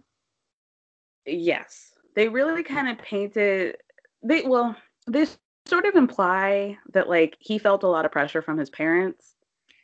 Yes. 1.25 1.91
They 2.15 2.27
really 2.27 2.63
mm. 2.63 2.67
kind 2.67 2.89
of 2.89 2.97
painted 2.97 3.77
they 4.23 4.43
well, 4.43 4.75
they 5.07 5.25
sort 5.67 5.85
of 5.85 5.95
imply 5.95 6.77
that 6.93 7.09
like 7.09 7.37
he 7.39 7.57
felt 7.57 7.83
a 7.83 7.87
lot 7.87 8.05
of 8.05 8.11
pressure 8.11 8.41
from 8.41 8.57
his 8.57 8.69
parents 8.69 9.35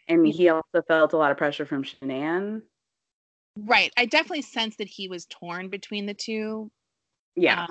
and 0.07 0.25
mm. 0.25 0.31
he 0.31 0.49
also 0.49 0.81
felt 0.87 1.13
a 1.13 1.17
lot 1.17 1.31
of 1.31 1.37
pressure 1.37 1.65
from 1.65 1.83
Shanann. 1.83 2.61
Right. 3.57 3.91
I 3.97 4.05
definitely 4.05 4.43
sense 4.43 4.75
that 4.77 4.87
he 4.87 5.07
was 5.07 5.25
torn 5.25 5.69
between 5.69 6.05
the 6.05 6.13
two. 6.13 6.71
Yeah. 7.35 7.63
uh, 7.63 7.67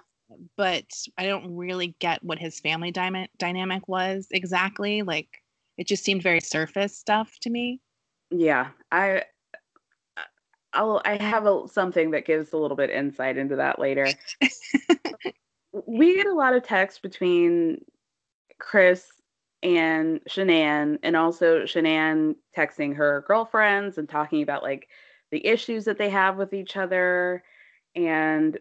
but 0.56 0.84
I 1.16 1.26
don't 1.26 1.54
really 1.56 1.94
get 1.98 2.22
what 2.22 2.38
his 2.38 2.60
family 2.60 2.92
dyma- 2.92 3.28
dynamic 3.38 3.88
was 3.88 4.26
exactly. 4.30 5.02
Like 5.02 5.42
it 5.78 5.86
just 5.86 6.04
seemed 6.04 6.22
very 6.22 6.40
surface 6.40 6.96
stuff 6.96 7.38
to 7.42 7.50
me. 7.50 7.80
Yeah. 8.30 8.68
I 8.90 9.24
I'll 10.72 11.00
I 11.04 11.16
have 11.16 11.46
a, 11.46 11.66
something 11.68 12.10
that 12.10 12.26
gives 12.26 12.52
a 12.52 12.58
little 12.58 12.76
bit 12.76 12.90
insight 12.90 13.38
into 13.38 13.56
that 13.56 13.78
later. 13.78 14.06
we 15.86 16.16
get 16.16 16.26
a 16.26 16.34
lot 16.34 16.54
of 16.54 16.62
text 16.62 17.02
between 17.02 17.84
Chris 18.58 19.06
and 19.62 20.20
Shanann, 20.28 20.98
and 21.02 21.16
also 21.16 21.62
Shanann 21.62 22.36
texting 22.56 22.94
her 22.94 23.24
girlfriends 23.26 23.96
and 23.98 24.08
talking 24.08 24.42
about 24.42 24.62
like 24.62 24.88
the 25.30 25.44
issues 25.44 25.86
that 25.86 25.98
they 25.98 26.10
have 26.10 26.36
with 26.36 26.52
each 26.52 26.76
other. 26.76 27.42
And 27.94 28.58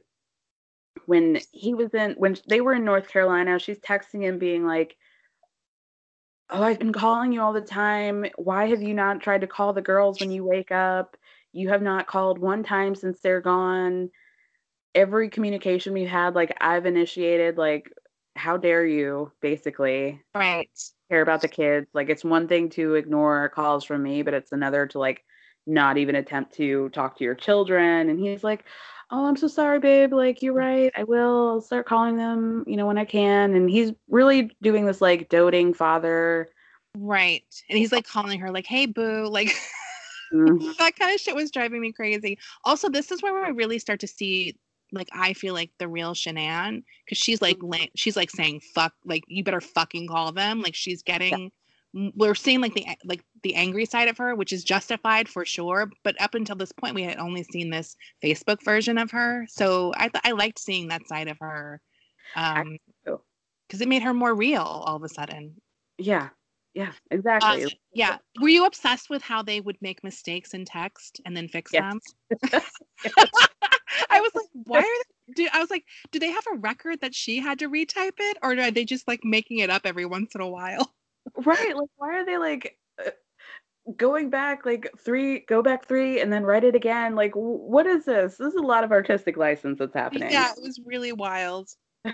when 1.05 1.39
he 1.51 1.73
was 1.73 1.93
in, 1.93 2.13
when 2.17 2.37
they 2.47 2.61
were 2.61 2.73
in 2.73 2.85
North 2.85 3.07
Carolina, 3.09 3.59
she's 3.59 3.79
texting 3.79 4.21
him 4.21 4.39
being 4.39 4.65
like, 4.65 4.95
Oh, 6.49 6.61
I've 6.61 6.77
been 6.77 6.93
calling 6.93 7.31
you 7.31 7.41
all 7.41 7.53
the 7.53 7.61
time. 7.61 8.25
Why 8.35 8.67
have 8.67 8.81
you 8.81 8.93
not 8.93 9.19
tried 9.19 9.41
to 9.41 9.47
call 9.47 9.73
the 9.73 9.81
girls 9.81 10.19
when 10.19 10.31
you 10.31 10.43
wake 10.43 10.71
up? 10.71 11.17
You 11.53 11.69
have 11.69 11.81
not 11.81 12.05
called 12.05 12.37
one 12.37 12.63
time 12.63 12.93
since 12.93 13.19
they're 13.19 13.41
gone. 13.41 14.11
Every 14.93 15.29
communication 15.29 15.93
we've 15.93 16.07
had, 16.07 16.35
like 16.35 16.55
I've 16.61 16.85
initiated, 16.85 17.57
like, 17.57 17.91
how 18.35 18.57
dare 18.57 18.85
you, 18.85 19.31
basically. 19.41 20.21
Right. 20.35 20.69
Care 21.09 21.21
about 21.21 21.41
the 21.41 21.47
kids. 21.47 21.87
Like 21.93 22.09
it's 22.09 22.23
one 22.23 22.47
thing 22.47 22.69
to 22.71 22.95
ignore 22.95 23.49
calls 23.49 23.83
from 23.83 24.03
me, 24.03 24.21
but 24.21 24.33
it's 24.33 24.51
another 24.51 24.87
to 24.87 24.99
like 24.99 25.23
not 25.65 25.97
even 25.97 26.15
attempt 26.15 26.55
to 26.55 26.89
talk 26.89 27.17
to 27.17 27.23
your 27.23 27.35
children. 27.35 28.09
And 28.09 28.19
he's 28.19 28.43
like, 28.43 28.65
Oh, 29.11 29.25
I'm 29.25 29.37
so 29.37 29.47
sorry, 29.47 29.79
babe. 29.79 30.13
Like, 30.13 30.41
you're 30.41 30.53
right. 30.53 30.91
I 30.95 31.03
will. 31.03 31.49
I'll 31.49 31.61
start 31.61 31.85
calling 31.85 32.17
them, 32.17 32.63
you 32.67 32.75
know, 32.75 32.87
when 32.87 32.97
I 32.97 33.05
can. 33.05 33.53
And 33.53 33.69
he's 33.69 33.93
really 34.09 34.49
doing 34.61 34.85
this 34.85 34.99
like 35.01 35.29
doting 35.29 35.73
father. 35.73 36.49
Right. 36.97 37.43
And 37.69 37.77
he's 37.77 37.91
like 37.91 38.07
calling 38.07 38.39
her 38.39 38.51
like, 38.51 38.65
"Hey 38.65 38.85
boo." 38.85 39.27
Like 39.27 39.53
Mhm. 40.33 40.75
that 40.77 40.95
kind 40.97 41.13
of 41.13 41.21
shit 41.21 41.35
was 41.35 41.51
driving 41.51 41.81
me 41.81 41.91
crazy. 41.91 42.37
Also, 42.63 42.89
this 42.89 43.11
is 43.11 43.21
where 43.21 43.33
we 43.45 43.51
really 43.51 43.77
start 43.79 43.99
to 43.99 44.07
see 44.07 44.55
like 44.91 45.07
I 45.13 45.33
feel 45.33 45.53
like 45.53 45.71
the 45.77 45.87
real 45.87 46.13
Shanann 46.13 46.83
cuz 47.07 47.17
she's 47.17 47.41
like 47.41 47.57
she's 47.95 48.15
like 48.15 48.29
saying 48.31 48.61
fuck 48.73 48.93
like 49.05 49.23
you 49.27 49.43
better 49.43 49.61
fucking 49.61 50.07
call 50.07 50.31
them. 50.31 50.61
Like 50.61 50.75
she's 50.75 51.03
getting 51.03 51.33
m- 51.33 51.51
we're 51.95 52.35
seeing 52.35 52.59
like 52.59 52.73
the 52.73 52.85
like 53.05 53.23
the 53.41 53.55
angry 53.55 53.85
side 53.85 54.09
of 54.09 54.17
her, 54.17 54.35
which 54.35 54.51
is 54.51 54.63
justified 54.65 55.29
for 55.29 55.45
sure, 55.45 55.89
but 56.03 56.19
up 56.21 56.35
until 56.35 56.57
this 56.57 56.73
point 56.73 56.93
we 56.93 57.03
had 57.03 57.17
only 57.17 57.43
seen 57.43 57.69
this 57.69 57.95
Facebook 58.21 58.61
version 58.63 58.97
of 58.97 59.11
her. 59.11 59.45
So 59.49 59.93
I 59.95 60.09
th- 60.09 60.21
I 60.25 60.31
liked 60.31 60.59
seeing 60.59 60.89
that 60.89 61.07
side 61.07 61.29
of 61.29 61.37
her. 61.39 61.79
Um 62.35 62.77
cuz 63.69 63.79
it 63.81 63.87
made 63.87 64.03
her 64.03 64.13
more 64.13 64.35
real 64.35 64.61
all 64.61 64.97
of 64.97 65.03
a 65.03 65.09
sudden. 65.09 65.55
Yeah. 65.97 66.29
Yeah, 66.73 66.91
exactly. 67.09 67.63
Uh, 67.63 67.69
yeah. 67.93 68.17
Were 68.41 68.49
you 68.49 68.65
obsessed 68.65 69.09
with 69.09 69.21
how 69.21 69.41
they 69.41 69.61
would 69.61 69.81
make 69.81 70.03
mistakes 70.03 70.53
in 70.53 70.65
text 70.65 71.21
and 71.25 71.35
then 71.35 71.47
fix 71.47 71.71
them? 71.71 72.01
I 74.09 74.19
was 74.19 74.31
like, 74.35 74.49
why 74.51 74.79
are 74.79 74.81
they, 74.81 75.33
do, 75.35 75.47
I 75.53 75.59
was 75.59 75.69
like, 75.69 75.85
do 76.11 76.19
they 76.19 76.31
have 76.31 76.43
a 76.53 76.57
record 76.57 76.99
that 76.99 77.15
she 77.15 77.37
had 77.37 77.59
to 77.59 77.69
retype 77.69 78.19
it 78.19 78.37
or 78.43 78.59
are 78.59 78.71
they 78.71 78.83
just 78.83 79.07
like 79.07 79.23
making 79.23 79.59
it 79.59 79.69
up 79.69 79.83
every 79.85 80.05
once 80.05 80.35
in 80.35 80.41
a 80.41 80.49
while? 80.49 80.93
Right. 81.43 81.75
Like, 81.75 81.89
why 81.97 82.19
are 82.19 82.25
they 82.25 82.37
like 82.37 82.77
uh, 83.05 83.11
going 83.95 84.29
back 84.29 84.65
like 84.65 84.89
three, 84.97 85.39
go 85.41 85.61
back 85.61 85.87
three, 85.87 86.21
and 86.21 86.31
then 86.31 86.43
write 86.43 86.63
it 86.63 86.75
again? 86.75 87.15
Like, 87.15 87.33
what 87.33 87.85
is 87.85 88.05
this? 88.05 88.37
This 88.37 88.53
is 88.53 88.55
a 88.55 88.65
lot 88.65 88.83
of 88.83 88.91
artistic 88.91 89.37
license 89.37 89.79
that's 89.79 89.93
happening. 89.93 90.31
Yeah, 90.31 90.51
it 90.55 90.61
was 90.61 90.79
really 90.85 91.11
wild. 91.11 91.69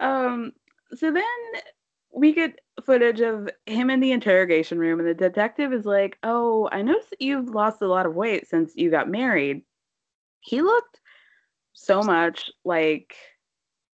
Um, 0.00 0.52
so 0.94 1.10
then 1.10 1.24
we 2.12 2.32
get 2.32 2.60
footage 2.84 3.20
of 3.20 3.48
him 3.66 3.90
in 3.90 4.00
the 4.00 4.12
interrogation 4.12 4.78
room, 4.78 5.00
and 5.00 5.08
the 5.08 5.14
detective 5.14 5.72
is 5.72 5.84
like, 5.84 6.18
Oh, 6.22 6.68
I 6.72 6.82
noticed 6.82 7.10
that 7.10 7.22
you've 7.22 7.50
lost 7.50 7.82
a 7.82 7.86
lot 7.88 8.06
of 8.06 8.14
weight 8.14 8.48
since 8.48 8.72
you 8.76 8.90
got 8.90 9.08
married. 9.08 9.62
He 10.40 10.62
looked 10.62 11.00
so 11.72 12.02
much 12.02 12.50
like, 12.64 13.14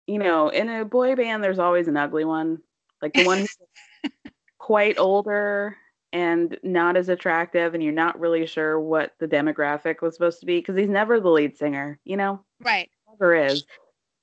you 0.06 0.18
know, 0.18 0.48
in 0.48 0.68
a 0.68 0.84
boy 0.84 1.14
band, 1.14 1.44
there's 1.44 1.59
always 1.59 1.88
an 1.88 1.96
ugly 1.96 2.24
one, 2.24 2.59
like 3.02 3.12
the 3.14 3.24
one 3.24 3.38
who's 3.38 3.56
quite 4.58 4.98
older 4.98 5.76
and 6.12 6.58
not 6.62 6.96
as 6.96 7.08
attractive, 7.08 7.74
and 7.74 7.82
you're 7.82 7.92
not 7.92 8.18
really 8.18 8.46
sure 8.46 8.80
what 8.80 9.12
the 9.18 9.28
demographic 9.28 10.00
was 10.00 10.14
supposed 10.14 10.40
to 10.40 10.46
be 10.46 10.58
because 10.58 10.76
he's 10.76 10.88
never 10.88 11.20
the 11.20 11.28
lead 11.30 11.56
singer, 11.56 11.98
you 12.04 12.16
know? 12.16 12.40
Right. 12.60 12.90
Never 13.10 13.34
is. 13.34 13.64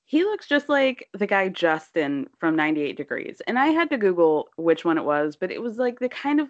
He 0.04 0.24
looks 0.24 0.46
just 0.46 0.68
like 0.68 1.08
the 1.14 1.26
guy 1.26 1.48
Justin 1.48 2.28
from 2.38 2.54
98 2.56 2.96
Degrees. 2.96 3.40
And 3.46 3.58
I 3.58 3.68
had 3.68 3.90
to 3.90 3.98
Google 3.98 4.48
which 4.56 4.84
one 4.84 4.98
it 4.98 5.04
was, 5.04 5.36
but 5.36 5.50
it 5.50 5.60
was 5.60 5.78
like 5.78 5.98
the 5.98 6.08
kind 6.08 6.40
of 6.40 6.48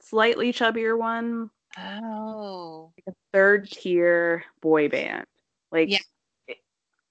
slightly 0.00 0.52
chubbier 0.52 0.96
one, 0.98 1.50
Oh. 1.78 2.92
third 3.32 3.70
tier 3.70 4.44
boy 4.60 4.88
band. 4.88 5.26
Like, 5.70 5.90
Yeah. 5.90 6.54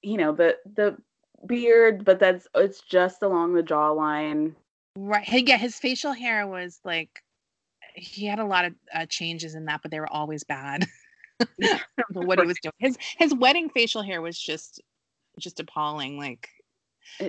you 0.02 0.18
know, 0.18 0.32
the 0.34 0.58
the 0.76 0.98
beard, 1.48 2.06
but 2.06 2.20
that's 2.20 2.48
it's 2.56 2.82
just 2.82 3.24
along 3.24 3.54
the 3.54 3.64
jawline. 3.64 4.54
Right. 4.96 5.28
Yeah, 5.28 5.58
his 5.58 5.78
facial 5.78 6.14
hair 6.14 6.48
was 6.48 6.80
like 6.84 7.22
he 7.96 8.26
had 8.26 8.40
a 8.40 8.46
lot 8.46 8.66
of 8.66 8.74
uh, 8.94 9.06
changes 9.08 9.56
in 9.56 9.66
that, 9.66 9.82
but 9.82 9.92
they 9.92 10.00
were 10.00 10.12
always 10.12 10.44
bad. 10.44 10.86
I 11.42 11.80
don't 11.98 12.16
know 12.16 12.28
what 12.28 12.40
he 12.40 12.46
was 12.46 12.58
doing. 12.60 12.74
His 12.80 12.98
his 13.18 13.34
wedding 13.34 13.70
facial 13.70 14.02
hair 14.02 14.22
was 14.22 14.38
just 14.40 14.82
just 15.40 15.60
appalling. 15.60 16.18
Like, 16.18 16.50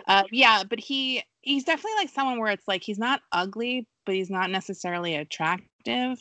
uh, 0.07 0.25
yeah, 0.31 0.65
but 0.69 0.79
he 0.79 1.23
he's 1.41 1.65
definitely 1.65 1.97
like 1.97 2.11
someone 2.11 2.39
where 2.39 2.53
it's 2.53 2.69
like 2.69 2.83
he's 2.83 2.99
not 2.99 3.21
ugly, 3.33 3.87
but 4.07 4.15
he's 4.15 4.31
not 4.31 4.51
necessarily 4.51 5.15
attractive. 5.15 6.19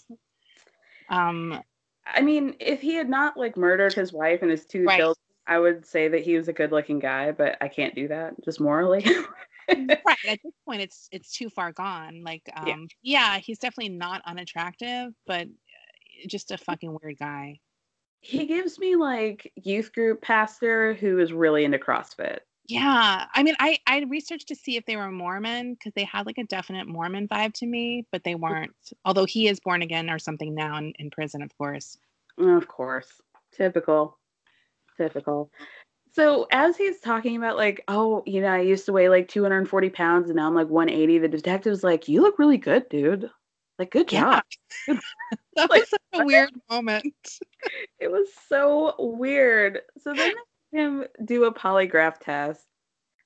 Um, 1.10 1.62
I 2.06 2.22
mean, 2.22 2.56
if 2.60 2.82
he 2.82 2.96
had 2.96 3.10
not 3.10 3.38
like 3.38 3.58
murdered 3.58 3.94
his 3.94 4.14
wife 4.14 4.42
and 4.42 4.52
his 4.52 4.66
two 4.66 4.86
Right. 4.86 5.00
children, 5.00 5.16
I 5.48 5.60
would 5.60 5.86
say 5.86 6.08
that 6.10 6.24
he 6.24 6.36
was 6.38 6.48
a 6.48 6.54
good 6.54 6.72
looking 6.72 7.00
guy, 7.00 7.32
but 7.32 7.58
I 7.62 7.68
can't 7.70 7.96
do 7.96 8.08
that 8.10 8.34
just 8.44 8.60
morally. 8.60 9.06
right 9.70 10.18
at 10.28 10.40
this 10.44 10.54
point, 10.66 10.82
it's 10.82 11.08
it's 11.12 11.32
too 11.32 11.50
far 11.50 11.72
gone. 11.72 12.22
Like, 12.24 12.44
um, 12.56 12.68
Yeah. 12.68 12.76
yeah, 13.02 13.38
he's 13.40 13.60
definitely 13.60 13.96
not 13.96 14.22
unattractive, 14.26 15.14
but 15.26 15.48
uh, 15.48 16.28
just 16.28 16.52
a 16.52 16.58
fucking 16.58 16.98
weird 17.02 17.18
guy. 17.18 17.60
he 18.22 18.46
gives 18.46 18.78
me 18.80 18.96
like 18.96 19.52
youth 19.56 19.94
group 19.94 20.22
pastor 20.22 20.94
who 20.96 21.20
is 21.20 21.32
really 21.32 21.64
into 21.64 21.78
CrossFit. 21.78 22.40
Yeah, 22.68 23.26
I 23.34 23.44
mean, 23.44 23.56
I 23.60 23.78
I 23.88 24.04
researched 24.10 24.50
to 24.50 24.56
see 24.56 24.76
if 24.76 24.86
they 24.86 24.98
were 24.98 25.10
Mormon 25.12 25.74
because 25.76 25.94
they 25.96 26.04
had 26.04 26.26
like 26.26 26.38
a 26.38 26.44
definite 26.44 26.86
Mormon 26.88 27.28
vibe 27.30 27.54
to 27.54 27.66
me, 27.66 28.06
but 28.12 28.26
they 28.26 28.36
weren't. 28.36 28.74
Although 29.06 29.26
he 29.26 29.48
is 29.48 29.62
born 29.62 29.82
again 29.82 30.10
or 30.10 30.20
something 30.20 30.54
now 30.54 30.78
in, 30.78 30.92
in 31.00 31.10
prison, 31.10 31.42
of 31.42 31.58
course. 31.58 31.98
Of 32.38 32.68
course. 32.68 33.08
Typical. 33.54 34.18
Typical. 34.98 35.52
So 36.14 36.48
as 36.52 36.76
he's 36.78 37.00
talking 37.00 37.38
about 37.38 37.58
like, 37.58 37.84
oh, 37.88 38.24
you 38.26 38.42
know, 38.42 38.48
I 38.48 38.62
used 38.62 38.86
to 38.88 38.94
weigh 38.94 39.10
like 39.10 39.28
240 39.28 39.90
pounds 39.90 40.30
and 40.30 40.38
now 40.38 40.48
I'm 40.48 40.56
like 40.56 40.68
180, 40.70 41.20
the 41.20 41.28
detective's 41.28 41.84
like, 41.84 42.08
you 42.08 42.22
look 42.22 42.40
really 42.40 42.58
good, 42.58 42.90
dude. 42.90 43.30
Like, 43.78 43.92
good 43.92 44.08
job. 44.08 44.44
That 45.56 45.72
was 45.72 45.90
such 45.90 46.00
a 46.14 46.24
weird 46.26 46.52
moment. 46.70 47.16
It 48.00 48.12
was 48.12 48.28
so 48.48 48.94
weird. 49.00 49.80
So 50.04 50.14
then 50.14 50.34
they 50.72 50.80
him 50.80 51.06
do 51.26 51.46
a 51.46 51.54
polygraph 51.54 52.20
test. 52.20 52.64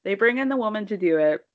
They 0.04 0.16
bring 0.16 0.38
in 0.38 0.50
the 0.50 0.58
woman 0.58 0.86
to 0.88 0.98
do 0.98 1.18
it. 1.18 1.46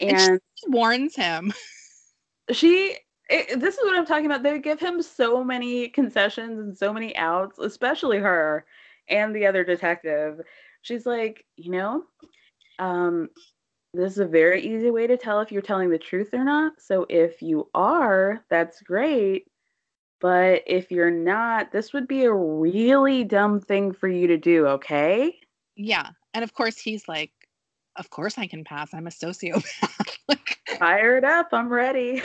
And 0.00 0.16
And 0.16 0.40
she 0.54 0.68
warns 0.68 1.16
him. 1.16 1.52
she 2.52 2.96
it, 3.30 3.60
this 3.60 3.76
is 3.76 3.84
what 3.84 3.96
I'm 3.96 4.06
talking 4.06 4.26
about. 4.26 4.42
They 4.42 4.58
give 4.58 4.80
him 4.80 5.02
so 5.02 5.42
many 5.42 5.88
concessions 5.88 6.58
and 6.58 6.76
so 6.76 6.92
many 6.92 7.16
outs, 7.16 7.58
especially 7.58 8.18
her 8.18 8.66
and 9.08 9.34
the 9.34 9.46
other 9.46 9.64
detective. 9.64 10.40
She's 10.82 11.06
like, 11.06 11.44
you 11.56 11.72
know, 11.72 12.04
um, 12.78 13.28
this 13.94 14.12
is 14.12 14.18
a 14.18 14.26
very 14.26 14.62
easy 14.62 14.90
way 14.90 15.06
to 15.06 15.16
tell 15.16 15.40
if 15.40 15.50
you're 15.50 15.62
telling 15.62 15.90
the 15.90 15.98
truth 15.98 16.30
or 16.32 16.44
not. 16.44 16.74
So 16.78 17.06
if 17.08 17.42
you 17.42 17.68
are, 17.74 18.44
that's 18.50 18.82
great. 18.82 19.46
But 20.20 20.62
if 20.66 20.90
you're 20.90 21.10
not, 21.10 21.70
this 21.72 21.92
would 21.92 22.08
be 22.08 22.24
a 22.24 22.32
really 22.32 23.24
dumb 23.24 23.60
thing 23.60 23.92
for 23.92 24.08
you 24.08 24.26
to 24.26 24.36
do, 24.36 24.66
okay? 24.66 25.38
Yeah, 25.76 26.10
And 26.34 26.42
of 26.42 26.54
course, 26.54 26.76
he's 26.76 27.06
like, 27.06 27.30
"Of 27.96 28.10
course 28.10 28.36
I 28.36 28.48
can 28.48 28.64
pass. 28.64 28.92
I'm 28.92 29.06
a 29.06 29.10
sociopath." 29.10 30.18
Fired 30.78 31.24
up. 31.24 31.48
I'm 31.52 31.68
ready. 31.68 32.20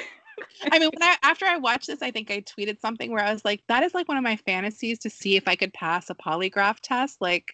I 0.71 0.79
mean, 0.79 0.89
when 0.93 1.03
I, 1.03 1.17
after 1.23 1.45
I 1.45 1.57
watched 1.57 1.87
this, 1.87 2.01
I 2.01 2.11
think 2.11 2.31
I 2.31 2.41
tweeted 2.41 2.79
something 2.79 3.11
where 3.11 3.23
I 3.23 3.33
was 3.33 3.43
like, 3.45 3.63
"That 3.67 3.83
is 3.83 3.93
like 3.93 4.07
one 4.07 4.17
of 4.17 4.23
my 4.23 4.35
fantasies 4.37 4.99
to 4.99 5.09
see 5.09 5.35
if 5.35 5.47
I 5.47 5.55
could 5.55 5.73
pass 5.73 6.09
a 6.09 6.15
polygraph 6.15 6.77
test." 6.81 7.21
Like, 7.21 7.53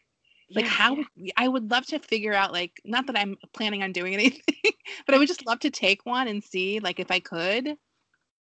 like 0.55 0.65
Yeah. 0.65 0.71
how 0.71 0.97
I 1.37 1.47
would 1.47 1.71
love 1.71 1.85
to 1.87 1.99
figure 1.99 2.33
out 2.33 2.51
like 2.53 2.81
not 2.85 3.07
that 3.07 3.17
I'm 3.17 3.37
planning 3.53 3.83
on 3.83 3.91
doing 3.91 4.13
anything, 4.15 4.73
but 5.05 5.15
I 5.15 5.17
would 5.17 5.27
just 5.27 5.45
love 5.45 5.59
to 5.61 5.71
take 5.71 6.05
one 6.05 6.27
and 6.27 6.43
see 6.43 6.79
like 6.79 6.99
if 6.99 7.11
I 7.11 7.19
could. 7.19 7.77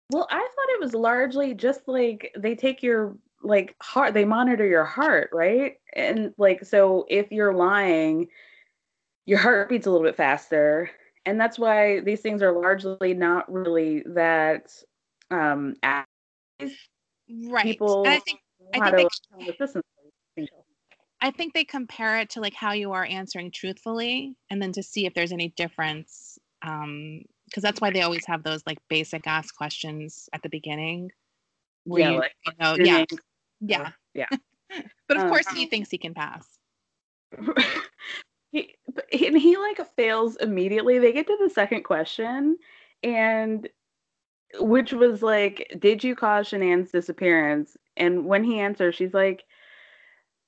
Well, 0.10 0.28
I 0.30 0.38
thought 0.38 0.74
it 0.76 0.80
was 0.82 0.94
largely 0.94 1.54
just 1.54 1.88
like 1.88 2.34
they 2.38 2.56
take 2.56 2.84
your 2.84 3.18
like 3.42 3.76
heart, 3.82 4.14
they 4.14 4.26
monitor 4.26 4.66
your 4.66 4.86
heart, 4.86 5.30
right? 5.34 5.76
And 5.96 6.34
like 6.38 6.64
so 6.66 7.06
if 7.10 7.32
you're 7.32 7.54
lying, 7.54 8.30
your 9.26 9.40
heart 9.40 9.70
beats 9.70 9.88
a 9.88 9.92
little 9.92 10.06
bit 10.06 10.18
faster. 10.18 10.92
And 11.26 11.40
that's 11.40 11.58
why 11.58 12.02
these 12.02 12.22
things 12.22 12.41
are 12.41 12.52
largely 12.52 13.14
not 13.14 13.52
really 13.52 14.04
that 14.08 14.84
um 15.32 15.76
Right. 17.30 17.66
people 17.66 18.04
And 18.04 18.14
I 18.14 18.20
think 18.20 18.40
I 18.74 18.82
think 18.82 18.98
they. 18.98 19.08
I 21.22 21.32
think 21.32 21.54
they 21.54 21.64
compare 21.64 22.20
it 22.20 22.30
to 22.32 22.41
like 22.41 22.54
how 22.54 22.74
you 22.74 22.91
are 22.91 23.06
answering 23.06 23.52
truthfully, 23.52 24.36
and 24.50 24.62
then 24.62 24.74
to 24.74 24.84
see 24.84 25.06
if 25.06 25.14
there's 25.14 25.32
any 25.32 25.50
difference. 25.50 26.38
Um, 26.62 27.24
because 27.45 27.64
that's 27.64 27.80
why 27.82 27.91
they 27.91 28.02
always 28.02 28.26
have 28.26 28.44
those 28.44 28.64
like 28.66 28.80
basic 28.90 29.28
ask 29.28 29.56
questions 29.56 30.28
at 30.34 30.41
the 30.41 30.50
beginning. 30.50 31.12
Where 31.86 32.02
Yeah, 32.02 32.12
you, 32.12 32.18
like, 32.18 32.34
you 32.45 32.54
know, 32.60 32.76
yeah, 32.76 32.98
name. 33.00 33.06
yeah. 33.62 33.91
Yeah. 34.14 34.28
But 35.08 35.18
of 35.18 35.24
Um, 35.24 35.30
course, 35.30 35.48
he 35.50 35.66
thinks 35.68 35.91
he 35.91 35.98
can 35.98 36.14
pass. 36.14 36.60
he, 38.54 38.76
but 38.94 39.06
he- 39.12 39.28
and 39.28 39.38
he 39.38 39.58
like 39.58 39.80
fails 39.96 40.38
immediately. 40.38 41.00
They 41.00 41.12
get 41.12 41.28
to 41.28 41.38
the 41.42 41.50
second 41.50 41.84
question, 41.84 42.58
and 43.02 43.68
which 44.60 44.94
was 44.94 45.24
like, 45.24 45.76
"Did 45.80 46.04
you 46.04 46.16
cause 46.16 46.48
Shanann's 46.48 46.92
disappearance?" 46.92 47.76
And 47.98 48.26
when 48.26 48.44
he 48.44 48.60
answers, 48.60 48.94
she's 48.96 49.14
like, 49.14 49.44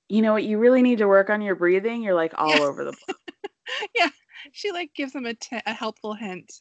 "You 0.07 0.21
know 0.21 0.33
what? 0.33 0.43
You 0.43 0.59
really 0.59 0.83
need 0.83 0.99
to 0.99 1.07
work 1.07 1.31
on 1.31 1.41
your 1.41 1.55
breathing. 1.55 2.03
You're 2.03 2.13
like 2.13 2.33
all 2.37 2.61
over 2.61 2.85
the 2.85 2.93
place." 2.93 3.17
yeah, 3.95 4.09
she 4.51 4.71
like 4.71 4.93
gives 4.93 5.13
him 5.13 5.25
a, 5.25 5.33
t- 5.33 5.59
a 5.65 5.73
helpful 5.73 6.13
hint. 6.13 6.53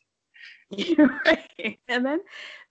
right. 1.27 1.79
And 1.89 2.07
then, 2.07 2.21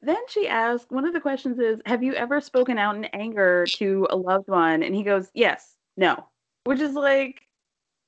then 0.02 0.22
she 0.30 0.48
asks. 0.48 0.90
One 0.90 1.06
of 1.06 1.14
the 1.14 1.22
questions 1.22 1.60
is, 1.60 1.80
"Have 1.86 2.02
you 2.02 2.14
ever 2.16 2.42
spoken 2.42 2.80
out 2.80 2.96
in 2.96 3.06
anger 3.06 3.66
to 3.76 4.08
a 4.10 4.16
loved 4.16 4.48
one?" 4.48 4.82
And 4.82 4.96
he 4.96 5.04
goes, 5.04 5.30
"Yes, 5.36 5.76
no," 5.96 6.28
which 6.64 6.80
is 6.80 6.96
like. 6.96 7.42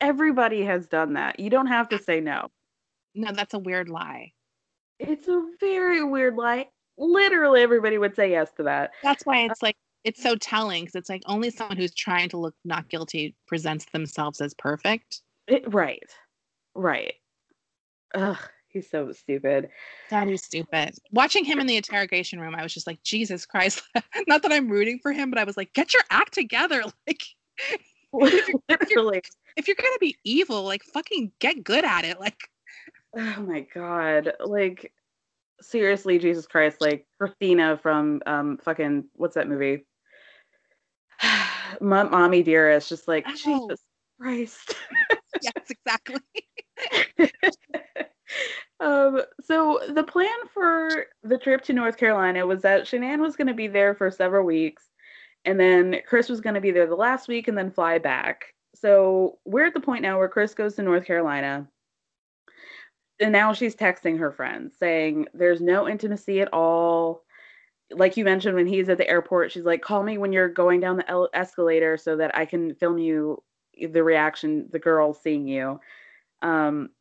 Everybody 0.02 0.64
has 0.64 0.88
done 0.88 1.14
that. 1.14 1.40
You 1.40 1.50
don't 1.50 1.68
have 1.68 1.90
to 1.90 2.00
say 2.00 2.20
no. 2.20 2.50
No, 3.14 3.32
that's 3.32 3.54
a 3.54 3.60
weird 3.60 3.90
lie. 3.90 4.34
It's 5.00 5.28
a 5.28 5.44
very 5.60 6.04
weird 6.04 6.36
lie. 6.36 6.70
Literally, 6.98 7.62
everybody 7.62 7.98
would 7.98 8.16
say 8.16 8.32
yes 8.32 8.52
to 8.58 8.64
that. 8.64 8.92
That's 9.04 9.26
why 9.26 9.46
it's 9.46 9.64
uh, 9.64 9.68
like 9.68 9.78
it's 10.04 10.22
so 10.22 10.36
telling 10.36 10.84
because 10.84 10.96
it's 10.96 11.10
like 11.10 11.24
only 11.26 11.50
someone 11.50 11.78
who's 11.78 11.94
trying 11.94 12.30
to 12.30 12.38
look 12.38 12.56
not 12.64 12.90
guilty 12.90 13.36
presents 13.48 13.86
themselves 13.92 14.40
as 14.40 14.54
perfect. 14.54 15.22
It, 15.48 15.74
right, 15.74 16.10
right. 16.76 17.14
Ugh, 18.14 18.38
he's 18.70 18.90
so 18.90 19.12
stupid. 19.12 19.70
That 20.10 20.28
is 20.30 20.44
stupid. 20.44 20.96
Watching 21.12 21.44
him 21.44 21.60
in 21.60 21.68
the 21.68 21.76
interrogation 21.76 22.40
room, 22.40 22.56
I 22.56 22.64
was 22.64 22.74
just 22.74 22.88
like, 22.88 23.02
Jesus 23.04 23.46
Christ. 23.46 23.82
Not 24.28 24.42
that 24.44 24.54
I'm 24.54 24.70
rooting 24.70 25.00
for 25.00 25.12
him, 25.12 25.30
but 25.30 25.40
I 25.40 25.44
was 25.44 25.58
like, 25.58 25.74
get 25.74 25.94
your 25.94 26.04
act 26.10 26.34
together. 26.34 26.84
Like, 27.08 27.24
Literally. 28.70 29.22
If 29.56 29.68
you're 29.68 29.76
gonna 29.76 29.98
be 29.99 30.18
evil, 30.23 30.64
like 30.64 30.84
fucking 30.84 31.32
get 31.40 31.64
good 31.64 31.86
at 31.86 32.06
it. 32.06 32.19
Like, 32.19 32.38
Oh 33.18 33.45
my 33.48 33.65
god. 33.73 34.34
Like, 34.44 34.94
seriously, 35.61 36.19
Jesus 36.19 36.48
Christ. 36.48 36.82
Like 36.82 37.07
Christina 37.18 37.80
from 37.82 38.22
um 38.26 38.57
fucking 38.57 39.06
what's 39.14 39.36
that 39.36 39.48
movie? 39.48 39.86
Mom, 41.82 42.11
Mommy 42.11 42.44
Dearest. 42.44 42.90
Just 42.90 43.07
like 43.07 43.26
Jesus 43.27 43.82
Christ. 44.19 44.76
yes, 45.41 45.53
exactly. 45.69 46.19
Um, 48.80 49.22
so 49.41 49.80
the 49.94 50.03
plan 50.03 50.27
for 50.53 51.06
the 51.23 51.38
trip 51.38 51.64
to 51.64 51.73
North 51.73 51.98
Carolina 51.98 52.45
was 52.45 52.61
that 52.64 52.84
Shanann 52.84 53.19
was 53.19 53.36
going 53.36 53.48
to 53.48 53.53
be 53.53 53.68
there 53.68 53.95
for 53.95 54.11
several 54.11 54.45
weeks, 54.45 54.84
and 55.45 55.60
then 55.60 55.98
Chris 56.06 56.27
was 56.27 56.41
going 56.41 56.56
to 56.56 56.61
be 56.61 56.72
there 56.72 56.88
the 56.88 56.95
last 56.95 57.27
week 57.27 57.48
and 57.48 57.57
then 57.57 57.72
fly 57.72 57.99
back. 57.99 58.53
So 58.86 59.40
we're 59.45 59.66
at 59.66 59.74
the 59.74 59.80
point 59.80 60.03
now 60.03 60.20
where 60.20 60.30
Chris 60.30 60.53
goes 60.53 60.76
to 60.76 60.84
North 60.84 61.06
Carolina, 61.06 61.68
and 63.20 63.32
now 63.32 63.52
she's 63.52 63.76
texting 63.76 64.20
her 64.20 64.32
friends 64.32 64.78
saying 64.78 65.26
there's 65.34 65.60
no 65.60 65.90
intimacy 65.90 66.40
at 66.40 66.53
all. 66.53 67.24
Like 67.90 68.16
you 68.16 68.24
mentioned, 68.24 68.56
when 68.56 68.68
he's 68.68 68.88
at 68.88 68.99
the 68.99 69.10
airport, 69.10 69.52
she's 69.52 69.66
like, 69.66 69.82
"Call 69.82 70.03
me 70.03 70.20
when 70.20 70.32
you're 70.32 70.49
going 70.49 70.82
down 70.82 70.98
the 70.98 71.30
escalator 71.34 71.98
so 71.98 72.16
that 72.18 72.38
I 72.38 72.45
can 72.45 72.76
film 72.76 72.99
you 72.99 73.41
the 73.76 74.03
reaction 74.03 74.70
the 74.72 74.78
girl 74.78 75.16
seeing 75.16 75.48
you." 75.48 75.80
Um, 76.44 76.91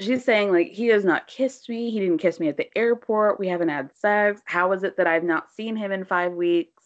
she's 0.00 0.24
saying 0.24 0.50
like 0.50 0.72
he 0.72 0.88
has 0.88 1.04
not 1.04 1.28
kissed 1.28 1.68
me 1.68 1.90
he 1.90 2.00
didn't 2.00 2.18
kiss 2.18 2.40
me 2.40 2.48
at 2.48 2.56
the 2.56 2.76
airport 2.76 3.38
we 3.38 3.46
haven't 3.46 3.68
had 3.68 3.94
sex 3.94 4.40
how 4.46 4.72
is 4.72 4.82
it 4.82 4.96
that 4.96 5.06
i've 5.06 5.22
not 5.22 5.50
seen 5.50 5.76
him 5.76 5.92
in 5.92 6.06
five 6.06 6.32
weeks 6.32 6.79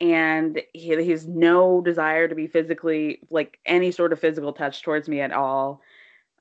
and 0.00 0.62
he, 0.72 0.96
he 1.02 1.10
has 1.10 1.26
no 1.26 1.80
desire 1.80 2.28
to 2.28 2.34
be 2.34 2.46
physically 2.46 3.20
like 3.30 3.58
any 3.66 3.90
sort 3.90 4.12
of 4.12 4.20
physical 4.20 4.52
touch 4.52 4.82
towards 4.82 5.08
me 5.08 5.20
at 5.20 5.32
all 5.32 5.80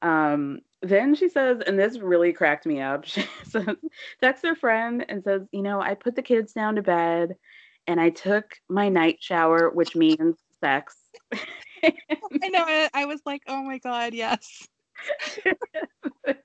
um 0.01 0.59
then 0.83 1.15
she 1.15 1.27
says 1.27 1.61
and 1.65 1.79
this 1.79 1.97
really 1.97 2.31
cracked 2.31 2.65
me 2.65 2.79
up 2.81 3.05
she 3.05 3.25
says 3.43 3.75
texts 4.21 4.45
her 4.45 4.55
friend 4.55 5.05
and 5.09 5.23
says 5.23 5.41
you 5.51 5.61
know 5.61 5.81
i 5.81 5.93
put 5.93 6.15
the 6.15 6.21
kids 6.21 6.53
down 6.53 6.75
to 6.75 6.81
bed 6.81 7.35
and 7.87 7.99
i 7.99 8.09
took 8.09 8.59
my 8.69 8.89
night 8.89 9.17
shower 9.19 9.69
which 9.69 9.95
means 9.95 10.37
sex 10.61 10.95
I 11.83 12.49
know. 12.49 12.63
I, 12.65 12.89
I 12.93 13.05
was 13.05 13.21
like, 13.25 13.43
oh 13.47 13.61
my 13.63 13.77
god, 13.77 14.13
yes. 14.13 14.67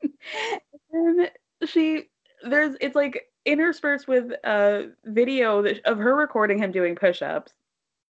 and 0.93 1.31
she 1.65 2.05
there's 2.43 2.77
it's 2.81 2.95
like 2.95 3.32
interspersed 3.45 4.09
with 4.09 4.33
a 4.45 4.89
video 5.05 5.63
that, 5.63 5.85
of 5.85 5.99
her 5.99 6.15
recording 6.15 6.59
him 6.59 6.73
doing 6.73 6.95
push-ups. 6.95 7.53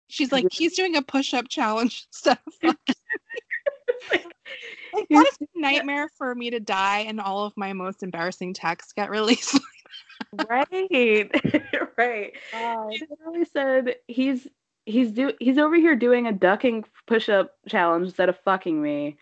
She's 0.09 0.33
like, 0.33 0.47
he's 0.51 0.75
doing 0.75 0.97
a 0.97 1.03
push-up 1.03 1.49
challenge 1.49 2.07
stuff. 2.11 2.39
like, 2.63 2.79
what 5.09 5.29
a 5.41 5.47
nightmare 5.55 6.09
for 6.17 6.35
me 6.35 6.51
to 6.51 6.61
die 6.61 7.01
and 7.01 7.21
all 7.21 7.45
of 7.45 7.57
my 7.57 7.73
most 7.73 8.03
embarrassing 8.03 8.55
texts 8.55 8.93
get 8.93 9.11
released. 9.11 9.61
right. 10.49 11.31
Right. 11.97 12.33
She 12.93 13.07
literally 13.11 13.45
said 13.45 13.97
he's 14.07 14.47
he's 14.87 15.13
do 15.13 15.33
he's 15.39 15.59
over 15.59 15.77
here 15.77 15.95
doing 15.95 16.27
a 16.27 16.33
ducking 16.33 16.85
push-up 17.07 17.55
challenge 17.69 18.07
instead 18.07 18.29
of 18.29 18.39
fucking 18.41 18.81
me. 18.81 19.19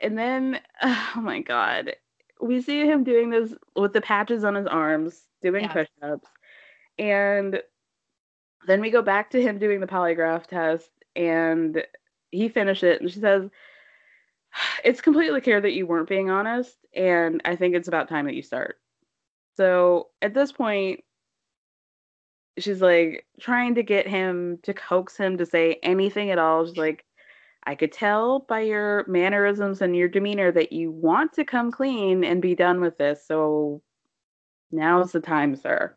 And 0.00 0.18
then 0.18 0.60
oh 0.82 1.20
my 1.22 1.40
god 1.40 1.94
we 2.42 2.60
see 2.60 2.80
him 2.86 3.04
doing 3.04 3.30
this 3.30 3.54
with 3.76 3.92
the 3.92 4.00
patches 4.00 4.44
on 4.44 4.54
his 4.54 4.66
arms 4.66 5.22
doing 5.42 5.64
Yeah. 5.64 5.72
push-ups. 5.72 6.28
And 6.98 7.62
then 8.66 8.80
we 8.80 8.90
go 8.90 9.02
back 9.02 9.30
to 9.30 9.42
him 9.42 9.58
doing 9.58 9.80
the 9.80 9.86
polygraph 9.86 10.46
test 10.46 10.90
and 11.16 11.82
he 12.30 12.48
finished 12.48 12.82
it 12.82 13.00
and 13.00 13.10
she 13.10 13.20
says 13.20 13.48
it's 14.84 15.00
completely 15.00 15.40
clear 15.40 15.60
that 15.60 15.72
you 15.72 15.86
weren't 15.86 16.08
being 16.08 16.30
honest 16.30 16.76
and 16.94 17.40
i 17.44 17.56
think 17.56 17.74
it's 17.74 17.88
about 17.88 18.08
time 18.08 18.26
that 18.26 18.34
you 18.34 18.42
start. 18.42 18.78
So 19.56 20.08
at 20.20 20.34
this 20.34 20.52
point 20.52 21.04
she's 22.58 22.82
like 22.82 23.26
trying 23.40 23.74
to 23.76 23.82
get 23.82 24.06
him 24.06 24.58
to 24.62 24.74
coax 24.74 25.16
him 25.16 25.38
to 25.38 25.46
say 25.46 25.78
anything 25.82 26.30
at 26.30 26.38
all. 26.38 26.66
She's 26.66 26.76
like 26.76 27.04
i 27.66 27.74
could 27.74 27.92
tell 27.92 28.40
by 28.40 28.60
your 28.60 29.04
mannerisms 29.08 29.82
and 29.82 29.96
your 29.96 30.08
demeanor 30.08 30.50
that 30.52 30.72
you 30.72 30.90
want 30.90 31.32
to 31.32 31.44
come 31.44 31.70
clean 31.70 32.24
and 32.24 32.42
be 32.42 32.54
done 32.54 32.80
with 32.80 32.96
this 32.98 33.26
so 33.26 33.82
now's 34.70 35.12
the 35.12 35.20
time 35.20 35.54
sir 35.54 35.96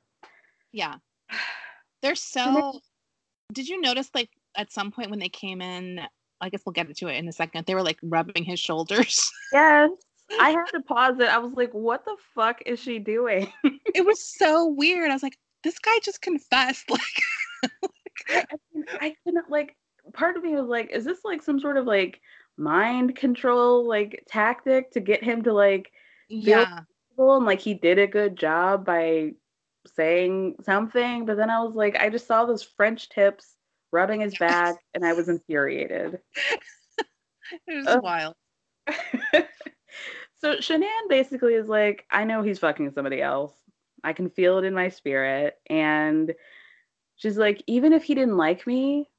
yeah. 0.75 0.95
They're 2.01 2.15
so 2.15 2.79
Did 3.51 3.67
you 3.67 3.81
notice 3.81 4.11
like 4.13 4.29
at 4.55 4.71
some 4.71 4.91
point 4.91 5.09
when 5.09 5.19
they 5.19 5.29
came 5.29 5.61
in, 5.61 6.01
I 6.39 6.49
guess 6.49 6.61
we'll 6.65 6.73
get 6.73 6.95
to 6.95 7.07
it 7.07 7.15
in 7.15 7.27
a 7.27 7.31
second, 7.31 7.65
they 7.65 7.73
were 7.73 7.81
like 7.81 7.97
rubbing 8.03 8.43
his 8.43 8.59
shoulders. 8.59 9.31
yes 9.53 9.89
i 10.39 10.49
had 10.49 10.65
to 10.65 10.81
pause 10.81 11.19
it 11.19 11.27
i 11.27 11.37
was 11.37 11.53
like 11.53 11.71
what 11.71 12.03
the 12.03 12.15
fuck 12.33 12.59
is 12.65 12.79
she 12.79 12.97
doing 12.97 13.47
it 13.93 14.03
was 14.03 14.35
so 14.39 14.65
weird. 14.65 15.11
I 15.11 15.13
was 15.13 15.21
like, 15.21 15.37
this 15.63 15.77
guy 15.79 15.97
just 16.03 16.21
confessed. 16.21 16.89
Like 18.27 18.47
I, 18.51 18.55
mean, 18.73 18.85
I 19.01 19.15
couldn't 19.23 19.49
like 19.49 19.75
part 20.13 20.37
of 20.37 20.43
me 20.43 20.55
was 20.55 20.67
like 20.67 20.89
is 20.91 21.05
this 21.05 21.19
like 21.23 21.41
some 21.41 21.59
sort 21.59 21.77
of 21.77 21.85
like 21.85 22.21
mind 22.57 23.15
control 23.15 23.87
like 23.87 24.23
tactic 24.27 24.91
to 24.91 24.99
get 24.99 25.23
him 25.23 25.43
to 25.43 25.53
like 25.53 25.91
feel 26.29 26.59
Yeah. 26.61 26.79
and 27.17 27.45
like 27.45 27.59
he 27.59 27.73
did 27.73 27.99
a 27.99 28.07
good 28.07 28.37
job 28.37 28.85
by 28.85 29.31
saying 29.95 30.55
something 30.63 31.25
but 31.25 31.37
then 31.37 31.49
i 31.49 31.59
was 31.61 31.75
like 31.75 31.95
i 31.97 32.09
just 32.09 32.27
saw 32.27 32.45
those 32.45 32.63
french 32.63 33.09
tips 33.09 33.55
rubbing 33.91 34.21
his 34.21 34.35
back 34.37 34.75
and 34.93 35.05
i 35.05 35.13
was 35.13 35.29
infuriated 35.29 36.19
It 37.67 37.75
was 37.75 37.85
Ugh. 37.87 38.01
wild. 38.03 38.35
so 40.37 40.55
Shanann 40.57 41.09
basically 41.09 41.53
is 41.53 41.67
like, 41.67 42.05
I 42.09 42.23
know 42.23 42.41
he's 42.41 42.59
fucking 42.59 42.91
somebody 42.91 43.21
else. 43.21 43.53
I 44.03 44.13
can 44.13 44.29
feel 44.29 44.57
it 44.57 44.65
in 44.65 44.73
my 44.73 44.89
spirit. 44.89 45.55
And 45.69 46.33
she's 47.15 47.37
like, 47.37 47.63
even 47.67 47.93
if 47.93 48.03
he 48.03 48.15
didn't 48.15 48.37
like 48.37 48.65
me, 48.67 49.09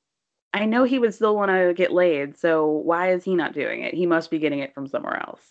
I 0.57 0.65
know 0.65 0.85
he 0.85 0.99
would 0.99 1.13
still 1.13 1.37
want 1.37 1.51
to 1.51 1.75
get 1.75 1.93
laid. 1.93 2.39
So 2.39 2.67
why 2.67 3.13
is 3.13 3.23
he 3.23 3.35
not 3.35 3.53
doing 3.53 3.83
it? 3.83 3.93
He 3.93 4.07
must 4.07 4.31
be 4.31 4.39
getting 4.39 4.61
it 4.61 4.73
from 4.73 4.89
somewhere 4.89 5.23
else. 5.23 5.43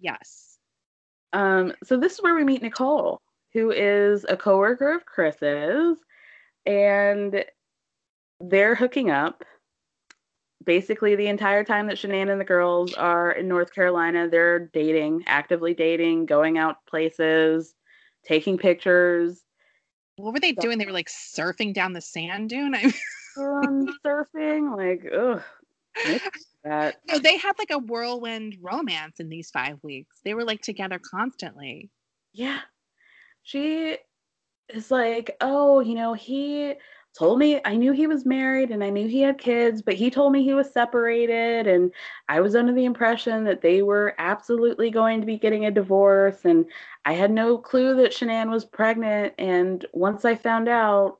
Yes. 0.00 0.56
Um, 1.34 1.74
so 1.84 1.98
this 1.98 2.14
is 2.14 2.22
where 2.22 2.34
we 2.34 2.44
meet 2.44 2.62
Nicole, 2.62 3.20
who 3.52 3.70
is 3.70 4.24
a 4.26 4.38
coworker 4.38 4.94
of 4.94 5.04
Chris's, 5.04 5.98
and 6.64 7.44
they're 8.40 8.74
hooking 8.74 9.10
up. 9.10 9.44
Basically, 10.64 11.14
the 11.14 11.26
entire 11.26 11.62
time 11.62 11.86
that 11.88 11.98
Shanann 11.98 12.30
and 12.30 12.40
the 12.40 12.44
girls 12.46 12.94
are 12.94 13.32
in 13.32 13.48
North 13.48 13.74
Carolina, 13.74 14.30
they're 14.30 14.60
dating, 14.60 15.24
actively 15.26 15.74
dating, 15.74 16.24
going 16.24 16.56
out 16.56 16.86
places, 16.86 17.74
taking 18.24 18.56
pictures, 18.56 19.42
What 20.16 20.32
were 20.32 20.40
they 20.40 20.52
doing? 20.52 20.78
They 20.78 20.86
were 20.86 20.92
like 20.92 21.10
surfing 21.10 21.74
down 21.74 21.92
the 21.92 22.00
sand 22.00 22.48
dune. 22.48 22.74
I 22.74 22.94
surfing. 24.04 24.76
Like, 24.76 25.10
ugh, 25.12 25.42
that. 26.64 26.96
no, 27.08 27.18
they 27.18 27.36
had 27.36 27.58
like 27.58 27.70
a 27.70 27.78
whirlwind 27.78 28.56
romance 28.60 29.20
in 29.20 29.28
these 29.28 29.50
five 29.50 29.78
weeks. 29.82 30.20
They 30.24 30.34
were 30.34 30.44
like 30.44 30.62
together 30.62 30.98
constantly. 30.98 31.90
Yeah. 32.32 32.60
She 33.42 33.96
is 34.68 34.90
like, 34.90 35.36
oh, 35.40 35.80
you 35.80 35.94
know, 35.94 36.12
he 36.14 36.74
told 37.18 37.38
me 37.38 37.60
I 37.64 37.76
knew 37.76 37.92
he 37.92 38.06
was 38.06 38.24
married 38.24 38.70
and 38.70 38.84
I 38.84 38.90
knew 38.90 39.08
he 39.08 39.22
had 39.22 39.38
kids, 39.38 39.82
but 39.82 39.94
he 39.94 40.10
told 40.10 40.32
me 40.32 40.44
he 40.44 40.54
was 40.54 40.72
separated 40.72 41.66
and 41.66 41.90
I 42.28 42.40
was 42.40 42.54
under 42.54 42.72
the 42.72 42.84
impression 42.84 43.44
that 43.44 43.60
they 43.60 43.82
were 43.82 44.14
absolutely 44.18 44.90
going 44.90 45.20
to 45.20 45.26
be 45.26 45.38
getting 45.38 45.66
a 45.66 45.70
divorce 45.70 46.44
and 46.44 46.66
I 47.04 47.14
had 47.14 47.30
no 47.30 47.58
clue 47.58 47.96
that 47.96 48.12
Shanann 48.12 48.50
was 48.50 48.64
pregnant 48.64 49.34
and 49.38 49.84
once 49.92 50.24
I 50.24 50.34
found 50.34 50.68
out 50.68 51.17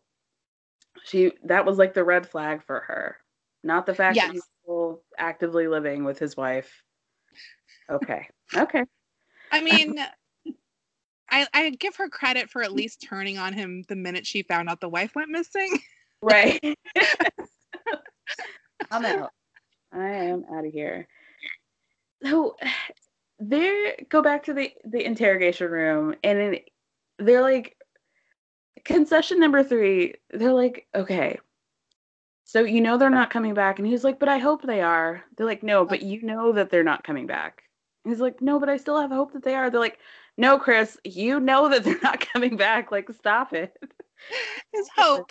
she 1.04 1.32
that 1.44 1.64
was 1.64 1.78
like 1.78 1.94
the 1.94 2.04
red 2.04 2.28
flag 2.28 2.62
for 2.64 2.80
her. 2.80 3.16
Not 3.62 3.86
the 3.86 3.94
fact 3.94 4.16
that 4.16 4.32
he's 4.32 4.46
still 4.62 5.02
actively 5.18 5.68
living 5.68 6.04
with 6.04 6.18
his 6.18 6.36
wife. 6.36 6.82
Okay. 7.90 8.28
Okay. 8.54 8.84
I 9.52 9.60
mean, 9.62 9.98
I 11.30 11.46
I 11.52 11.70
give 11.70 11.96
her 11.96 12.08
credit 12.08 12.50
for 12.50 12.62
at 12.62 12.72
least 12.72 13.04
turning 13.08 13.38
on 13.38 13.52
him 13.52 13.84
the 13.88 13.96
minute 13.96 14.26
she 14.26 14.42
found 14.42 14.68
out 14.68 14.80
the 14.80 14.88
wife 14.88 15.14
went 15.14 15.30
missing. 15.30 15.78
Right. 16.22 16.60
I'm 18.90 19.04
out. 19.04 19.30
I 19.92 20.08
am 20.08 20.44
out 20.52 20.66
of 20.66 20.72
here. 20.72 21.06
So 22.22 22.56
they 23.40 24.06
go 24.08 24.22
back 24.22 24.44
to 24.44 24.54
the 24.54 24.72
the 24.84 25.04
interrogation 25.04 25.70
room 25.70 26.14
and 26.24 26.38
in, 26.38 26.58
they're 27.18 27.42
like 27.42 27.76
concession 28.84 29.40
number 29.40 29.62
3. 29.62 30.14
They're 30.30 30.52
like, 30.52 30.86
"Okay. 30.94 31.38
So 32.44 32.60
you 32.60 32.80
know 32.80 32.96
they're 32.96 33.10
not 33.10 33.30
coming 33.30 33.54
back." 33.54 33.78
And 33.78 33.86
he's 33.86 34.04
like, 34.04 34.18
"But 34.18 34.28
I 34.28 34.38
hope 34.38 34.62
they 34.62 34.80
are." 34.80 35.24
They're 35.36 35.46
like, 35.46 35.62
"No, 35.62 35.80
oh. 35.80 35.84
but 35.84 36.02
you 36.02 36.22
know 36.22 36.52
that 36.52 36.70
they're 36.70 36.84
not 36.84 37.04
coming 37.04 37.26
back." 37.26 37.62
He's 38.04 38.20
like, 38.20 38.40
"No, 38.40 38.58
but 38.58 38.68
I 38.68 38.76
still 38.76 39.00
have 39.00 39.10
hope 39.10 39.32
that 39.32 39.44
they 39.44 39.54
are." 39.54 39.70
They're 39.70 39.80
like, 39.80 39.98
"No, 40.36 40.58
Chris, 40.58 40.98
you 41.04 41.40
know 41.40 41.68
that 41.68 41.84
they're 41.84 42.00
not 42.02 42.20
coming 42.32 42.56
back. 42.56 42.90
Like 42.92 43.10
stop 43.12 43.52
it." 43.52 43.76
His 44.72 44.88
hope. 44.96 45.30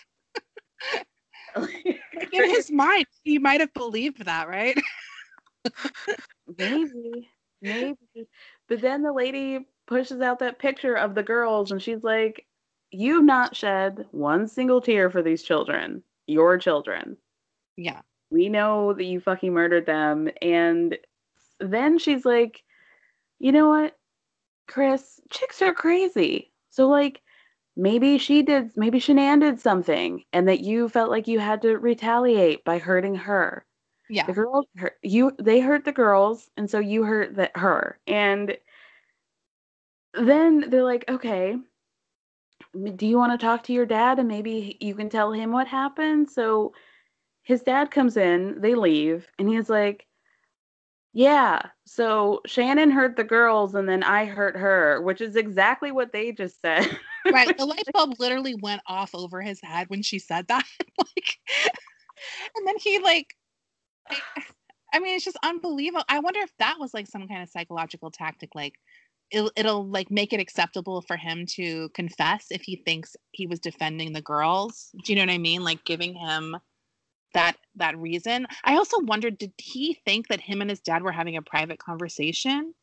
In 1.56 2.50
his 2.50 2.72
mind, 2.72 3.06
he 3.24 3.40
might 3.40 3.62
have 3.62 3.74
believed 3.74 4.26
that, 4.26 4.48
right? 4.48 4.78
Maybe, 6.58 7.30
maybe. 7.62 7.98
But 8.70 8.82
then 8.82 9.02
the 9.02 9.12
lady 9.12 9.68
pushes 9.86 10.22
out 10.22 10.40
that 10.40 10.60
picture 10.60 10.96
of 10.96 11.14
the 11.16 11.24
girls 11.24 11.72
and 11.72 11.82
she's 11.82 12.04
like, 12.04 12.46
You've 12.92 13.26
not 13.26 13.56
shed 13.56 14.06
one 14.12 14.48
single 14.48 14.82
tear 14.82 15.10
for 15.10 15.22
these 15.22 15.44
children, 15.44 16.04
your 16.26 16.58
children. 16.58 17.18
Yeah. 17.76 18.02
We 18.30 18.50
know 18.50 18.94
that 18.94 19.04
you 19.06 19.20
fucking 19.20 19.54
murdered 19.54 19.86
them. 19.86 20.30
And 20.42 20.98
then 21.60 21.98
she's 22.00 22.26
like, 22.26 22.64
You 23.40 23.52
know 23.52 23.70
what, 23.70 23.98
Chris, 24.68 25.20
chicks 25.32 25.62
are 25.62 25.74
crazy. 25.74 26.52
So, 26.70 26.88
like, 26.88 27.22
maybe 27.76 28.18
she 28.18 28.42
did, 28.44 28.72
maybe 28.76 29.00
Shanann 29.00 29.40
did 29.42 29.60
something 29.60 30.24
and 30.34 30.48
that 30.48 30.62
you 30.62 30.90
felt 30.90 31.10
like 31.12 31.28
you 31.28 31.40
had 31.40 31.62
to 31.64 31.78
retaliate 31.78 32.64
by 32.66 32.78
hurting 32.80 33.16
her 33.16 33.66
Yeah. 34.10 34.26
the 34.26 34.34
girls 34.34 34.66
hurt 34.78 34.98
you 35.04 35.32
they 35.40 35.60
hurt 35.60 35.86
the 35.86 35.92
girls 35.92 36.50
and 36.58 36.70
so 36.70 36.80
you 36.80 37.04
hurt 37.04 37.36
the, 37.36 37.52
her 37.56 38.00
and 38.08 38.58
then 40.14 40.70
they're 40.70 40.84
like 40.84 41.06
okay 41.10 41.58
do 42.96 43.08
you 43.08 43.18
want 43.18 43.38
to 43.38 43.44
talk 43.44 43.64
to 43.64 43.74
your 43.74 43.86
dad 43.86 44.20
and 44.20 44.28
maybe 44.28 44.78
you 44.80 44.96
can 44.96 45.10
tell 45.10 45.32
him 45.32 45.52
what 45.52 45.68
happened 45.68 46.30
so 46.30 46.74
his 47.44 47.62
dad 47.62 47.92
comes 47.92 48.18
in 48.18 48.60
they 48.62 48.76
leave 48.76 49.28
and 49.40 49.50
he's 49.50 49.70
like 49.70 50.06
yeah 51.14 51.62
so 51.86 52.42
Shanann 52.48 52.92
hurt 52.92 53.16
the 53.16 53.24
girls 53.24 53.76
and 53.76 53.88
then 53.88 54.04
i 54.04 54.26
hurt 54.26 54.56
her 54.56 55.02
which 55.02 55.22
is 55.22 55.36
exactly 55.36 55.92
what 55.92 56.12
they 56.12 56.32
just 56.32 56.62
said 56.62 56.98
right. 57.32 57.48
The 57.58 57.66
light 57.66 57.84
bulb 57.94 58.20
literally 58.20 58.56
went 58.56 58.82
off 58.88 59.14
over 59.14 59.42
his 59.42 59.60
head 59.62 59.90
when 59.90 60.02
she 60.02 60.20
said 60.20 60.48
that. 60.48 60.66
like, 60.98 61.38
and 62.56 62.68
then 62.68 62.76
he 62.80 63.00
like, 63.00 63.36
I, 64.10 64.44
I 64.94 65.00
mean, 65.00 65.16
it's 65.16 65.26
just 65.26 65.38
unbelievable. 65.44 66.06
I 66.10 66.20
wonder 66.20 66.40
if 66.42 66.52
that 66.60 66.78
was 66.80 66.94
like 66.94 67.08
some 67.08 67.28
kind 67.28 67.44
of 67.44 67.50
psychological 67.50 68.12
tactic. 68.12 68.56
Like, 68.56 68.76
it'll, 69.32 69.52
it'll 69.56 69.88
like 69.88 70.12
make 70.12 70.34
it 70.34 70.40
acceptable 70.40 71.02
for 71.02 71.18
him 71.18 71.46
to 71.48 71.90
confess 71.90 72.48
if 72.50 72.62
he 72.62 72.78
thinks 72.78 73.16
he 73.32 73.48
was 73.48 73.60
defending 73.60 74.14
the 74.14 74.22
girls. 74.22 74.90
Do 75.04 75.12
you 75.12 75.18
know 75.18 75.24
what 75.24 75.34
I 75.34 75.38
mean? 75.38 75.64
Like 75.64 75.84
giving 75.86 76.16
him 76.16 76.58
that 77.34 77.58
that 77.76 77.98
reason. 77.98 78.48
I 78.64 78.76
also 78.76 79.00
wondered, 79.00 79.38
did 79.38 79.54
he 79.58 79.94
think 80.06 80.28
that 80.28 80.42
him 80.42 80.62
and 80.62 80.70
his 80.70 80.80
dad 80.80 81.04
were 81.04 81.12
having 81.12 81.38
a 81.38 81.42
private 81.42 81.80
conversation? 81.80 82.74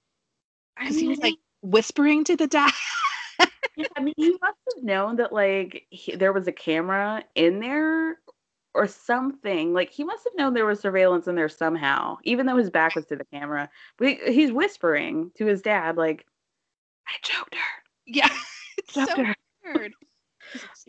Because 0.78 0.96
he 0.96 1.08
was 1.08 1.18
like 1.18 1.36
whispering 1.62 2.24
to 2.24 2.36
the 2.36 2.46
dad. 2.46 2.72
Yeah, 3.76 3.86
I 3.96 4.02
mean, 4.02 4.14
he 4.16 4.30
must 4.30 4.58
have 4.72 4.84
known 4.84 5.16
that 5.16 5.32
like 5.32 5.86
he, 5.90 6.14
there 6.14 6.32
was 6.32 6.46
a 6.46 6.52
camera 6.52 7.24
in 7.34 7.58
there 7.58 8.18
or 8.72 8.86
something. 8.86 9.72
Like 9.72 9.90
he 9.90 10.04
must 10.04 10.22
have 10.24 10.32
known 10.36 10.54
there 10.54 10.66
was 10.66 10.78
surveillance 10.78 11.26
in 11.26 11.34
there 11.34 11.48
somehow, 11.48 12.18
even 12.22 12.46
though 12.46 12.56
his 12.56 12.70
back 12.70 12.94
was 12.94 13.06
to 13.06 13.16
the 13.16 13.24
camera. 13.24 13.68
But 13.98 14.08
he, 14.08 14.18
he's 14.32 14.52
whispering 14.52 15.32
to 15.36 15.46
his 15.46 15.60
dad, 15.62 15.96
like, 15.96 16.24
"I 17.08 17.16
choked 17.22 17.54
her." 17.54 17.82
Yeah, 18.06 18.28
it's 18.78 18.92
Choked 18.94 19.10
so 19.10 19.24
her. 19.24 19.34
weird. 19.64 19.94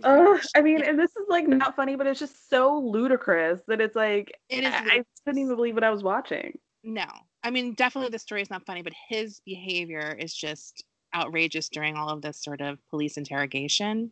Oh, 0.03 0.37
I 0.53 0.61
mean, 0.61 0.83
and 0.83 0.99
this 0.99 1.11
is 1.11 1.25
like 1.29 1.47
not 1.47 1.75
funny, 1.77 1.95
but 1.95 2.05
it's 2.05 2.19
just 2.19 2.49
so 2.49 2.77
ludicrous 2.77 3.61
that 3.67 3.79
it's 3.79 3.95
like 3.95 4.37
It 4.49 4.65
is 4.65 4.73
I, 4.73 4.97
I 4.97 5.03
couldn't 5.25 5.41
even 5.41 5.55
believe 5.55 5.73
what 5.75 5.83
I 5.83 5.89
was 5.89 6.03
watching. 6.03 6.59
No, 6.83 7.05
I 7.43 7.49
mean, 7.51 7.73
definitely 7.73 8.09
the 8.11 8.19
story 8.19 8.41
is 8.41 8.49
not 8.49 8.65
funny, 8.65 8.81
but 8.83 8.93
his 9.07 9.39
behavior 9.45 10.15
is 10.19 10.35
just 10.35 10.83
outrageous 11.15 11.69
during 11.69 11.95
all 11.95 12.09
of 12.09 12.21
this 12.21 12.43
sort 12.43 12.61
of 12.61 12.77
police 12.89 13.17
interrogation. 13.17 14.11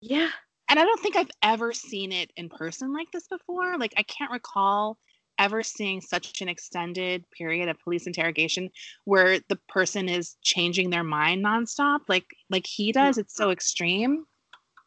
Yeah. 0.00 0.30
And 0.70 0.78
I 0.78 0.84
don't 0.84 1.00
think 1.00 1.16
I've 1.16 1.30
ever 1.42 1.72
seen 1.72 2.10
it 2.10 2.32
in 2.36 2.48
person 2.48 2.92
like 2.92 3.10
this 3.12 3.28
before. 3.28 3.78
Like, 3.78 3.94
I 3.96 4.02
can't 4.02 4.32
recall 4.32 4.98
ever 5.38 5.62
seeing 5.62 6.00
such 6.00 6.40
an 6.40 6.48
extended 6.48 7.24
period 7.30 7.68
of 7.68 7.78
police 7.80 8.06
interrogation 8.06 8.70
where 9.04 9.38
the 9.48 9.58
person 9.68 10.08
is 10.08 10.36
changing 10.42 10.90
their 10.90 11.04
mind 11.04 11.44
nonstop 11.44 12.00
like 12.08 12.26
like 12.50 12.66
he 12.66 12.92
does 12.92 13.18
it's 13.18 13.34
so 13.36 13.50
extreme 13.50 14.24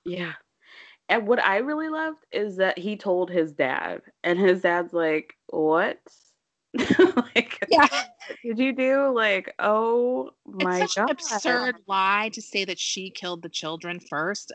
Yeah. 0.05 0.33
And 1.09 1.27
what 1.27 1.43
I 1.43 1.57
really 1.57 1.89
loved 1.89 2.25
is 2.31 2.57
that 2.57 2.77
he 2.77 2.95
told 2.95 3.29
his 3.29 3.51
dad, 3.51 4.01
and 4.23 4.39
his 4.39 4.61
dad's 4.61 4.93
like, 4.93 5.33
"What? 5.47 5.99
like, 7.35 7.57
yeah, 7.69 7.87
did 8.43 8.57
you 8.57 8.71
do? 8.71 9.09
Like, 9.13 9.53
oh 9.59 10.31
my 10.45 10.81
it's 10.83 10.93
such 10.93 10.95
god, 10.95 11.09
an 11.09 11.11
absurd 11.11 11.75
lie 11.85 12.29
to 12.33 12.41
say 12.41 12.63
that 12.63 12.79
she 12.79 13.09
killed 13.09 13.41
the 13.41 13.49
children 13.49 13.99
first 13.99 14.53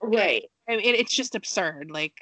right?" 0.00 0.44
I 0.68 0.76
mean, 0.76 0.84
it, 0.84 0.94
it's 0.94 1.14
just 1.14 1.34
absurd 1.34 1.90
like 1.90 2.14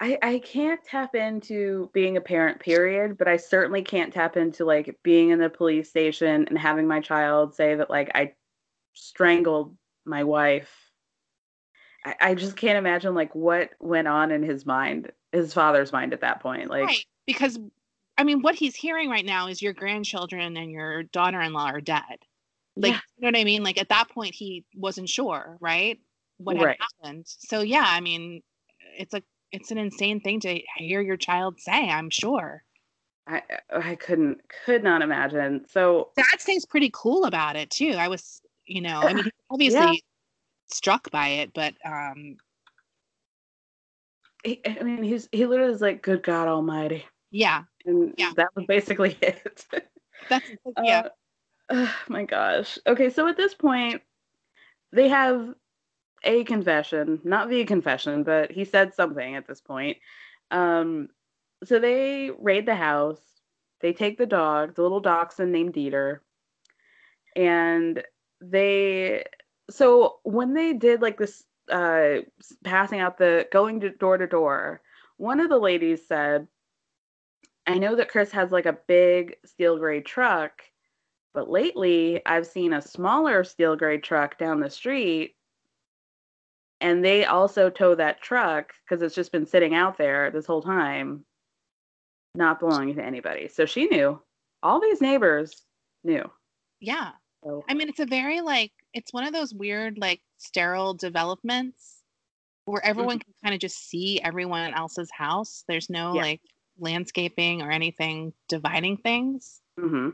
I 0.00 0.18
I 0.22 0.38
can't 0.38 0.82
tap 0.82 1.14
into 1.14 1.90
being 1.92 2.16
a 2.16 2.20
parent, 2.22 2.58
period, 2.60 3.18
but 3.18 3.28
I 3.28 3.36
certainly 3.36 3.82
can't 3.82 4.12
tap 4.12 4.36
into 4.36 4.64
like 4.64 4.98
being 5.02 5.30
in 5.30 5.38
the 5.38 5.50
police 5.50 5.88
station 5.90 6.46
and 6.48 6.58
having 6.58 6.86
my 6.86 7.00
child 7.00 7.54
say 7.54 7.74
that 7.74 7.90
like 7.90 8.10
I 8.14 8.32
strangled 8.94 9.76
my 10.06 10.24
wife. 10.24 10.74
I, 12.04 12.14
I 12.20 12.34
just 12.34 12.56
can't 12.56 12.78
imagine 12.78 13.14
like 13.14 13.34
what 13.34 13.70
went 13.78 14.08
on 14.08 14.30
in 14.30 14.42
his 14.42 14.64
mind, 14.64 15.12
his 15.32 15.52
father's 15.52 15.92
mind 15.92 16.14
at 16.14 16.22
that 16.22 16.40
point. 16.40 16.70
Like, 16.70 16.86
right 16.86 17.04
because 17.26 17.58
i 18.18 18.24
mean 18.24 18.40
what 18.42 18.54
he's 18.54 18.74
hearing 18.74 19.08
right 19.10 19.24
now 19.24 19.46
is 19.48 19.62
your 19.62 19.72
grandchildren 19.74 20.56
and 20.56 20.70
your 20.70 21.02
daughter-in-law 21.04 21.66
are 21.66 21.80
dead 21.80 22.02
like 22.76 22.92
Yeah. 22.94 23.00
you 23.16 23.22
know 23.22 23.28
what 23.28 23.36
i 23.36 23.44
mean 23.44 23.62
like 23.62 23.78
at 23.78 23.90
that 23.90 24.08
point 24.08 24.34
he 24.34 24.64
wasn't 24.74 25.08
sure 25.08 25.56
right 25.60 26.00
what 26.38 26.56
had 26.56 26.64
Right. 26.64 26.78
happened 27.02 27.26
so 27.26 27.60
yeah 27.60 27.84
i 27.86 28.00
mean 28.00 28.42
it's 28.98 29.14
a 29.14 29.22
it's 29.52 29.70
an 29.70 29.78
insane 29.78 30.20
thing 30.20 30.40
to 30.40 30.60
hear 30.76 31.00
your 31.00 31.16
child 31.16 31.60
say 31.60 31.88
i'm 31.90 32.10
sure 32.10 32.64
I 33.26 33.42
I 33.70 33.94
couldn't 33.94 34.40
could 34.64 34.82
not 34.82 35.02
imagine. 35.02 35.64
So 35.68 36.10
Dad 36.16 36.40
seems 36.40 36.64
pretty 36.64 36.90
cool 36.92 37.24
about 37.24 37.54
it 37.54 37.70
too. 37.70 37.94
I 37.96 38.08
was, 38.08 38.42
you 38.66 38.80
know, 38.80 39.06
I 39.06 39.14
mean, 39.14 39.30
obviously 39.50 39.78
Yeah. 39.78 39.94
struck 40.72 41.10
by 41.10 41.28
it, 41.28 41.52
but 41.54 41.74
um, 41.84 42.36
he, 44.42 44.60
I 44.66 44.82
mean, 44.82 45.02
he's 45.02 45.28
he 45.32 45.46
literally 45.46 45.72
is 45.72 45.80
like, 45.80 46.02
"Good 46.02 46.22
God 46.22 46.48
Almighty," 46.48 47.04
yeah, 47.30 47.64
and 47.84 48.14
Yeah. 48.16 48.32
that 48.36 48.48
was 48.56 48.64
basically 48.66 49.16
it. 49.22 49.64
that's 50.28 50.50
yeah, 50.82 51.02
Uh, 51.02 51.08
oh 51.70 51.94
my 52.08 52.24
gosh. 52.24 52.78
Okay, 52.86 53.10
so 53.10 53.28
at 53.28 53.36
this 53.36 53.54
point, 53.54 54.02
they 54.92 55.08
have 55.08 55.54
a 56.22 56.44
confession, 56.44 57.20
not 57.24 57.48
the 57.48 57.64
confession, 57.64 58.22
but 58.22 58.50
he 58.50 58.64
said 58.64 58.94
something 58.94 59.36
at 59.36 59.46
this 59.46 59.60
point. 59.60 59.96
Um, 60.50 61.08
so 61.64 61.78
they 61.78 62.30
raid 62.38 62.66
the 62.66 62.74
house. 62.74 63.20
They 63.80 63.92
take 63.92 64.18
the 64.18 64.26
dog, 64.26 64.74
the 64.74 64.82
little 64.82 65.00
dachshund 65.00 65.52
named 65.52 65.74
Dieter, 65.74 66.20
and 67.34 68.02
they. 68.40 69.24
So 69.70 70.18
when 70.24 70.52
they 70.52 70.72
did 70.74 71.00
like 71.00 71.16
this, 71.16 71.44
uh, 71.70 72.18
passing 72.64 73.00
out 73.00 73.16
the 73.16 73.46
going 73.52 73.80
to 73.80 73.90
door 73.90 74.18
to 74.18 74.26
door, 74.26 74.82
one 75.16 75.40
of 75.40 75.48
the 75.48 75.58
ladies 75.58 76.06
said, 76.06 76.46
"I 77.66 77.78
know 77.78 77.96
that 77.96 78.10
Chris 78.10 78.30
has 78.32 78.52
like 78.52 78.66
a 78.66 78.78
big 78.86 79.36
steel 79.46 79.78
gray 79.78 80.02
truck." 80.02 80.62
But 81.32 81.48
lately, 81.48 82.20
I've 82.26 82.46
seen 82.46 82.72
a 82.72 82.82
smaller 82.82 83.44
steel 83.44 83.76
gray 83.76 83.98
truck 83.98 84.36
down 84.36 84.60
the 84.60 84.68
street, 84.68 85.36
and 86.80 87.04
they 87.04 87.24
also 87.24 87.70
tow 87.70 87.94
that 87.94 88.20
truck 88.22 88.72
because 88.84 89.02
it's 89.02 89.14
just 89.14 89.32
been 89.32 89.46
sitting 89.46 89.74
out 89.74 89.98
there 89.98 90.30
this 90.30 90.46
whole 90.46 90.62
time, 90.62 91.24
not 92.34 92.60
belonging 92.60 92.96
to 92.96 93.04
anybody. 93.04 93.48
So 93.48 93.66
she 93.66 93.86
knew. 93.86 94.20
All 94.62 94.80
these 94.80 95.00
neighbors 95.00 95.64
knew. 96.04 96.30
yeah. 96.80 97.12
So 97.44 97.64
I 97.68 97.72
mean, 97.74 97.88
it's 97.88 98.00
a 98.00 98.06
very 98.06 98.42
like 98.42 98.72
it's 98.92 99.12
one 99.14 99.24
of 99.24 99.32
those 99.32 99.54
weird 99.54 99.96
like 99.98 100.20
sterile 100.36 100.92
developments 100.92 102.02
where 102.66 102.84
everyone 102.84 103.18
can 103.18 103.32
kind 103.42 103.54
of 103.54 103.60
just 103.60 103.88
see 103.88 104.20
everyone 104.20 104.74
else's 104.74 105.10
house. 105.10 105.64
There's 105.66 105.88
no 105.88 106.14
Yeah. 106.14 106.20
like 106.22 106.40
landscaping 106.78 107.62
or 107.62 107.70
anything 107.70 108.34
dividing 108.48 108.98
things. 108.98 109.60
hmm 109.78 110.10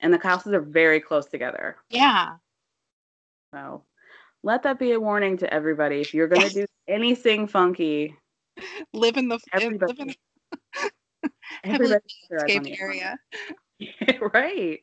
And 0.00 0.12
the 0.12 0.18
houses 0.18 0.52
are 0.52 0.60
very 0.60 0.98
close 1.00 1.26
together. 1.26 1.76
Yeah. 1.90 2.36
So 3.54 3.84
let 4.42 4.62
that 4.62 4.78
be 4.78 4.92
a 4.92 5.00
warning 5.00 5.36
to 5.38 5.52
everybody. 5.52 6.00
If 6.00 6.14
you're 6.14 6.28
going 6.28 6.48
to 6.48 6.54
do 6.54 6.66
anything 6.88 7.46
funky, 7.46 8.14
Live 8.92 9.16
in 9.16 9.28
the 9.28 9.38
everybody, 9.52 9.92
live 9.92 10.08
in 10.08 10.14
everybody 11.64 11.92
heavily 11.92 12.00
keep 12.06 12.28
their 12.28 12.44
eyes 12.44 12.56
on 12.56 12.62
landscaped 12.62 12.64
the 12.64 12.80
area. 12.80 13.18
right. 14.34 14.80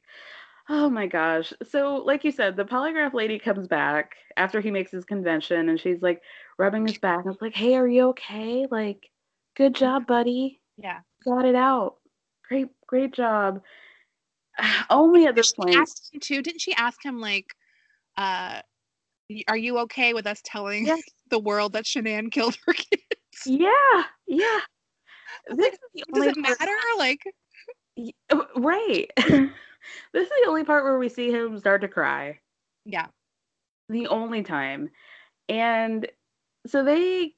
Oh 0.69 0.89
my 0.89 1.07
gosh. 1.07 1.53
So, 1.69 1.97
like 1.97 2.23
you 2.23 2.31
said, 2.31 2.57
the 2.57 2.65
polygraph 2.65 3.13
lady 3.13 3.39
comes 3.39 3.67
back 3.67 4.15
after 4.35 4.59
he 4.59 4.69
makes 4.69 4.91
his 4.91 5.05
convention 5.05 5.69
and 5.69 5.79
she's 5.79 6.01
like 6.01 6.21
rubbing 6.57 6.85
his 6.85 6.97
back 6.97 7.23
and 7.23 7.33
it's 7.33 7.41
like, 7.41 7.55
hey, 7.55 7.75
are 7.75 7.87
you 7.87 8.09
okay? 8.09 8.67
Like, 8.69 9.09
good 9.55 9.75
job, 9.75 10.05
buddy. 10.07 10.59
Yeah. 10.77 10.99
Got 11.23 11.45
it 11.45 11.55
out. 11.55 11.95
Great, 12.47 12.67
great 12.85 13.13
job. 13.13 13.61
Only 14.89 15.25
at 15.25 15.35
this 15.35 15.53
point. 15.53 15.75
Asked 15.75 16.09
him 16.13 16.19
too. 16.19 16.41
Didn't 16.41 16.61
she 16.61 16.73
ask 16.73 17.03
him 17.03 17.21
like, 17.21 17.55
uh, 18.17 18.61
"Are 19.47 19.57
you 19.57 19.77
okay 19.79 20.13
with 20.13 20.27
us 20.27 20.41
telling 20.43 20.85
Yes. 20.85 21.01
the 21.29 21.39
world 21.39 21.73
that 21.73 21.85
Shanann 21.85 22.31
killed 22.31 22.57
her 22.65 22.73
kids?" 22.73 23.01
Yeah, 23.45 24.03
yeah. 24.27 24.59
This 25.49 25.73
is 25.73 25.79
Does 25.95 26.03
only 26.13 26.27
it 26.29 26.35
part- 26.43 26.59
matter? 26.59 26.75
Like, 26.97 27.21
Right. 28.55 29.09
this 29.17 30.23
is 30.23 30.29
the 30.29 30.45
only 30.47 30.63
part 30.63 30.83
where 30.83 30.97
we 30.97 31.09
see 31.09 31.31
him 31.31 31.57
start 31.59 31.81
to 31.81 31.87
cry. 31.87 32.39
yeah, 32.85 33.07
the 33.89 34.07
only 34.07 34.43
time. 34.43 34.89
And 35.49 36.07
so 36.65 36.83
they 36.83 37.33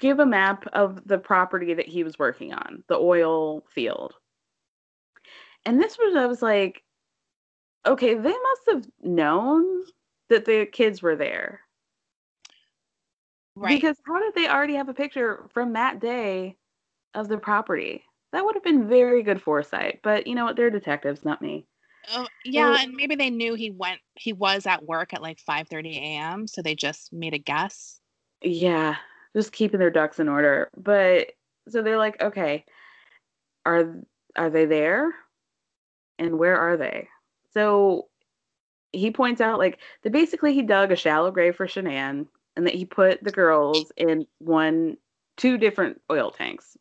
give 0.00 0.18
a 0.18 0.26
map 0.26 0.66
of 0.72 1.00
the 1.06 1.18
property 1.18 1.74
that 1.74 1.88
he 1.88 2.04
was 2.04 2.18
working 2.18 2.52
on, 2.54 2.82
the 2.88 2.96
oil 2.96 3.64
field. 3.74 4.14
And 5.66 5.80
this 5.80 5.98
was, 5.98 6.16
I 6.16 6.26
was 6.26 6.40
like, 6.42 6.82
okay, 7.86 8.14
they 8.14 8.32
must 8.32 8.62
have 8.68 8.86
known 9.02 9.84
that 10.32 10.44
the 10.44 10.66
kids 10.66 11.02
were 11.02 11.16
there. 11.16 11.60
right. 13.54 13.80
Because 13.80 13.96
how 14.06 14.18
did 14.20 14.34
they 14.34 14.48
already 14.48 14.74
have 14.74 14.88
a 14.88 14.94
picture 14.94 15.46
from 15.52 15.74
that 15.74 16.00
day 16.00 16.56
of 17.14 17.28
the 17.28 17.38
property? 17.38 18.04
That 18.32 18.44
would 18.44 18.54
have 18.54 18.64
been 18.64 18.88
very 18.88 19.22
good 19.22 19.42
foresight. 19.42 20.00
But 20.02 20.26
you 20.26 20.34
know 20.34 20.44
what? 20.44 20.56
They're 20.56 20.70
detectives, 20.70 21.24
not 21.24 21.42
me. 21.42 21.66
Oh, 22.12 22.26
yeah, 22.44 22.74
So- 22.74 22.82
and 22.82 22.94
maybe 22.94 23.14
they 23.14 23.30
knew 23.30 23.54
he 23.54 23.70
went. 23.70 24.00
He 24.14 24.32
was 24.32 24.66
at 24.66 24.84
work 24.84 25.12
at 25.12 25.22
like 25.22 25.38
5:30 25.38 25.96
a.m., 25.98 26.46
so 26.46 26.62
they 26.62 26.74
just 26.74 27.12
made 27.12 27.34
a 27.34 27.38
guess. 27.38 28.00
Yeah, 28.42 28.96
just 29.36 29.52
keeping 29.52 29.78
their 29.78 29.90
ducks 29.90 30.18
in 30.18 30.28
order. 30.28 30.68
But 30.76 31.32
so 31.68 31.82
they're 31.82 31.98
like, 31.98 32.20
okay, 32.22 32.64
are 33.64 34.00
are 34.36 34.50
they 34.50 34.64
there? 34.64 35.12
And 36.18 36.38
where 36.38 36.56
are 36.56 36.76
they? 36.76 37.08
So 37.52 38.08
he 38.92 39.10
points 39.10 39.40
out 39.40 39.58
like 39.58 39.78
that 40.02 40.12
basically 40.12 40.54
he 40.54 40.62
dug 40.62 40.92
a 40.92 40.96
shallow 40.96 41.30
grave 41.30 41.56
for 41.56 41.66
Shanann 41.66 42.26
and 42.56 42.66
that 42.66 42.74
he 42.74 42.84
put 42.84 43.22
the 43.24 43.30
girls 43.30 43.90
in 43.96 44.26
one 44.38 44.96
two 45.36 45.56
different 45.56 46.00
oil 46.10 46.30
tanks. 46.30 46.76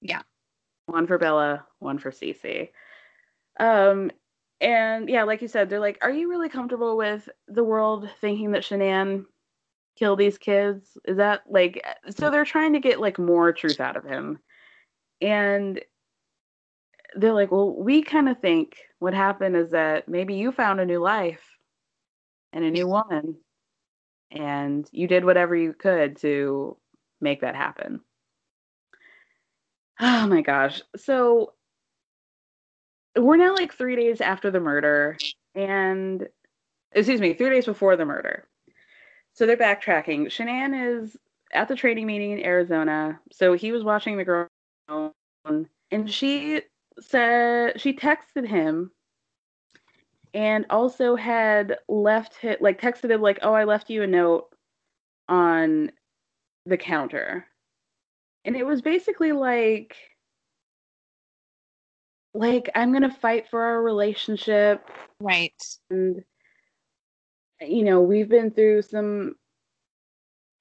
Yeah. 0.00 0.22
One 0.86 1.06
for 1.06 1.18
Bella, 1.18 1.64
one 1.78 1.98
for 1.98 2.10
Cece. 2.10 2.70
Um 3.58 4.10
and 4.60 5.08
yeah, 5.08 5.24
like 5.24 5.42
you 5.42 5.48
said, 5.48 5.68
they're 5.68 5.80
like, 5.80 5.98
Are 6.02 6.10
you 6.10 6.28
really 6.28 6.48
comfortable 6.48 6.96
with 6.96 7.28
the 7.48 7.64
world 7.64 8.08
thinking 8.20 8.52
that 8.52 8.62
Shanann 8.62 9.24
killed 9.96 10.18
these 10.18 10.38
kids? 10.38 10.98
Is 11.06 11.16
that 11.16 11.42
like 11.48 11.84
so 12.10 12.30
they're 12.30 12.44
trying 12.44 12.74
to 12.74 12.80
get 12.80 13.00
like 13.00 13.18
more 13.18 13.52
truth 13.52 13.80
out 13.80 13.96
of 13.96 14.04
him. 14.04 14.38
And 15.20 15.80
they're 17.16 17.32
like, 17.32 17.50
Well, 17.50 17.74
we 17.74 18.02
kind 18.02 18.28
of 18.28 18.40
think 18.40 18.76
what 18.98 19.14
happened 19.14 19.56
is 19.56 19.70
that 19.70 20.08
maybe 20.08 20.34
you 20.34 20.52
found 20.52 20.80
a 20.80 20.86
new 20.86 21.00
life 21.00 21.53
and 22.54 22.64
a 22.64 22.70
new 22.70 22.86
woman 22.86 23.36
and 24.30 24.88
you 24.92 25.06
did 25.06 25.24
whatever 25.24 25.54
you 25.54 25.74
could 25.74 26.16
to 26.18 26.76
make 27.20 27.42
that 27.42 27.54
happen. 27.54 28.00
Oh 30.00 30.26
my 30.26 30.40
gosh. 30.40 30.82
So 30.96 31.52
we're 33.16 33.36
now 33.36 33.54
like 33.54 33.72
three 33.72 33.94
days 33.94 34.20
after 34.20 34.50
the 34.50 34.58
murder 34.58 35.16
and 35.54 36.26
excuse 36.90 37.20
me, 37.20 37.34
three 37.34 37.50
days 37.50 37.66
before 37.66 37.96
the 37.96 38.04
murder. 38.04 38.48
So 39.34 39.46
they're 39.46 39.56
backtracking. 39.56 40.26
Shanann 40.26 41.02
is 41.04 41.16
at 41.52 41.68
the 41.68 41.76
training 41.76 42.06
meeting 42.06 42.32
in 42.32 42.44
Arizona. 42.44 43.20
So 43.30 43.52
he 43.52 43.70
was 43.70 43.84
watching 43.84 44.16
the 44.16 44.24
girl 44.24 44.48
and 44.88 46.10
she 46.10 46.62
said 47.00 47.80
she 47.80 47.92
texted 47.92 48.48
him 48.48 48.90
and 50.34 50.66
also 50.68 51.14
had 51.14 51.78
left 51.88 52.34
him 52.36 52.56
like 52.60 52.80
texted 52.80 53.10
him 53.10 53.22
like, 53.22 53.38
oh, 53.42 53.54
I 53.54 53.64
left 53.64 53.88
you 53.88 54.02
a 54.02 54.06
note 54.06 54.48
on 55.28 55.92
the 56.66 56.76
counter. 56.76 57.46
And 58.44 58.56
it 58.56 58.66
was 58.66 58.82
basically 58.82 59.32
like 59.32 59.96
like 62.34 62.68
I'm 62.74 62.92
gonna 62.92 63.14
fight 63.14 63.48
for 63.48 63.62
our 63.62 63.80
relationship. 63.80 64.90
Right. 65.20 65.54
And 65.88 66.24
you 67.60 67.84
know, 67.84 68.02
we've 68.02 68.28
been 68.28 68.50
through 68.50 68.82
some 68.82 69.36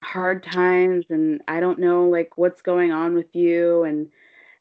hard 0.04 0.44
times 0.44 1.06
and 1.10 1.42
I 1.48 1.60
don't 1.60 1.80
know 1.80 2.10
like 2.10 2.38
what's 2.38 2.62
going 2.62 2.92
on 2.92 3.16
with 3.16 3.34
you 3.36 3.84
and 3.84 4.10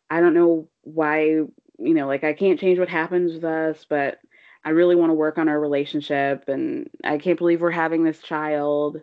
I 0.09 0.21
don't 0.21 0.35
know 0.35 0.69
why, 0.83 1.25
you 1.25 1.51
know, 1.79 2.07
like 2.07 2.25
I 2.25 2.33
can't 2.33 2.59
change 2.59 2.79
what 2.79 2.89
happens 2.89 3.35
with 3.35 3.45
us, 3.45 3.85
but 3.89 4.19
I 4.65 4.71
really 4.71 4.95
want 4.95 5.11
to 5.11 5.15
work 5.15 5.39
on 5.39 5.49
our 5.49 5.59
relationship 5.59 6.49
and 6.49 6.89
I 7.03 7.19
can't 7.19 7.39
believe 7.39 7.61
we're 7.61 7.71
having 7.71 8.05
this 8.05 8.21
child 8.21 9.01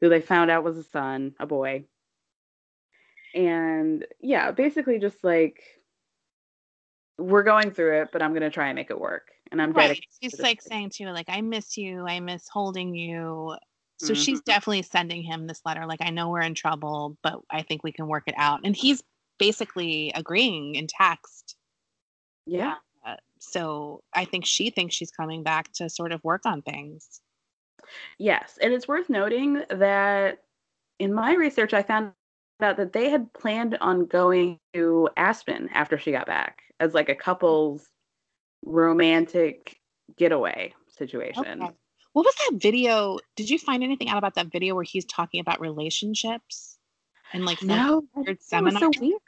who 0.00 0.08
they 0.08 0.20
found 0.20 0.50
out 0.50 0.64
was 0.64 0.76
a 0.76 0.82
son, 0.82 1.34
a 1.40 1.46
boy. 1.46 1.84
And 3.34 4.06
yeah, 4.20 4.50
basically 4.50 4.98
just 4.98 5.22
like 5.24 5.62
we're 7.18 7.42
going 7.42 7.70
through 7.70 8.02
it, 8.02 8.08
but 8.12 8.22
I'm 8.22 8.32
gonna 8.32 8.50
try 8.50 8.68
and 8.68 8.76
make 8.76 8.90
it 8.90 9.00
work. 9.00 9.28
And 9.50 9.60
I'm 9.60 9.72
right. 9.72 10.02
She's 10.22 10.34
to 10.34 10.42
like 10.42 10.62
saying 10.62 10.90
to 10.90 11.04
you, 11.04 11.10
like, 11.10 11.28
I 11.28 11.40
miss 11.40 11.76
you. 11.76 12.06
I 12.06 12.20
miss 12.20 12.48
holding 12.48 12.94
you. 12.94 13.56
So 13.98 14.14
she's 14.14 14.40
Mhm. 14.40 14.44
definitely 14.44 14.82
sending 14.82 15.22
him 15.22 15.46
this 15.46 15.60
letter. 15.64 15.84
Like, 15.86 16.00
I 16.00 16.10
know 16.10 16.28
we're 16.28 16.42
in 16.42 16.54
trouble, 16.54 17.16
but 17.22 17.40
I 17.50 17.62
think 17.62 17.82
we 17.82 17.92
can 17.92 18.06
work 18.06 18.24
it 18.26 18.34
out. 18.36 18.60
And 18.64 18.76
he's 18.76 19.02
basically 19.38 20.12
agreeing 20.14 20.76
in 20.76 20.86
text. 20.86 21.56
Yeah. 22.46 22.76
So 23.40 24.02
I 24.14 24.24
think 24.24 24.46
she 24.46 24.70
thinks 24.70 24.94
she's 24.94 25.10
coming 25.10 25.42
back 25.42 25.72
to 25.74 25.88
sort 25.88 26.12
of 26.12 26.22
work 26.24 26.42
on 26.44 26.62
things. 26.62 27.20
Yes, 28.18 28.58
and 28.60 28.72
it's 28.72 28.88
worth 28.88 29.08
noting 29.08 29.62
that 29.70 30.42
in 30.98 31.14
my 31.14 31.34
research, 31.34 31.72
I 31.72 31.82
found 31.82 32.12
out 32.60 32.76
that 32.76 32.92
they 32.92 33.08
had 33.08 33.32
planned 33.32 33.78
on 33.80 34.06
going 34.06 34.58
to 34.74 35.08
Aspen 35.16 35.68
after 35.72 35.96
she 35.96 36.10
got 36.10 36.26
back 36.26 36.62
as 36.80 36.94
like 36.94 37.08
a 37.08 37.14
couple's 37.14 37.88
romantic 38.64 39.78
getaway 40.16 40.74
situation. 40.88 41.62
Okay. 41.62 41.72
What 42.12 42.24
was 42.24 42.34
that 42.48 42.60
video? 42.60 43.18
Did 43.36 43.48
you 43.48 43.58
find 43.58 43.84
anything 43.84 44.08
out 44.08 44.18
about 44.18 44.34
that 44.34 44.50
video 44.50 44.74
where 44.74 44.84
he's 44.84 45.04
talking 45.04 45.40
about 45.40 45.60
relationships 45.60 46.78
and 47.32 47.44
like 47.44 47.62
No, 47.62 48.04
weird 48.14 48.42
seminar? 48.42 48.80
so 48.80 48.90
weird. 49.00 49.20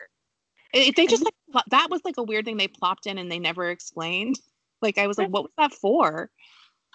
If 0.73 0.95
they 0.95 1.07
just 1.07 1.25
like 1.25 1.65
that 1.71 1.89
was 1.91 2.01
like 2.05 2.17
a 2.17 2.23
weird 2.23 2.45
thing 2.45 2.57
they 2.57 2.69
plopped 2.69 3.07
in 3.07 3.19
and 3.19 3.31
they 3.31 3.39
never 3.39 3.71
explained. 3.71 4.37
Like 4.83 4.99
I 4.99 5.07
was 5.07 5.19
like, 5.19 5.29
what 5.29 5.43
was 5.43 5.53
that 5.59 5.73
for? 5.73 6.31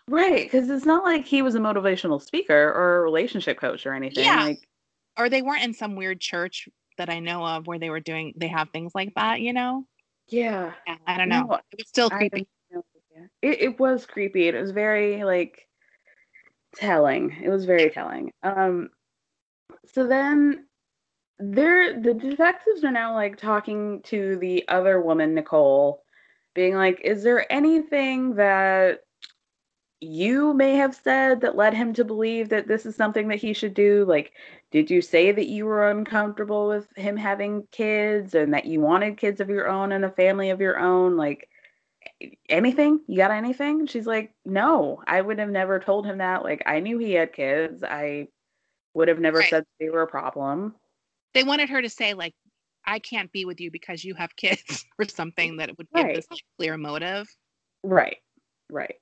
Right, 0.08 0.44
because 0.44 0.70
it's 0.70 0.86
not 0.86 1.04
like 1.04 1.26
he 1.26 1.42
was 1.42 1.56
a 1.56 1.60
motivational 1.60 2.22
speaker 2.22 2.54
or 2.54 2.98
a 2.98 3.02
relationship 3.02 3.60
coach 3.60 3.86
or 3.86 3.94
anything. 3.94 4.24
Yeah. 4.24 4.44
Like, 4.44 4.68
Or 5.18 5.30
they 5.30 5.42
weren't 5.42 5.64
in 5.64 5.74
some 5.74 5.96
weird 5.96 6.22
church 6.22 6.70
that 6.98 7.10
I 7.10 7.20
know 7.20 7.46
of 7.46 7.68
where 7.68 7.80
they 7.80 7.90
were 7.90 8.00
doing 8.00 8.34
they 8.38 8.48
have 8.48 8.70
things 8.70 8.94
like 8.94 9.14
that, 9.16 9.42
you 9.42 9.52
know? 9.52 9.86
yeah, 10.28 10.74
Yeah, 10.88 10.96
I 11.08 11.18
don't 11.18 11.30
know. 11.30 11.44
No, 11.44 11.54
it 11.72 11.78
was 11.78 11.88
still 11.88 12.10
creepy. 12.10 12.48
It, 13.42 13.62
it 13.62 13.80
was 13.80 14.06
creepy. 14.06 14.48
It 14.48 14.60
was 14.60 14.72
very 14.72 15.24
like 15.24 15.68
telling. 16.76 17.36
It 17.44 17.50
was 17.50 17.66
very 17.66 17.90
telling. 17.90 18.32
Um, 18.44 18.90
so 19.94 20.08
then 20.08 20.65
they're 21.40 22.00
the 22.00 22.14
detectives 22.14 22.84
are 22.84 22.92
now 22.92 23.14
like 23.14 23.38
talking 23.38 24.02
to 24.04 24.38
the 24.38 24.68
other 24.68 25.02
woman, 25.02 25.34
Nicole, 25.36 26.04
being 26.54 26.76
like, 26.76 27.02
"Is 27.04 27.24
there 27.24 27.52
anything 27.52 28.36
that 28.36 29.02
you 30.02 30.54
may 30.54 30.76
have 30.76 30.96
said 30.96 31.42
that 31.42 31.56
led 31.56 31.74
him 31.74 31.94
to 31.94 32.04
believe 32.06 32.50
that 32.50 32.68
this 32.68 32.86
is 32.86 32.96
something 32.96 33.28
that 33.30 33.40
he 33.40 33.54
should 33.54 33.74
do? 33.74 34.06
Like, 34.06 34.34
did 34.72 34.92
you 34.92 35.02
say 35.02 35.32
that 35.32 35.48
you 35.48 35.66
were 35.66 35.90
uncomfortable 35.90 36.68
with 36.68 36.88
him 36.96 37.18
having 37.18 37.68
kids 37.72 38.36
and 38.36 38.54
that 38.54 38.66
you 38.66 38.82
wanted 38.82 39.18
kids 39.18 39.40
of 39.42 39.50
your 39.50 39.68
own 39.68 39.92
and 39.92 40.06
a 40.06 40.12
family 40.12 40.50
of 40.52 40.62
your 40.62 40.78
own? 40.80 41.18
Like, 41.18 41.50
anything? 42.50 43.00
You 43.08 43.18
got 43.18 43.32
anything? 43.32 43.82
And 43.82 43.90
She's 43.90 44.08
like, 44.08 44.34
no, 44.46 45.02
I 45.08 45.22
would 45.22 45.40
have 45.40 45.50
never 45.50 45.80
told 45.80 46.06
him 46.06 46.20
that. 46.20 46.44
Like, 46.44 46.64
I 46.66 46.80
knew 46.80 46.98
he 47.00 47.14
had 47.14 47.34
kids. 47.34 47.84
I 47.84 48.28
would 48.94 49.08
have 49.08 49.20
never 49.20 49.40
Right. 49.40 49.50
said 49.50 49.66
they 49.80 49.90
were 49.90 50.04
a 50.04 50.08
problem. 50.08 50.76
They 51.36 51.44
wanted 51.44 51.70
her 51.70 51.82
to 51.82 51.90
say 51.90 52.14
like 52.14 52.34
I 52.86 52.98
can't 53.00 53.32
be 53.32 53.46
with 53.46 53.60
you 53.60 53.70
because 53.70 54.04
you 54.04 54.16
have 54.16 54.36
kids 54.36 54.86
or 55.00 55.06
something 55.06 55.58
that 55.58 55.78
would 55.78 55.88
give 55.94 56.06
Right. 56.06 56.16
this 56.16 56.28
clear 56.58 56.78
motive. 56.78 57.28
Right, 57.84 58.18
right. 58.72 58.96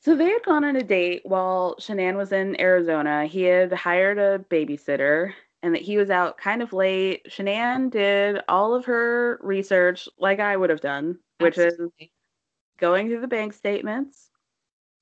So 0.00 0.16
they 0.16 0.30
had 0.30 0.44
gone 0.44 0.64
on 0.64 0.76
a 0.76 0.82
date 0.82 1.22
while 1.24 1.76
Shanann 1.78 2.16
was 2.16 2.32
in 2.32 2.58
Arizona. 2.60 3.26
He 3.26 3.42
had 3.42 3.72
hired 3.72 4.18
a 4.18 4.38
babysitter 4.50 5.32
and 5.62 5.74
that 5.74 5.82
he 5.82 5.96
was 5.98 6.10
out 6.10 6.38
kind 6.38 6.62
of 6.62 6.72
late. 6.72 7.26
Shanann 7.28 7.90
did 7.90 8.40
all 8.48 8.74
of 8.74 8.84
her 8.86 9.38
research 9.42 10.08
like 10.18 10.40
I 10.40 10.56
would 10.56 10.70
have 10.70 10.80
done, 10.80 11.18
which 11.40 11.58
is 11.58 11.78
going 12.78 13.08
through 13.08 13.20
the 13.20 13.26
bank 13.26 13.52
statements, 13.52 14.30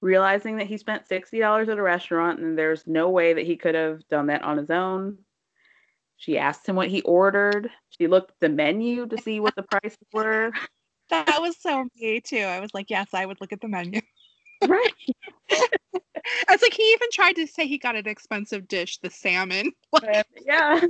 realizing 0.01 0.57
that 0.57 0.67
he 0.67 0.79
spent 0.79 1.09
$60 1.09 1.69
at 1.69 1.79
a 1.79 1.83
restaurant 1.83 2.41
and 2.41 2.59
there's 2.59 2.87
no 2.87 3.11
way 3.11 3.35
that 3.35 3.47
he 3.47 3.57
could 3.57 3.75
have 3.75 4.07
done 4.09 4.27
that 4.29 4.43
on 4.43 4.57
his 4.57 4.71
own. 4.71 5.19
She 6.17 6.39
asked 6.39 6.67
him 6.67 6.77
what 6.77 6.89
he 6.89 7.03
ordered. 7.03 7.71
She 7.91 8.07
looked 8.07 8.31
at 8.31 8.41
the 8.41 8.49
menu 8.49 9.07
to 9.07 9.21
see 9.21 9.41
what 9.41 9.55
the 9.57 9.63
prices 9.63 9.99
were. 10.13 10.53
That 11.11 11.43
was 11.43 11.55
so 11.61 11.87
me 12.01 12.23
too. 12.23 12.39
I 12.39 12.61
was 12.61 12.73
like, 12.73 12.89
yes, 12.89 13.09
I 13.13 13.27
would 13.27 13.39
look 13.39 13.53
at 13.53 13.61
the 13.61 13.69
menu. 13.69 14.01
Right. 14.67 14.95
I 15.51 16.49
was 16.49 16.63
like, 16.63 16.73
he 16.73 16.83
even 16.83 17.09
tried 17.13 17.35
to 17.35 17.47
say 17.47 17.67
he 17.67 17.77
got 17.77 17.95
an 17.95 18.09
expensive 18.09 18.67
dish, 18.67 18.99
the 18.99 19.11
salmon. 19.11 19.71
Like, 19.93 20.27
yeah. 20.45 20.81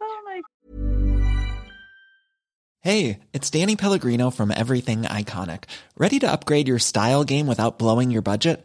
oh 0.00 0.22
my 0.26 0.40
Hey, 2.80 3.20
it's 3.32 3.50
Danny 3.50 3.76
Pellegrino 3.76 4.30
from 4.30 4.50
Everything 4.50 5.02
Iconic. 5.02 5.64
Ready 5.96 6.18
to 6.20 6.30
upgrade 6.30 6.68
your 6.68 6.78
style 6.78 7.24
game 7.24 7.46
without 7.46 7.78
blowing 7.78 8.10
your 8.10 8.22
budget? 8.22 8.64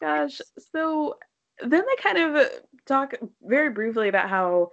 gosh. 0.00 0.40
So 0.72 1.16
then 1.60 1.82
they 1.86 2.02
kind 2.02 2.18
of 2.18 2.34
uh, 2.36 2.48
talk 2.86 3.14
very 3.42 3.70
briefly 3.70 4.08
about 4.08 4.28
how, 4.28 4.70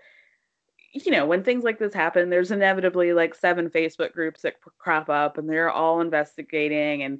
you 0.93 1.11
know, 1.11 1.25
when 1.25 1.43
things 1.43 1.63
like 1.63 1.79
this 1.79 1.93
happen, 1.93 2.29
there's 2.29 2.51
inevitably 2.51 3.13
like 3.13 3.35
seven 3.35 3.69
Facebook 3.69 4.13
groups 4.13 4.41
that 4.41 4.55
crop 4.77 5.09
up 5.09 5.37
and 5.37 5.49
they're 5.49 5.71
all 5.71 6.01
investigating. 6.01 7.03
And 7.03 7.19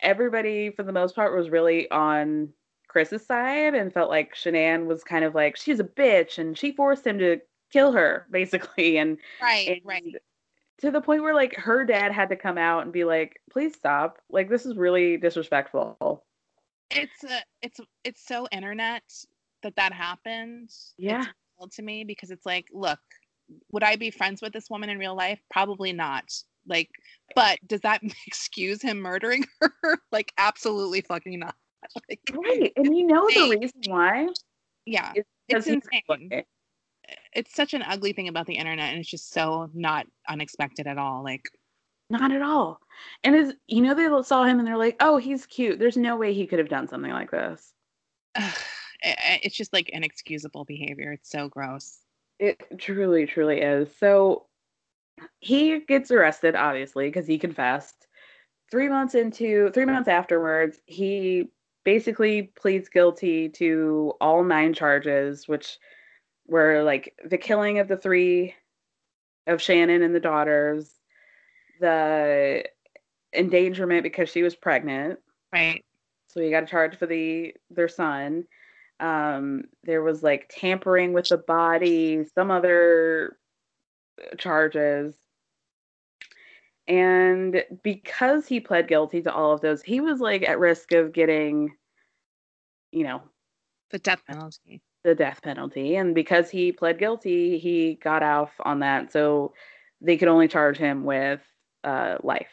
everybody, 0.00 0.70
for 0.70 0.82
the 0.82 0.92
most 0.92 1.14
part, 1.14 1.36
was 1.36 1.50
really 1.50 1.90
on 1.90 2.50
Chris's 2.88 3.26
side 3.26 3.74
and 3.74 3.92
felt 3.92 4.10
like 4.10 4.34
Shanann 4.34 4.86
was 4.86 5.02
kind 5.02 5.24
of 5.24 5.34
like, 5.34 5.56
she's 5.56 5.80
a 5.80 5.84
bitch 5.84 6.38
and 6.38 6.56
she 6.56 6.72
forced 6.72 7.06
him 7.06 7.18
to 7.18 7.40
kill 7.72 7.92
her, 7.92 8.26
basically. 8.30 8.98
And 8.98 9.18
right, 9.42 9.68
and 9.68 9.80
right. 9.84 10.14
to 10.80 10.90
the 10.90 11.00
point 11.00 11.22
where 11.22 11.34
like 11.34 11.56
her 11.56 11.84
dad 11.84 12.12
had 12.12 12.28
to 12.28 12.36
come 12.36 12.58
out 12.58 12.84
and 12.84 12.92
be 12.92 13.04
like, 13.04 13.40
please 13.50 13.74
stop. 13.74 14.18
Like, 14.30 14.48
this 14.48 14.64
is 14.64 14.76
really 14.76 15.16
disrespectful. 15.16 16.24
It's 16.94 17.24
a, 17.24 17.40
it's 17.62 17.80
it's 18.04 18.26
so 18.26 18.46
internet 18.52 19.02
that 19.62 19.76
that 19.76 19.92
happened. 19.92 20.70
Yeah. 20.96 21.24
To 21.70 21.82
me 21.82 22.04
because 22.04 22.30
it's 22.30 22.44
like, 22.44 22.66
look, 22.72 22.98
would 23.72 23.82
I 23.82 23.96
be 23.96 24.10
friends 24.10 24.42
with 24.42 24.52
this 24.52 24.68
woman 24.68 24.90
in 24.90 24.98
real 24.98 25.16
life? 25.16 25.40
Probably 25.50 25.92
not. 25.92 26.24
Like, 26.66 26.90
but 27.34 27.58
does 27.66 27.80
that 27.82 28.02
excuse 28.26 28.82
him 28.82 28.98
murdering 29.00 29.44
her? 29.60 29.72
like, 30.12 30.32
absolutely 30.38 31.00
fucking 31.02 31.38
not. 31.38 31.54
Like, 32.08 32.20
Right. 32.32 32.72
And 32.76 32.96
you 32.96 33.06
know 33.06 33.28
the 33.28 33.58
reason 33.60 33.80
why? 33.88 34.28
yeah, 34.86 35.12
It's 35.14 35.28
it's 35.48 35.48
because 35.48 35.64
he's 35.66 35.74
insane. 35.74 36.44
It's 37.34 37.54
such 37.54 37.74
an 37.74 37.82
ugly 37.82 38.12
thing 38.14 38.28
about 38.28 38.46
the 38.46 38.54
internet, 38.54 38.90
and 38.90 39.00
it's 39.00 39.10
just 39.10 39.32
so 39.32 39.68
not 39.74 40.06
unexpected 40.28 40.86
at 40.86 40.96
all. 40.96 41.22
Like, 41.22 41.50
Not 42.10 42.32
at 42.32 42.42
all. 42.42 42.80
And 43.22 43.34
is 43.34 43.54
you 43.66 43.82
know 43.82 43.94
they 43.94 44.08
saw 44.22 44.44
him 44.44 44.58
and 44.58 44.68
they're 44.68 44.76
like, 44.76 44.96
"Oh, 45.00 45.16
he's 45.16 45.46
cute. 45.46 45.78
There's 45.78 45.96
no 45.96 46.16
way 46.16 46.32
he 46.32 46.46
could 46.46 46.58
have 46.58 46.68
done 46.68 46.88
something 46.88 47.10
like 47.10 47.30
this." 47.30 47.72
it's 49.02 49.56
just 49.56 49.72
like 49.72 49.88
inexcusable 49.88 50.64
behavior. 50.64 51.12
It's 51.12 51.30
so 51.30 51.48
gross. 51.48 51.98
It 52.38 52.62
truly, 52.78 53.26
truly 53.26 53.60
is. 53.60 53.94
So 53.96 54.46
he 55.40 55.80
gets 55.80 56.10
arrested, 56.10 56.54
obviously, 56.54 57.08
because 57.08 57.26
he 57.26 57.38
confessed. 57.38 58.06
Three 58.70 58.88
months 58.88 59.14
into, 59.14 59.70
three 59.72 59.84
months 59.84 60.08
afterwards, 60.08 60.80
he 60.86 61.50
basically 61.84 62.42
pleads 62.42 62.88
guilty 62.88 63.48
to 63.50 64.14
all 64.20 64.42
nine 64.42 64.74
charges, 64.74 65.46
which 65.46 65.78
were 66.46 66.82
like 66.82 67.14
the 67.24 67.38
killing 67.38 67.78
of 67.78 67.88
the 67.88 67.96
three 67.96 68.54
of 69.46 69.60
Shanann 69.60 70.02
and 70.02 70.14
the 70.14 70.20
daughters, 70.20 70.94
the 71.80 72.64
endangerment 73.34 74.02
because 74.02 74.28
she 74.30 74.42
was 74.42 74.54
pregnant. 74.54 75.18
Right. 75.52 75.84
So 76.28 76.40
he 76.40 76.50
got 76.50 76.64
a 76.64 76.66
charge 76.66 76.96
for 76.96 77.06
the 77.06 77.54
their 77.70 77.88
son. 77.88 78.44
Um, 79.00 79.64
there 79.84 80.02
was 80.02 80.22
like 80.22 80.50
tampering 80.50 81.12
with 81.12 81.28
the 81.28 81.38
body, 81.38 82.24
some 82.34 82.50
other 82.50 83.36
charges. 84.38 85.14
And 86.86 87.64
because 87.82 88.46
he 88.46 88.60
pled 88.60 88.88
guilty 88.88 89.22
to 89.22 89.32
all 89.32 89.52
of 89.52 89.60
those, 89.62 89.82
he 89.82 90.00
was 90.00 90.20
like 90.20 90.46
at 90.48 90.58
risk 90.58 90.92
of 90.92 91.12
getting, 91.12 91.74
you 92.92 93.04
know, 93.04 93.22
The 93.90 93.98
death 93.98 94.22
penalty. 94.26 94.82
the 95.02 95.14
death 95.14 95.40
penalty. 95.42 95.96
And 95.96 96.14
because 96.14 96.50
he 96.50 96.72
pled 96.72 96.98
guilty, 96.98 97.58
he 97.58 97.94
got 97.94 98.22
off 98.22 98.52
on 98.60 98.80
that. 98.80 99.12
So 99.12 99.54
they 100.00 100.16
could 100.18 100.28
only 100.28 100.46
charge 100.48 100.76
him 100.76 101.04
with 101.04 101.40
uh, 101.84 102.18
life. 102.22 102.48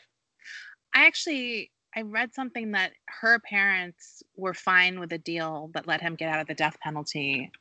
I 0.94 1.06
actually 1.06 1.72
I 1.96 2.02
read 2.04 2.34
something 2.34 2.72
that 2.72 2.94
her 3.22 3.40
parents 3.40 4.24
were 4.36 4.54
fine 4.54 5.00
with 5.00 5.12
a 5.12 5.18
deal 5.18 5.72
that 5.74 5.88
let 5.88 6.02
him 6.02 6.16
get 6.16 6.30
out 6.30 6.40
of 6.40 6.48
the 6.48 6.54
death 6.54 6.78
penalty. 6.82 7.52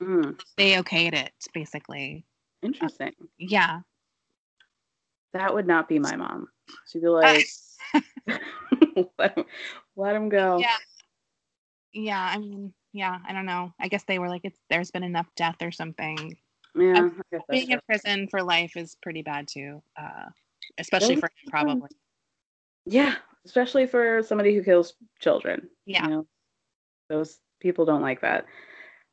Mm. 0.00 0.40
They 0.56 0.74
okayed 0.74 1.14
it, 1.14 1.32
basically. 1.52 2.24
Interesting. 2.62 3.12
Yeah. 3.38 3.80
That 5.32 5.52
would 5.52 5.66
not 5.66 5.88
be 5.88 5.98
my 5.98 6.14
mom. 6.14 6.48
She'd 6.86 7.02
be 7.02 7.08
like, 7.08 7.44
let, 9.18 9.36
him, 9.36 9.44
let 9.96 10.14
him 10.14 10.28
go. 10.28 10.58
Yeah. 10.58 10.76
Yeah, 11.94 12.30
I 12.34 12.38
mean, 12.38 12.72
yeah, 12.92 13.18
I 13.26 13.32
don't 13.32 13.46
know. 13.46 13.72
I 13.80 13.88
guess 13.88 14.04
they 14.04 14.18
were 14.18 14.28
like, 14.28 14.42
it's 14.44 14.58
there's 14.70 14.90
been 14.90 15.02
enough 15.02 15.26
death 15.36 15.56
or 15.60 15.72
something. 15.72 16.36
Yeah, 16.74 16.98
Um, 16.98 17.04
I 17.18 17.36
guess 17.36 17.44
that's 17.48 17.50
being 17.50 17.70
in 17.70 17.80
prison 17.86 18.28
for 18.30 18.42
life 18.42 18.76
is 18.76 18.96
pretty 19.02 19.22
bad 19.22 19.46
too. 19.48 19.82
Uh, 20.00 20.30
especially 20.78 21.16
for 21.16 21.26
him, 21.26 21.50
probably. 21.50 21.88
Yeah, 22.84 23.14
especially 23.44 23.86
for 23.86 24.22
somebody 24.22 24.54
who 24.54 24.62
kills 24.62 24.94
children. 25.20 25.68
Yeah. 25.86 26.04
You 26.04 26.10
know, 26.10 26.26
those 27.08 27.38
people 27.60 27.84
don't 27.84 28.02
like 28.02 28.20
that. 28.22 28.46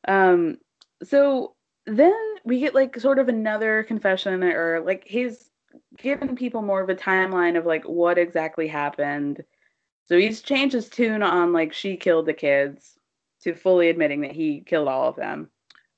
Um, 0.08 0.58
so 1.02 1.54
then 1.86 2.14
we 2.44 2.60
get 2.60 2.74
like 2.74 2.98
sort 2.98 3.18
of 3.18 3.28
another 3.28 3.82
confession, 3.84 4.42
or 4.42 4.80
like 4.80 5.04
he's 5.06 5.50
given 5.96 6.34
people 6.36 6.62
more 6.62 6.80
of 6.80 6.88
a 6.88 6.94
timeline 6.94 7.56
of 7.56 7.66
like 7.66 7.84
what 7.84 8.18
exactly 8.18 8.66
happened. 8.66 9.44
So 10.06 10.18
he's 10.18 10.42
changed 10.42 10.74
his 10.74 10.88
tune 10.88 11.22
on 11.22 11.52
like 11.52 11.72
she 11.72 11.96
killed 11.96 12.26
the 12.26 12.34
kids 12.34 12.98
to 13.42 13.54
fully 13.54 13.88
admitting 13.88 14.22
that 14.22 14.32
he 14.32 14.60
killed 14.60 14.88
all 14.88 15.08
of 15.08 15.16
them. 15.16 15.50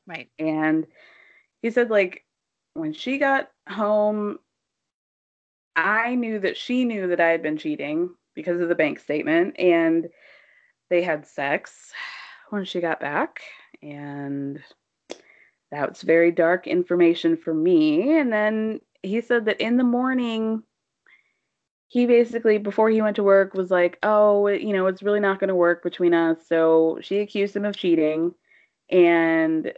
Right. 0.07 0.29
And 0.39 0.87
he 1.63 1.71
said, 1.71 1.91
like, 1.91 2.25
when 2.75 2.93
she 2.93 3.19
got 3.19 3.51
home, 3.69 4.39
I 5.77 6.15
knew 6.15 6.39
that 6.41 6.57
she 6.57 6.85
knew 6.85 7.09
that 7.09 7.21
I 7.21 7.29
had 7.29 7.43
been 7.43 7.57
cheating 7.57 8.11
because 8.35 8.61
of 8.61 8.69
the 8.69 8.75
bank 8.75 8.99
statement. 8.99 9.59
And 9.59 10.09
they 10.91 11.03
had 11.03 11.27
sex 11.27 11.93
when 12.51 12.65
she 12.65 12.81
got 12.81 13.01
back. 13.01 13.41
And 13.83 14.63
that 15.71 15.89
was 15.89 16.03
very 16.03 16.31
dark 16.31 16.67
information 16.67 17.37
for 17.37 17.55
me. 17.55 18.19
And 18.19 18.33
then 18.33 18.81
he 19.03 19.21
said 19.21 19.47
that 19.47 19.61
in 19.61 19.77
the 19.77 19.85
morning, 19.85 20.63
he 21.89 22.07
basically, 22.07 22.59
before 22.59 22.89
he 22.89 23.03
went 23.03 23.17
to 23.17 23.23
work, 23.23 23.55
was 23.55 23.71
like, 23.71 23.99
oh, 24.03 24.49
you 24.49 24.73
know, 24.73 24.87
it's 24.87 25.03
really 25.03 25.21
not 25.21 25.41
going 25.41 25.49
to 25.49 25.55
work 25.55 25.83
between 25.83 26.15
us. 26.15 26.39
So 26.47 26.99
she 27.03 27.19
accused 27.19 27.57
him 27.57 27.65
of 27.65 27.77
cheating 27.77 28.35
and 28.91 29.73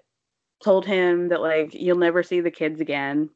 told 0.63 0.87
him 0.87 1.29
that, 1.29 1.41
like, 1.41 1.75
you'll 1.75 1.99
never 1.99 2.23
see 2.23 2.41
the 2.41 2.51
kids 2.51 2.81
again. 2.81 3.31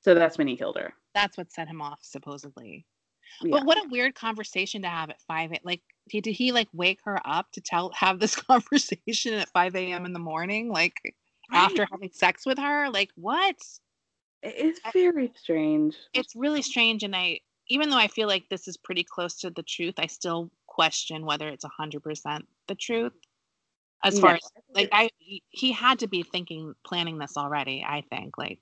So 0.00 0.14
that's 0.14 0.38
when 0.38 0.48
he 0.48 0.56
killed 0.56 0.78
her. 0.78 0.92
That's 1.14 1.36
what 1.36 1.52
set 1.52 1.68
him 1.68 1.82
off, 1.82 2.00
supposedly. 2.02 2.86
Yeah. 3.42 3.58
But 3.58 3.64
what 3.64 3.78
a 3.78 3.88
weird 3.88 4.14
conversation 4.14 4.82
to 4.82 4.88
have 4.88 5.10
at 5.10 5.20
five. 5.22 5.52
Like, 5.62 5.82
did 6.08 6.26
he 6.26 6.52
like 6.52 6.68
wake 6.72 7.00
her 7.04 7.20
up 7.24 7.50
to 7.52 7.60
tell 7.60 7.92
have 7.94 8.18
this 8.18 8.36
conversation 8.36 9.34
at 9.34 9.48
five 9.50 9.74
a.m. 9.74 10.04
in 10.04 10.12
the 10.12 10.18
morning? 10.18 10.70
Like 10.70 10.94
after 11.52 11.86
having 11.90 12.10
sex 12.12 12.44
with 12.46 12.58
her? 12.58 12.90
Like 12.90 13.10
what? 13.16 13.56
It's 14.42 14.80
very 14.92 15.32
strange. 15.36 15.96
It's 16.14 16.34
really 16.34 16.62
strange, 16.62 17.02
and 17.02 17.14
I 17.14 17.40
even 17.68 17.90
though 17.90 17.98
I 17.98 18.08
feel 18.08 18.26
like 18.26 18.48
this 18.48 18.66
is 18.66 18.76
pretty 18.76 19.04
close 19.04 19.36
to 19.40 19.50
the 19.50 19.62
truth, 19.62 19.94
I 19.98 20.06
still 20.06 20.50
question 20.66 21.24
whether 21.26 21.48
it's 21.48 21.64
hundred 21.64 22.02
percent 22.02 22.46
the 22.68 22.74
truth. 22.74 23.12
As 24.02 24.18
far 24.18 24.34
as 24.34 24.40
like 24.74 24.88
I, 24.92 25.10
he 25.50 25.72
had 25.72 25.98
to 25.98 26.08
be 26.08 26.22
thinking, 26.22 26.74
planning 26.86 27.18
this 27.18 27.36
already. 27.36 27.84
I 27.86 28.02
think 28.10 28.38
like 28.38 28.60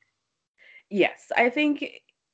Yes, 0.91 1.31
I 1.37 1.51
think 1.51 1.85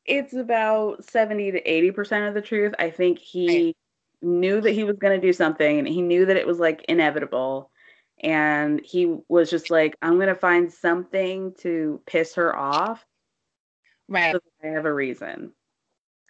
it's 0.05 0.35
about 0.35 1.05
70 1.05 1.53
to 1.53 1.63
80% 1.63 2.29
of 2.29 2.35
the 2.35 2.43
truth. 2.43 2.75
I 2.79 2.91
think 2.91 3.19
he 3.19 3.77
knew 4.23 4.61
that 4.61 4.73
he 4.73 4.85
was 4.85 4.97
going 4.97 5.19
to 5.21 5.27
do 5.27 5.33
something 5.33 5.79
and 5.79 5.89
he 5.89 6.03
knew 6.03 6.27
that 6.27 6.37
it 6.37 6.47
was 6.47 6.59
like 6.59 6.85
inevitable. 6.89 7.71
And 8.23 8.81
he 8.85 9.19
was 9.29 9.51
just 9.51 9.71
like, 9.71 9.97
I'm 10.01 10.17
going 10.17 10.29
to 10.29 10.35
find 10.35 10.73
something 10.73 11.55
to 11.61 12.01
piss 12.07 12.35
her 12.35 12.57
off. 12.57 13.05
Right. 14.09 14.35
So 14.35 14.41
I 14.63 14.69
have 14.69 14.85
a 14.87 14.93
reason. 14.93 15.53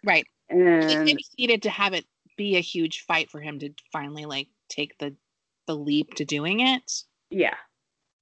right. 0.03 0.25
And 0.49 1.19
he 1.19 1.25
needed 1.37 1.63
to 1.63 1.69
have 1.69 1.93
it 1.93 2.05
be 2.37 2.57
a 2.57 2.61
huge 2.61 3.01
fight 3.05 3.29
for 3.29 3.39
him 3.39 3.59
to 3.59 3.69
finally 3.91 4.25
like 4.25 4.47
take 4.69 4.97
the 4.97 5.15
the 5.67 5.75
leap 5.75 6.13
to 6.15 6.25
doing 6.25 6.59
it. 6.59 7.03
yeah, 7.29 7.55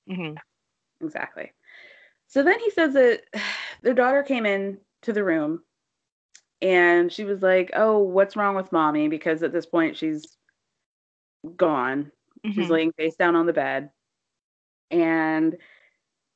hmm 0.08 0.36
exactly. 1.02 1.52
So 2.28 2.44
then 2.44 2.60
he 2.60 2.72
says 2.72 2.94
that 2.94 3.24
their 3.82 3.94
daughter 3.94 4.24
came 4.24 4.46
in 4.46 4.78
to 5.04 5.14
the 5.14 5.24
room 5.24 5.64
and 6.62 7.12
she 7.12 7.26
was 7.26 7.42
like, 7.42 7.72
"Oh, 7.74 8.00
what's 8.00 8.36
wrong 8.36 8.56
with 8.56 8.72
mommy?" 8.72 9.08
Because 9.08 9.44
at 9.44 9.52
this 9.52 9.66
point 9.66 9.98
she's 9.98 10.38
gone. 11.56 12.12
She's 12.50 12.70
Mhm. 12.70 12.70
laying 12.70 12.92
face 12.94 13.16
down 13.16 13.36
on 13.36 13.46
the 13.46 13.54
bed. 13.54 13.92
And 14.92 15.58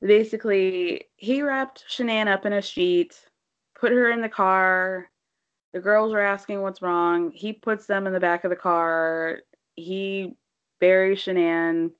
basically, 0.00 1.08
he 1.16 1.42
wrapped 1.42 1.84
Shanann 1.88 2.28
up 2.28 2.46
in 2.46 2.52
a 2.52 2.62
sheet, 2.62 3.20
put 3.74 3.92
her 3.92 4.10
in 4.10 4.20
the 4.22 4.28
car. 4.28 5.10
The 5.72 5.80
girls 5.80 6.12
are 6.12 6.20
asking 6.20 6.60
what's 6.62 6.82
wrong. 6.82 7.30
He 7.32 7.52
puts 7.52 7.86
them 7.86 8.06
in 8.06 8.12
the 8.12 8.20
back 8.20 8.44
of 8.44 8.50
the 8.50 8.56
car. 8.56 9.40
He 9.74 10.36
buries 10.80 11.20
Shanann 11.20 11.92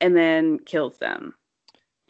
and 0.00 0.16
then 0.16 0.58
kills 0.58 0.98
them. 0.98 1.34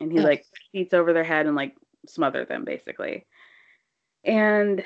And 0.01 0.13
he 0.13 0.21
like 0.21 0.47
sheets 0.73 0.95
over 0.95 1.13
their 1.13 1.25
head 1.25 1.47
and 1.47 1.57
like 1.57 1.77
smother 2.07 2.45
them 2.45 2.65
basically. 2.65 3.27
And 4.25 4.83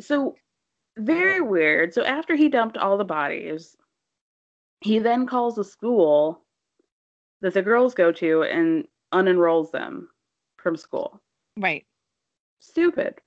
so 0.00 0.36
very 0.96 1.40
weird. 1.40 1.94
So 1.94 2.04
after 2.04 2.34
he 2.36 2.48
dumped 2.48 2.76
all 2.76 2.98
the 2.98 3.04
bodies, 3.04 3.76
he 4.80 4.98
then 4.98 5.26
calls 5.26 5.58
a 5.58 5.64
school 5.64 6.44
that 7.40 7.54
the 7.54 7.62
girls 7.62 7.94
go 7.94 8.12
to 8.12 8.42
and 8.42 8.86
unenrolls 9.12 9.70
them 9.70 10.08
from 10.58 10.76
school. 10.76 11.20
Right. 11.56 11.86
Stupid. 12.60 13.20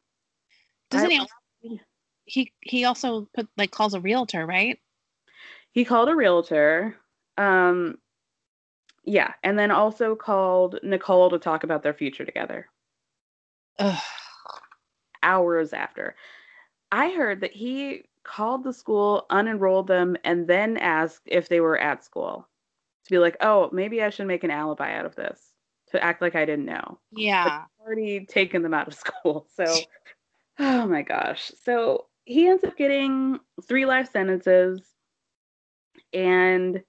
Doesn't 0.89 1.11
I- 1.11 1.13
he? 1.13 1.19
Also, 1.19 1.33
he 2.25 2.51
he 2.61 2.85
also 2.85 3.27
put 3.35 3.47
like 3.57 3.71
calls 3.71 3.93
a 3.93 3.99
realtor, 3.99 4.45
right? 4.45 4.79
He 5.71 5.85
called 5.85 6.09
a 6.09 6.15
realtor. 6.15 6.95
Um 7.37 7.97
yeah, 9.03 9.33
and 9.43 9.59
then 9.59 9.69
also 9.69 10.15
called 10.15 10.79
Nicole 10.81 11.29
to 11.29 11.37
talk 11.37 11.63
about 11.63 11.83
their 11.83 11.93
future 11.93 12.25
together. 12.25 12.67
Ugh. 13.79 14.01
Hours 15.23 15.73
after. 15.73 16.15
I 16.91 17.09
heard 17.11 17.41
that 17.41 17.53
he 17.53 18.03
called 18.23 18.63
the 18.63 18.73
school, 18.73 19.25
unenrolled 19.29 19.87
them, 19.87 20.17
and 20.23 20.47
then 20.47 20.77
asked 20.77 21.23
if 21.25 21.49
they 21.49 21.59
were 21.59 21.77
at 21.77 22.03
school. 22.03 22.47
To 23.05 23.11
be 23.11 23.19
like, 23.19 23.37
oh, 23.41 23.69
maybe 23.71 24.01
I 24.01 24.09
should 24.09 24.27
make 24.27 24.43
an 24.43 24.51
alibi 24.51 24.93
out 24.95 25.05
of 25.05 25.15
this. 25.15 25.39
To 25.91 26.03
act 26.03 26.21
like 26.21 26.35
I 26.35 26.45
didn't 26.45 26.65
know. 26.65 26.99
Yeah. 27.11 27.65
already 27.79 28.25
taken 28.25 28.63
them 28.63 28.73
out 28.73 28.87
of 28.87 28.93
school. 28.95 29.47
So, 29.55 29.65
oh 30.59 30.87
my 30.87 31.03
gosh. 31.03 31.51
So 31.63 32.07
he 32.25 32.47
ends 32.47 32.63
up 32.63 32.75
getting 32.75 33.39
three 33.67 33.85
life 33.85 34.11
sentences, 34.11 34.81
and 36.13 36.83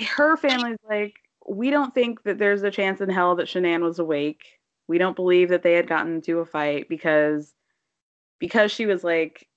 her 0.00 0.36
family's 0.36 0.78
like, 0.88 1.14
we 1.48 1.70
don't 1.70 1.94
think 1.94 2.22
that 2.24 2.38
there's 2.38 2.62
a 2.62 2.70
chance 2.70 3.00
in 3.00 3.08
hell 3.08 3.36
that 3.36 3.46
Shanann 3.46 3.82
was 3.82 3.98
awake. 3.98 4.44
We 4.88 4.98
don't 4.98 5.16
believe 5.16 5.48
that 5.48 5.62
they 5.62 5.72
had 5.74 5.88
gotten 5.88 6.16
into 6.16 6.40
a 6.40 6.46
fight 6.46 6.88
because 6.88 7.54
because 8.38 8.70
she 8.72 8.86
was 8.86 9.02
like 9.04 9.48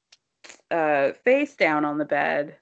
uh 0.72 1.12
face 1.24 1.56
down 1.56 1.84
on 1.86 1.98
the 1.98 2.06
bed 2.06 2.56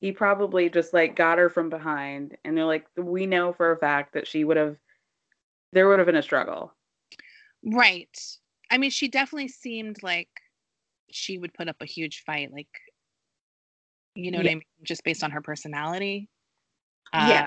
he 0.00 0.12
probably 0.12 0.68
just 0.68 0.92
like 0.92 1.16
got 1.16 1.38
her 1.38 1.48
from 1.48 1.70
behind 1.70 2.36
and 2.44 2.56
they're 2.56 2.64
like 2.64 2.86
we 2.96 3.26
know 3.26 3.52
for 3.52 3.72
a 3.72 3.76
fact 3.78 4.14
that 4.14 4.26
she 4.26 4.44
would 4.44 4.56
have 4.56 4.76
there 5.72 5.88
would 5.88 5.98
have 5.98 6.06
been 6.06 6.16
a 6.16 6.22
struggle 6.22 6.72
Right. 7.64 8.14
I 8.70 8.78
mean, 8.78 8.90
she 8.90 9.08
definitely 9.08 9.48
seemed 9.48 10.02
like 10.02 10.28
she 11.10 11.38
would 11.38 11.54
put 11.54 11.68
up 11.68 11.76
a 11.80 11.86
huge 11.86 12.22
fight, 12.26 12.52
like 12.52 12.68
you 14.14 14.30
know 14.30 14.38
what 14.38 14.46
I 14.46 14.50
mean, 14.50 14.62
just 14.82 15.02
based 15.04 15.24
on 15.24 15.30
her 15.30 15.40
personality. 15.40 16.28
yeah 17.12 17.42
Uh, 17.42 17.46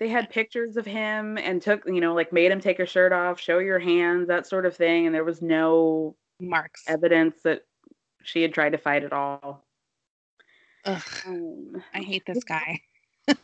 they 0.00 0.08
had 0.08 0.30
pictures 0.30 0.76
of 0.76 0.86
him 0.86 1.36
and 1.38 1.60
took 1.60 1.86
you 1.86 2.00
know 2.00 2.14
like 2.14 2.32
made 2.32 2.50
him 2.50 2.60
take 2.60 2.78
a 2.78 2.86
shirt 2.86 3.12
off 3.12 3.38
show 3.38 3.58
your 3.58 3.78
hands 3.78 4.28
that 4.28 4.46
sort 4.46 4.64
of 4.64 4.74
thing 4.74 5.06
and 5.06 5.14
there 5.14 5.24
was 5.24 5.42
no 5.42 6.16
marks. 6.40 6.84
evidence 6.86 7.36
that 7.44 7.62
she 8.22 8.42
had 8.42 8.52
tried 8.52 8.72
to 8.72 8.78
fight 8.78 9.04
at 9.04 9.12
all. 9.12 9.64
Ugh, 10.84 11.02
um, 11.26 11.82
I 11.94 12.00
hate 12.00 12.24
this 12.26 12.44
guy. 12.44 12.80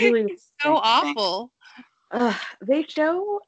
really 0.00 0.36
So 0.62 0.76
awful. 0.76 1.52
Ugh, 2.10 2.34
they 2.62 2.84
show 2.84 3.40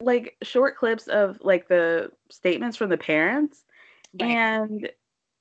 like 0.00 0.36
short 0.42 0.76
clips 0.76 1.08
of 1.08 1.38
like 1.42 1.68
the 1.68 2.10
statements 2.30 2.76
from 2.76 2.88
the 2.88 2.96
parents 2.96 3.64
and 4.20 4.88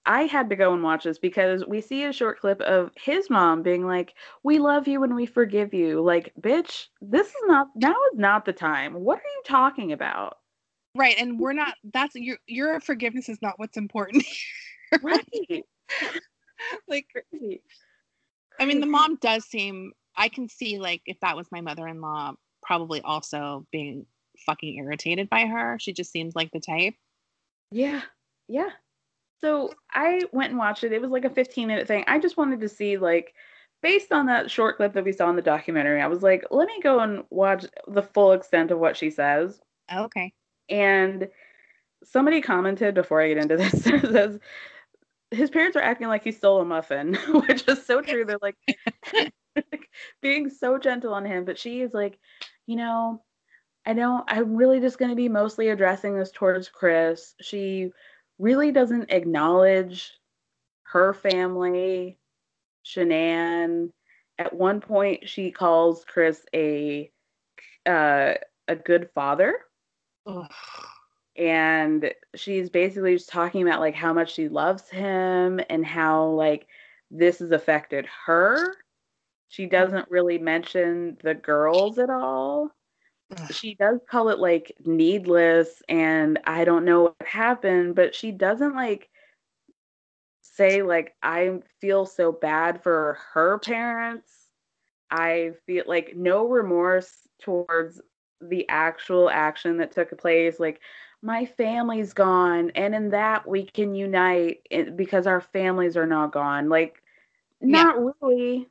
I 0.08 0.24
had 0.24 0.50
to 0.50 0.56
go 0.56 0.74
and 0.74 0.82
watch 0.82 1.04
this 1.04 1.20
because 1.20 1.66
we 1.68 1.82
see 1.82 2.06
a 2.06 2.14
short 2.14 2.40
clip 2.40 2.62
of 2.62 2.92
his 2.96 3.30
mom 3.30 3.62
being 3.62 3.86
like, 3.86 4.16
"We 4.42 4.58
love 4.58 4.88
you 4.88 5.04
and 5.04 5.14
we 5.14 5.26
forgive 5.26 5.74
you." 5.74 6.02
Like, 6.02 6.34
bitch, 6.40 6.88
this 7.02 7.28
is 7.28 7.44
not 7.46 7.68
now 7.76 7.92
is 8.12 8.18
not 8.18 8.46
the 8.46 8.54
time. 8.54 8.94
What 8.94 9.20
are 9.20 9.30
you 9.36 9.42
talking 9.46 9.92
about? 9.92 10.38
Right, 10.96 11.16
and 11.20 11.40
we're 11.40 11.54
not. 11.54 11.76
That's 11.94 12.16
your 12.16 12.38
your 12.48 12.80
forgiveness 12.80 13.28
is 13.30 13.42
not 13.42 13.60
what's 13.60 13.78
important. 13.78 14.26
Right. 15.04 15.26
like, 16.88 17.08
Crazy. 17.12 17.62
I 18.58 18.66
mean, 18.66 18.80
the 18.80 18.88
mom 18.88 19.18
does 19.18 19.44
seem. 19.44 19.92
I 20.16 20.30
can 20.30 20.48
see 20.48 20.80
like 20.80 21.02
if 21.06 21.20
that 21.20 21.36
was 21.36 21.52
my 21.52 21.60
mother-in-law, 21.60 22.36
probably 22.64 23.02
also 23.02 23.68
being 23.72 24.06
fucking 24.46 24.78
irritated 24.78 25.30
by 25.30 25.46
her. 25.46 25.78
She 25.80 25.92
just 25.92 26.12
seems 26.12 26.36
like 26.36 26.52
the 26.52 26.62
type. 26.62 26.96
Yeah. 27.72 28.02
Yeah. 28.48 28.70
So 29.40 29.72
I 29.92 30.22
went 30.32 30.50
and 30.50 30.60
watched 30.60 30.84
it. 30.84 30.92
It 30.92 31.02
was 31.02 31.12
like 31.12 31.26
a 31.26 31.30
15 31.30 31.68
minute 31.68 31.88
thing. 31.88 32.04
I 32.08 32.20
just 32.20 32.38
wanted 32.38 32.60
to 32.62 32.70
see 32.70 32.98
like 32.98 33.34
based 33.82 34.12
on 34.12 34.26
that 34.26 34.50
short 34.50 34.78
clip 34.78 34.94
that 34.94 35.04
we 35.04 35.12
saw 35.12 35.30
in 35.30 35.36
the 35.36 35.42
documentary, 35.42 36.02
I 36.02 36.08
was 36.08 36.24
like, 36.24 36.46
let 36.50 36.68
me 36.68 36.80
go 36.82 37.00
and 37.00 37.24
watch 37.30 37.66
the 37.88 38.02
full 38.02 38.34
extent 38.34 38.72
of 38.72 38.80
what 38.80 38.98
she 38.98 39.12
says. 39.12 39.62
Okay. 39.94 40.34
And 40.70 41.28
somebody 42.04 42.42
commented 42.42 42.96
before 42.96 43.22
I 43.22 43.30
get 43.30 43.38
into 43.38 43.58
this 43.58 43.84
says 43.84 44.40
his 45.32 45.50
parents 45.50 45.76
are 45.76 45.82
acting 45.82 46.08
like 46.08 46.24
he 46.24 46.32
stole 46.32 46.62
a 46.62 46.66
muffin, 46.66 47.16
which 47.48 47.68
is 47.68 47.86
so 47.86 48.02
true. 48.02 48.26
They're 48.26 48.38
like 48.42 48.56
being 50.22 50.50
so 50.50 50.78
gentle 50.78 51.14
on 51.14 51.26
him, 51.26 51.46
but 51.46 51.60
she 51.60 51.82
is 51.82 51.94
like, 51.94 52.18
you 52.66 52.76
know, 52.76 53.22
I 53.86 53.94
don't 53.94 54.24
I'm 54.28 54.56
really 54.56 54.80
just 54.80 54.98
going 54.98 55.10
to 55.10 55.16
be 55.16 55.30
mostly 55.30 55.70
addressing 55.70 56.18
this 56.18 56.32
towards 56.32 56.70
Chris. 56.70 57.36
She 57.42 57.92
really 58.40 58.72
doesn't 58.72 59.12
acknowledge 59.12 60.14
her 60.84 61.14
family, 61.14 62.18
Shanann. 62.86 63.92
At 64.38 64.54
one 64.54 64.82
point, 64.82 65.28
she 65.28 65.52
calls 65.52 66.06
Chris 66.06 66.46
a 66.54 67.12
uh, 67.86 68.34
a 68.68 68.76
good 68.76 69.10
father, 69.16 69.60
Ugh. 70.26 70.52
and 71.36 72.12
she's 72.36 72.70
basically 72.70 73.16
just 73.16 73.30
talking 73.30 73.62
about 73.68 73.80
like 73.80 73.96
how 73.96 74.14
much 74.14 74.34
she 74.34 74.50
loves 74.50 74.90
him 74.90 75.60
and 75.70 75.86
how 75.86 76.28
like 76.30 76.68
this 77.10 77.40
has 77.40 77.52
affected 77.52 78.06
her. 78.26 78.76
She 79.50 79.66
doesn't 79.66 80.12
really 80.12 80.38
mention 80.38 81.18
the 81.24 81.34
girls 81.34 81.98
at 81.98 82.10
all 82.10 82.72
she 83.52 83.76
does 83.76 84.00
call 84.10 84.30
it 84.30 84.40
like 84.40 84.72
needless 84.86 85.82
and 85.90 86.40
I 86.46 86.66
don't 86.66 86.86
know 86.86 87.04
what 87.04 87.28
happened, 87.28 87.96
but 87.96 88.16
she 88.16 88.32
doesn't 88.32 88.76
like 88.76 89.10
say 90.42 90.82
like 90.82 91.16
I 91.22 91.60
feel 91.80 92.06
so 92.06 92.32
bad 92.32 92.82
for 92.82 93.18
her 93.34 93.60
parents. 93.60 94.32
I 95.12 95.52
feel 95.66 95.84
like 95.88 96.16
no 96.16 96.48
remorse 96.48 97.28
towards 97.42 98.02
the 98.42 98.68
actual 98.70 99.30
action 99.30 99.78
that 99.78 99.92
took 99.92 100.16
place 100.18 100.60
like 100.60 100.80
my 101.22 101.46
family's 101.46 102.14
gone 102.14 102.72
and 102.76 102.94
in 102.94 103.10
that 103.10 103.48
we 103.48 103.66
can 103.66 103.96
unite 103.96 104.60
eh, 104.70 104.84
because 104.96 105.26
our 105.26 105.42
families 105.42 105.98
are 105.98 106.06
not 106.06 106.32
gone. 106.32 106.70
Like 106.70 107.02
not 107.62 107.96
yeah. 107.98 108.12
really. 108.22 108.70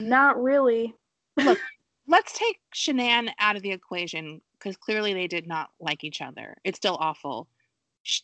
Not 0.00 0.42
really. 0.42 0.94
Look, 1.36 1.58
let's 2.06 2.38
take 2.38 2.58
Shanann 2.74 3.30
out 3.38 3.56
of 3.56 3.62
the 3.62 3.72
equation 3.72 4.40
because 4.58 4.76
clearly 4.76 5.14
they 5.14 5.26
did 5.26 5.46
not 5.46 5.70
like 5.80 6.04
each 6.04 6.20
other. 6.20 6.56
It's 6.64 6.78
still 6.78 6.96
awful. 7.00 7.48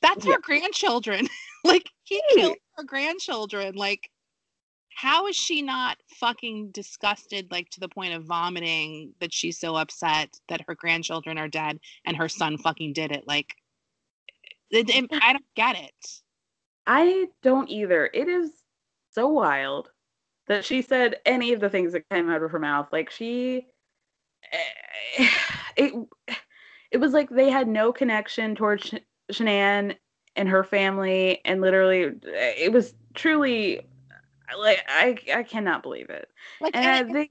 That's 0.02 0.27
yeah. 0.27 0.35
her 0.35 0.40
grandchildren. 0.40 1.28
like 1.65 1.89
he 2.05 2.23
killed 2.35 2.57
her 2.77 2.85
grandchildren. 2.85 3.74
Like 3.74 4.11
how 4.94 5.27
is 5.27 5.36
she 5.36 5.62
not 5.62 5.97
fucking 6.09 6.70
disgusted 6.73 7.51
like 7.51 7.70
to 7.70 7.81
the 7.81 7.89
point 7.89 8.12
of 8.12 8.24
vomiting 8.24 9.15
that 9.20 9.32
she's 9.32 9.59
so 9.59 9.77
upset 9.77 10.28
that 10.48 10.61
her 10.66 10.74
grandchildren 10.74 11.39
are 11.39 11.48
dead 11.48 11.78
and 12.05 12.16
her 12.16 12.28
son 12.28 12.59
fucking 12.59 12.93
did 12.93 13.12
it? 13.12 13.24
Like 13.27 13.55
it, 14.70 14.90
it, 14.90 15.11
I 15.23 15.32
don't 15.32 15.44
get 15.57 15.77
it. 15.77 16.20
I 16.86 17.28
don't 17.43 17.69
either. 17.70 18.11
It 18.12 18.28
is 18.28 18.51
so 19.12 19.28
wild 19.28 19.89
that 20.51 20.65
she 20.65 20.83
said 20.83 21.15
any 21.25 21.53
of 21.53 21.61
the 21.61 21.71
things 21.71 21.93
that 21.93 22.03
came 22.11 22.29
out 22.29 22.43
of 22.43 22.51
her 22.51 22.59
mouth. 22.59 22.89
Like 22.91 23.09
she 23.09 23.67
it 25.77 25.95
it 26.91 26.99
was 26.99 27.13
like 27.13 27.31
they 27.31 27.49
had 27.49 27.69
no 27.69 27.93
connection 27.93 28.57
towards 28.57 28.85
Sh- 28.89 28.95
Shanann 29.33 29.95
and 30.35 30.49
her 30.49 30.65
family 30.65 31.41
and 31.45 31.61
literally 31.61 32.11
it 32.25 32.73
was 32.73 32.95
truly 33.15 33.81
like 34.59 34.85
I 34.89 35.17
I 35.33 35.45
cannot 35.45 35.85
believe 35.85 36.11
it. 36.11 36.29
Like 36.61 36.75
and 36.75 37.09
I 37.09 37.13
think 37.13 37.31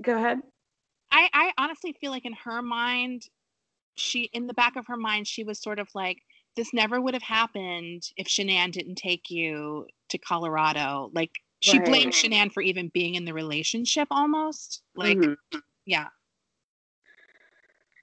go 0.00 0.16
ahead. 0.16 0.40
I 1.10 1.28
I 1.34 1.52
honestly 1.58 1.94
feel 2.00 2.12
like 2.12 2.24
in 2.24 2.34
her 2.44 2.62
mind 2.62 3.24
she 3.96 4.30
in 4.32 4.46
the 4.46 4.54
back 4.54 4.76
of 4.76 4.86
her 4.86 4.96
mind 4.96 5.28
she 5.28 5.44
was 5.44 5.60
sort 5.60 5.78
of 5.78 5.88
like 5.94 6.22
this 6.56 6.72
never 6.72 6.98
would 6.98 7.12
have 7.12 7.22
happened 7.22 8.04
if 8.16 8.26
Shanann 8.26 8.72
didn't 8.72 8.94
take 8.94 9.30
you 9.30 9.86
to 10.08 10.16
Colorado. 10.16 11.10
Like 11.12 11.32
she 11.62 11.78
right. 11.78 11.86
blamed 11.86 12.12
Shanann 12.12 12.52
for 12.52 12.60
even 12.60 12.88
being 12.88 13.14
in 13.14 13.24
the 13.24 13.32
relationship 13.32 14.08
almost. 14.10 14.82
Like 14.96 15.18
mm-hmm. 15.18 15.58
yeah. 15.86 16.08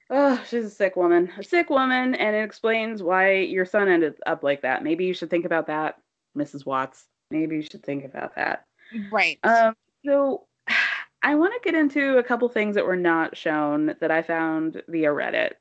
Oh, 0.10 0.42
she's 0.48 0.66
a 0.66 0.70
sick 0.70 0.96
woman. 0.96 1.32
A 1.38 1.44
sick 1.44 1.70
woman, 1.70 2.16
and 2.16 2.36
it 2.36 2.44
explains 2.44 3.04
why 3.04 3.34
your 3.34 3.66
son 3.66 3.88
ended 3.88 4.16
up 4.26 4.44
like 4.44 4.62
that. 4.64 4.84
Maybe 4.84 5.06
you 5.06 5.14
should 5.14 5.30
think 5.30 5.46
about 5.46 5.68
that, 5.68 6.00
Mrs. 6.38 6.66
Watts. 6.66 7.06
Maybe 7.30 7.58
you 7.58 7.62
should 7.62 7.84
think 7.84 8.06
about 8.06 8.36
that. 8.36 8.66
Right. 9.12 9.38
Um, 9.44 9.76
so 10.06 10.46
I 11.22 11.36
want 11.36 11.54
to 11.54 11.70
get 11.70 11.78
into 11.78 12.18
a 12.18 12.24
couple 12.24 12.48
things 12.48 12.76
that 12.76 12.86
were 12.86 12.96
not 12.96 13.36
shown 13.36 13.94
that 14.00 14.10
I 14.10 14.24
found 14.24 14.82
via 14.88 15.10
Reddit. 15.10 15.52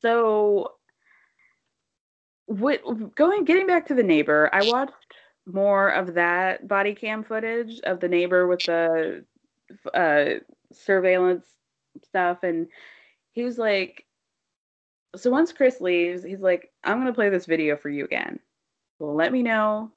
So 0.00 0.72
what 2.46 3.14
going 3.14 3.44
getting 3.44 3.68
back 3.68 3.86
to 3.86 3.94
the 3.94 4.02
neighbor, 4.02 4.50
I 4.52 4.68
watched 4.68 4.92
more 5.54 5.88
of 5.88 6.14
that 6.14 6.66
body 6.66 6.94
cam 6.94 7.22
footage 7.22 7.80
of 7.80 8.00
the 8.00 8.08
neighbor 8.08 8.46
with 8.46 8.64
the 8.64 9.24
uh, 9.94 10.40
surveillance 10.72 11.46
stuff 12.04 12.42
and 12.42 12.68
he 13.32 13.42
was 13.42 13.58
like, 13.58 14.04
so 15.16 15.30
once 15.30 15.52
Chris 15.52 15.80
leaves, 15.80 16.22
he's 16.22 16.40
like, 16.40 16.70
I'm 16.84 16.98
gonna 16.98 17.12
play 17.12 17.30
this 17.30 17.46
video 17.46 17.76
for 17.76 17.88
you 17.88 18.04
again. 18.04 18.38
Well, 18.98 19.14
let 19.14 19.32
me 19.32 19.42
know. 19.42 19.92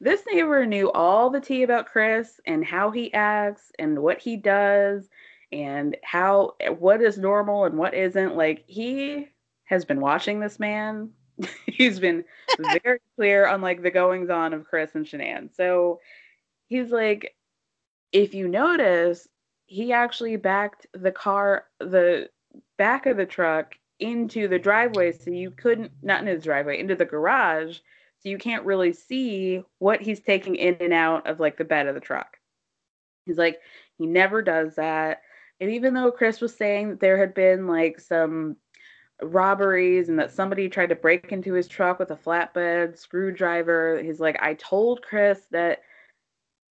This 0.00 0.24
neighbor 0.30 0.64
knew 0.66 0.90
all 0.92 1.30
the 1.30 1.40
tea 1.40 1.62
about 1.62 1.86
Chris 1.86 2.40
and 2.46 2.64
how 2.64 2.90
he 2.90 3.12
acts 3.12 3.70
and 3.78 3.98
what 3.98 4.18
he 4.18 4.36
does 4.36 5.08
and 5.52 5.96
how 6.02 6.54
what 6.78 7.02
is 7.02 7.18
normal 7.18 7.64
and 7.64 7.76
what 7.76 7.94
isn't. 7.94 8.36
Like 8.36 8.64
he 8.66 9.28
has 9.64 9.84
been 9.84 10.00
watching 10.00 10.40
this 10.40 10.58
man. 10.58 11.10
he's 11.66 11.98
been 11.98 12.24
very 12.82 13.00
clear 13.16 13.46
on 13.46 13.60
like 13.60 13.82
the 13.82 13.90
goings 13.90 14.30
on 14.30 14.52
of 14.52 14.64
Chris 14.64 14.94
and 14.94 15.06
Shanann. 15.06 15.54
So 15.54 16.00
he's 16.68 16.90
like, 16.90 17.34
if 18.12 18.34
you 18.34 18.48
notice, 18.48 19.28
he 19.66 19.92
actually 19.92 20.36
backed 20.36 20.86
the 20.92 21.12
car, 21.12 21.66
the 21.78 22.28
back 22.76 23.06
of 23.06 23.16
the 23.16 23.26
truck 23.26 23.74
into 24.00 24.48
the 24.48 24.58
driveway 24.58 25.12
so 25.12 25.30
you 25.30 25.50
couldn't 25.50 25.92
not 26.02 26.20
into 26.20 26.34
the 26.34 26.42
driveway 26.42 26.80
into 26.80 26.94
the 26.94 27.04
garage 27.04 27.78
so 28.20 28.28
you 28.28 28.38
can't 28.38 28.64
really 28.64 28.92
see 28.92 29.62
what 29.78 30.00
he's 30.00 30.20
taking 30.20 30.56
in 30.56 30.74
and 30.80 30.92
out 30.92 31.26
of 31.26 31.38
like 31.38 31.58
the 31.58 31.64
bed 31.64 31.86
of 31.86 31.94
the 31.94 32.00
truck 32.00 32.38
he's 33.26 33.36
like 33.36 33.60
he 33.98 34.06
never 34.06 34.40
does 34.40 34.74
that 34.76 35.20
and 35.60 35.70
even 35.70 35.92
though 35.92 36.10
chris 36.10 36.40
was 36.40 36.56
saying 36.56 36.88
that 36.88 37.00
there 37.00 37.18
had 37.18 37.34
been 37.34 37.66
like 37.66 38.00
some 38.00 38.56
robberies 39.22 40.08
and 40.08 40.18
that 40.18 40.32
somebody 40.32 40.68
tried 40.68 40.88
to 40.88 40.94
break 40.94 41.32
into 41.32 41.52
his 41.52 41.68
truck 41.68 41.98
with 41.98 42.10
a 42.10 42.16
flatbed 42.16 42.96
screwdriver 42.96 44.02
he's 44.02 44.20
like 44.20 44.38
i 44.40 44.54
told 44.54 45.02
chris 45.02 45.46
that 45.50 45.80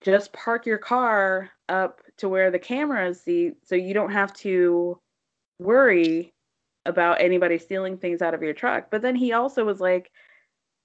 just 0.02 0.34
park 0.34 0.66
your 0.66 0.78
car 0.78 1.50
up 1.68 2.02
to 2.18 2.28
where 2.30 2.50
the 2.50 2.60
cameras 2.60 3.22
see 3.22 3.52
so 3.64 3.76
you 3.76 3.94
don't 3.94 4.12
have 4.12 4.34
to 4.34 5.00
worry 5.60 6.34
about 6.86 7.22
anybody 7.22 7.58
stealing 7.58 7.98
things 7.98 8.22
out 8.22 8.34
of 8.34 8.42
your 8.42 8.54
truck. 8.54 8.90
But 8.90 9.02
then 9.02 9.16
he 9.16 9.34
also 9.34 9.64
was 9.64 9.80
like, 9.80 10.12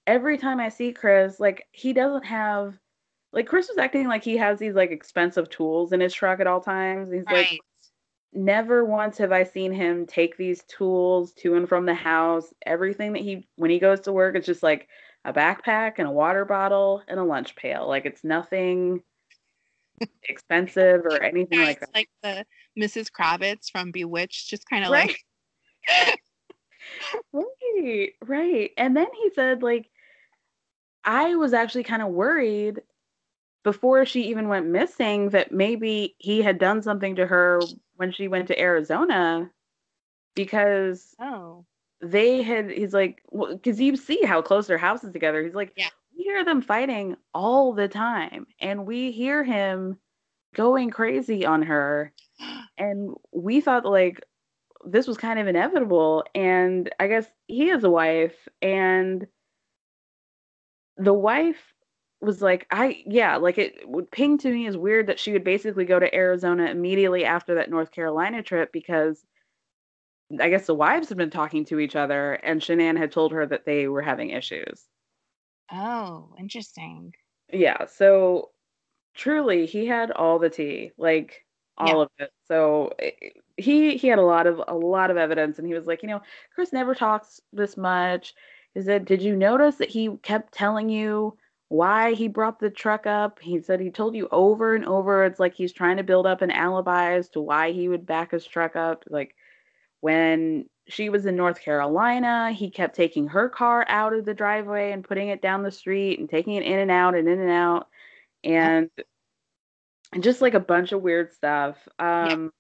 every 0.07 0.39
time 0.39 0.61
I 0.61 0.69
see 0.69 0.93
Chris, 0.93 1.41
like 1.41 1.67
he 1.73 1.93
doesn't 1.93 2.25
have 2.25 2.79
like 3.33 3.47
Chris 3.47 3.69
was 3.69 3.79
acting 3.79 4.07
like 4.07 4.23
he 4.23 4.37
has 4.37 4.59
these 4.61 4.75
like 4.75 4.91
expensive 4.91 5.51
tools 5.51 5.93
in 5.93 6.01
his 6.01 6.15
truck 6.15 6.41
at 6.41 6.47
all 6.47 6.61
times. 6.61 7.11
He's 7.11 7.25
right. 7.27 7.51
like 7.51 7.61
never 8.35 8.85
once 8.85 9.19
have 9.19 9.33
I 9.33 9.45
seen 9.45 9.73
him 9.73 10.07
take 10.07 10.37
these 10.37 10.63
tools 10.65 11.33
to 11.35 11.55
and 11.55 11.69
from 11.69 11.87
the 11.87 11.95
house. 11.95 12.53
Everything 12.67 13.13
that 13.13 13.23
he 13.23 13.47
when 13.57 13.71
he 13.71 13.79
goes 13.79 14.01
to 14.01 14.13
work 14.13 14.37
it's 14.37 14.47
just 14.47 14.63
like 14.63 14.89
a 15.25 15.33
backpack 15.33 15.95
and 15.99 16.07
a 16.07 16.13
water 16.13 16.45
bottle 16.45 17.03
and 17.09 17.19
a 17.19 17.25
lunch 17.25 17.57
pail. 17.57 17.89
Like 17.89 18.07
it's 18.07 18.25
nothing 18.25 19.03
expensive 20.25 21.05
or 21.05 21.23
anything 21.23 21.61
yeah, 21.61 21.67
like 21.67 21.81
that. 21.81 21.95
Like 21.95 22.11
the 22.23 22.47
Mrs. 22.79 23.11
Kravitz 23.11 23.71
from 23.71 23.91
Bewitched, 23.91 24.49
just 24.49 24.69
kind 24.69 24.85
of 24.85 24.91
right. 24.91 25.15
like 25.89 26.21
right, 27.33 28.11
right. 28.25 28.71
And 28.77 28.97
then 28.97 29.07
he 29.23 29.31
said 29.35 29.63
like 29.63 29.89
I 31.05 31.37
was 31.37 31.53
actually 31.53 31.85
kind 31.85 32.03
of 32.03 32.09
worried 32.09 32.81
before 33.65 34.05
she 34.05 34.29
even 34.29 34.49
went 34.49 34.67
missing 34.67 35.31
that 35.31 35.51
maybe 35.51 36.15
he 36.19 36.43
had 36.43 36.59
done 36.59 36.83
something 36.83 37.17
to 37.17 37.27
her 37.27 37.61
when 37.97 38.13
she 38.13 38.29
went 38.29 38.47
to 38.49 38.61
Arizona 38.61 39.51
because 40.37 41.17
oh. 41.19 41.65
they 42.01 42.43
had 42.43 42.71
he's 42.71 42.93
like 42.93 43.23
because 43.33 43.81
you 43.81 43.97
see 43.97 44.23
how 44.23 44.43
close 44.43 44.67
their 44.67 44.79
houses 44.79 45.13
together. 45.13 45.43
He's 45.43 45.55
like 45.55 45.73
yeah. 45.77 45.89
we 46.17 46.25
hear 46.25 46.45
them 46.45 46.61
fighting 46.61 47.17
all 47.33 47.73
the 47.73 47.89
time 47.89 48.47
and 48.61 48.87
we 48.87 49.11
hear 49.11 49.43
him 49.43 49.99
going 50.55 50.91
crazy 50.91 51.45
on 51.45 51.63
her. 51.63 52.13
And 52.77 53.15
we 53.31 53.61
thought 53.61 53.85
like 53.85 54.21
this 54.85 55.07
was 55.07 55.17
kind 55.17 55.39
of 55.39 55.47
inevitable. 55.47 56.25
And 56.35 56.91
i 56.99 57.07
guess 57.07 57.25
he 57.47 57.69
has 57.69 57.85
a 57.85 57.91
wife 57.91 58.49
and 58.61 59.29
the 60.97 61.15
wife 61.15 61.74
was 62.25 62.43
like 62.43 62.67
i 62.71 63.03
yeah 63.07 63.37
like 63.37 63.59
it 63.59 63.89
would 63.89 64.11
ping 64.11 64.39
to 64.39 64.51
me 64.51 64.67
as 64.67 64.77
weird 64.77 65.07
that 65.07 65.19
she 65.19 65.33
would 65.33 65.45
basically 65.45 65.85
go 65.85 65.99
to 65.99 66.15
arizona 66.15 66.67
immediately 66.67 67.25
after 67.25 67.55
that 67.57 67.71
north 67.71 67.91
carolina 67.91 68.43
trip 68.43 68.73
because 68.73 69.25
i 70.41 70.49
guess 70.49 70.67
the 70.67 70.75
wives 70.75 71.09
had 71.09 71.19
been 71.19 71.31
talking 71.31 71.65
to 71.65 71.79
each 71.79 71.97
other 71.97 72.35
and 72.35 72.61
shanann 72.61 72.97
had 72.97 73.13
told 73.13 73.33
her 73.33 73.47
that 73.47 73.65
they 73.65 73.89
were 73.89 74.03
having 74.03 74.31
issues. 74.31 74.89
Oh 75.71 76.35
interesting. 76.39 77.13
Yeah 77.53 77.87
so 77.87 78.51
truly 79.15 79.67
he 79.67 79.87
had 79.87 80.13
all 80.13 80.39
the 80.39 80.51
tea 80.51 80.93
like 80.99 81.47
all 81.79 82.01
Yeah. 82.01 82.03
of 82.03 82.11
it. 82.19 82.33
So 82.47 82.93
eh, 83.01 83.13
he 83.57 83.97
he 83.99 84.09
had 84.09 84.19
a 84.21 84.23
lot 84.25 84.47
of 84.47 84.63
a 84.69 84.75
lot 84.75 85.11
of 85.11 85.17
evidence 85.19 85.59
and 85.59 85.69
he 85.69 85.75
was 85.75 85.87
like 85.87 86.03
you 86.03 86.09
know 86.09 86.23
chris 86.55 86.73
never 86.73 86.95
talks 86.95 87.41
this 87.53 87.77
much. 87.77 88.35
He 88.75 88.83
said 88.83 89.05
did 89.07 89.23
you 89.23 89.37
notice 89.37 89.77
that 89.77 89.91
he 89.91 90.17
kept 90.23 90.55
telling 90.55 90.89
you 90.91 91.39
why 91.69 92.15
he 92.15 92.29
brought 92.29 92.59
the 92.59 92.71
truck 92.71 93.07
up. 93.07 93.41
He 93.41 93.61
said 93.61 93.81
he 93.81 93.91
told 93.91 94.15
you 94.15 94.29
over 94.31 94.75
and 94.75 94.85
over 94.85 95.25
it's 95.25 95.41
like 95.41 95.55
he's 95.55 95.73
trying 95.73 95.97
to 95.97 96.03
build 96.03 96.27
up 96.27 96.43
an 96.43 96.51
alibi 96.51 97.15
as 97.15 97.29
to 97.31 97.41
why 97.41 97.73
he 97.73 97.89
would 97.89 98.07
back 98.07 98.33
his 98.33 98.47
truck 98.47 98.77
up. 98.77 99.05
Like 99.09 99.35
when 100.01 100.69
she 100.89 101.09
was 101.09 101.27
in 101.27 101.37
North 101.37 101.61
Carolina, 101.61 102.53
he 102.53 102.71
kept 102.71 102.95
taking 102.95 103.27
her 103.29 103.49
car 103.49 103.87
out 103.89 104.13
of 104.13 104.25
the 104.25 104.35
driveway 104.35 104.93
and 104.93 105.05
putting 105.05 105.29
it 105.29 105.41
down 105.41 105.63
the 105.63 105.71
street 105.71 106.19
and 106.19 106.29
taking 106.29 106.55
it 106.55 106.65
in 106.65 106.79
and 106.79 106.91
out 106.91 107.15
and 107.15 107.29
in 107.29 107.41
and 107.41 107.51
out. 107.51 107.89
And 108.45 108.91
just 110.21 110.43
like 110.43 110.55
a 110.55 110.61
bunch 110.61 110.93
of 110.93 111.03
weird 111.03 111.33
stuff. 111.33 111.77
Um 111.99 112.53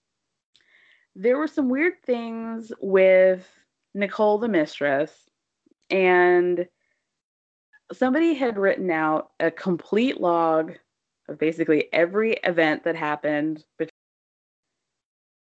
there 1.16 1.38
were 1.38 1.46
some 1.46 1.68
weird 1.68 2.02
things 2.04 2.72
with 2.80 3.46
Nichol 3.94 4.38
the 4.38 4.48
mistress 4.48 5.12
and 5.88 6.66
somebody 7.92 8.34
had 8.34 8.58
written 8.58 8.90
out 8.90 9.30
a 9.40 9.50
complete 9.50 10.20
log 10.20 10.72
of 11.28 11.38
basically 11.38 11.92
every 11.92 12.34
event 12.44 12.84
that 12.84 12.96
happened 12.96 13.64
bet- 13.78 13.90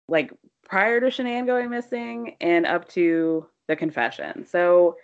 like 0.08 0.32
prior 0.68 1.00
to 1.00 1.06
Shanann 1.06 1.46
going 1.46 1.70
missing 1.70 2.36
and 2.40 2.66
up 2.66 2.88
to 2.90 3.46
the 3.66 3.76
confession. 3.76 4.44
So 4.46 4.96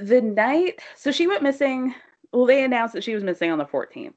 the 0.00 0.20
night, 0.20 0.80
so 0.96 1.10
she 1.12 1.26
went 1.26 1.42
missing. 1.42 1.94
Well, 2.32 2.46
they 2.46 2.64
announced 2.64 2.94
that 2.94 3.04
she 3.04 3.14
was 3.14 3.22
missing 3.22 3.50
on 3.50 3.58
the 3.58 3.64
14th. 3.64 4.14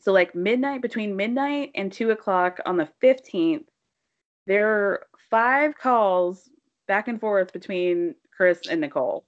So, 0.00 0.12
like 0.12 0.34
midnight, 0.34 0.82
between 0.82 1.16
midnight 1.16 1.70
and 1.74 1.92
two 1.92 2.10
o'clock 2.10 2.60
on 2.66 2.76
the 2.76 2.88
15th, 3.02 3.64
there 4.46 4.68
are 4.68 5.06
five 5.30 5.76
calls 5.76 6.50
back 6.86 7.08
and 7.08 7.20
forth 7.20 7.52
between 7.52 8.14
Chris 8.36 8.60
and 8.68 8.80
Nichol. 8.80 9.24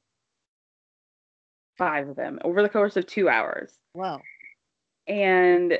Five 1.77 2.09
of 2.09 2.17
them 2.17 2.39
over 2.43 2.63
the 2.63 2.69
course 2.69 2.97
of 2.97 3.07
two 3.07 3.29
hours. 3.29 3.79
Wow. 3.95 4.21
And 5.07 5.79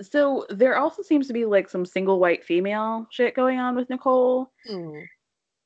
so 0.00 0.46
there 0.48 0.76
also 0.76 1.02
seems 1.02 1.26
to 1.26 1.32
be 1.32 1.44
like 1.44 1.68
some 1.68 1.84
single 1.84 2.18
white 2.18 2.44
female 2.44 3.06
shit 3.10 3.34
going 3.34 3.58
on 3.58 3.76
with 3.76 3.90
Nichol 3.90 4.50
Ooh. 4.70 5.02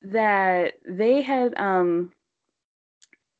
that 0.02 0.74
they 0.86 1.22
had 1.22 1.54
um 1.56 2.12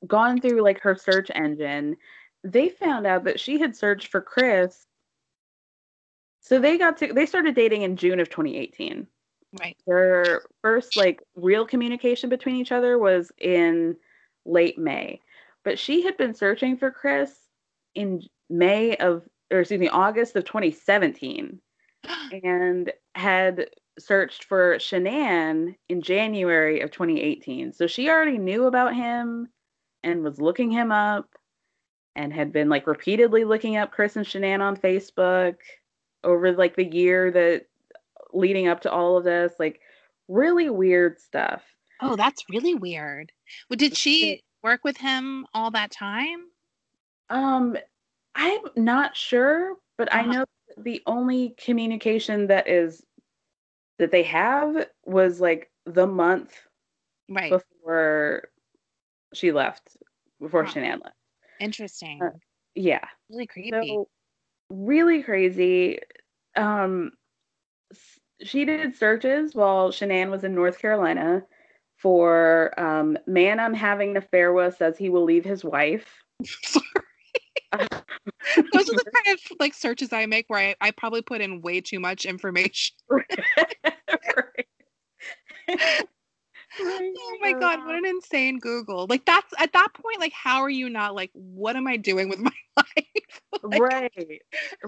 gone 0.06 0.40
through 0.40 0.62
like 0.62 0.80
her 0.80 0.94
search 0.94 1.30
engine. 1.34 1.96
They 2.42 2.68
found 2.68 3.06
out 3.06 3.24
that 3.24 3.40
she 3.40 3.58
had 3.58 3.76
searched 3.76 4.08
for 4.08 4.20
Chris. 4.20 4.86
So 6.40 6.58
they 6.58 6.76
got 6.78 6.98
to 6.98 7.12
they 7.12 7.26
started 7.26 7.54
dating 7.54 7.82
in 7.82 7.96
June 7.96 8.20
of 8.20 8.28
2018. 8.30 9.06
Right. 9.60 9.76
Their 9.86 10.42
first 10.62 10.96
like 10.96 11.22
real 11.36 11.66
communication 11.66 12.28
between 12.28 12.56
each 12.56 12.72
other 12.72 12.98
was 12.98 13.32
in 13.38 13.96
late 14.44 14.78
May. 14.78 15.20
But 15.64 15.78
she 15.78 16.02
had 16.02 16.16
been 16.16 16.34
searching 16.34 16.76
for 16.76 16.90
Chris 16.90 17.34
in 17.94 18.22
May 18.50 18.96
of 18.96 19.22
or 19.50 19.60
excuse 19.60 19.80
me, 19.80 19.88
August 19.88 20.36
of 20.36 20.44
2017 20.44 21.60
and 22.44 22.92
had 23.14 23.68
searched 23.98 24.44
for 24.44 24.76
Shanann 24.76 25.76
in 25.88 26.02
January 26.02 26.80
of 26.80 26.90
2018. 26.90 27.72
So 27.72 27.86
she 27.86 28.10
already 28.10 28.38
knew 28.38 28.66
about 28.66 28.94
him 28.94 29.48
and 30.02 30.22
was 30.22 30.40
looking 30.40 30.70
him 30.70 30.90
up 30.90 31.28
and 32.16 32.32
had 32.32 32.52
been 32.52 32.68
like 32.68 32.86
repeatedly 32.86 33.44
looking 33.44 33.76
up 33.76 33.92
Chris 33.92 34.16
and 34.16 34.26
Shanann 34.26 34.60
on 34.60 34.76
Facebook 34.76 35.56
over 36.22 36.52
like 36.52 36.76
the 36.76 36.84
year 36.84 37.30
that 37.30 37.66
leading 38.32 38.68
up 38.68 38.80
to 38.82 38.90
all 38.90 39.16
of 39.16 39.24
this. 39.24 39.52
Like 39.58 39.80
really 40.28 40.70
weird 40.70 41.20
stuff. 41.20 41.62
Oh, 42.00 42.16
that's 42.16 42.44
really 42.50 42.74
weird. 42.74 43.30
Well, 43.70 43.76
did 43.76 43.96
she 43.96 44.42
work 44.64 44.82
with 44.82 44.96
him 44.96 45.46
all 45.54 45.70
that 45.70 45.92
time? 45.92 46.46
Um, 47.30 47.76
I'm 48.34 48.60
not 48.76 49.16
sure, 49.16 49.76
but 49.98 50.12
I 50.12 50.22
Uh-huh. 50.22 50.32
know 50.32 50.44
the 50.78 51.02
only 51.06 51.54
communication 51.58 52.48
that 52.48 52.68
is 52.68 53.04
that 53.98 54.10
they 54.10 54.24
have 54.24 54.88
was 55.04 55.40
like 55.40 55.70
the 55.86 56.06
month 56.06 56.66
Right. 57.28 57.50
before 57.50 58.48
she 59.34 59.52
left, 59.52 59.96
before 60.40 60.64
Huh. 60.64 60.72
Shanann 60.74 61.02
left. 61.04 61.16
Interesting. 61.60 62.20
Uh, 62.20 62.30
Yeah. 62.74 63.04
really 63.30 63.46
creepy. 63.46 63.70
So 63.72 64.08
really 64.70 65.22
crazy. 65.22 66.00
Um, 66.56 67.12
she 68.42 68.64
did 68.64 68.96
searches 68.96 69.54
while 69.54 69.90
Shanann 69.90 70.30
was 70.30 70.44
in 70.44 70.54
North 70.54 70.78
Carolina 70.78 71.44
for 71.96 72.78
um, 72.78 73.16
man 73.26 73.60
I'm 73.60 73.74
having 73.74 74.10
an 74.10 74.16
affair 74.16 74.52
with 74.52 74.76
says 74.76 74.96
he 74.96 75.08
will 75.08 75.24
leave 75.24 75.44
his 75.44 75.64
wife. 75.64 76.06
Sorry. 76.62 76.84
Those 78.72 78.88
are 78.88 78.94
the 78.94 79.10
kind 79.12 79.34
of 79.34 79.40
like 79.58 79.74
searches 79.74 80.12
I 80.12 80.26
make 80.26 80.46
where 80.48 80.60
I, 80.60 80.74
I 80.80 80.90
probably 80.92 81.22
put 81.22 81.40
in 81.40 81.60
way 81.60 81.80
too 81.80 82.00
much 82.00 82.24
information. 82.24 82.96
Oh 86.80 87.38
my 87.40 87.52
god, 87.52 87.84
what 87.84 87.94
an 87.94 88.04
insane 88.04 88.58
Google. 88.58 89.06
Like 89.08 89.24
that's 89.24 89.52
at 89.58 89.72
that 89.72 89.88
point, 89.94 90.18
like 90.18 90.32
how 90.32 90.60
are 90.60 90.70
you 90.70 90.90
not 90.90 91.14
like, 91.14 91.30
what 91.32 91.76
am 91.76 91.86
I 91.86 91.96
doing 91.96 92.28
with 92.28 92.40
my? 92.40 92.50
Right, 93.64 94.40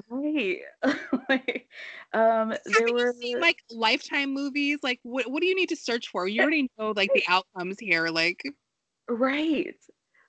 right. 0.09 0.59
like, 1.29 1.69
um, 2.13 2.55
there 2.67 2.93
were 2.93 3.13
seen 3.21 3.41
like 3.41 3.63
lifetime 3.71 4.33
movies? 4.33 4.79
Like 4.83 5.01
what 5.03 5.31
what 5.31 5.41
do 5.41 5.47
you 5.47 5.55
need 5.55 5.71
to 5.71 5.77
search 5.77 6.09
for? 6.09 6.29
You 6.29 6.43
already 6.43 6.69
know 6.79 6.93
like 6.95 7.11
the 7.15 7.25
outcomes 7.29 7.79
here. 7.79 8.09
Like 8.09 8.43
Right. 9.09 9.77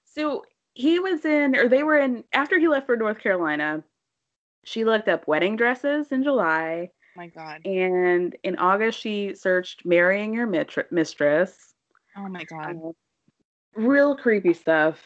So 0.06 0.44
he 0.74 1.00
was 1.00 1.26
in, 1.26 1.56
or 1.56 1.68
they 1.68 1.84
were 1.84 1.98
in, 1.98 2.24
after 2.34 2.60
he 2.60 2.68
left 2.68 2.86
for 2.86 2.96
North 2.96 3.20
Carolina, 3.20 3.84
she 4.64 4.86
looked 4.86 5.08
up 5.08 5.28
wedding 5.28 5.56
dresses 5.56 6.12
in 6.12 6.24
July. 6.24 6.90
my 7.16 7.28
god. 7.28 7.66
And 7.66 8.36
in 8.44 8.58
August, 8.58 9.00
she 9.00 9.34
searched 9.34 9.86
marrying 9.86 10.34
your 10.34 10.48
mitr- 10.48 10.92
mistress. 10.92 11.74
Oh 12.16 12.28
my 12.28 12.44
god. 12.44 12.78
Real 13.76 14.16
creepy 14.16 14.54
stuff. 14.54 15.00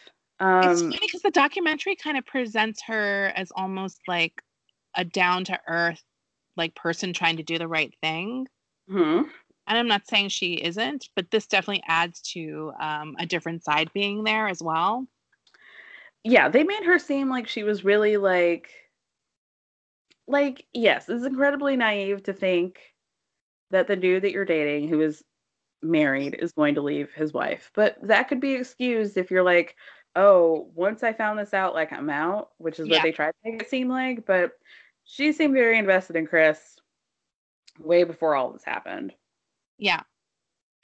It's 0.60 0.82
Um, 0.82 0.92
funny 0.92 1.06
because 1.06 1.22
the 1.22 1.30
documentary 1.30 1.96
kind 1.96 2.16
of 2.16 2.26
presents 2.26 2.82
her 2.86 3.32
as 3.36 3.50
almost 3.56 4.00
like 4.08 4.42
a 4.96 5.04
down 5.04 5.44
to 5.46 5.60
earth 5.68 6.02
like 6.56 6.74
person 6.74 7.12
trying 7.12 7.38
to 7.38 7.42
do 7.42 7.58
the 7.58 7.68
right 7.68 7.94
thing. 8.02 8.48
mhm. 8.88 9.30
And 9.66 9.78
I'm 9.78 9.88
not 9.88 10.06
saying 10.06 10.28
she 10.28 10.54
isn't, 10.54 11.08
but 11.16 11.30
this 11.30 11.46
definitely 11.46 11.82
adds 11.86 12.20
to 12.32 12.72
um, 12.80 13.16
a 13.18 13.26
different 13.26 13.64
side 13.64 13.92
being 13.92 14.24
there 14.24 14.48
as 14.48 14.62
well. 14.62 15.06
yeah, 16.24 16.48
they 16.48 16.62
made 16.64 16.84
her 16.84 16.98
seem 16.98 17.28
like 17.28 17.48
she 17.48 17.62
was 17.64 17.84
really 17.84 18.16
like, 18.16 18.70
like, 20.26 20.66
yes, 20.72 21.08
it's 21.08 21.24
incredibly 21.24 21.76
naive 21.76 22.22
to 22.24 22.32
think 22.32 22.94
that 23.70 23.86
the 23.88 23.96
dude 23.96 24.22
that 24.24 24.32
you're 24.32 24.46
dating 24.46 24.88
who 24.88 25.00
is 25.00 25.24
married 25.82 26.36
is 26.40 26.52
going 26.52 26.76
to 26.76 26.82
leave 26.82 27.12
his 27.14 27.32
wife. 27.32 27.70
But 27.74 27.98
that 28.02 28.28
could 28.28 28.40
be 28.40 28.54
excused 28.54 29.16
if 29.18 29.30
you're 29.30 29.44
like, 29.44 29.76
oh, 30.14 30.70
once 30.74 31.02
I 31.02 31.12
found 31.12 31.38
this 31.38 31.54
out, 31.54 31.74
like 31.74 31.92
I'm 31.92 32.10
out, 32.10 32.50
which 32.58 32.78
is 32.78 32.88
Yeah. 32.88 32.96
what 32.96 33.02
they 33.02 33.12
tried 33.12 33.32
to 33.32 33.50
make 33.50 33.62
it 33.62 33.70
seem 33.70 33.88
like. 33.88 34.26
But 34.26 34.52
she 35.04 35.32
seemed 35.32 35.54
very 35.54 35.78
invested 35.78 36.16
in 36.16 36.26
Chris 36.26 36.76
way 37.78 38.04
before 38.04 38.34
all 38.34 38.52
this 38.52 38.64
happened. 38.64 39.14
Yeah. 39.78 40.02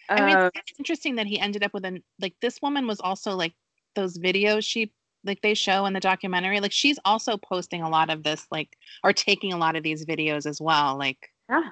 I 0.08 0.20
mean, 0.20 0.30
it's, 0.30 0.44
um, 0.44 0.50
it's 0.54 0.78
interesting 0.78 1.16
that 1.16 1.26
he 1.26 1.38
ended 1.38 1.62
up 1.62 1.74
with 1.74 1.84
an 1.84 2.02
like 2.18 2.34
this 2.40 2.62
woman 2.62 2.86
was 2.86 3.00
also 3.00 3.32
like 3.34 3.52
those 3.94 4.18
videos 4.18 4.64
she 4.64 4.92
like 5.24 5.42
they 5.42 5.52
show 5.52 5.84
in 5.84 5.92
the 5.92 6.00
documentary, 6.00 6.60
like 6.60 6.72
she's 6.72 6.98
also 7.04 7.36
posting 7.36 7.82
a 7.82 7.88
lot 7.88 8.08
of 8.08 8.22
this, 8.22 8.46
like 8.50 8.76
or 9.04 9.12
taking 9.12 9.52
a 9.52 9.58
lot 9.58 9.76
of 9.76 9.82
these 9.82 10.06
videos 10.06 10.46
as 10.46 10.60
well. 10.60 10.96
Like 10.96 11.28
yeah. 11.50 11.70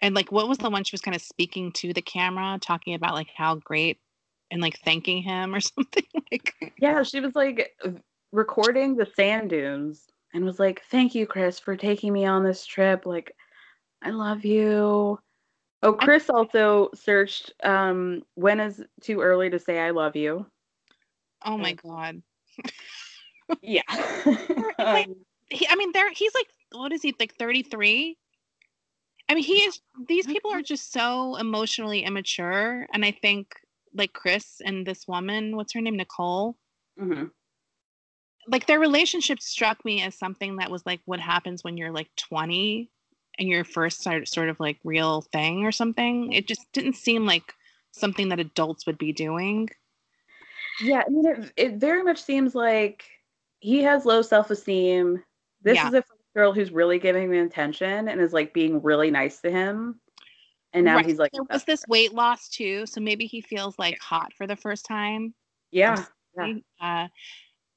And 0.00 0.14
like 0.14 0.32
what 0.32 0.48
was 0.48 0.58
the 0.58 0.70
one 0.70 0.84
she 0.84 0.94
was 0.94 1.00
kind 1.00 1.14
of 1.14 1.22
speaking 1.22 1.70
to 1.72 1.92
the 1.92 2.02
camera, 2.02 2.58
talking 2.60 2.94
about 2.94 3.14
like 3.14 3.28
how 3.36 3.56
great 3.56 4.00
and 4.50 4.60
like 4.60 4.78
thanking 4.80 5.22
him 5.22 5.54
or 5.54 5.60
something 5.60 6.04
like 6.30 6.72
Yeah, 6.78 7.02
she 7.02 7.20
was 7.20 7.34
like 7.34 7.76
recording 8.32 8.96
the 8.96 9.06
sand 9.16 9.50
dunes 9.50 10.06
and 10.34 10.44
was 10.44 10.58
like, 10.58 10.82
Thank 10.90 11.14
you, 11.14 11.26
Chris, 11.26 11.58
for 11.58 11.76
taking 11.76 12.12
me 12.12 12.26
on 12.26 12.44
this 12.44 12.66
trip. 12.66 13.06
Like, 13.06 13.32
I 14.02 14.10
love 14.10 14.44
you. 14.44 15.18
Oh, 15.82 15.92
Chris 15.92 16.28
also 16.28 16.90
searched 16.94 17.52
um 17.62 18.22
when 18.34 18.60
is 18.60 18.82
too 19.00 19.20
early 19.20 19.50
to 19.50 19.58
say 19.58 19.78
I 19.78 19.90
love 19.90 20.16
you. 20.16 20.46
Oh 21.44 21.56
my 21.56 21.74
god. 21.74 22.22
yeah. 23.62 23.82
um, 24.78 25.16
he, 25.50 25.66
I 25.68 25.76
mean, 25.76 25.92
there 25.92 26.10
he's 26.12 26.34
like, 26.34 26.48
what 26.72 26.92
is 26.92 27.02
he 27.02 27.14
like, 27.20 27.34
thirty 27.36 27.62
three? 27.62 28.16
I 29.28 29.34
mean, 29.34 29.44
he 29.44 29.58
is. 29.58 29.80
These 30.08 30.26
people 30.26 30.52
are 30.52 30.62
just 30.62 30.92
so 30.92 31.36
emotionally 31.36 32.02
immature, 32.02 32.86
and 32.92 33.04
I 33.04 33.10
think 33.10 33.54
like 33.94 34.12
Chris 34.12 34.60
and 34.64 34.86
this 34.86 35.06
woman, 35.08 35.56
what's 35.56 35.72
her 35.74 35.80
name, 35.80 35.96
Nichol. 35.96 36.56
Mm-hmm. 37.00 37.26
Like 38.46 38.66
their 38.66 38.80
relationship 38.80 39.40
struck 39.40 39.84
me 39.84 40.02
as 40.02 40.18
something 40.18 40.56
that 40.56 40.70
was 40.70 40.84
like 40.86 41.00
what 41.04 41.20
happens 41.20 41.62
when 41.62 41.76
you're 41.76 41.92
like 41.92 42.08
twenty 42.16 42.90
and 43.38 43.48
your 43.48 43.64
first 43.64 44.02
sort 44.02 44.26
sort 44.26 44.48
of 44.48 44.58
like 44.58 44.78
real 44.84 45.20
thing 45.20 45.64
or 45.64 45.72
something. 45.72 46.32
It 46.32 46.46
just 46.46 46.66
didn't 46.72 46.96
seem 46.96 47.26
like 47.26 47.52
something 47.92 48.30
that 48.30 48.40
adults 48.40 48.86
would 48.86 48.98
be 48.98 49.12
doing. 49.12 49.68
Yeah, 50.82 51.02
I 51.06 51.10
mean, 51.10 51.26
it, 51.26 51.52
it 51.56 51.72
very 51.74 52.02
much 52.02 52.22
seems 52.22 52.54
like 52.54 53.04
he 53.60 53.82
has 53.82 54.04
low 54.06 54.22
self 54.22 54.50
esteem. 54.50 55.22
This 55.62 55.76
Yeah. 55.76 55.88
is 55.88 55.94
a 55.94 56.04
girl 56.34 56.52
who's 56.52 56.70
really 56.70 56.98
giving 56.98 57.32
him 57.32 57.46
attention 57.46 58.08
and 58.08 58.20
is 58.20 58.32
like 58.32 58.54
being 58.54 58.80
really 58.82 59.10
nice 59.10 59.40
to 59.40 59.50
him. 59.50 60.00
And 60.78 60.84
now 60.84 60.94
Right. 60.96 61.06
he's 61.06 61.18
like, 61.18 61.32
there 61.32 61.42
was 61.50 61.64
this 61.64 61.82
weight 61.88 62.14
loss 62.14 62.48
too, 62.48 62.86
so 62.86 63.00
maybe 63.00 63.26
he 63.26 63.40
feels 63.40 63.76
like 63.80 63.98
hot 64.00 64.32
for 64.32 64.46
the 64.46 64.54
first 64.54 64.86
time. 64.86 65.34
yeah, 65.72 66.04
yeah. 66.36 66.54
Uh, 66.80 67.08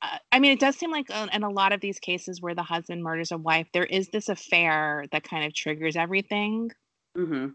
uh, 0.04 0.18
I 0.32 0.40
mean, 0.40 0.52
it 0.52 0.60
does 0.60 0.76
seem 0.76 0.92
like 0.92 1.10
uh, 1.10 1.28
in 1.34 1.42
a 1.42 1.50
lot 1.50 1.74
of 1.74 1.82
these 1.82 1.98
cases 2.00 2.42
where 2.42 2.54
the 2.54 2.62
husband 2.62 3.02
murders 3.02 3.32
a 3.32 3.38
wife, 3.40 3.68
there 3.74 3.86
is 3.86 4.10
this 4.10 4.30
affair 4.30 5.06
that 5.12 5.24
kind 5.24 5.46
of 5.46 5.54
triggers 5.56 5.96
everything. 5.96 6.70
Mm-hmm. 7.18 7.48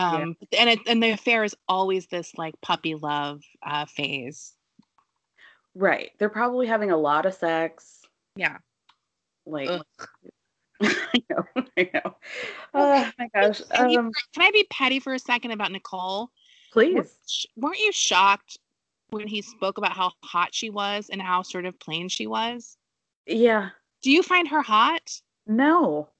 Um, 0.00 0.36
and 0.56 0.70
it, 0.70 0.78
and 0.86 1.02
the 1.02 1.10
affair 1.10 1.42
is 1.42 1.56
always 1.68 2.06
this 2.06 2.32
like 2.36 2.54
puppy 2.60 2.94
love 2.94 3.42
uh, 3.66 3.86
phase. 3.86 4.52
Right. 5.74 6.12
They're 6.18 6.28
probably 6.28 6.68
having 6.68 6.92
a 6.92 6.96
lot 6.96 7.26
of 7.26 7.34
sex. 7.34 8.00
Yeah. 8.36 8.58
Like, 9.44 9.82
I 10.82 11.22
know, 11.30 11.62
I 11.76 11.90
know. 11.94 12.16
Oh 12.74 13.10
my 13.18 13.28
gosh. 13.34 13.62
Can, 13.74 13.90
you- 13.90 13.98
Um, 14.00 14.10
can 14.34 14.42
I 14.42 14.50
be 14.50 14.66
petty 14.70 15.00
for 15.00 15.14
a 15.14 15.18
second 15.18 15.50
about 15.52 15.72
Nichol? 15.72 16.30
please. 16.72 17.46
Weren't, 17.56 17.78
you 17.78 17.90
shocked 17.92 18.58
when 19.10 19.26
he 19.26 19.40
spoke 19.40 19.78
about 19.78 19.92
how 19.96 20.12
hot 20.22 20.54
she 20.54 20.68
was 20.68 21.08
and 21.10 21.22
how 21.22 21.40
sort 21.42 21.64
of 21.64 21.78
plain 21.80 22.08
she 22.08 22.26
was? 22.26 22.76
Yeah. 23.26 23.70
Do 24.02 24.10
you 24.10 24.22
find 24.22 24.46
her 24.48 24.60
hot? 24.60 25.20
No. 25.46 26.10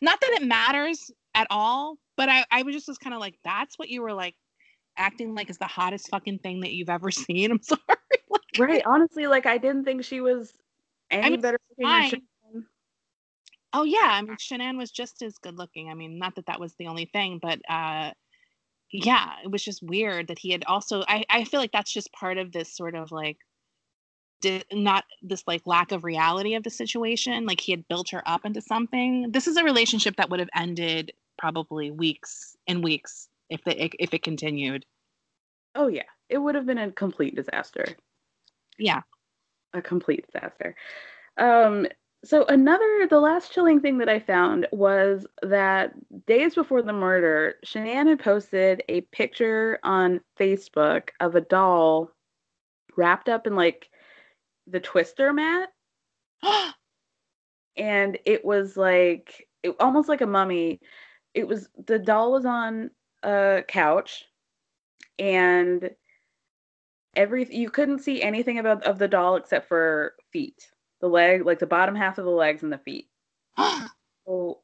Not 0.00 0.20
that 0.20 0.38
it 0.40 0.46
matters 0.46 1.10
at 1.34 1.48
all, 1.50 1.98
but 2.16 2.28
I, 2.28 2.44
I 2.52 2.62
was 2.62 2.74
just 2.74 2.86
was 2.86 2.96
kind 2.98 3.12
of 3.14 3.20
like, 3.20 3.34
that's 3.44 3.76
what 3.78 3.88
you 3.88 4.02
were 4.02 4.12
like 4.12 4.36
acting 4.96 5.34
like 5.34 5.50
is 5.50 5.58
the 5.58 5.66
hottest 5.66 6.08
fucking 6.10 6.38
thing 6.38 6.60
that 6.60 6.72
you've 6.72 6.90
ever 6.90 7.10
seen. 7.10 7.50
I'm 7.50 7.62
sorry. 7.62 7.80
Right. 8.56 8.82
Honestly, 8.86 9.26
like 9.26 9.46
I 9.46 9.58
didn't 9.58 9.84
think 9.84 10.04
she 10.04 10.20
was 10.20 10.52
any 11.10 11.30
mean, 11.30 11.40
better 11.40 11.58
looking 11.70 11.90
than 11.92 12.02
fine. 12.02 12.10
Shanann. 12.12 12.22
Oh 13.74 13.84
yeah, 13.84 14.08
I 14.12 14.22
mean 14.22 14.36
Shanann 14.38 14.78
was 14.78 14.92
just 14.92 15.22
as 15.22 15.38
good 15.38 15.58
looking. 15.58 15.90
I 15.90 15.94
mean, 15.94 16.18
not 16.18 16.36
that 16.36 16.46
that 16.46 16.60
was 16.60 16.74
the 16.78 16.88
only 16.88 17.06
thing, 17.06 17.40
but 17.42 17.60
uh 17.70 18.12
yeah, 18.92 19.34
it 19.44 19.50
was 19.50 19.64
just 19.64 19.82
weird 19.82 20.28
that 20.28 20.38
he 20.40 20.52
had 20.52 20.64
also 20.66 21.02
I 21.08 21.24
I 21.30 21.44
feel 21.44 21.60
like 21.60 21.72
that's 21.72 21.92
just 21.92 22.12
part 22.12 22.38
of 22.38 22.52
this 22.52 22.74
sort 22.76 22.94
of 22.96 23.12
like 23.12 23.38
di- 24.42 24.64
not 24.72 25.04
this 25.22 25.44
like 25.48 25.62
lack 25.66 25.92
of 25.92 26.04
reality 26.04 26.54
of 26.54 26.62
the 26.64 26.70
situation. 26.70 27.46
Like 27.46 27.60
he 27.60 27.72
had 27.72 27.88
built 27.88 28.10
her 28.10 28.22
up 28.26 28.44
into 28.44 28.60
something. 28.60 29.32
This 29.32 29.46
is 29.48 29.56
a 29.56 29.64
relationship 29.64 30.16
that 30.16 30.30
would 30.30 30.40
have 30.40 30.50
ended 30.56 31.12
probably 31.38 31.90
weeks 31.90 32.56
and 32.68 32.84
weeks 32.84 33.28
if 33.50 33.64
the 33.64 33.90
if 34.02 34.14
it 34.14 34.22
continued. 34.22 34.86
Oh 35.74 35.88
yeah. 35.88 36.04
It 36.28 36.38
would 36.38 36.54
have 36.54 36.66
been 36.66 36.78
a 36.78 36.92
complete 36.92 37.34
disaster. 37.36 37.84
Yeah. 38.78 39.02
a 39.74 39.82
complete 39.82 40.26
disaster. 40.32 40.76
Um, 41.38 41.86
so 42.24 42.44
another, 42.46 43.06
the 43.08 43.20
last 43.20 43.52
chilling 43.52 43.80
thing 43.80 43.98
that 43.98 44.08
I 44.08 44.18
found 44.18 44.66
was 44.72 45.26
that 45.42 45.92
days 46.26 46.54
before 46.54 46.82
the 46.82 46.92
murder, 46.92 47.56
Shanann 47.64 48.08
had 48.08 48.18
posted 48.18 48.82
a 48.88 49.02
picture 49.02 49.78
on 49.82 50.20
Facebook 50.38 51.10
of 51.20 51.34
a 51.34 51.42
doll 51.42 52.10
wrapped 52.96 53.28
up 53.28 53.46
in 53.46 53.54
like 53.54 53.90
the 54.66 54.80
twister 54.80 55.32
mat, 55.32 55.68
and 57.76 58.18
it 58.24 58.44
was 58.44 58.76
like 58.76 59.46
it, 59.62 59.76
almost 59.78 60.08
like 60.08 60.22
a 60.22 60.26
mummy. 60.26 60.80
It 61.34 61.46
was 61.46 61.68
the 61.86 61.98
doll 61.98 62.32
was 62.32 62.46
on 62.46 62.90
a 63.22 63.62
couch, 63.68 64.24
and 65.18 65.90
every 67.16 67.46
you 67.54 67.70
couldn't 67.70 68.00
see 68.00 68.22
anything 68.22 68.58
about 68.58 68.82
of 68.84 68.98
the 68.98 69.08
doll 69.08 69.36
except 69.36 69.68
for 69.68 70.14
feet 70.32 70.70
the 71.04 71.10
leg 71.10 71.44
like 71.44 71.58
the 71.58 71.66
bottom 71.66 71.94
half 71.94 72.16
of 72.16 72.24
the 72.24 72.30
legs 72.30 72.62
and 72.62 72.72
the 72.72 72.78
feet. 72.78 73.08
So 74.26 74.60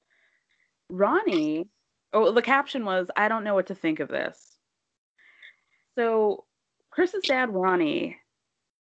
ronnie 0.88 1.68
oh 2.14 2.32
the 2.32 2.40
caption 2.40 2.86
was 2.86 3.08
i 3.14 3.28
don't 3.28 3.44
know 3.44 3.52
what 3.54 3.66
to 3.66 3.74
think 3.74 4.00
of 4.00 4.08
this. 4.08 4.56
So 5.96 6.46
chris's 6.90 7.24
dad 7.24 7.50
ronnie 7.50 8.16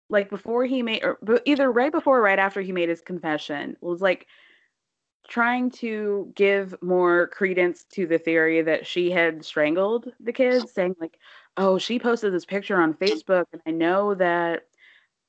like 0.09 0.29
before 0.29 0.65
he 0.65 0.83
made 0.83 1.01
or 1.01 1.17
either 1.45 1.71
right 1.71 1.93
before 1.93 2.17
or 2.17 2.21
right 2.21 2.37
after 2.39 2.59
he 2.59 2.73
made 2.73 2.89
his 2.89 2.99
confession 2.99 3.77
was 3.79 4.01
like 4.01 4.27
trying 5.29 5.71
to 5.71 6.33
give 6.35 6.75
more 6.81 7.27
credence 7.27 7.85
to 7.93 8.05
the 8.05 8.19
theory 8.19 8.61
that 8.63 8.85
she 8.85 9.09
had 9.09 9.45
strangled 9.45 10.11
the 10.19 10.33
kids 10.33 10.73
saying 10.73 10.93
like 10.99 11.17
oh 11.55 11.77
she 11.77 11.99
posted 11.99 12.33
this 12.33 12.45
picture 12.45 12.81
on 12.81 12.93
facebook 12.93 13.45
and 13.53 13.61
i 13.65 13.71
know 13.71 14.13
that 14.13 14.63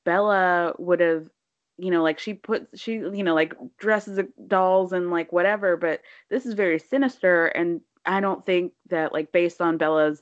bella 0.03 0.73
would 0.77 0.99
have 0.99 1.29
you 1.77 1.91
know 1.91 2.03
like 2.03 2.19
she 2.19 2.33
puts 2.33 2.79
she 2.79 2.93
you 2.93 3.23
know 3.23 3.35
like 3.35 3.53
dresses 3.77 4.19
dolls 4.47 4.93
and 4.93 5.11
like 5.11 5.31
whatever 5.31 5.77
but 5.77 6.01
this 6.29 6.45
is 6.45 6.53
very 6.53 6.79
sinister 6.79 7.47
and 7.47 7.81
i 8.05 8.19
don't 8.19 8.45
think 8.45 8.73
that 8.89 9.13
like 9.13 9.31
based 9.31 9.61
on 9.61 9.77
bella's 9.77 10.21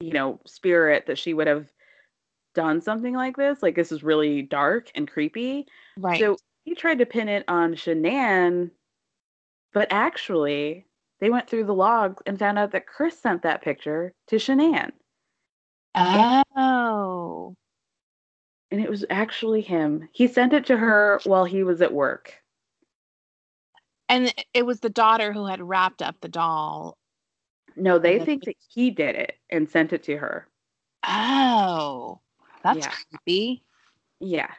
you 0.00 0.12
know 0.12 0.40
spirit 0.46 1.06
that 1.06 1.18
she 1.18 1.34
would 1.34 1.46
have 1.46 1.70
done 2.54 2.80
something 2.80 3.14
like 3.14 3.36
this 3.36 3.62
like 3.62 3.74
this 3.74 3.92
is 3.92 4.02
really 4.02 4.42
dark 4.42 4.90
and 4.94 5.10
creepy 5.10 5.66
Right. 5.96 6.18
so 6.18 6.36
he 6.64 6.74
tried 6.74 6.98
to 6.98 7.06
pin 7.06 7.28
it 7.28 7.44
on 7.48 7.74
shanann 7.74 8.70
but 9.72 9.88
actually 9.90 10.86
they 11.20 11.30
went 11.30 11.48
through 11.48 11.64
the 11.64 11.74
logs 11.74 12.22
and 12.26 12.38
found 12.38 12.58
out 12.58 12.72
that 12.72 12.86
chris 12.86 13.18
sent 13.18 13.42
that 13.42 13.62
picture 13.62 14.12
to 14.28 14.36
shanann 14.36 14.90
Oh. 15.94 17.56
And 18.70 18.80
it 18.80 18.90
was 18.90 19.04
actually 19.10 19.60
him 19.60 20.08
he 20.12 20.26
sent 20.26 20.52
it 20.52 20.66
to 20.66 20.76
her 20.76 21.20
while 21.24 21.44
he 21.44 21.62
was 21.62 21.80
at 21.82 21.92
work 21.92 22.34
And 24.08 24.32
it 24.54 24.64
was 24.64 24.80
the 24.80 24.90
daughter 24.90 25.32
who 25.32 25.46
had 25.46 25.60
wrapped 25.60 26.02
up 26.02 26.16
the 26.20 26.28
doll. 26.28 26.96
no 27.76 27.98
they 27.98 28.18
the 28.18 28.24
think 28.24 28.44
that 28.44 28.56
he 28.68 28.90
did 28.90 29.14
it 29.14 29.38
and 29.50 29.68
sent 29.68 29.92
it 29.92 30.02
to 30.04 30.16
her 30.16 30.46
Oh. 31.06 32.20
That's 32.64 32.78
Yeah. 32.86 32.92
creepy. 33.10 33.62
Yeah. 34.20 34.52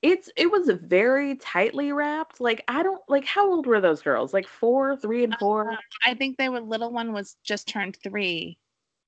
It's 0.00 0.30
it 0.36 0.50
was 0.50 0.68
very 0.68 1.36
tightly 1.36 1.92
wrapped. 1.92 2.40
Like 2.40 2.64
I 2.68 2.82
don't 2.82 3.02
like 3.08 3.24
how 3.24 3.48
old 3.50 3.66
were 3.66 3.80
those 3.80 4.00
girls? 4.02 4.32
Like 4.32 4.46
four, 4.46 4.96
three, 4.96 5.24
and 5.24 5.36
four. 5.38 5.70
Uh, 5.72 5.76
I 6.04 6.14
think 6.14 6.36
they 6.38 6.48
were 6.48 6.60
little 6.60 6.90
one 6.90 7.12
was 7.12 7.36
just 7.42 7.68
turned 7.68 7.96
three, 8.02 8.58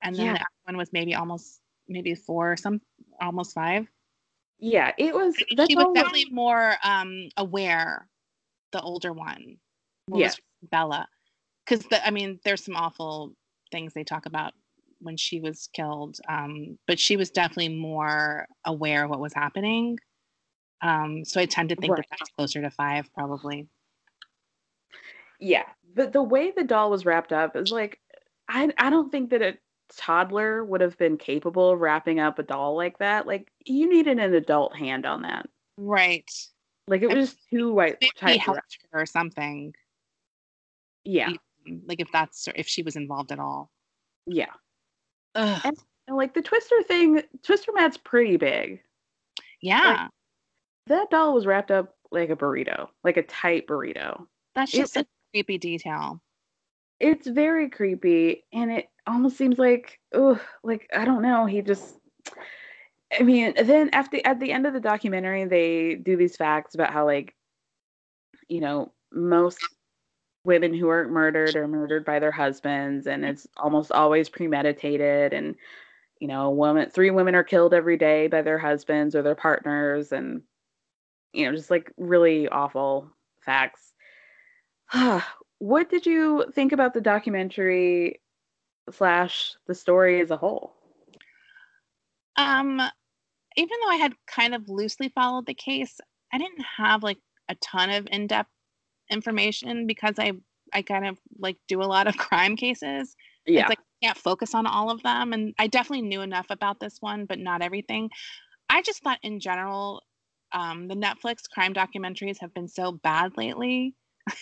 and 0.01 0.15
then 0.15 0.25
Yeah. 0.27 0.33
the 0.33 0.39
other 0.39 0.45
one 0.65 0.77
was 0.77 0.93
maybe 0.93 1.15
almost 1.15 1.59
maybe 1.87 2.13
four, 2.15 2.51
or 2.53 2.57
some 2.57 2.81
almost 3.19 3.53
five. 3.53 3.87
Yeah, 4.59 4.91
it 4.97 5.13
was. 5.13 5.35
That's 5.55 5.69
she 5.69 5.75
was 5.75 5.87
definitely 5.93 6.27
more 6.31 6.75
um 6.83 7.29
aware, 7.37 8.07
the 8.71 8.81
older 8.81 9.13
one. 9.13 9.57
What 10.07 10.19
was 10.19 10.21
Yes. 10.21 10.39
Bella, 10.71 11.07
because 11.65 11.85
I 12.03 12.11
mean, 12.11 12.39
there's 12.43 12.63
some 12.63 12.75
awful 12.75 13.33
things 13.71 13.93
they 13.93 14.03
talk 14.03 14.25
about 14.25 14.53
when 14.99 15.17
she 15.17 15.39
was 15.39 15.69
killed, 15.73 16.17
um, 16.29 16.77
but 16.87 16.99
she 16.99 17.17
was 17.17 17.29
definitely 17.29 17.75
more 17.75 18.47
aware 18.63 19.03
of 19.03 19.09
what 19.09 19.19
was 19.19 19.33
happening. 19.33 19.99
Um, 20.81 21.25
so 21.25 21.39
I 21.41 21.45
tend 21.45 21.69
to 21.69 21.75
think 21.75 21.91
Right. 21.91 21.97
that 22.09 22.17
that's 22.19 22.31
closer 22.31 22.61
to 22.61 22.69
five, 22.71 23.13
probably. 23.13 23.67
Yeah, 25.39 25.65
but 25.93 26.13
the 26.13 26.23
way 26.23 26.51
the 26.51 26.63
doll 26.63 26.89
was 26.89 27.05
wrapped 27.05 27.33
up 27.33 27.55
is 27.55 27.71
like, 27.71 27.99
I 28.47 28.71
I 28.77 28.89
don't 28.89 29.11
think 29.11 29.31
that 29.31 29.41
it 29.41 29.59
toddler 29.95 30.63
would 30.63 30.81
have 30.81 30.97
been 30.97 31.17
capable 31.17 31.71
of 31.71 31.79
wrapping 31.79 32.19
up 32.19 32.39
a 32.39 32.43
doll 32.43 32.75
like 32.75 32.97
that. 32.99 33.27
Like 33.27 33.51
you 33.65 33.89
needed 33.89 34.19
an 34.19 34.33
adult 34.33 34.75
hand 34.75 35.05
on 35.05 35.21
that. 35.23 35.47
Right. 35.77 36.29
Like 36.87 37.01
it 37.01 37.15
was 37.15 37.35
too 37.51 37.73
white 37.73 37.97
Maybe 38.01 38.11
tight. 38.15 38.39
helped 38.39 38.77
her 38.91 39.01
or 39.01 39.05
something. 39.05 39.73
Yeah. 41.03 41.31
Like 41.87 41.99
if 41.99 42.11
that's 42.11 42.47
if 42.55 42.67
she 42.67 42.83
was 42.83 42.95
involved 42.95 43.31
at 43.31 43.39
all. 43.39 43.71
Yeah. 44.27 44.53
Ugh. 45.35 45.61
And, 45.63 45.77
and 46.07 46.17
like 46.17 46.33
the 46.33 46.41
Twister 46.41 46.81
thing, 46.83 47.21
Twister 47.43 47.71
mat's 47.73 47.97
pretty 47.97 48.37
big. 48.37 48.81
Yeah. 49.61 50.07
That 50.87 51.09
doll 51.09 51.33
was 51.33 51.45
wrapped 51.47 51.71
up 51.71 51.95
like 52.11 52.29
a 52.29 52.35
burrito, 52.35 52.87
like 53.03 53.17
a 53.17 53.23
tight 53.23 53.67
burrito. 53.67 54.25
That's 54.53 54.73
It- 54.73 54.77
just 54.77 54.97
a 54.97 55.05
creepy 55.33 55.57
detail. 55.57 56.21
It's 56.99 57.27
very 57.27 57.69
creepy 57.69 58.45
and 58.53 58.71
it 58.71 58.89
almost 59.07 59.37
seems 59.37 59.57
like 59.59 59.99
ugh, 60.13 60.39
like 60.63 60.89
I 60.95 61.05
don't 61.05 61.21
know, 61.21 61.45
he 61.45 61.61
just 61.61 61.97
I 63.17 63.23
mean, 63.23 63.53
then 63.63 63.89
after 63.93 64.19
at 64.25 64.39
the 64.39 64.51
end 64.51 64.65
of 64.65 64.73
the 64.73 64.79
documentary 64.79 65.45
they 65.45 65.95
do 65.95 66.17
these 66.17 66.35
facts 66.37 66.75
about 66.75 66.91
how 66.91 67.05
like 67.05 67.35
you 68.47 68.59
know, 68.61 68.91
most 69.11 69.59
women 70.43 70.73
who 70.73 70.89
are 70.89 71.07
murdered 71.07 71.55
are 71.55 71.67
murdered 71.67 72.05
by 72.05 72.19
their 72.19 72.31
husbands 72.31 73.07
and 73.07 73.25
it's 73.25 73.47
almost 73.57 73.91
always 73.91 74.29
premeditated 74.29 75.33
and 75.33 75.55
you 76.19 76.27
know, 76.27 76.51
woman 76.51 76.89
three 76.89 77.11
women 77.11 77.35
are 77.35 77.43
killed 77.43 77.73
every 77.73 77.97
day 77.97 78.27
by 78.27 78.41
their 78.41 78.59
husbands 78.59 79.15
or 79.15 79.21
their 79.21 79.35
partners 79.35 80.11
and 80.11 80.41
you 81.33 81.45
know, 81.45 81.55
just 81.55 81.69
like 81.71 81.91
really 81.97 82.47
awful 82.47 83.11
facts. 83.41 83.93
what 85.65 85.89
did 85.89 86.05
you 86.05 86.45
think 86.53 86.73
about 86.73 86.93
the 86.93 87.01
documentary 87.01 88.21
slash 88.91 89.55
the 89.65 89.73
story 89.73 90.21
as 90.21 90.29
a 90.29 90.37
whole? 90.37 90.75
Um, 92.37 92.79
even 93.55 93.77
though 93.81 93.89
I 93.89 93.95
had 93.95 94.13
kind 94.27 94.53
of 94.53 94.69
loosely 94.69 95.09
followed 95.09 95.47
the 95.47 95.55
case, 95.55 95.99
I 96.31 96.37
didn't 96.37 96.63
have 96.77 97.01
like 97.01 97.17
a 97.49 97.55
ton 97.55 97.89
of 97.89 98.07
in-depth 98.11 98.51
information 99.09 99.87
because 99.87 100.19
I 100.19 100.33
I 100.71 100.83
kind 100.83 101.07
of 101.07 101.17
like 101.39 101.57
do 101.67 101.81
a 101.81 101.89
lot 101.95 102.05
of 102.05 102.15
crime 102.25 102.55
cases. 102.55 103.15
Yeah. 103.47 103.61
It's 103.61 103.69
like 103.69 103.79
I 103.79 104.05
can't 104.05 104.17
focus 104.19 104.53
on 104.53 104.67
all 104.67 104.91
of 104.91 105.01
them 105.01 105.33
and 105.33 105.55
I 105.57 105.65
definitely 105.65 106.07
knew 106.07 106.21
enough 106.21 106.47
about 106.51 106.79
this 106.79 106.97
one, 106.99 107.25
but 107.25 107.39
not 107.39 107.63
everything. 107.63 108.11
I 108.69 108.83
just 108.83 109.01
thought 109.01 109.19
in 109.23 109.39
general, 109.39 110.03
um, 110.51 110.87
the 110.87 110.95
Netflix 110.95 111.49
crime 111.51 111.73
documentaries 111.73 112.39
have 112.41 112.53
been 112.53 112.67
so 112.67 112.91
bad 112.91 113.35
lately 113.35 113.95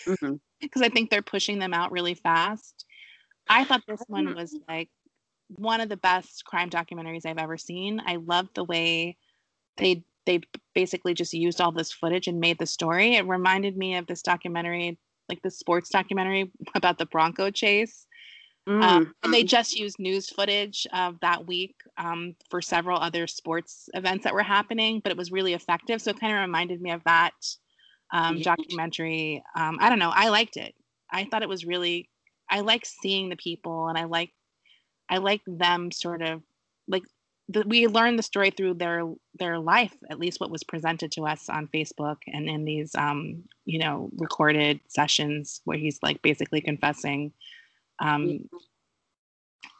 Mhm. 0.06 0.40
Because 0.64 0.82
I 0.82 0.88
think 0.88 1.10
they're 1.10 1.22
pushing 1.22 1.58
them 1.58 1.74
out 1.74 1.92
really 1.92 2.14
fast. 2.14 2.84
I 3.48 3.64
thought 3.64 3.82
this 3.86 4.02
one 4.08 4.34
was 4.34 4.56
like 4.68 4.88
one 5.48 5.80
of 5.80 5.88
the 5.88 5.96
best 5.96 6.44
crime 6.44 6.70
documentaries 6.70 7.26
I've 7.26 7.38
ever 7.38 7.56
seen. 7.56 8.00
I 8.04 8.16
loved 8.16 8.54
the 8.54 8.64
way 8.64 9.16
they 9.76 10.04
they 10.26 10.40
basically 10.74 11.12
just 11.12 11.34
used 11.34 11.60
all 11.60 11.72
this 11.72 11.92
footage 11.92 12.28
and 12.28 12.40
made 12.40 12.58
the 12.58 12.66
story. 12.66 13.16
It 13.16 13.26
reminded 13.26 13.76
me 13.76 13.96
of 13.96 14.06
this 14.06 14.22
documentary, 14.22 14.98
like 15.28 15.42
the 15.42 15.50
sports 15.50 15.90
documentary 15.90 16.50
about 16.74 16.98
the 16.98 17.06
Bronco 17.06 17.50
chase. 17.50 18.06
Um, 18.66 19.14
and 19.22 19.34
they 19.34 19.44
just 19.44 19.78
used 19.78 19.98
news 19.98 20.30
footage 20.30 20.86
of 20.94 21.20
that 21.20 21.46
week 21.46 21.74
um, 21.98 22.34
for 22.48 22.62
several 22.62 22.98
other 22.98 23.26
sports 23.26 23.90
events 23.92 24.24
that 24.24 24.32
were 24.32 24.42
happening, 24.42 25.00
but 25.00 25.12
it 25.12 25.18
was 25.18 25.30
really 25.30 25.52
effective. 25.52 26.00
So 26.00 26.12
it 26.12 26.20
kind 26.20 26.32
of 26.32 26.40
reminded 26.40 26.80
me 26.80 26.90
of 26.90 27.04
that 27.04 27.34
um, 28.14 28.38
Yeah. 28.38 28.44
documentary. 28.44 29.44
Um, 29.56 29.78
I 29.80 29.90
don't 29.90 30.00
know. 30.00 30.12
I 30.14 30.30
liked 30.30 30.58
it. 30.58 30.74
I 31.12 31.26
thought 31.26 31.44
it 31.44 31.50
was 31.50 31.66
really. 31.66 32.10
I 32.50 32.62
like 32.62 32.86
seeing 32.86 33.30
the 33.30 33.36
people, 33.36 33.88
and 33.88 33.98
I 33.98 34.04
like, 34.04 34.32
I 35.10 35.18
like 35.18 35.42
them 35.46 35.92
sort 35.92 36.22
of 36.22 36.42
like 36.88 37.04
the, 37.48 37.64
we 37.66 37.88
learned 37.88 38.18
the 38.18 38.24
story 38.24 38.50
through 38.50 38.74
their 38.76 39.04
their 39.38 39.58
life. 39.58 39.94
At 40.10 40.20
least 40.20 40.40
what 40.40 40.50
was 40.50 40.64
presented 40.64 41.12
to 41.12 41.26
us 41.26 41.48
on 41.50 41.68
Facebook 41.74 42.18
and 42.28 42.48
in 42.48 42.64
these 42.64 42.94
um, 42.96 43.44
you 43.66 43.78
know 43.80 44.10
recorded 44.18 44.80
sessions 44.88 45.62
where 45.64 45.78
he's 45.78 46.00
like 46.02 46.22
basically 46.22 46.62
confessing. 46.62 47.32
Um, 48.00 48.48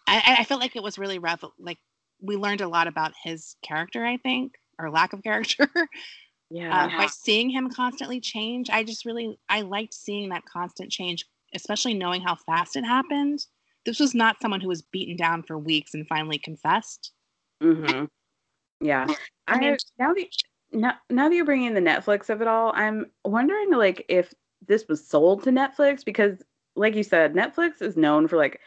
I, 0.06 0.36
I 0.40 0.44
felt 0.44 0.61
like 0.61 0.77
it 0.77 0.82
was 0.82 0.98
really 0.98 1.19
revel 1.19 1.55
like 1.59 1.78
we 2.23 2.36
learned 2.36 2.61
a 2.62 2.69
lot 2.69 2.89
about 2.89 3.12
his 3.23 3.56
character, 3.62 4.05
I 4.05 4.16
think, 4.19 4.55
or 4.78 4.90
lack 4.90 5.12
of 5.12 5.23
character. 5.23 5.69
Yeah. 6.50 6.84
uh, 6.84 6.98
by 6.98 7.06
seeing 7.06 7.50
him 7.50 7.70
constantly 7.70 8.20
change, 8.20 8.70
I 8.70 8.84
just 8.84 9.04
really 9.04 9.38
I 9.48 9.62
liked 9.62 9.94
seeing 9.94 10.28
that 10.30 10.44
constant 10.44 10.90
change, 10.90 11.26
especially 11.54 11.94
knowing 11.94 12.22
how 12.22 12.36
fast 12.36 12.76
it 12.76 12.84
happened. 12.84 13.46
This 13.84 14.00
was 14.00 14.14
not 14.14 14.40
someone 14.40 14.60
who 14.60 14.68
was 14.68 14.82
beaten 14.82 15.16
down 15.16 15.42
for 15.42 15.58
weeks 15.58 15.94
and 15.94 16.06
finally 16.06 16.38
confessed. 16.38 17.12
Mm-hmm. 17.62 18.04
Yeah. 18.80 19.06
I, 19.48 19.76
now 19.98 20.14
that 20.14 20.26
now, 20.72 20.94
now 21.10 21.28
that 21.28 21.34
you're 21.34 21.44
bringing 21.44 21.74
the 21.74 21.80
Netflix 21.80 22.30
of 22.30 22.40
it 22.40 22.48
all, 22.48 22.72
I'm 22.74 23.06
wondering 23.24 23.72
like 23.72 24.04
if 24.08 24.32
this 24.66 24.86
was 24.88 25.06
sold 25.06 25.44
to 25.44 25.50
Netflix 25.50 26.04
because, 26.04 26.42
like 26.76 26.94
you 26.94 27.02
said, 27.02 27.34
Netflix 27.34 27.82
is 27.82 27.96
known 27.96 28.26
for 28.28 28.36
like 28.36 28.60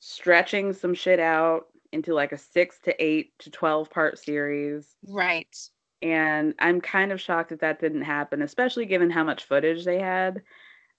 stretching 0.00 0.72
some 0.72 0.94
shit 0.94 1.20
out 1.20 1.66
into 1.92 2.14
like 2.14 2.32
a 2.32 2.38
six 2.38 2.78
to 2.84 3.02
eight 3.02 3.38
to 3.38 3.50
twelve 3.50 3.90
part 3.90 4.18
series. 4.18 4.96
Right. 5.08 5.56
And 6.02 6.54
I'm 6.58 6.80
kind 6.80 7.12
of 7.12 7.20
shocked 7.20 7.50
that 7.50 7.60
that 7.60 7.80
didn't 7.80 8.02
happen, 8.02 8.42
especially 8.42 8.86
given 8.86 9.10
how 9.10 9.24
much 9.24 9.44
footage 9.44 9.84
they 9.84 9.98
had. 9.98 10.42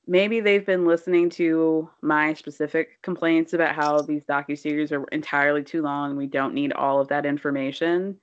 Maybe 0.08 0.40
they've 0.40 0.66
been 0.66 0.86
listening 0.86 1.30
to 1.32 1.90
my 2.02 2.34
specific 2.34 3.02
complaints 3.02 3.54
about 3.54 3.76
how 3.76 4.02
these 4.02 4.24
docuseries 4.24 4.92
are 4.92 5.04
entirely 5.12 5.64
too 5.64 5.82
long. 5.82 6.16
We 6.16 6.28
don't 6.28 6.54
need 6.54 6.72
all 6.74 7.02
of 7.02 7.10
that 7.10 7.26
information. 7.26 8.18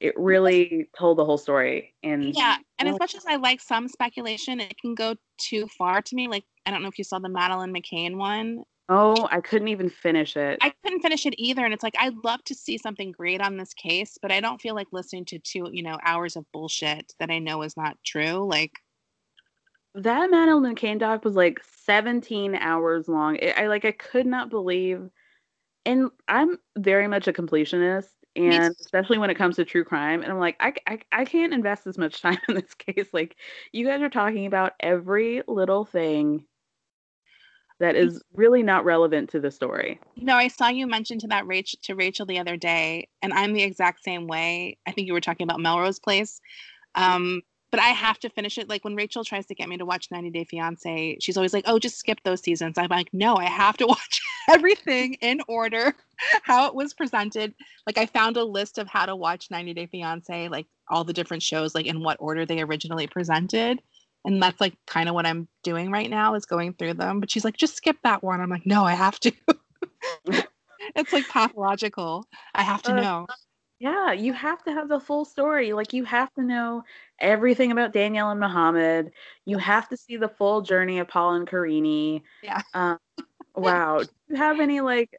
It 0.00 0.14
really 0.16 0.88
told 0.96 1.18
the 1.18 1.24
whole 1.24 1.38
story. 1.38 1.94
And 2.02 2.34
Yeah, 2.36 2.58
and 2.78 2.88
oh. 2.88 2.92
as 2.92 2.98
much 2.98 3.14
as 3.14 3.24
I 3.26 3.36
like 3.36 3.60
some 3.60 3.88
speculation, 3.88 4.60
it 4.60 4.78
can 4.78 4.94
go 4.94 5.16
too 5.38 5.66
far 5.78 6.02
to 6.02 6.14
me. 6.14 6.28
Like 6.28 6.44
I 6.66 6.70
don't 6.70 6.82
know 6.82 6.88
if 6.88 6.98
you 6.98 7.04
saw 7.04 7.18
the 7.18 7.28
Madeleine 7.28 7.74
McCain 7.74 8.16
one. 8.16 8.62
Oh, 8.90 9.28
I 9.30 9.40
couldn't 9.40 9.68
even 9.68 9.90
finish 9.90 10.36
it. 10.36 10.58
I 10.62 10.72
couldn't 10.82 11.00
finish 11.00 11.26
it 11.26 11.34
either, 11.36 11.64
and 11.64 11.74
it's 11.74 11.82
like 11.82 11.96
I'd 11.98 12.16
love 12.24 12.42
to 12.44 12.54
see 12.54 12.78
something 12.78 13.12
great 13.12 13.42
on 13.42 13.56
this 13.56 13.74
case, 13.74 14.18
but 14.20 14.32
I 14.32 14.40
don't 14.40 14.60
feel 14.60 14.74
like 14.74 14.86
listening 14.92 15.26
to 15.26 15.38
two, 15.38 15.68
you 15.70 15.82
know, 15.82 15.98
hours 16.02 16.36
of 16.36 16.50
bullshit 16.52 17.12
that 17.18 17.30
I 17.30 17.38
know 17.38 17.62
is 17.62 17.76
not 17.76 17.98
true. 18.02 18.48
Like 18.48 18.80
that 19.94 20.30
Madeleine 20.30 20.74
McCain 20.74 20.98
doc 20.98 21.24
was 21.24 21.34
like 21.34 21.60
17 21.84 22.54
hours 22.54 23.08
long. 23.08 23.36
It, 23.36 23.58
I 23.58 23.66
like 23.66 23.84
I 23.84 23.92
could 23.92 24.26
not 24.26 24.48
believe 24.48 25.10
and 25.84 26.10
I'm 26.28 26.58
very 26.76 27.08
much 27.08 27.28
a 27.28 27.32
completionist 27.32 28.10
and 28.36 28.74
especially 28.80 29.18
when 29.18 29.30
it 29.30 29.36
comes 29.36 29.56
to 29.56 29.64
true 29.64 29.84
crime 29.84 30.22
and 30.22 30.30
I'm 30.30 30.38
like 30.38 30.56
I, 30.60 30.74
I 30.86 31.00
I 31.12 31.24
can't 31.24 31.54
invest 31.54 31.86
as 31.86 31.98
much 31.98 32.20
time 32.22 32.38
in 32.48 32.54
this 32.56 32.74
case 32.74 33.08
like 33.12 33.36
you 33.72 33.86
guys 33.86 34.02
are 34.02 34.10
talking 34.10 34.46
about 34.46 34.74
every 34.80 35.42
little 35.48 35.84
thing 35.84 36.44
that 37.80 37.96
is 37.96 38.22
really 38.34 38.62
not 38.62 38.84
relevant 38.84 39.30
to 39.30 39.40
the 39.40 39.50
story. 39.50 40.00
You 40.14 40.24
know, 40.24 40.36
I 40.36 40.48
saw 40.48 40.68
you 40.68 40.86
mention 40.86 41.18
to 41.20 41.28
that 41.28 41.46
Rachel 41.46 41.78
to 41.82 41.94
Rachel 41.94 42.26
the 42.26 42.38
other 42.38 42.56
day, 42.56 43.08
and 43.22 43.32
I'm 43.32 43.52
the 43.52 43.62
exact 43.62 44.02
same 44.02 44.26
way. 44.26 44.78
I 44.86 44.92
think 44.92 45.06
you 45.06 45.12
were 45.12 45.20
talking 45.20 45.44
about 45.44 45.60
Melrose 45.60 45.98
Place. 45.98 46.40
Um, 46.94 47.42
but 47.70 47.80
I 47.80 47.88
have 47.88 48.18
to 48.20 48.30
finish 48.30 48.56
it. 48.56 48.68
Like 48.68 48.84
when 48.84 48.96
Rachel 48.96 49.24
tries 49.24 49.46
to 49.46 49.54
get 49.54 49.68
me 49.68 49.76
to 49.76 49.84
watch 49.84 50.08
90 50.10 50.30
Day 50.30 50.44
Fiance, 50.44 51.18
she's 51.20 51.36
always 51.36 51.52
like, 51.52 51.64
"Oh, 51.66 51.78
just 51.78 51.98
skip 51.98 52.18
those 52.24 52.42
seasons." 52.42 52.78
I'm 52.78 52.88
like, 52.88 53.10
"No, 53.12 53.36
I 53.36 53.44
have 53.44 53.76
to 53.78 53.86
watch 53.88 54.20
everything 54.48 55.14
in 55.20 55.40
order, 55.48 55.94
how 56.42 56.66
it 56.66 56.74
was 56.74 56.94
presented." 56.94 57.54
Like 57.86 57.98
I 57.98 58.06
found 58.06 58.36
a 58.36 58.44
list 58.44 58.78
of 58.78 58.88
how 58.88 59.06
to 59.06 59.14
watch 59.14 59.50
90 59.50 59.74
Day 59.74 59.86
Fiance, 59.86 60.48
like 60.48 60.66
all 60.88 61.04
the 61.04 61.12
different 61.12 61.42
shows, 61.42 61.74
like 61.74 61.86
in 61.86 62.02
what 62.02 62.16
order 62.20 62.46
they 62.46 62.62
originally 62.62 63.06
presented. 63.06 63.82
And 64.28 64.42
that's 64.42 64.60
like 64.60 64.74
kind 64.86 65.08
of 65.08 65.14
what 65.14 65.24
I'm 65.24 65.48
doing 65.62 65.90
right 65.90 66.10
now 66.10 66.34
is 66.34 66.44
going 66.44 66.74
through 66.74 66.94
them. 66.94 67.18
But 67.18 67.30
she's 67.30 67.46
like, 67.46 67.56
just 67.56 67.76
skip 67.76 67.96
that 68.04 68.22
one. 68.22 68.42
I'm 68.42 68.50
like, 68.50 68.66
no, 68.66 68.84
I 68.84 68.92
have 68.92 69.18
to. 69.20 69.32
it's 70.94 71.14
like 71.14 71.26
pathological. 71.30 72.26
I 72.54 72.62
have 72.62 72.82
to 72.82 72.92
Uh, 72.92 73.00
know. 73.00 73.26
Yeah, 73.78 74.12
you 74.12 74.34
have 74.34 74.62
to 74.64 74.72
have 74.72 74.90
the 74.90 75.00
full 75.00 75.24
story. 75.24 75.72
Like 75.72 75.94
you 75.94 76.04
have 76.04 76.30
to 76.34 76.42
know 76.42 76.82
everything 77.18 77.72
about 77.72 77.94
Danielle 77.94 78.30
and 78.30 78.38
Mohamed. 78.38 79.12
You 79.46 79.56
have 79.56 79.88
to 79.88 79.96
see 79.96 80.18
the 80.18 80.28
full 80.28 80.60
journey 80.60 80.98
of 80.98 81.08
Paul 81.08 81.32
and 81.32 81.48
Karini. 81.48 82.20
Yeah. 82.42 82.60
Um, 82.74 82.98
wow. 83.56 84.00
Do 84.00 84.08
you 84.28 84.36
have 84.36 84.60
any 84.60 84.82
like 84.82 85.16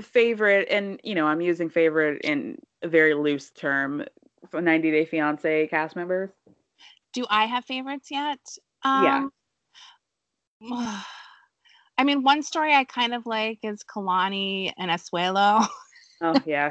favorite 0.00 0.66
and 0.68 1.00
you 1.04 1.14
know, 1.14 1.28
I'm 1.28 1.40
using 1.40 1.70
favorite 1.70 2.22
in 2.22 2.58
a 2.82 2.88
very 2.88 3.14
loose 3.14 3.50
term 3.50 4.04
for 4.50 4.60
90 4.60 4.90
Day 4.90 5.04
Fiance 5.04 5.68
cast 5.68 5.94
members? 5.94 6.30
Do 7.12 7.26
I 7.28 7.46
have 7.46 7.64
favorites 7.64 8.08
yet? 8.10 8.38
Yeah. 8.84 9.24
Um, 9.24 9.32
I 11.98 12.04
mean, 12.04 12.22
one 12.22 12.42
story 12.42 12.74
I 12.74 12.84
kind 12.84 13.14
of 13.14 13.26
like 13.26 13.58
is 13.62 13.82
Kalani 13.84 14.72
and 14.78 14.90
Asuelu. 14.90 15.68
Oh 16.22 16.40
yeah. 16.46 16.70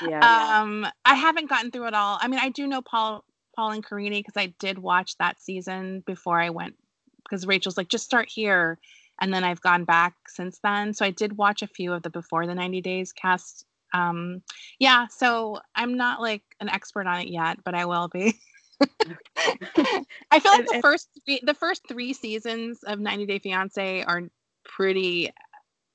Yeah. 0.00 0.60
um, 0.60 0.86
I 1.04 1.14
haven't 1.14 1.48
gotten 1.48 1.70
through 1.70 1.88
it 1.88 1.94
all. 1.94 2.18
I 2.20 2.28
mean, 2.28 2.40
I 2.40 2.50
do 2.50 2.66
know 2.66 2.82
Paul, 2.82 3.24
Paul 3.56 3.72
and 3.72 3.84
Karini 3.84 4.18
because 4.18 4.36
I 4.36 4.54
did 4.58 4.78
watch 4.78 5.16
that 5.18 5.40
season 5.40 6.02
before 6.06 6.40
I 6.40 6.50
went. 6.50 6.74
Because 7.22 7.46
Rachel's 7.46 7.76
like, 7.76 7.88
just 7.88 8.04
start 8.04 8.28
here, 8.28 8.78
and 9.20 9.32
then 9.32 9.44
I've 9.44 9.60
gone 9.60 9.84
back 9.84 10.14
since 10.28 10.60
then. 10.62 10.92
So 10.92 11.04
I 11.04 11.10
did 11.10 11.36
watch 11.36 11.62
a 11.62 11.66
few 11.66 11.92
of 11.92 12.02
the 12.02 12.10
before 12.10 12.46
the 12.46 12.54
90 12.54 12.80
days 12.82 13.12
cast. 13.12 13.64
Um, 13.92 14.42
yeah, 14.78 15.06
so 15.08 15.58
I'm 15.74 15.96
not 15.96 16.20
like 16.20 16.42
an 16.60 16.68
expert 16.68 17.06
on 17.06 17.20
it 17.20 17.28
yet, 17.28 17.58
but 17.64 17.74
I 17.74 17.86
will 17.86 18.08
be. 18.08 18.38
I 20.30 20.40
feel 20.40 20.52
like 20.52 20.66
the 20.66 20.80
first 20.82 21.08
three, 21.24 21.40
the 21.42 21.54
first 21.54 21.82
three 21.88 22.12
seasons 22.12 22.80
of 22.84 22.98
90 22.98 23.26
Day 23.26 23.38
Fiance 23.38 24.02
are 24.02 24.22
pretty. 24.64 25.30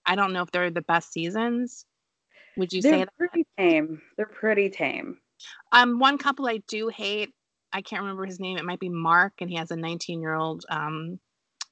I 0.06 0.16
don't 0.16 0.34
know 0.34 0.42
if 0.42 0.52
they're 0.52 0.72
the 0.72 0.82
best 0.82 1.12
seasons. 1.12 1.86
Would 2.58 2.74
you 2.74 2.82
say 2.82 2.90
They're 2.90 3.00
say 3.00 3.06
that? 3.06 3.18
pretty 3.18 3.46
tame. 3.58 4.02
They're 4.18 4.26
pretty 4.26 4.70
tame. 4.70 5.18
Um, 5.72 6.00
one 6.00 6.18
couple 6.18 6.48
I 6.48 6.58
do 6.68 6.88
hate. 6.90 7.34
I 7.72 7.82
can't 7.82 8.02
remember 8.02 8.26
his 8.26 8.40
name. 8.40 8.58
It 8.58 8.66
might 8.66 8.80
be 8.80 8.90
Mark, 8.90 9.34
and 9.40 9.50
he 9.50 9.56
has 9.58 9.72
a 9.72 9.76
19 9.76 10.22
year 10.22 10.34
old 10.34 10.66
um, 10.70 11.20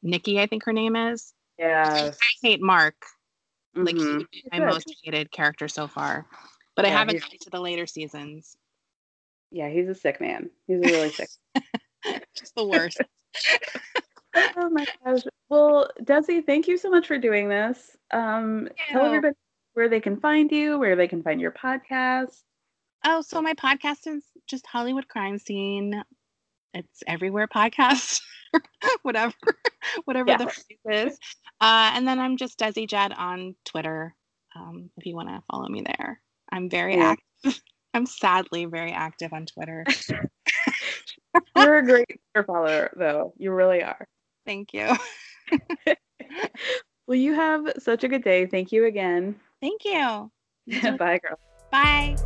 Nikki. 0.04 0.40
I 0.40 0.46
think 0.48 0.64
her 0.66 0.74
name 0.74 0.96
is. 0.96 1.34
Yeah. 1.58 2.12
I 2.14 2.48
hate 2.48 2.62
Mark. 2.62 2.96
Like 3.76 3.96
Mhm. 3.96 4.26
he's 4.32 4.44
my 4.52 4.60
most 4.60 4.96
hated 5.04 5.32
character 5.32 5.68
so 5.68 5.88
far, 5.88 6.26
but 6.76 6.86
I 6.86 6.90
haven't 6.90 7.20
gotten 7.20 7.38
to 7.40 7.50
the 7.50 7.60
later 7.60 7.86
seasons. 7.86 8.58
Yeah, 9.52 9.70
he's 9.70 9.88
a 9.88 9.96
sick 9.96 10.20
man. 10.20 10.50
He's 10.68 10.78
a 10.78 10.82
really 10.82 11.10
sick. 11.12 11.30
Just 12.36 12.54
the 12.56 12.66
worst. 12.66 13.02
oh 14.36 14.70
my 14.70 14.86
gosh. 15.06 15.22
Well, 15.50 15.90
Desi, 16.02 16.46
thank 16.46 16.68
you 16.68 16.78
so 16.78 16.90
much 16.90 17.08
for 17.08 17.18
doing 17.18 17.50
this. 17.50 17.96
Um, 18.12 18.70
tell 18.90 19.06
everybody 19.06 19.36
where 19.74 19.90
they 19.90 20.00
can 20.00 20.18
find 20.20 20.52
you, 20.52 20.78
where 20.80 20.96
they 20.96 21.08
can 21.08 21.24
find 21.24 21.40
your 21.40 21.52
podcast. 21.52 22.42
Oh, 23.06 23.22
so 23.22 23.42
my 23.42 23.54
podcast 23.54 24.08
is 24.08 24.24
just 24.48 24.66
Hollywood 24.68 25.08
Crime 25.08 25.38
Scene. 25.38 26.04
It's 26.74 27.04
everywhere 27.08 27.48
podcast, 27.48 28.22
whatever, 29.04 29.34
whatever 30.06 30.36
the 30.38 30.44
Yeah. 30.44 30.50
phrase 30.84 31.12
is. 31.14 31.20
Uh, 31.62 31.92
and 31.94 32.08
then 32.08 32.20
I'm 32.20 32.38
just 32.38 32.60
Desi 32.60 32.88
Jed 32.88 33.14
on 33.14 33.56
Twitter. 33.66 34.14
Um, 34.56 34.90
if 34.98 35.06
you 35.06 35.16
want 35.16 35.30
to 35.30 35.42
follow 35.50 35.68
me 35.70 35.84
there, 35.86 36.22
I'm 36.52 36.70
very 36.70 36.96
Yeah. 36.98 37.16
active. 37.44 37.62
I'm 37.98 38.06
sadly 38.06 38.66
very 38.66 38.94
active 38.94 39.34
on 39.34 39.46
Twitter. 39.46 39.84
You're 41.56 41.78
a 41.80 41.86
great 41.86 42.08
Twitter 42.34 42.46
follower, 42.46 42.92
though. 42.96 43.34
You 43.38 43.52
really 43.52 43.84
are. 43.84 44.08
Thank 44.46 44.74
you. 44.74 44.96
Well, 47.08 47.18
you 47.18 47.34
have 47.34 47.72
such 47.80 48.04
a 48.04 48.10
good 48.10 48.24
day. 48.24 48.46
Thank 48.46 48.74
you 48.74 48.86
again. 48.86 49.40
Thank 49.62 49.86
you. 49.86 50.30
Bye, 50.98 51.20
girl. 51.24 51.40
Bye. 51.72 52.18